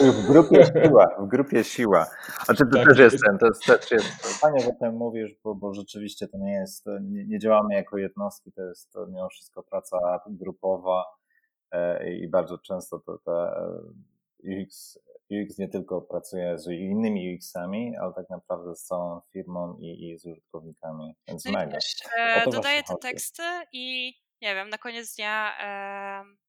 W 0.00 0.26
grupie 0.26 0.64
siła, 0.64 1.06
w 1.18 1.28
grupie 1.28 1.64
siła. 1.64 2.06
A 2.48 2.54
czy 2.54 2.64
to 2.66 2.76
tak, 2.76 2.88
też 2.88 2.98
jest 2.98 3.24
ten, 3.24 3.38
to 3.38 3.46
jest, 3.46 3.64
też 3.66 3.90
jest, 3.90 4.06
fajnie, 4.40 4.60
że 4.60 4.68
o 4.68 4.72
tym 4.80 4.94
mówisz, 4.94 5.34
bo, 5.44 5.54
bo 5.54 5.74
rzeczywiście 5.74 6.28
to 6.28 6.38
nie 6.38 6.52
jest, 6.52 6.86
nie, 7.02 7.26
nie, 7.26 7.38
działamy 7.38 7.74
jako 7.74 7.98
jednostki, 7.98 8.52
to 8.52 8.62
jest 8.62 8.92
to 8.92 9.06
mimo 9.06 9.28
wszystko 9.28 9.62
praca 9.62 10.20
grupowa 10.26 11.04
e, 11.70 12.12
i 12.16 12.28
bardzo 12.28 12.58
często 12.58 12.98
to 12.98 13.18
te 13.18 13.52
UX 14.44 14.98
UX 15.30 15.58
nie 15.58 15.68
tylko 15.68 16.00
pracuje 16.00 16.58
z 16.58 16.66
innymi 16.66 17.34
UX-ami, 17.34 17.96
ale 18.00 18.14
tak 18.14 18.30
naprawdę 18.30 18.74
z 18.74 18.84
całą 18.84 19.20
firmą 19.32 19.76
i, 19.80 20.10
i 20.10 20.18
z 20.18 20.26
użytkownikami, 20.26 21.14
więc 21.28 21.44
no 21.44 21.52
mega. 21.52 21.72
Też, 21.72 21.94
e, 22.18 22.50
dodaję 22.50 22.82
te 22.82 22.96
teksty 22.96 23.42
i 23.72 24.14
nie 24.42 24.54
wiem, 24.54 24.68
na 24.68 24.78
koniec 24.78 25.16
dnia 25.16 25.52
e, 25.60 26.45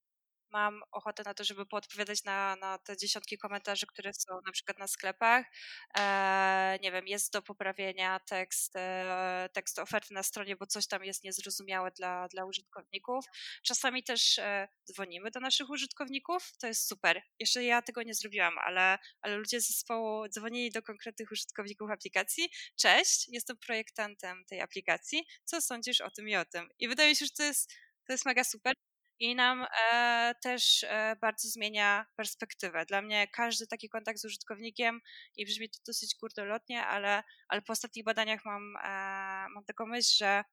mam 0.52 0.82
ochotę 0.92 1.24
na 1.26 1.34
to, 1.34 1.44
żeby 1.44 1.66
poodpowiadać 1.66 2.24
na, 2.24 2.56
na 2.56 2.78
te 2.78 2.98
dziesiątki 2.98 3.38
komentarzy, 3.38 3.88
które 3.88 4.14
są 4.14 4.42
na 4.46 4.52
przykład 4.52 4.78
na 4.78 4.88
sklepach. 4.88 5.46
E, 5.98 6.80
nie 6.82 6.92
wiem, 6.92 7.08
jest 7.08 7.34
do 7.34 7.42
poprawienia 7.42 8.20
tekst, 8.20 8.76
e, 8.76 9.50
tekst 9.54 9.80
oferty 9.80 10.14
na 10.14 10.24
stronie, 10.24 10.56
bo 10.56 10.68
coś 10.68 10.88
tam 10.88 11.04
jest 11.04 11.24
niezrozumiałe 11.24 11.92
dla, 11.92 12.28
dla 12.28 12.46
użytkowników. 12.46 13.26
Czasami 13.64 14.04
też 14.04 14.40
e, 14.40 14.68
dzwonimy 14.92 15.32
do 15.32 15.40
naszych 15.40 15.70
użytkowników, 15.70 16.52
to 16.62 16.68
jest 16.68 16.88
super. 16.88 17.22
Jeszcze 17.40 17.64
ja 17.64 17.82
tego 17.82 18.04
nie 18.04 18.14
zrobiłam, 18.14 18.58
ale, 18.58 18.98
ale 19.22 19.38
ludzie 19.38 19.62
z 19.62 19.68
zespołu 19.68 20.28
dzwonili 20.30 20.72
do 20.72 20.82
konkretnych 20.82 21.32
użytkowników 21.32 21.90
aplikacji. 21.92 22.50
Cześć, 22.76 23.28
jestem 23.30 23.58
projektantem 23.58 24.46
tej 24.46 24.62
aplikacji. 24.62 25.26
Co 25.44 25.62
sądzisz 25.62 26.02
o 26.02 26.12
tym 26.12 26.30
i 26.30 26.36
o 26.36 26.46
tym? 26.46 26.70
I 26.80 26.88
wydaje 26.88 27.10
mi 27.10 27.16
się, 27.16 27.26
że 27.26 27.32
to 27.38 27.44
jest, 27.44 27.74
to 28.08 28.14
jest 28.14 28.26
mega 28.26 28.44
super 28.44 28.87
i 29.20 29.36
nam 29.36 29.66
e, 29.92 30.36
też 30.42 30.84
e, 30.84 31.16
bardzo 31.22 31.50
zmienia 31.50 32.06
perspektywę. 32.16 32.86
Dla 32.86 33.02
mnie 33.02 33.28
każdy 33.28 33.68
taki 33.68 33.90
kontakt 33.90 34.20
z 34.20 34.26
użytkownikiem 34.26 35.02
i 35.36 35.46
brzmi 35.46 35.70
to 35.70 35.80
dosyć 35.88 36.16
górnolotnie, 36.22 36.86
ale, 36.86 37.24
ale 37.48 37.62
po 37.62 37.74
ostatnich 37.74 38.06
badaniach 38.06 38.46
mam, 38.46 38.76
e, 38.76 38.90
mam 39.50 39.66
taką 39.66 39.86
myśl, 39.86 40.16
że, 40.18 40.44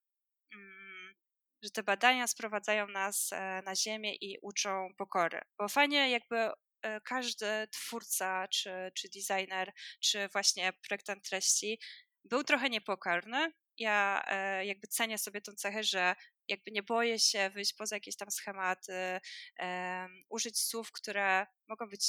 mm, 0.54 1.14
że 1.62 1.70
te 1.70 1.82
badania 1.82 2.26
sprowadzają 2.26 2.88
nas 2.88 3.32
e, 3.32 3.62
na 3.64 3.76
ziemię 3.76 4.14
i 4.14 4.38
uczą 4.42 4.88
pokory. 4.98 5.40
Bo 5.58 5.68
fajnie 5.68 6.10
jakby 6.10 6.50
e, 6.82 7.00
każdy 7.00 7.46
twórca, 7.70 8.48
czy, 8.48 8.92
czy 8.94 9.08
designer, 9.08 9.72
czy 10.00 10.28
właśnie 10.28 10.72
projektant 10.88 11.28
treści 11.28 11.78
był 12.24 12.44
trochę 12.44 12.70
niepokorny. 12.70 13.52
Ja 13.78 14.24
e, 14.26 14.66
jakby 14.66 14.86
cenię 14.86 15.18
sobie 15.18 15.40
tą 15.40 15.52
cechę, 15.52 15.84
że 15.84 16.14
jakby 16.48 16.70
nie 16.70 16.82
boję 16.82 17.18
się 17.18 17.50
wyjść 17.50 17.74
poza 17.74 17.96
jakieś 17.96 18.16
tam 18.16 18.30
schematy, 18.30 19.20
um, 19.58 20.24
użyć 20.28 20.58
słów, 20.58 20.92
które 20.92 21.46
mogą 21.68 21.88
być 21.88 22.06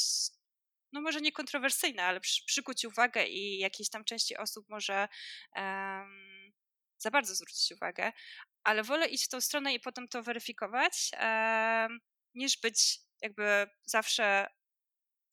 no 0.91 1.02
może 1.02 1.22
nie 1.22 1.32
kontrowersyjne, 1.32 2.03
ale 2.03 2.20
przy, 2.20 2.45
przykuć 2.45 2.86
uwagę 2.86 3.26
i 3.28 3.57
jakiejś 3.57 3.90
tam 3.90 4.03
części 4.03 4.38
osób 4.38 4.70
może 4.70 5.07
um, 5.56 6.53
za 6.98 7.12
bardzo 7.12 7.36
zwrócić 7.36 7.72
uwagę, 7.72 8.12
ale 8.64 8.84
wolę 8.84 9.07
iść 9.07 9.26
w 9.26 9.30
tą 9.30 9.41
stronę 9.41 9.74
i 9.74 9.80
potem 9.80 10.07
to 10.07 10.24
weryfikować, 10.24 11.12
um, 11.22 11.99
niż 12.34 12.57
być 12.57 12.99
jakby 13.22 13.68
zawsze 13.86 14.48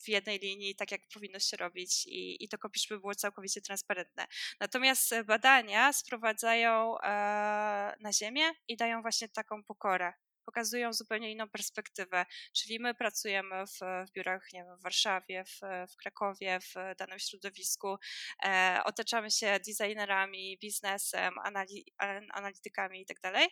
w 0.04 0.08
jednej 0.08 0.38
linii, 0.38 0.74
tak 0.76 0.90
jak 0.90 1.00
powinno 1.14 1.38
się 1.38 1.56
robić 1.56 2.06
i, 2.06 2.44
i 2.44 2.48
to 2.48 2.58
kopisz 2.58 2.88
by 2.88 3.00
było 3.00 3.14
całkowicie 3.14 3.60
transparentne. 3.60 4.26
Natomiast 4.60 5.14
badania 5.26 5.92
sprowadzają 5.92 6.98
e, 6.98 7.96
na 8.00 8.12
ziemię 8.12 8.50
i 8.68 8.76
dają 8.76 9.02
właśnie 9.02 9.28
taką 9.28 9.64
pokorę. 9.64 10.12
Pokazują 10.44 10.92
zupełnie 10.92 11.32
inną 11.32 11.48
perspektywę, 11.48 12.26
czyli 12.52 12.80
my 12.80 12.94
pracujemy 12.94 13.66
w, 13.66 13.78
w 14.08 14.12
biurach 14.12 14.52
nie 14.52 14.64
wiem, 14.64 14.76
w 14.76 14.82
Warszawie, 14.82 15.44
w, 15.44 15.60
w 15.92 15.96
Krakowie, 15.96 16.60
w 16.60 16.74
danym 16.98 17.18
środowisku, 17.18 17.96
e, 18.44 18.80
otaczamy 18.84 19.30
się 19.30 19.60
designerami, 19.66 20.58
biznesem, 20.58 21.38
anali, 21.38 21.84
analitykami 22.32 22.98
itd. 22.98 23.32
Tak 23.32 23.50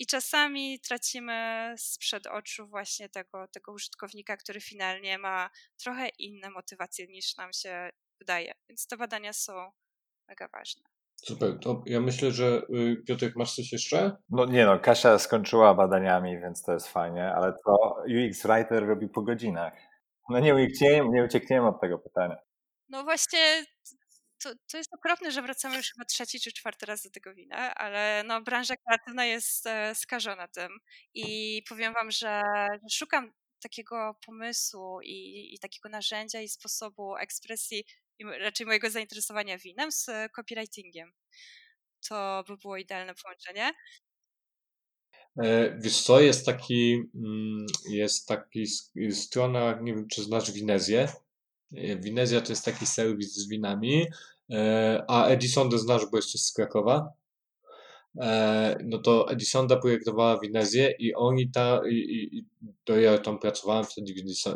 i 0.00 0.06
czasami 0.06 0.80
tracimy 0.80 1.74
sprzed 1.78 2.26
oczu 2.26 2.68
właśnie 2.68 3.08
tego, 3.08 3.48
tego 3.48 3.72
użytkownika, 3.72 4.36
który 4.36 4.60
finalnie 4.60 5.18
ma 5.18 5.50
trochę 5.82 6.08
inne 6.08 6.50
motywacje 6.50 7.06
niż 7.06 7.36
nam 7.36 7.52
się 7.52 7.90
wydaje. 8.20 8.52
Więc 8.68 8.86
te 8.86 8.96
badania 8.96 9.32
są 9.32 9.70
mega 10.28 10.48
ważne. 10.48 10.82
Super, 11.16 11.58
to 11.62 11.82
ja 11.86 12.00
myślę, 12.00 12.30
że 12.30 12.62
y, 12.74 13.02
Piotrek, 13.06 13.36
masz 13.36 13.54
coś 13.54 13.72
jeszcze? 13.72 14.16
No 14.30 14.46
nie 14.46 14.66
no, 14.66 14.78
Kasia 14.78 15.18
skończyła 15.18 15.74
badaniami, 15.74 16.40
więc 16.40 16.62
to 16.62 16.72
jest 16.72 16.88
fajnie, 16.88 17.32
ale 17.34 17.52
to 17.64 17.96
UX 18.04 18.42
Writer 18.42 18.86
robi 18.86 19.08
po 19.08 19.22
godzinach. 19.22 19.72
No 20.28 20.40
nie 20.40 20.54
uciekniemy, 20.54 21.08
nie 21.08 21.24
uciekniemy 21.24 21.68
od 21.68 21.80
tego 21.80 21.98
pytania. 21.98 22.36
No 22.88 23.04
właśnie 23.04 23.64
to, 24.42 24.54
to 24.70 24.76
jest 24.76 24.94
okropne, 24.94 25.32
że 25.32 25.42
wracamy 25.42 25.76
już 25.76 25.92
chyba 25.92 26.04
trzeci 26.04 26.40
czy 26.40 26.52
czwarty 26.52 26.86
raz 26.86 27.02
do 27.02 27.10
tego 27.10 27.34
wina, 27.34 27.74
ale 27.74 28.22
no, 28.26 28.40
branża 28.42 28.74
kreatywna 28.76 29.24
jest 29.24 29.66
e, 29.66 29.94
skażona 29.94 30.48
tym 30.48 30.78
i 31.14 31.62
powiem 31.68 31.94
wam, 31.94 32.10
że 32.10 32.42
szukam 32.92 33.32
takiego 33.62 34.16
pomysłu 34.26 35.00
i, 35.02 35.50
i 35.54 35.58
takiego 35.58 35.88
narzędzia 35.88 36.40
i 36.40 36.48
sposobu 36.48 37.16
ekspresji, 37.16 37.84
i 38.18 38.24
raczej 38.24 38.66
mojego 38.66 38.90
zainteresowania 38.90 39.58
winem 39.58 39.92
z 39.92 40.06
copywritingiem. 40.32 41.12
To 42.08 42.44
by 42.48 42.56
było 42.56 42.76
idealne 42.76 43.14
połączenie. 43.14 43.72
E, 45.42 45.78
wiesz 45.80 46.02
co, 46.02 46.20
jest 46.20 46.46
taki, 46.46 47.02
mm, 47.14 47.66
jest 47.90 48.28
taki 48.28 48.66
strona, 49.10 49.78
nie 49.82 49.94
wiem 49.94 50.08
czy 50.08 50.22
znasz 50.22 50.52
Winezję, 50.52 51.08
Winezja 51.72 52.40
to 52.40 52.52
jest 52.52 52.64
taki 52.64 52.86
serwis 52.86 53.34
z 53.34 53.48
winami, 53.48 54.06
e, 54.50 55.04
a 55.08 55.26
Edisondę 55.26 55.78
znasz, 55.78 56.06
bo 56.10 56.18
jesteś 56.18 56.42
z 56.42 56.52
Krakowa. 56.52 57.12
E, 58.20 58.78
no 58.84 58.98
to 58.98 59.30
Edisonda 59.30 59.76
projektowała 59.76 60.40
Winezję 60.40 60.94
i 60.98 61.14
oni 61.14 61.50
ta, 61.50 61.80
i, 61.88 61.94
i, 62.32 62.44
to 62.84 62.96
ja 62.96 63.18
tam 63.18 63.38
pracowałem 63.38 63.84
wtedy 63.84 64.14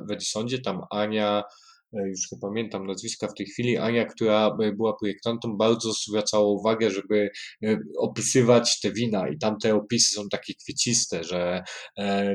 w 0.08 0.10
Edisondzie, 0.10 0.58
tam 0.58 0.82
Ania, 0.90 1.42
E, 1.42 1.73
już 2.06 2.32
nie 2.32 2.38
pamiętam 2.38 2.86
nazwiska 2.86 3.28
w 3.28 3.34
tej 3.34 3.46
chwili, 3.46 3.76
Ania, 3.76 4.04
która 4.04 4.56
e, 4.62 4.72
była 4.72 4.96
projektantą, 4.96 5.56
bardzo 5.56 5.92
zwracała 5.92 6.46
uwagę, 6.46 6.90
żeby 6.90 7.30
e, 7.64 7.78
opisywać 7.98 8.80
te 8.80 8.92
wina. 8.92 9.28
I 9.28 9.38
tam 9.38 9.58
te 9.58 9.74
opisy 9.74 10.14
są 10.14 10.28
takie 10.28 10.54
kwieciste, 10.54 11.24
że 11.24 11.62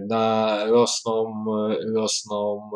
na 0.10 0.58
rosną, 0.66 1.46
rosną 1.96 2.70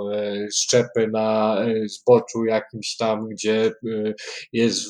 szczepy 0.54 1.08
na 1.08 1.58
zboczu 1.86 2.46
jakimś 2.46 2.96
tam, 2.98 3.30
gdzie 3.30 3.72
jest 4.54 4.90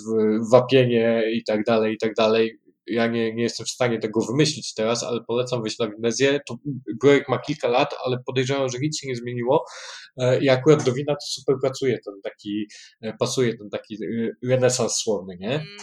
wapienie 0.51 1.23
i 1.33 1.43
tak 1.43 1.63
dalej, 1.63 1.93
i 1.93 1.97
tak 1.97 2.13
dalej 2.13 2.62
ja 2.87 3.07
nie, 3.07 3.33
nie 3.33 3.43
jestem 3.43 3.65
w 3.65 3.69
stanie 3.69 3.99
tego 3.99 4.21
wymyślić 4.21 4.73
teraz, 4.73 5.03
ale 5.03 5.23
polecam 5.27 5.61
wyjść 5.61 5.79
na 5.79 5.89
Winezję. 5.89 6.39
To 6.47 6.57
projekt 7.01 7.29
ma 7.29 7.39
kilka 7.39 7.67
lat, 7.67 7.95
ale 8.05 8.17
podejrzewam, 8.25 8.69
że 8.69 8.79
nic 8.79 8.99
się 8.99 9.07
nie 9.07 9.15
zmieniło 9.15 9.65
e, 10.17 10.43
i 10.43 10.49
akurat 10.49 10.83
do 10.83 10.93
wina 10.93 11.13
to 11.13 11.25
super 11.25 11.55
pracuje, 11.61 11.99
ten 12.05 12.13
taki, 12.23 12.67
e, 13.01 13.13
pasuje 13.13 13.57
ten 13.57 13.69
taki 13.69 13.95
e, 13.95 14.49
renesans 14.49 14.95
słowny, 14.95 15.37
nie? 15.39 15.55
Mm, 15.55 15.77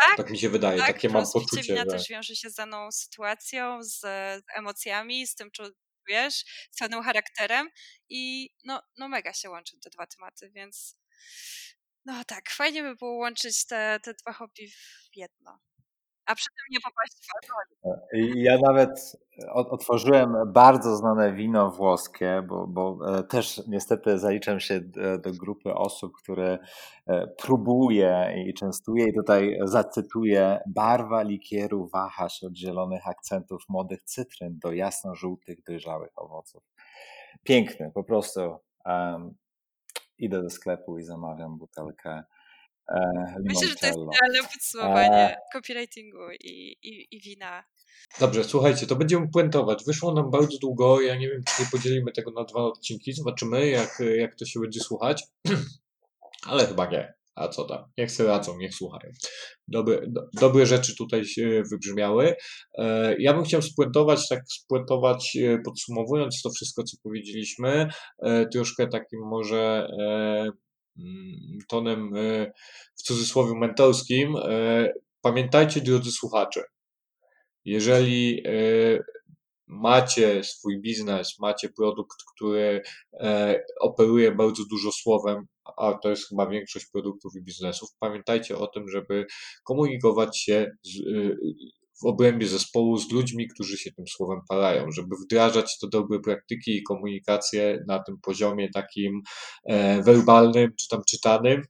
tak, 0.00 0.16
tak 0.16 0.30
mi 0.30 0.38
się 0.38 0.48
wydaje, 0.48 0.78
tak, 0.78 0.86
takie 0.86 1.08
mam 1.08 1.24
poczucie. 1.32 1.62
Wina 1.62 1.80
że... 1.80 1.86
też 1.86 2.08
wiąże 2.08 2.36
się 2.36 2.50
z 2.50 2.54
daną 2.54 2.92
sytuacją, 2.92 3.82
z, 3.82 4.00
z 4.00 4.42
emocjami, 4.56 5.26
z 5.26 5.34
tym, 5.34 5.50
czy 5.50 5.62
wiesz, 6.08 6.44
z 6.70 6.78
pewnym 6.78 7.02
charakterem 7.02 7.68
i 8.08 8.50
no, 8.64 8.82
no 8.98 9.08
mega 9.08 9.32
się 9.32 9.50
łączą 9.50 9.78
te 9.80 9.90
dwa 9.90 10.06
tematy, 10.06 10.50
więc 10.50 10.98
no 12.04 12.24
tak, 12.24 12.50
fajnie 12.50 12.82
by 12.82 12.96
było 12.96 13.16
łączyć 13.16 13.66
te, 13.66 14.00
te 14.02 14.14
dwa 14.14 14.32
hobby 14.32 14.68
w 15.12 15.16
jedno 15.16 15.60
a 16.26 16.34
przy 16.34 16.46
tym 16.46 16.64
nie 16.70 16.80
popaść 16.80 17.12
w 17.12 17.34
alkohol. 17.34 17.64
Ja 18.34 18.58
nawet 18.58 19.16
otworzyłem 19.52 20.34
bardzo 20.46 20.96
znane 20.96 21.32
wino 21.32 21.70
włoskie, 21.70 22.42
bo, 22.48 22.66
bo 22.66 22.98
e, 23.18 23.22
też 23.22 23.62
niestety 23.68 24.18
zaliczam 24.18 24.60
się 24.60 24.80
do 25.24 25.32
grupy 25.32 25.74
osób, 25.74 26.12
które 26.16 26.58
e, 27.06 27.26
próbuje 27.26 28.44
i 28.46 28.54
częstuje 28.54 29.08
i 29.08 29.14
tutaj 29.14 29.58
zacytuję 29.64 30.60
barwa 30.66 31.22
likieru 31.22 31.88
waha 31.88 32.28
się 32.28 32.46
od 32.46 32.56
zielonych 32.56 33.08
akcentów 33.08 33.64
młodych 33.68 34.02
cytryn 34.02 34.58
do 34.58 34.72
jasno-żółtych, 34.72 35.62
dojrzałych 35.62 36.10
owoców. 36.16 36.62
Piękny, 37.42 37.90
po 37.94 38.04
prostu 38.04 38.56
um, 38.84 39.34
idę 40.18 40.42
do 40.42 40.50
sklepu 40.50 40.98
i 40.98 41.02
zamawiam 41.02 41.58
butelkę 41.58 42.10
E, 42.10 42.24
Myślę, 43.44 43.68
że 43.68 43.74
to 43.74 43.86
jest 43.86 43.98
idealne 43.98 44.48
podsumowanie 44.52 45.36
e... 45.36 45.36
copywritingu 45.52 46.30
i, 46.40 46.76
i, 46.82 47.16
i 47.16 47.20
wina. 47.20 47.64
Dobrze, 48.20 48.44
słuchajcie, 48.44 48.86
to 48.86 48.96
będziemy 48.96 49.28
puentować. 49.28 49.84
Wyszło 49.86 50.14
nam 50.14 50.30
bardzo 50.30 50.58
długo. 50.58 51.00
Ja 51.00 51.16
nie 51.16 51.28
wiem, 51.28 51.42
czy 51.44 51.62
nie 51.62 51.68
podzielimy 51.72 52.12
tego 52.12 52.30
na 52.30 52.44
dwa 52.44 52.60
odcinki. 52.60 53.12
Zobaczymy, 53.12 53.68
jak, 53.68 54.02
jak 54.16 54.34
to 54.34 54.44
się 54.44 54.60
będzie 54.60 54.80
słuchać. 54.80 55.24
Ale 56.48 56.66
chyba 56.66 56.86
nie. 56.86 57.14
A 57.34 57.48
co 57.48 57.64
tam? 57.64 57.84
Niech 57.98 58.10
sobie 58.10 58.28
radzą, 58.28 58.58
niech 58.58 58.74
słuchają. 58.74 59.12
Dobre, 59.68 60.00
do, 60.06 60.28
dobre 60.40 60.66
rzeczy 60.66 60.96
tutaj 60.96 61.24
się 61.24 61.62
wybrzmiały. 61.70 62.34
E, 62.78 63.16
ja 63.18 63.34
bym 63.34 63.44
chciał 63.44 63.62
spuentować, 63.62 64.28
tak 64.28 64.42
spuentować, 64.48 65.36
e, 65.36 65.58
podsumowując 65.58 66.42
to 66.42 66.50
wszystko, 66.50 66.82
co 66.82 66.96
powiedzieliśmy, 67.02 67.88
e, 68.22 68.46
troszkę 68.46 68.88
takim 68.88 69.20
może 69.20 69.88
Mm, 70.42 70.52
tonem 71.68 72.16
e, 72.16 72.52
w 72.96 73.02
cudzysłowie 73.02 73.54
mentorskim, 73.54 74.36
e, 74.36 74.92
pamiętajcie, 75.20 75.80
drodzy 75.80 76.12
słuchacze, 76.12 76.64
jeżeli 77.64 78.42
e, 78.46 78.52
macie 79.66 80.44
swój 80.44 80.80
biznes, 80.80 81.38
macie 81.38 81.68
produkt, 81.68 82.18
który 82.34 82.82
operuje 83.80 84.32
bardzo 84.32 84.62
dużo 84.70 84.92
słowem, 84.92 85.46
a 85.76 85.92
to 85.92 86.10
jest 86.10 86.28
chyba 86.28 86.46
większość 86.46 86.86
produktów 86.86 87.32
i 87.36 87.42
biznesów, 87.42 87.90
pamiętajcie 87.98 88.58
o 88.58 88.66
tym, 88.66 88.88
żeby 88.88 89.26
komunikować 89.64 90.38
się 90.38 90.70
z, 90.82 90.98
w 92.02 92.06
obrębie 92.06 92.46
zespołu 92.46 92.98
z 92.98 93.12
ludźmi, 93.12 93.48
którzy 93.48 93.76
się 93.78 93.92
tym 93.92 94.06
słowem 94.06 94.40
parają, 94.48 94.90
żeby 94.90 95.16
wdrażać 95.24 95.78
te 95.78 95.88
dobre 95.88 96.20
praktyki 96.20 96.76
i 96.76 96.82
komunikację 96.82 97.84
na 97.88 98.02
tym 98.02 98.18
poziomie 98.22 98.70
takim 98.70 99.22
e, 99.64 100.02
werbalnym 100.02 100.70
czy 100.80 100.88
tam 100.88 101.02
czytanym, 101.08 101.62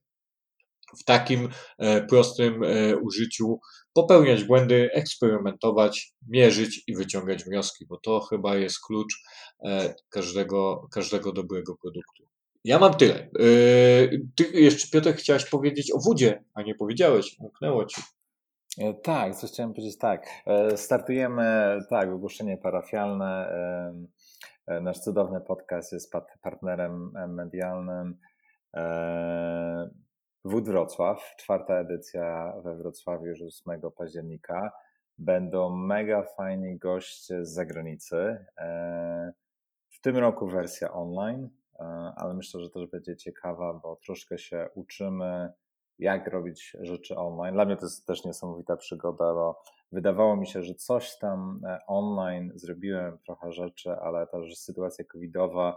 w 1.01 1.05
takim 1.05 1.49
e, 1.79 2.07
prostym 2.07 2.63
e, 2.65 2.97
użyciu, 2.97 3.61
popełniać 3.93 4.45
błędy, 4.45 4.91
eksperymentować, 4.93 6.13
mierzyć 6.29 6.83
i 6.87 6.95
wyciągać 6.95 7.45
wnioski, 7.45 7.87
bo 7.87 7.97
to 7.97 8.21
chyba 8.21 8.57
jest 8.57 8.77
klucz 8.87 9.15
każdego, 10.09 10.89
każdego 10.93 11.33
dobrego 11.33 11.77
produktu. 11.77 12.23
Ja 12.65 12.79
mam 12.79 12.95
tyle. 12.95 13.31
Ty 14.37 14.45
jeszcze, 14.55 14.89
Piotr, 14.93 15.19
chciałeś 15.19 15.45
powiedzieć 15.45 15.93
o 15.93 15.99
wodzie, 16.09 16.45
a 16.55 16.63
nie 16.63 16.75
powiedziałeś, 16.75 17.37
umknęło 17.39 17.87
ci. 17.87 18.03
E, 18.79 18.95
tak, 18.95 19.37
coś 19.37 19.51
chciałem 19.51 19.75
powiedzieć 19.75 19.99
tak. 19.99 20.27
E, 20.47 20.77
startujemy, 20.77 21.79
tak, 21.91 22.09
ogłoszenie 22.09 22.57
parafialne. 22.57 23.53
Nasz 24.83 24.99
cudowny 24.99 25.41
podcast 25.41 25.93
jest 25.93 26.13
partnerem 26.43 27.13
medialnym. 27.29 28.19
Wód 30.45 30.65
Wrocław, 30.65 31.35
czwarta 31.39 31.75
edycja 31.75 32.55
we 32.65 32.77
Wrocławiu 32.77 33.27
już 33.27 33.43
8 33.43 33.81
października. 33.97 34.73
Będą 35.19 35.77
mega 35.77 36.23
fajni 36.23 36.79
goście 36.79 37.45
z 37.45 37.55
zagranicy. 37.55 38.47
W 39.91 40.01
tym 40.01 40.17
roku 40.17 40.47
wersja 40.49 40.93
online, 40.93 41.49
ale 42.17 42.35
myślę, 42.35 42.61
że 42.61 42.71
też 42.71 42.87
będzie 42.87 43.17
ciekawa, 43.17 43.81
bo 43.83 43.97
troszkę 43.97 44.39
się 44.39 44.69
uczymy 44.75 45.53
jak 45.99 46.29
robić 46.29 46.77
rzeczy 46.81 47.17
online. 47.17 47.55
Dla 47.55 47.65
mnie 47.65 47.77
to 47.77 47.87
jest 47.87 48.07
też 48.07 48.25
niesamowita 48.25 48.77
przygoda, 48.77 49.35
bo 49.35 49.63
wydawało 49.93 50.37
mi 50.37 50.47
się, 50.47 50.63
że 50.63 50.75
coś 50.75 51.19
tam 51.19 51.61
e, 51.65 51.79
online 51.87 52.53
zrobiłem, 52.55 53.19
trochę 53.19 53.53
rzeczy, 53.53 53.91
ale 53.93 54.27
ta 54.27 54.39
sytuacja 54.55 55.05
covidowa 55.05 55.77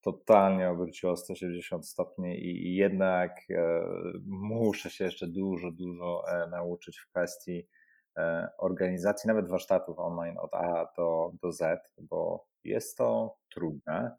totalnie 0.00 0.70
obróciła 0.70 1.16
180 1.16 1.88
stopni 1.88 2.46
i, 2.46 2.76
jednak 2.76 3.40
e, 3.50 3.84
muszę 4.26 4.90
się 4.90 5.04
jeszcze 5.04 5.26
dużo, 5.26 5.70
dużo 5.70 6.22
e, 6.28 6.46
nauczyć 6.46 6.98
w 6.98 7.10
kwestii 7.10 7.68
organizacji, 8.58 9.28
nawet 9.28 9.48
warsztatów 9.48 9.98
online 9.98 10.38
od 10.38 10.54
A 10.54 10.92
do, 10.96 11.32
do 11.42 11.52
Z, 11.52 11.92
bo 11.98 12.46
jest 12.64 12.96
to 12.98 13.36
trudne. 13.54 14.16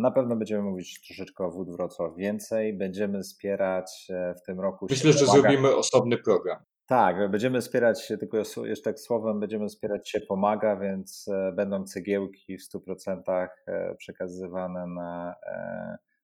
Na 0.00 0.10
pewno 0.10 0.36
będziemy 0.36 0.62
mówić 0.62 1.00
troszeczkę 1.06 1.44
o 1.44 1.50
Wód 1.50 1.70
Wrocław 1.70 2.16
więcej. 2.16 2.74
Będziemy 2.74 3.22
wspierać 3.22 4.06
e, 4.10 4.34
w 4.34 4.42
tym 4.42 4.60
roku. 4.60 4.86
Myślę, 4.90 5.12
że 5.12 5.26
zrobimy 5.26 5.76
osobny 5.76 6.18
program. 6.18 6.58
Tak, 6.86 7.30
będziemy 7.30 7.60
wspierać 7.60 8.02
się, 8.02 8.18
tylko 8.18 8.36
jeszcze 8.38 8.84
tak 8.84 9.00
słowem, 9.00 9.40
będziemy 9.40 9.68
wspierać 9.68 10.10
się 10.10 10.20
pomaga, 10.20 10.76
więc 10.76 11.28
e, 11.28 11.52
będą 11.52 11.84
cegiełki 11.84 12.58
w 12.58 12.62
100% 12.74 13.48
e, 13.66 13.94
przekazywane 13.94 14.86
na 14.86 15.34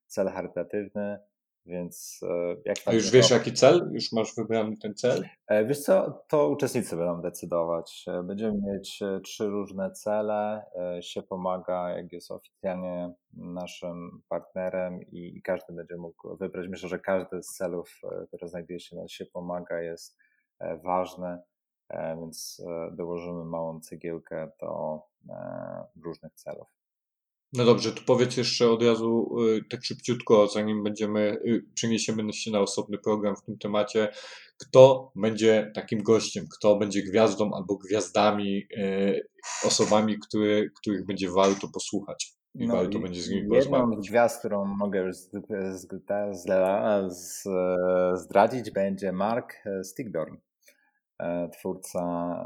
cel 0.07 0.27
charytatywny. 0.27 1.19
Więc 1.67 2.19
e, 2.23 2.55
jak 2.65 2.79
tam. 2.79 2.91
A 2.91 2.95
już 2.95 3.11
wiesz, 3.11 3.29
jaki 3.29 3.53
cel? 3.53 3.89
Już 3.93 4.11
masz 4.11 4.35
wybrany 4.35 4.77
ten 4.77 4.95
cel? 4.95 5.29
E, 5.47 5.65
wiesz 5.65 5.79
co, 5.79 6.23
to 6.27 6.49
uczestnicy 6.49 6.95
będą 6.95 7.21
decydować. 7.21 8.05
E, 8.07 8.23
będziemy 8.23 8.57
mieć 8.61 8.99
trzy 9.23 9.47
różne 9.47 9.91
cele. 9.91 10.65
Się 11.01 11.21
pomaga, 11.21 11.89
jak 11.89 12.11
jest 12.11 12.31
oficjalnie 12.31 13.13
naszym 13.33 14.21
partnerem 14.29 15.01
i, 15.01 15.37
i 15.37 15.41
każdy 15.41 15.73
będzie 15.73 15.97
mógł 15.97 16.37
wybrać. 16.37 16.67
Myślę, 16.67 16.89
że 16.89 16.99
każdy 16.99 17.43
z 17.43 17.47
celów, 17.47 18.01
które 18.27 18.47
znajduje 18.47 18.79
się 18.79 18.95
na 18.95 19.07
się 19.07 19.25
pomaga, 19.25 19.81
jest 19.81 20.17
ważny, 20.83 21.37
więc 21.91 22.61
dołożymy 22.91 23.45
małą 23.45 23.79
cegiełkę 23.79 24.51
do 24.61 25.01
różnych 26.03 26.33
celów. 26.33 26.76
No 27.53 27.65
dobrze, 27.65 27.91
tu 27.91 28.03
powiedz 28.05 28.37
jeszcze 28.37 28.69
od 28.69 28.83
razu 28.83 29.37
y, 29.41 29.63
tak 29.69 29.85
szybciutko, 29.85 30.47
zanim 30.47 30.83
będziemy, 30.83 31.37
y, 31.45 31.65
przeniesiemy 31.73 32.33
się 32.33 32.51
na 32.51 32.59
osobny 32.59 32.97
program 32.97 33.35
w 33.35 33.43
tym 33.43 33.57
temacie, 33.57 34.09
kto 34.57 35.11
będzie 35.15 35.71
takim 35.75 36.03
gościem, 36.03 36.45
kto 36.57 36.75
będzie 36.75 37.03
gwiazdą 37.03 37.51
albo 37.53 37.77
gwiazdami, 37.77 38.57
y, 38.77 39.27
osobami, 39.65 40.19
które, 40.19 40.69
których 40.69 41.05
będzie 41.05 41.31
warto 41.31 41.67
posłuchać 41.73 42.37
i 42.55 42.67
no 42.67 42.75
warto 42.75 42.97
i 42.97 43.01
będzie 43.01 43.21
z 43.21 43.29
nimi. 43.29 43.47
Jedną 43.55 44.01
z 44.01 44.09
gwiazd, 44.09 44.39
którą 44.39 44.65
mogę 44.65 44.99
już 44.99 45.15
zdradzić, 48.13 48.71
będzie 48.71 49.11
Mark 49.11 49.53
Stigdorn, 49.83 50.35
e, 51.19 51.49
twórca 51.49 52.01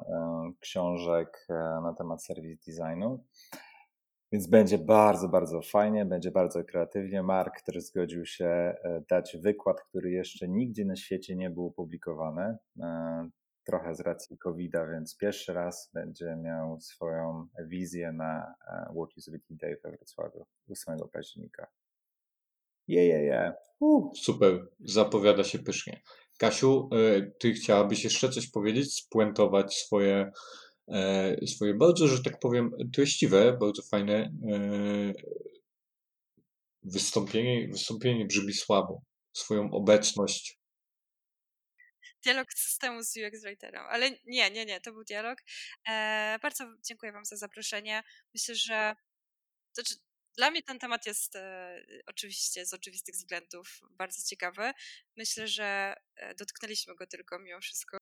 e, 0.09 0.51
książek 0.59 1.45
e, 1.49 1.53
na 1.83 1.93
temat 1.97 2.23
serwis 2.25 2.59
designu. 2.67 3.23
Więc 4.31 4.47
będzie 4.47 4.77
bardzo, 4.77 5.29
bardzo 5.29 5.61
fajnie, 5.61 6.05
będzie 6.05 6.31
bardzo 6.31 6.63
kreatywnie. 6.63 7.23
Mark, 7.23 7.61
który 7.61 7.81
zgodził 7.81 8.25
się 8.25 8.45
e, 8.45 9.03
dać 9.09 9.37
wykład, 9.37 9.81
który 9.81 10.11
jeszcze 10.11 10.47
nigdzie 10.47 10.85
na 10.85 10.95
świecie 10.95 11.35
nie 11.35 11.49
był 11.49 11.65
opublikowany, 11.65 12.57
e, 12.79 13.29
trochę 13.65 13.95
z 13.95 13.99
racji 13.99 14.37
COVID-a, 14.37 14.87
więc 14.87 15.17
pierwszy 15.17 15.53
raz 15.53 15.89
będzie 15.93 16.35
miał 16.35 16.79
swoją 16.81 17.47
wizję 17.67 18.11
na 18.11 18.55
e, 18.67 18.93
What 18.95 19.17
Usability 19.17 19.55
Day 19.55 19.77
we 19.83 19.91
Wrocławiu 19.91 20.45
8 20.69 20.97
października. 21.13 21.67
Je, 22.87 23.07
je, 23.07 23.23
je. 23.23 23.53
Super, 24.15 24.67
zapowiada 24.79 25.43
się 25.43 25.59
pysznie. 25.59 26.01
Kasiu, 26.39 26.89
ty 27.39 27.53
chciałabyś 27.53 28.03
jeszcze 28.03 28.29
coś 28.29 28.51
powiedzieć, 28.51 28.93
spuentować 28.95 29.75
swoje 29.75 30.31
swoje 31.47 31.73
bardzo, 31.73 32.07
że 32.07 32.23
tak 32.23 32.39
powiem, 32.39 32.71
treściwe, 32.93 33.57
bardzo 33.57 33.81
fajne 33.81 34.33
e, 34.51 35.13
wystąpienie, 36.83 37.67
wystąpienie 37.67 38.25
brzmi 38.25 38.53
słabo, 38.53 39.01
swoją 39.33 39.71
obecność. 39.71 40.61
Dialog 42.23 42.53
systemu 42.53 43.03
z 43.03 43.17
UX 43.17 43.43
Writerem, 43.43 43.83
ale 43.89 44.11
nie, 44.11 44.51
nie, 44.51 44.65
nie, 44.65 44.81
to 44.81 44.91
był 44.91 45.03
dialog. 45.03 45.39
E, 45.89 46.39
bardzo 46.41 46.63
dziękuję 46.87 47.11
Wam 47.11 47.25
za 47.25 47.35
zaproszenie. 47.35 48.03
Myślę, 48.33 48.55
że 48.55 48.95
znaczy, 49.73 49.95
dla 50.37 50.51
mnie 50.51 50.63
ten 50.63 50.79
temat 50.79 51.05
jest 51.05 51.35
e, 51.35 51.83
oczywiście 52.07 52.65
z 52.65 52.73
oczywistych 52.73 53.15
względów 53.15 53.79
bardzo 53.91 54.21
ciekawy. 54.29 54.71
Myślę, 55.17 55.47
że 55.47 55.95
e, 56.15 56.35
dotknęliśmy 56.35 56.95
go 56.95 57.07
tylko 57.07 57.39
mimo 57.39 57.61
wszystko. 57.61 58.00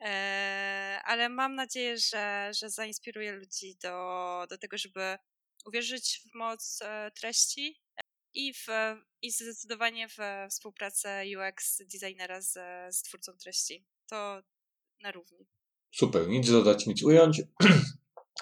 E, 0.00 1.00
ale 1.04 1.28
mam 1.28 1.54
nadzieję, 1.54 1.98
że, 1.98 2.50
że 2.60 2.70
zainspiruje 2.70 3.32
ludzi 3.32 3.76
do, 3.82 4.46
do 4.50 4.58
tego, 4.58 4.78
żeby 4.78 5.18
uwierzyć 5.66 6.22
w 6.24 6.34
moc 6.34 6.78
e, 6.82 7.10
treści 7.10 7.80
i, 8.34 8.54
w, 8.54 8.66
i 9.22 9.30
zdecydowanie 9.30 10.08
w 10.08 10.16
współpracę 10.50 11.24
UX 11.38 11.82
designera 11.92 12.40
z, 12.40 12.52
z 12.96 13.02
twórcą 13.02 13.32
treści. 13.32 13.86
To 14.10 14.42
na 15.00 15.12
równi. 15.12 15.46
Super, 15.94 16.28
nic 16.28 16.50
dodać, 16.50 16.86
nic 16.86 17.02
ująć. 17.02 17.42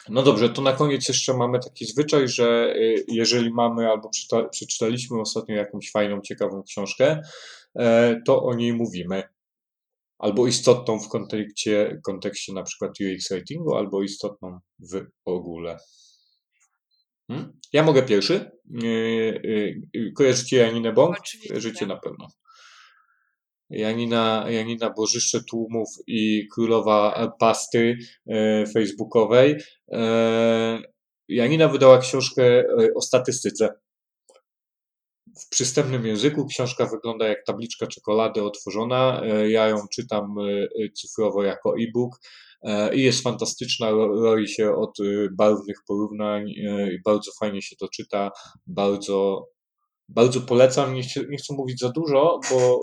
No 0.08 0.22
dobrze, 0.22 0.50
to 0.50 0.62
na 0.62 0.72
koniec 0.72 1.08
jeszcze 1.08 1.34
mamy 1.34 1.60
taki 1.60 1.86
zwyczaj, 1.86 2.28
że 2.28 2.74
y, 2.76 3.04
jeżeli 3.08 3.50
mamy 3.50 3.88
albo 3.90 4.10
przeczytaliśmy 4.50 5.20
ostatnio 5.20 5.54
jakąś 5.54 5.90
fajną, 5.90 6.20
ciekawą 6.20 6.62
książkę, 6.62 7.22
e, 7.78 8.20
to 8.26 8.42
o 8.42 8.54
niej 8.54 8.72
mówimy 8.72 9.22
albo 10.24 10.46
istotną 10.46 11.00
w 11.00 11.08
kontekście, 11.08 12.00
kontekście 12.04 12.52
na 12.52 12.62
przykład 12.62 12.90
UX 13.00 13.30
ratingu, 13.30 13.74
albo 13.74 14.02
istotną 14.02 14.58
w 14.78 15.06
ogóle. 15.24 15.76
Hmm? 17.28 17.52
Ja 17.72 17.82
mogę 17.82 18.02
pierwszy. 18.02 18.50
Kojarzycie 20.16 20.56
Janinę 20.56 20.92
Bąk? 20.92 21.16
Oczywiście. 21.18 21.48
Kojarzycie 21.48 21.86
na 21.86 21.96
pewno. 21.96 22.28
Janina, 23.70 24.46
Janina 24.48 24.90
Bożyszcze 24.90 25.40
Tłumów 25.50 25.88
i 26.06 26.48
Królowa 26.54 27.32
Pasty 27.38 27.98
yy, 28.26 28.66
facebookowej. 28.66 29.56
Janina 31.28 31.68
wydała 31.68 31.98
książkę 31.98 32.64
o 32.94 33.00
statystyce 33.00 33.68
w 35.38 35.48
przystępnym 35.48 36.06
języku. 36.06 36.46
Książka 36.46 36.86
wygląda 36.86 37.28
jak 37.28 37.44
tabliczka 37.46 37.86
czekolady 37.86 38.42
otworzona. 38.42 39.22
E, 39.24 39.50
ja 39.50 39.68
ją 39.68 39.76
czytam 39.94 40.24
e, 40.38 40.88
cyfrowo 40.92 41.42
jako 41.42 41.74
e-book 41.80 42.12
i 42.92 43.02
jest 43.02 43.22
fantastyczna, 43.22 43.90
roi 43.90 44.48
się 44.48 44.74
od 44.74 44.98
barwnych 45.38 45.76
porównań 45.88 46.48
i 46.48 46.98
bardzo 47.04 47.30
fajnie 47.40 47.62
się 47.62 47.76
to 47.76 47.88
czyta. 47.88 48.30
Bardzo, 48.66 49.48
bardzo 50.08 50.40
polecam. 50.40 50.94
Nie 50.94 51.02
chcę, 51.02 51.20
nie 51.28 51.36
chcę 51.36 51.54
mówić 51.54 51.80
za 51.80 51.88
dużo, 51.88 52.40
bo, 52.50 52.80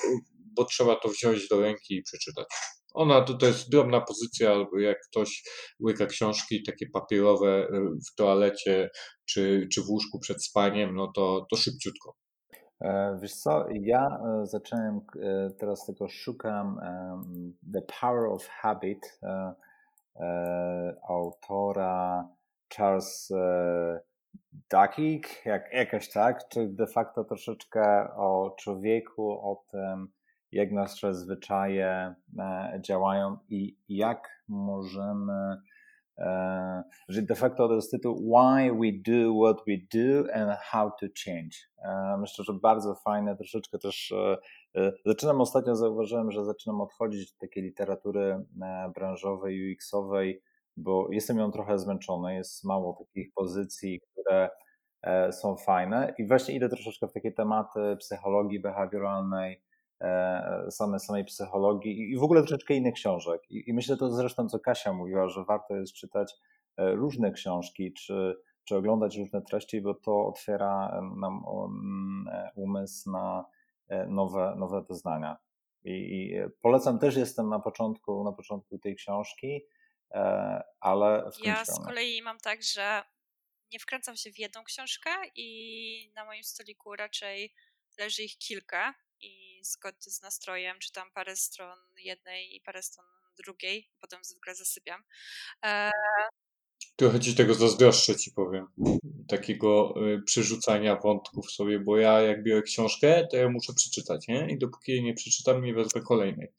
bo 0.56 0.66
trzeba 0.66 0.96
to 0.96 1.10
wziąć 1.10 1.48
do 1.48 1.62
ręki 1.62 1.96
i 1.96 2.04
przeczytać. 2.04 2.46
Ona 2.94 3.22
to 3.22 3.46
jest 3.46 3.70
drobna 3.70 4.02
pozycja, 4.02 4.52
albo 4.52 4.80
jak 4.80 4.98
ktoś 5.10 5.44
łyka 5.80 6.06
książki 6.06 6.64
takie 6.64 6.86
papierowe 6.94 7.68
w 8.12 8.16
toalecie 8.16 8.90
czy, 9.26 9.68
czy 9.74 9.82
w 9.82 9.90
łóżku 9.90 10.20
przed 10.20 10.46
spaniem, 10.46 10.96
no 10.96 11.12
to, 11.16 11.46
to 11.52 11.58
szybciutko. 11.58 12.16
E, 12.82 13.18
wiesz 13.22 13.34
co, 13.36 13.66
ja 13.70 14.20
e, 14.42 14.46
zacząłem, 14.46 15.02
e, 15.16 15.50
teraz 15.50 15.86
tego 15.86 16.08
szukam 16.08 16.80
The 17.74 17.82
Power 18.02 18.26
of 18.26 18.48
Habit 18.48 19.20
autora 21.10 22.28
Charles 22.76 23.34
Duckig, 24.72 25.46
jak, 25.46 25.74
jakoś 25.74 26.10
tak, 26.10 26.48
czy 26.50 26.68
de 26.68 26.88
facto 26.88 27.24
troszeczkę 27.24 28.14
o 28.16 28.56
człowieku, 28.60 29.32
o 29.32 29.64
tym, 29.72 30.08
jak 30.52 30.72
nasze 30.72 31.14
zwyczaje 31.14 32.16
działają 32.82 33.38
i 33.50 33.78
jak 33.90 34.44
możemy 34.48 35.34
E, 35.34 35.71
że 37.10 37.22
de 37.22 37.36
facto 37.36 37.68
to 37.68 37.76
jest 37.76 37.92
tytuł 37.92 38.16
Why 38.16 38.72
We 38.72 38.92
Do 39.06 39.34
What 39.44 39.66
We 39.68 39.78
Do 39.94 40.34
and 40.34 40.60
How 40.60 40.92
to 41.00 41.06
Change. 41.26 41.56
E, 41.84 42.18
myślę, 42.18 42.46
że 42.46 42.54
bardzo 42.54 42.96
fajne, 42.96 43.38
troszeczkę 43.38 43.78
też 43.80 44.14
e, 44.76 44.92
zaczynam 45.06 45.42
ostatnio, 45.42 45.76
zauważyłem, 45.76 46.32
że 46.32 46.46
zaczynam 46.46 46.82
odchodzić 46.82 47.32
od 47.32 47.38
takiej 47.38 47.64
literatury 47.64 48.46
branżowej, 48.96 49.74
UX-owej, 49.74 50.42
bo 50.78 51.08
jestem 51.12 51.38
ją 51.38 51.52
trochę 51.52 51.80
zmęczony, 51.80 52.36
jest 52.36 52.64
mało 52.64 52.98
takich 53.00 53.34
pozycji, 53.34 54.02
które 54.12 54.50
są 55.32 55.56
fajne 55.56 56.14
i 56.18 56.28
właśnie 56.28 56.56
idę 56.56 56.70
troszeczkę 56.70 57.08
w 57.08 57.14
takie 57.14 57.32
tematy 57.32 57.98
psychologii 58.00 58.60
behawioralnej, 58.60 59.62
same, 60.70 61.00
samej 61.00 61.26
psychologii 61.26 62.12
i 62.12 62.18
w 62.18 62.24
ogóle 62.24 62.42
troszeczkę 62.42 62.74
innych 62.74 62.94
książek. 62.94 63.52
I, 63.52 63.70
I 63.70 63.74
myślę 63.74 63.98
to 63.98 64.12
zresztą, 64.12 64.50
co 64.50 64.60
Kasia 64.60 64.94
mówiła, 64.94 65.28
że 65.28 65.44
warto 65.44 65.76
jest 65.76 65.94
czytać 65.94 66.34
e, 66.78 66.92
różne 66.92 67.32
książki, 67.32 67.94
czy, 67.94 68.36
czy 68.64 68.76
oglądać 68.76 69.18
różne 69.18 69.42
treści, 69.42 69.82
bo 69.82 69.94
to 69.94 70.26
otwiera 70.28 71.02
nam 71.18 71.44
e, 72.32 72.52
umysł 72.56 73.12
na 73.12 73.46
e, 73.88 74.08
nowe, 74.08 74.56
nowe 74.58 74.82
doznania. 74.90 75.38
I, 75.84 75.92
I, 75.92 76.34
polecam, 76.62 77.00
też 77.00 77.16
jestem 77.16 77.50
na 77.50 77.60
początku, 77.60 78.24
na 78.24 78.32
początku 78.32 78.78
tej 78.78 78.96
książki, 78.96 79.62
ale 80.80 81.30
Ja 81.44 81.66
z 81.66 81.86
kolei 81.86 82.22
mam 82.22 82.38
tak, 82.38 82.64
że 82.64 83.04
nie 83.74 83.80
wkręcam 83.80 84.16
się 84.16 84.32
w 84.32 84.40
jedną 84.40 84.64
książkę 84.64 85.10
i 85.36 86.12
na 86.16 86.26
moim 86.26 86.44
stoliku 86.44 86.96
raczej 86.96 87.54
leży 87.98 88.24
ich 88.24 88.38
kilka 88.38 88.94
i 89.22 89.62
zgodnie 89.64 90.12
z 90.12 90.22
nastrojem 90.22 90.80
czytam 90.80 91.12
parę 91.12 91.36
stron 91.36 91.80
jednej 91.98 92.56
i 92.56 92.62
parę 92.62 92.84
stron 92.84 93.06
drugiej, 93.38 93.90
potem 94.02 94.24
zwykle 94.24 94.56
zasypiam. 94.56 95.04
E... 95.66 95.92
Trochę 96.96 97.20
ci 97.20 97.36
tego 97.36 97.54
zazdroszczę, 97.54 98.16
ci 98.16 98.32
powiem. 98.32 98.68
Takiego 99.28 99.94
y, 100.08 100.22
przerzucania 100.22 100.96
wątków 100.96 101.52
sobie, 101.52 101.80
bo 101.80 101.98
ja 101.98 102.22
jak 102.22 102.44
biorę 102.44 102.62
książkę, 102.62 103.28
to 103.32 103.38
ja 103.38 103.50
muszę 103.50 103.74
przeczytać, 103.74 104.28
nie? 104.28 104.48
I 104.50 104.58
dopóki 104.58 104.92
jej 104.92 105.04
nie 105.04 105.14
przeczytam, 105.14 105.64
nie 105.64 105.74
wezmę 105.74 106.02
kolejnej. 106.02 106.54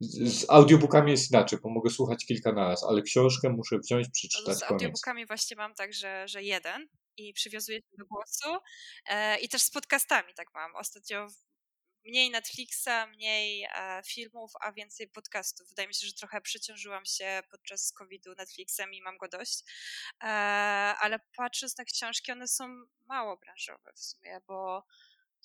Z, 0.00 0.34
z 0.34 0.50
audiobookami 0.50 1.10
jest 1.10 1.30
inaczej, 1.30 1.58
bo 1.62 1.70
mogę 1.70 1.90
słuchać 1.90 2.26
kilka 2.26 2.52
na 2.52 2.68
raz, 2.68 2.84
ale 2.84 3.02
książkę 3.02 3.48
muszę 3.48 3.78
wziąć, 3.78 4.08
przeczytać, 4.12 4.46
no, 4.46 4.54
Z 4.54 4.58
koniec. 4.60 4.72
audiobookami 4.72 5.26
właśnie 5.26 5.56
mam 5.56 5.74
tak, 5.74 5.92
że, 5.92 6.28
że 6.28 6.42
jeden 6.42 6.88
i 7.16 7.32
przywiązuję 7.32 7.78
się 7.78 7.96
do 7.98 8.06
głosu. 8.06 8.64
E, 9.06 9.38
I 9.40 9.48
też 9.48 9.62
z 9.62 9.70
podcastami 9.70 10.34
tak 10.34 10.46
mam. 10.54 10.76
Ostatnio 10.76 11.28
mniej 12.04 12.30
Netflixa, 12.30 13.06
mniej 13.08 13.64
e, 13.64 14.02
filmów, 14.06 14.52
a 14.60 14.72
więcej 14.72 15.08
podcastów. 15.08 15.68
Wydaje 15.68 15.88
mi 15.88 15.94
się, 15.94 16.06
że 16.06 16.12
trochę 16.12 16.40
przeciążyłam 16.40 17.04
się 17.04 17.42
podczas 17.50 17.92
COVID-u 17.92 18.34
Netflixem 18.34 18.94
i 18.94 19.02
mam 19.02 19.18
go 19.18 19.28
dość. 19.28 19.64
E, 20.22 20.26
ale 21.00 21.18
patrząc 21.36 21.78
na 21.78 21.84
książki, 21.84 22.32
one 22.32 22.48
są 22.48 22.84
mało 23.06 23.36
branżowe 23.36 23.92
w 23.94 24.00
sumie, 24.00 24.40
bo 24.46 24.86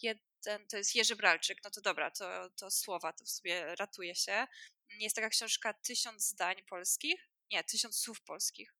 jeden 0.02 0.68
to 0.70 0.78
jest 0.78 0.96
Jerzy 0.96 1.16
Bralczyk, 1.16 1.64
no 1.64 1.70
to 1.70 1.82
dobra, 1.82 2.12
to, 2.12 2.50
to 2.50 2.72
słowa, 2.72 3.14
to 3.14 3.26
w 3.26 3.30
sumie 3.30 3.76
ratuje 3.76 4.16
się. 4.16 4.48
Jest 4.90 5.16
taka 5.16 5.30
książka 5.30 5.74
Tysiąc 5.74 6.28
zdań 6.28 6.56
polskich, 6.70 7.30
nie, 7.52 7.64
Tysiąc 7.64 7.98
słów 7.98 8.22
polskich. 8.22 8.74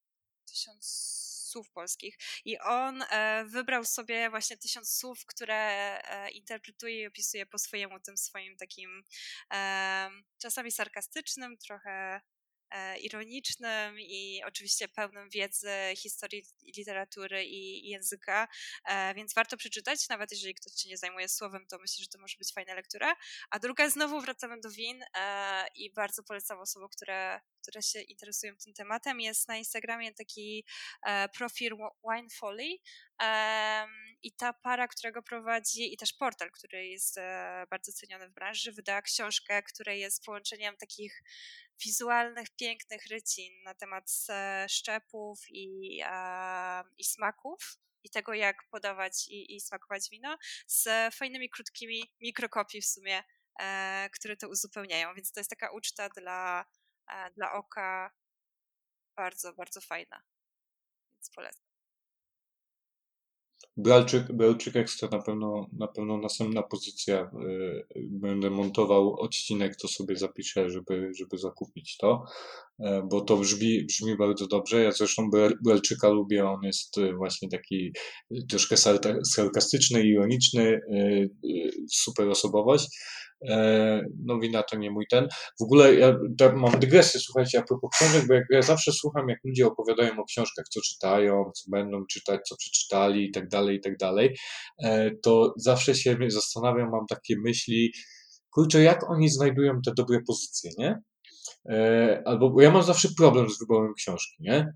Tysiąc 0.46 1.37
słów 1.58 1.72
polskich. 1.72 2.18
I 2.46 2.60
on 2.60 3.02
e, 3.02 3.46
wybrał 3.46 3.86
sobie 3.86 4.30
właśnie 4.30 4.58
tysiąc 4.58 4.98
słów, 4.98 5.26
które 5.26 5.56
e, 5.56 6.30
interpretuje 6.32 7.02
i 7.02 7.08
opisuje 7.08 7.46
po 7.46 7.58
swojemu, 7.58 8.00
tym 8.00 8.18
swoim 8.18 8.58
takim 8.58 9.04
czasami 10.38 10.72
sarkastycznym, 10.72 11.58
trochę 11.58 11.98
E, 11.98 12.22
ironicznym 13.02 14.00
i 14.00 14.42
oczywiście 14.46 14.88
pełnym 14.88 15.30
wiedzy 15.30 15.70
historii, 15.98 16.44
literatury 16.78 17.46
i 17.46 17.90
języka, 17.90 18.48
e, 18.86 19.14
więc 19.14 19.34
warto 19.34 19.58
przeczytać, 19.58 20.10
nawet 20.10 20.32
jeżeli 20.32 20.56
ktoś 20.56 20.74
się 20.74 20.90
nie 20.90 20.98
zajmuje 20.98 21.30
słowem, 21.30 21.68
to 21.68 21.78
myślę, 21.80 22.04
że 22.04 22.10
to 22.10 22.20
może 22.20 22.38
być 22.38 22.54
fajna 22.54 22.74
lektura. 22.74 23.16
A 23.50 23.60
druga, 23.60 23.90
znowu 23.90 24.22
wracamy 24.22 24.60
do 24.60 24.70
win 24.70 25.04
e, 25.18 25.68
i 25.76 25.94
bardzo 25.94 26.24
polecam 26.24 26.60
osobom, 26.60 26.90
które, 26.90 27.42
które 27.62 27.82
się 27.82 28.02
interesują 28.02 28.54
tym 28.56 28.74
tematem. 28.74 29.20
Jest 29.20 29.48
na 29.48 29.58
Instagramie 29.58 30.14
taki 30.14 30.66
profil 31.34 31.78
Wine 32.04 32.30
Folly 32.30 32.78
i 34.24 34.32
ta 34.32 34.54
para, 34.54 34.88
którego 34.88 35.22
prowadzi 35.22 35.94
i 35.94 35.98
też 35.98 36.14
portal, 36.14 36.52
który 36.52 36.88
jest 36.88 37.16
bardzo 37.70 37.92
ceniony 37.92 38.30
w 38.30 38.34
branży, 38.34 38.72
wydała 38.72 39.02
książkę, 39.02 39.64
która 39.64 39.94
jest 39.94 40.26
połączeniem 40.26 40.78
takich 40.78 41.24
wizualnych, 41.86 42.48
pięknych 42.56 43.06
rycin 43.08 43.64
na 43.64 43.74
temat 43.74 44.12
e, 44.30 44.66
szczepów 44.70 45.40
i, 45.50 46.00
i 46.98 47.04
smaków 47.04 47.78
i 48.04 48.10
tego, 48.10 48.34
jak 48.34 48.56
podawać 48.72 49.28
i, 49.28 49.56
i 49.56 49.62
smakować 49.62 50.10
wino, 50.10 50.38
z 50.68 51.16
fajnymi, 51.16 51.50
krótkimi 51.50 52.14
mikrokopii 52.22 52.82
w 52.82 52.86
sumie, 52.86 53.24
e, 53.60 54.10
które 54.14 54.38
to 54.38 54.50
uzupełniają. 54.50 55.14
Więc 55.16 55.32
to 55.32 55.40
jest 55.40 55.50
taka 55.50 55.72
uczta 55.72 56.10
dla, 56.10 56.66
e, 57.12 57.32
dla 57.32 57.54
oka 57.54 58.12
bardzo, 59.18 59.54
bardzo 59.54 59.82
fajna. 59.82 60.22
Więc 61.16 61.30
polecam. 61.36 61.67
Bralczyk, 63.78 64.32
Bralczyk 64.32 64.76
Ekstra 64.76 65.10
na 65.12 65.20
pewno, 65.20 65.68
na 65.74 65.88
pewno 65.88 66.18
następna 66.18 66.64
pozycja. 66.64 67.32
Będę 67.96 68.50
montował 68.50 69.14
odcinek, 69.20 69.76
to 69.76 69.88
sobie 69.88 70.16
zapiszę, 70.16 70.70
żeby, 70.70 71.12
żeby 71.18 71.38
zakupić 71.38 71.98
to, 71.98 72.24
e, 72.80 73.08
bo 73.12 73.22
to 73.22 73.38
brzmi, 73.38 73.86
brzmi 73.86 74.18
bardzo 74.18 74.48
dobrze. 74.48 74.84
Ja 74.84 74.92
zresztą 74.92 75.30
Bralczyka 75.64 76.10
lubię, 76.10 76.50
on 76.50 76.64
jest 76.64 76.98
e, 76.98 77.14
właśnie 77.14 77.50
taki 77.50 77.92
troszkę 78.50 78.78
sarkastyczny, 79.26 80.04
ironiczny, 80.04 80.80
super 81.90 82.30
osobowość. 82.30 82.88
E, 83.50 84.02
no 84.26 84.40
wina 84.40 84.64
to 84.64 84.78
nie 84.78 84.92
mój 84.92 85.06
ten. 85.12 85.28
W 85.60 85.64
ogóle 85.64 85.96
ja 85.96 86.18
mam 86.56 86.80
dygresję, 86.80 87.20
słuchajcie, 87.20 87.60
a 87.60 87.64
propos 87.64 87.90
książek, 87.94 88.28
bo 88.28 88.34
jak 88.34 88.46
ja 88.50 88.62
zawsze 88.62 88.92
słucham, 88.92 89.30
jak 89.30 89.40
ludzie 89.44 89.68
opowiadają 89.68 90.20
o 90.20 90.26
książkach, 90.26 90.66
co 90.70 90.82
czytają, 90.82 91.52
co 91.56 91.72
będą 91.72 92.06
czytać, 92.06 92.42
co 92.50 92.56
przeczytali 92.58 93.26
i 93.26 93.32
tak 93.32 93.48
dalej, 93.48 93.78
i 93.78 93.82
tak 93.82 93.98
dalej, 93.98 94.38
e, 94.84 95.12
to 95.24 95.54
zawsze 95.58 95.96
się 95.96 96.18
zastanawiam, 96.28 96.90
mam 96.92 97.06
takie 97.10 97.36
myśli, 97.46 97.94
kurczę, 98.50 98.82
jak 98.82 99.10
oni 99.10 99.30
znajdują 99.30 99.82
te 99.86 99.92
dobre 99.98 100.20
pozycje, 100.28 100.72
nie? 100.78 101.02
E, 101.70 102.22
albo, 102.26 102.50
bo 102.50 102.62
ja 102.62 102.72
mam 102.72 102.84
zawsze 102.84 103.10
problem 103.18 103.50
z 103.50 103.60
wyborem 103.60 103.94
książki, 103.94 104.36
nie? 104.40 104.74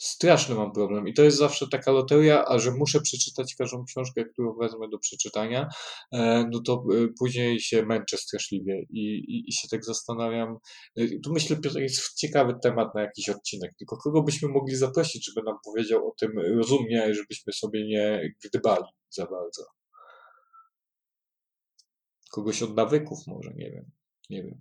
Straszny 0.00 0.54
mam 0.54 0.72
problem 0.72 1.08
i 1.08 1.14
to 1.14 1.22
jest 1.22 1.38
zawsze 1.38 1.68
taka 1.68 1.92
loteria, 1.92 2.44
a 2.44 2.58
że 2.58 2.70
muszę 2.70 3.00
przeczytać 3.00 3.54
każdą 3.54 3.84
książkę, 3.84 4.24
którą 4.24 4.54
wezmę 4.54 4.88
do 4.88 4.98
przeczytania, 4.98 5.68
e, 6.12 6.44
no 6.52 6.60
to 6.66 6.72
e, 6.74 7.08
później 7.18 7.60
się 7.60 7.86
męczę 7.86 8.16
straszliwie 8.16 8.82
i, 8.90 9.00
i, 9.14 9.48
i 9.48 9.52
się 9.52 9.68
tak 9.68 9.84
zastanawiam. 9.84 10.56
E, 10.96 11.06
tu 11.24 11.32
myślę, 11.32 11.56
Piotr, 11.56 11.78
jest 11.78 12.14
ciekawy 12.14 12.54
temat 12.62 12.94
na 12.94 13.02
jakiś 13.02 13.28
odcinek, 13.28 13.72
tylko 13.78 13.96
kogo 13.96 14.22
byśmy 14.22 14.48
mogli 14.48 14.76
zaprosić, 14.76 15.26
żeby 15.26 15.46
nam 15.46 15.56
powiedział 15.64 16.08
o 16.08 16.14
tym 16.20 16.30
rozumnie, 16.38 17.14
żebyśmy 17.14 17.52
sobie 17.52 17.86
nie 17.86 18.34
gdybali 18.44 18.86
za 19.10 19.26
bardzo. 19.26 19.64
Kogoś 22.30 22.62
od 22.62 22.76
nawyków 22.76 23.18
może, 23.26 23.50
nie 23.54 23.70
wiem. 23.70 23.99
Nie 24.30 24.42
wiem. 24.42 24.54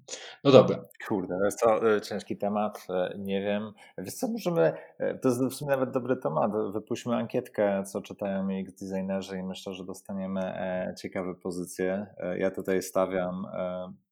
No 0.43 0.51
dobra. 0.51 0.85
Kurde, 1.07 1.37
to 1.39 1.45
jest 1.45 1.59
to 1.59 1.95
e, 1.95 2.01
ciężki 2.01 2.37
temat, 2.37 2.87
e, 2.89 3.17
nie 3.17 3.41
wiem. 3.41 3.71
Wiesz 3.97 4.13
co, 4.13 4.27
możemy, 4.27 4.73
e, 4.99 5.17
to 5.17 5.29
jest 5.29 5.43
w 5.43 5.53
sumie 5.53 5.71
nawet 5.71 5.91
dobry 5.91 6.17
temat, 6.17 6.51
wypuśćmy 6.73 7.15
ankietkę, 7.15 7.83
co 7.83 8.01
czytają 8.01 8.47
UX 8.61 8.73
designerzy 8.73 9.37
i 9.37 9.43
myślę, 9.43 9.73
że 9.73 9.85
dostaniemy 9.85 10.53
ciekawe 10.97 11.35
pozycje. 11.35 12.07
Ja 12.37 12.51
tutaj 12.51 12.81
stawiam 12.81 13.47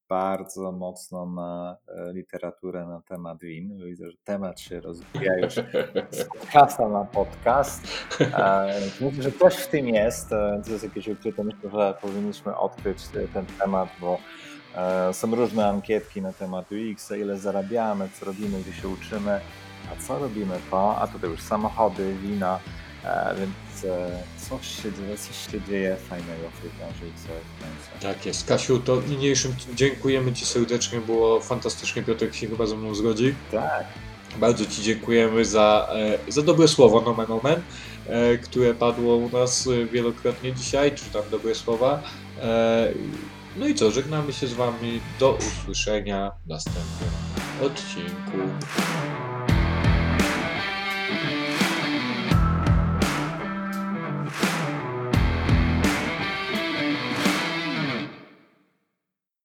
bardzo 0.10 0.72
mocno 0.72 1.26
na 1.26 1.78
literaturę 2.14 2.86
na 2.86 3.02
temat 3.02 3.40
win. 3.42 3.86
Widzę, 3.86 4.12
że 4.12 4.18
temat 4.24 4.60
się 4.60 4.80
rozwija 4.80 5.38
już 5.38 5.54
z 6.12 6.24
podcasta 6.24 6.90
na 6.90 7.06
podcast. 7.06 7.88
Myślę, 9.02 9.24
że 9.24 9.32
coś 9.32 9.56
w 9.56 9.68
tym 9.68 9.88
jest. 9.88 10.30
To 10.66 10.72
jest 10.72 10.84
jakieś 10.84 11.08
ukryte. 11.08 11.44
Myślę, 11.44 11.70
że 11.70 11.98
powinniśmy 12.02 12.58
odkryć 12.58 13.08
ten 13.34 13.46
temat, 13.60 13.90
bo 14.02 14.18
są 15.12 15.36
różne 15.36 15.68
ankietki 15.68 16.22
na 16.22 16.34
temat 16.34 16.66
UX, 16.72 17.12
ile 17.12 17.38
zarabiamy, 17.38 18.10
co 18.20 18.26
robimy, 18.26 18.62
gdzie 18.62 18.82
się 18.82 18.88
uczymy, 18.88 19.42
a 19.92 20.08
co 20.08 20.20
robimy 20.20 20.60
to, 20.72 20.98
a 20.98 21.08
tutaj 21.08 21.30
już 21.30 21.42
samochody, 21.42 22.16
wina, 22.22 22.60
e, 23.04 23.36
więc 23.40 23.86
e, 23.86 24.24
coś 24.50 24.68
się 24.68 24.94
dzieje, 24.94 25.18
coś 25.18 25.52
się 25.52 25.62
dzieje 25.62 25.96
fajnego 25.96 26.50
w 26.54 26.62
tej 26.62 26.70
branży. 26.70 27.06
Tak 28.02 28.26
jest. 28.26 28.48
Kasiu, 28.48 28.80
to 28.80 29.02
niniejszym 29.10 29.56
dziękujemy 29.76 30.34
Ci 30.34 30.46
serdecznie, 30.46 31.00
było 31.00 31.40
fantastycznie, 31.40 32.04
Piotrek 32.04 32.36
się 32.36 32.48
chyba 32.48 32.66
ze 32.66 32.76
mną 32.76 32.96
zgodzi. 32.96 33.36
Tak. 33.52 33.86
Bardzo 34.40 34.66
Ci 34.66 34.82
dziękujemy 34.82 35.46
za, 35.46 35.90
za 36.28 36.42
dobre 36.42 36.68
słowo, 36.68 37.02
nomen 37.02 37.32
omen, 37.32 37.62
które 38.44 38.74
padło 38.74 39.16
u 39.16 39.30
nas 39.30 39.70
wielokrotnie 39.92 40.54
dzisiaj, 40.54 40.92
czy 40.96 41.06
tam 41.06 41.24
dobre 41.32 41.56
słowa. 41.56 42.02
No 43.60 43.68
i 43.68 43.76
co, 43.76 43.92
żegnamy 43.92 44.34
się 44.34 44.48
z 44.48 44.54
Wami. 44.54 45.02
Do 45.20 45.34
usłyszenia 45.34 46.32
w 46.46 46.50
następnym 46.50 47.10
odcinku. 47.62 48.38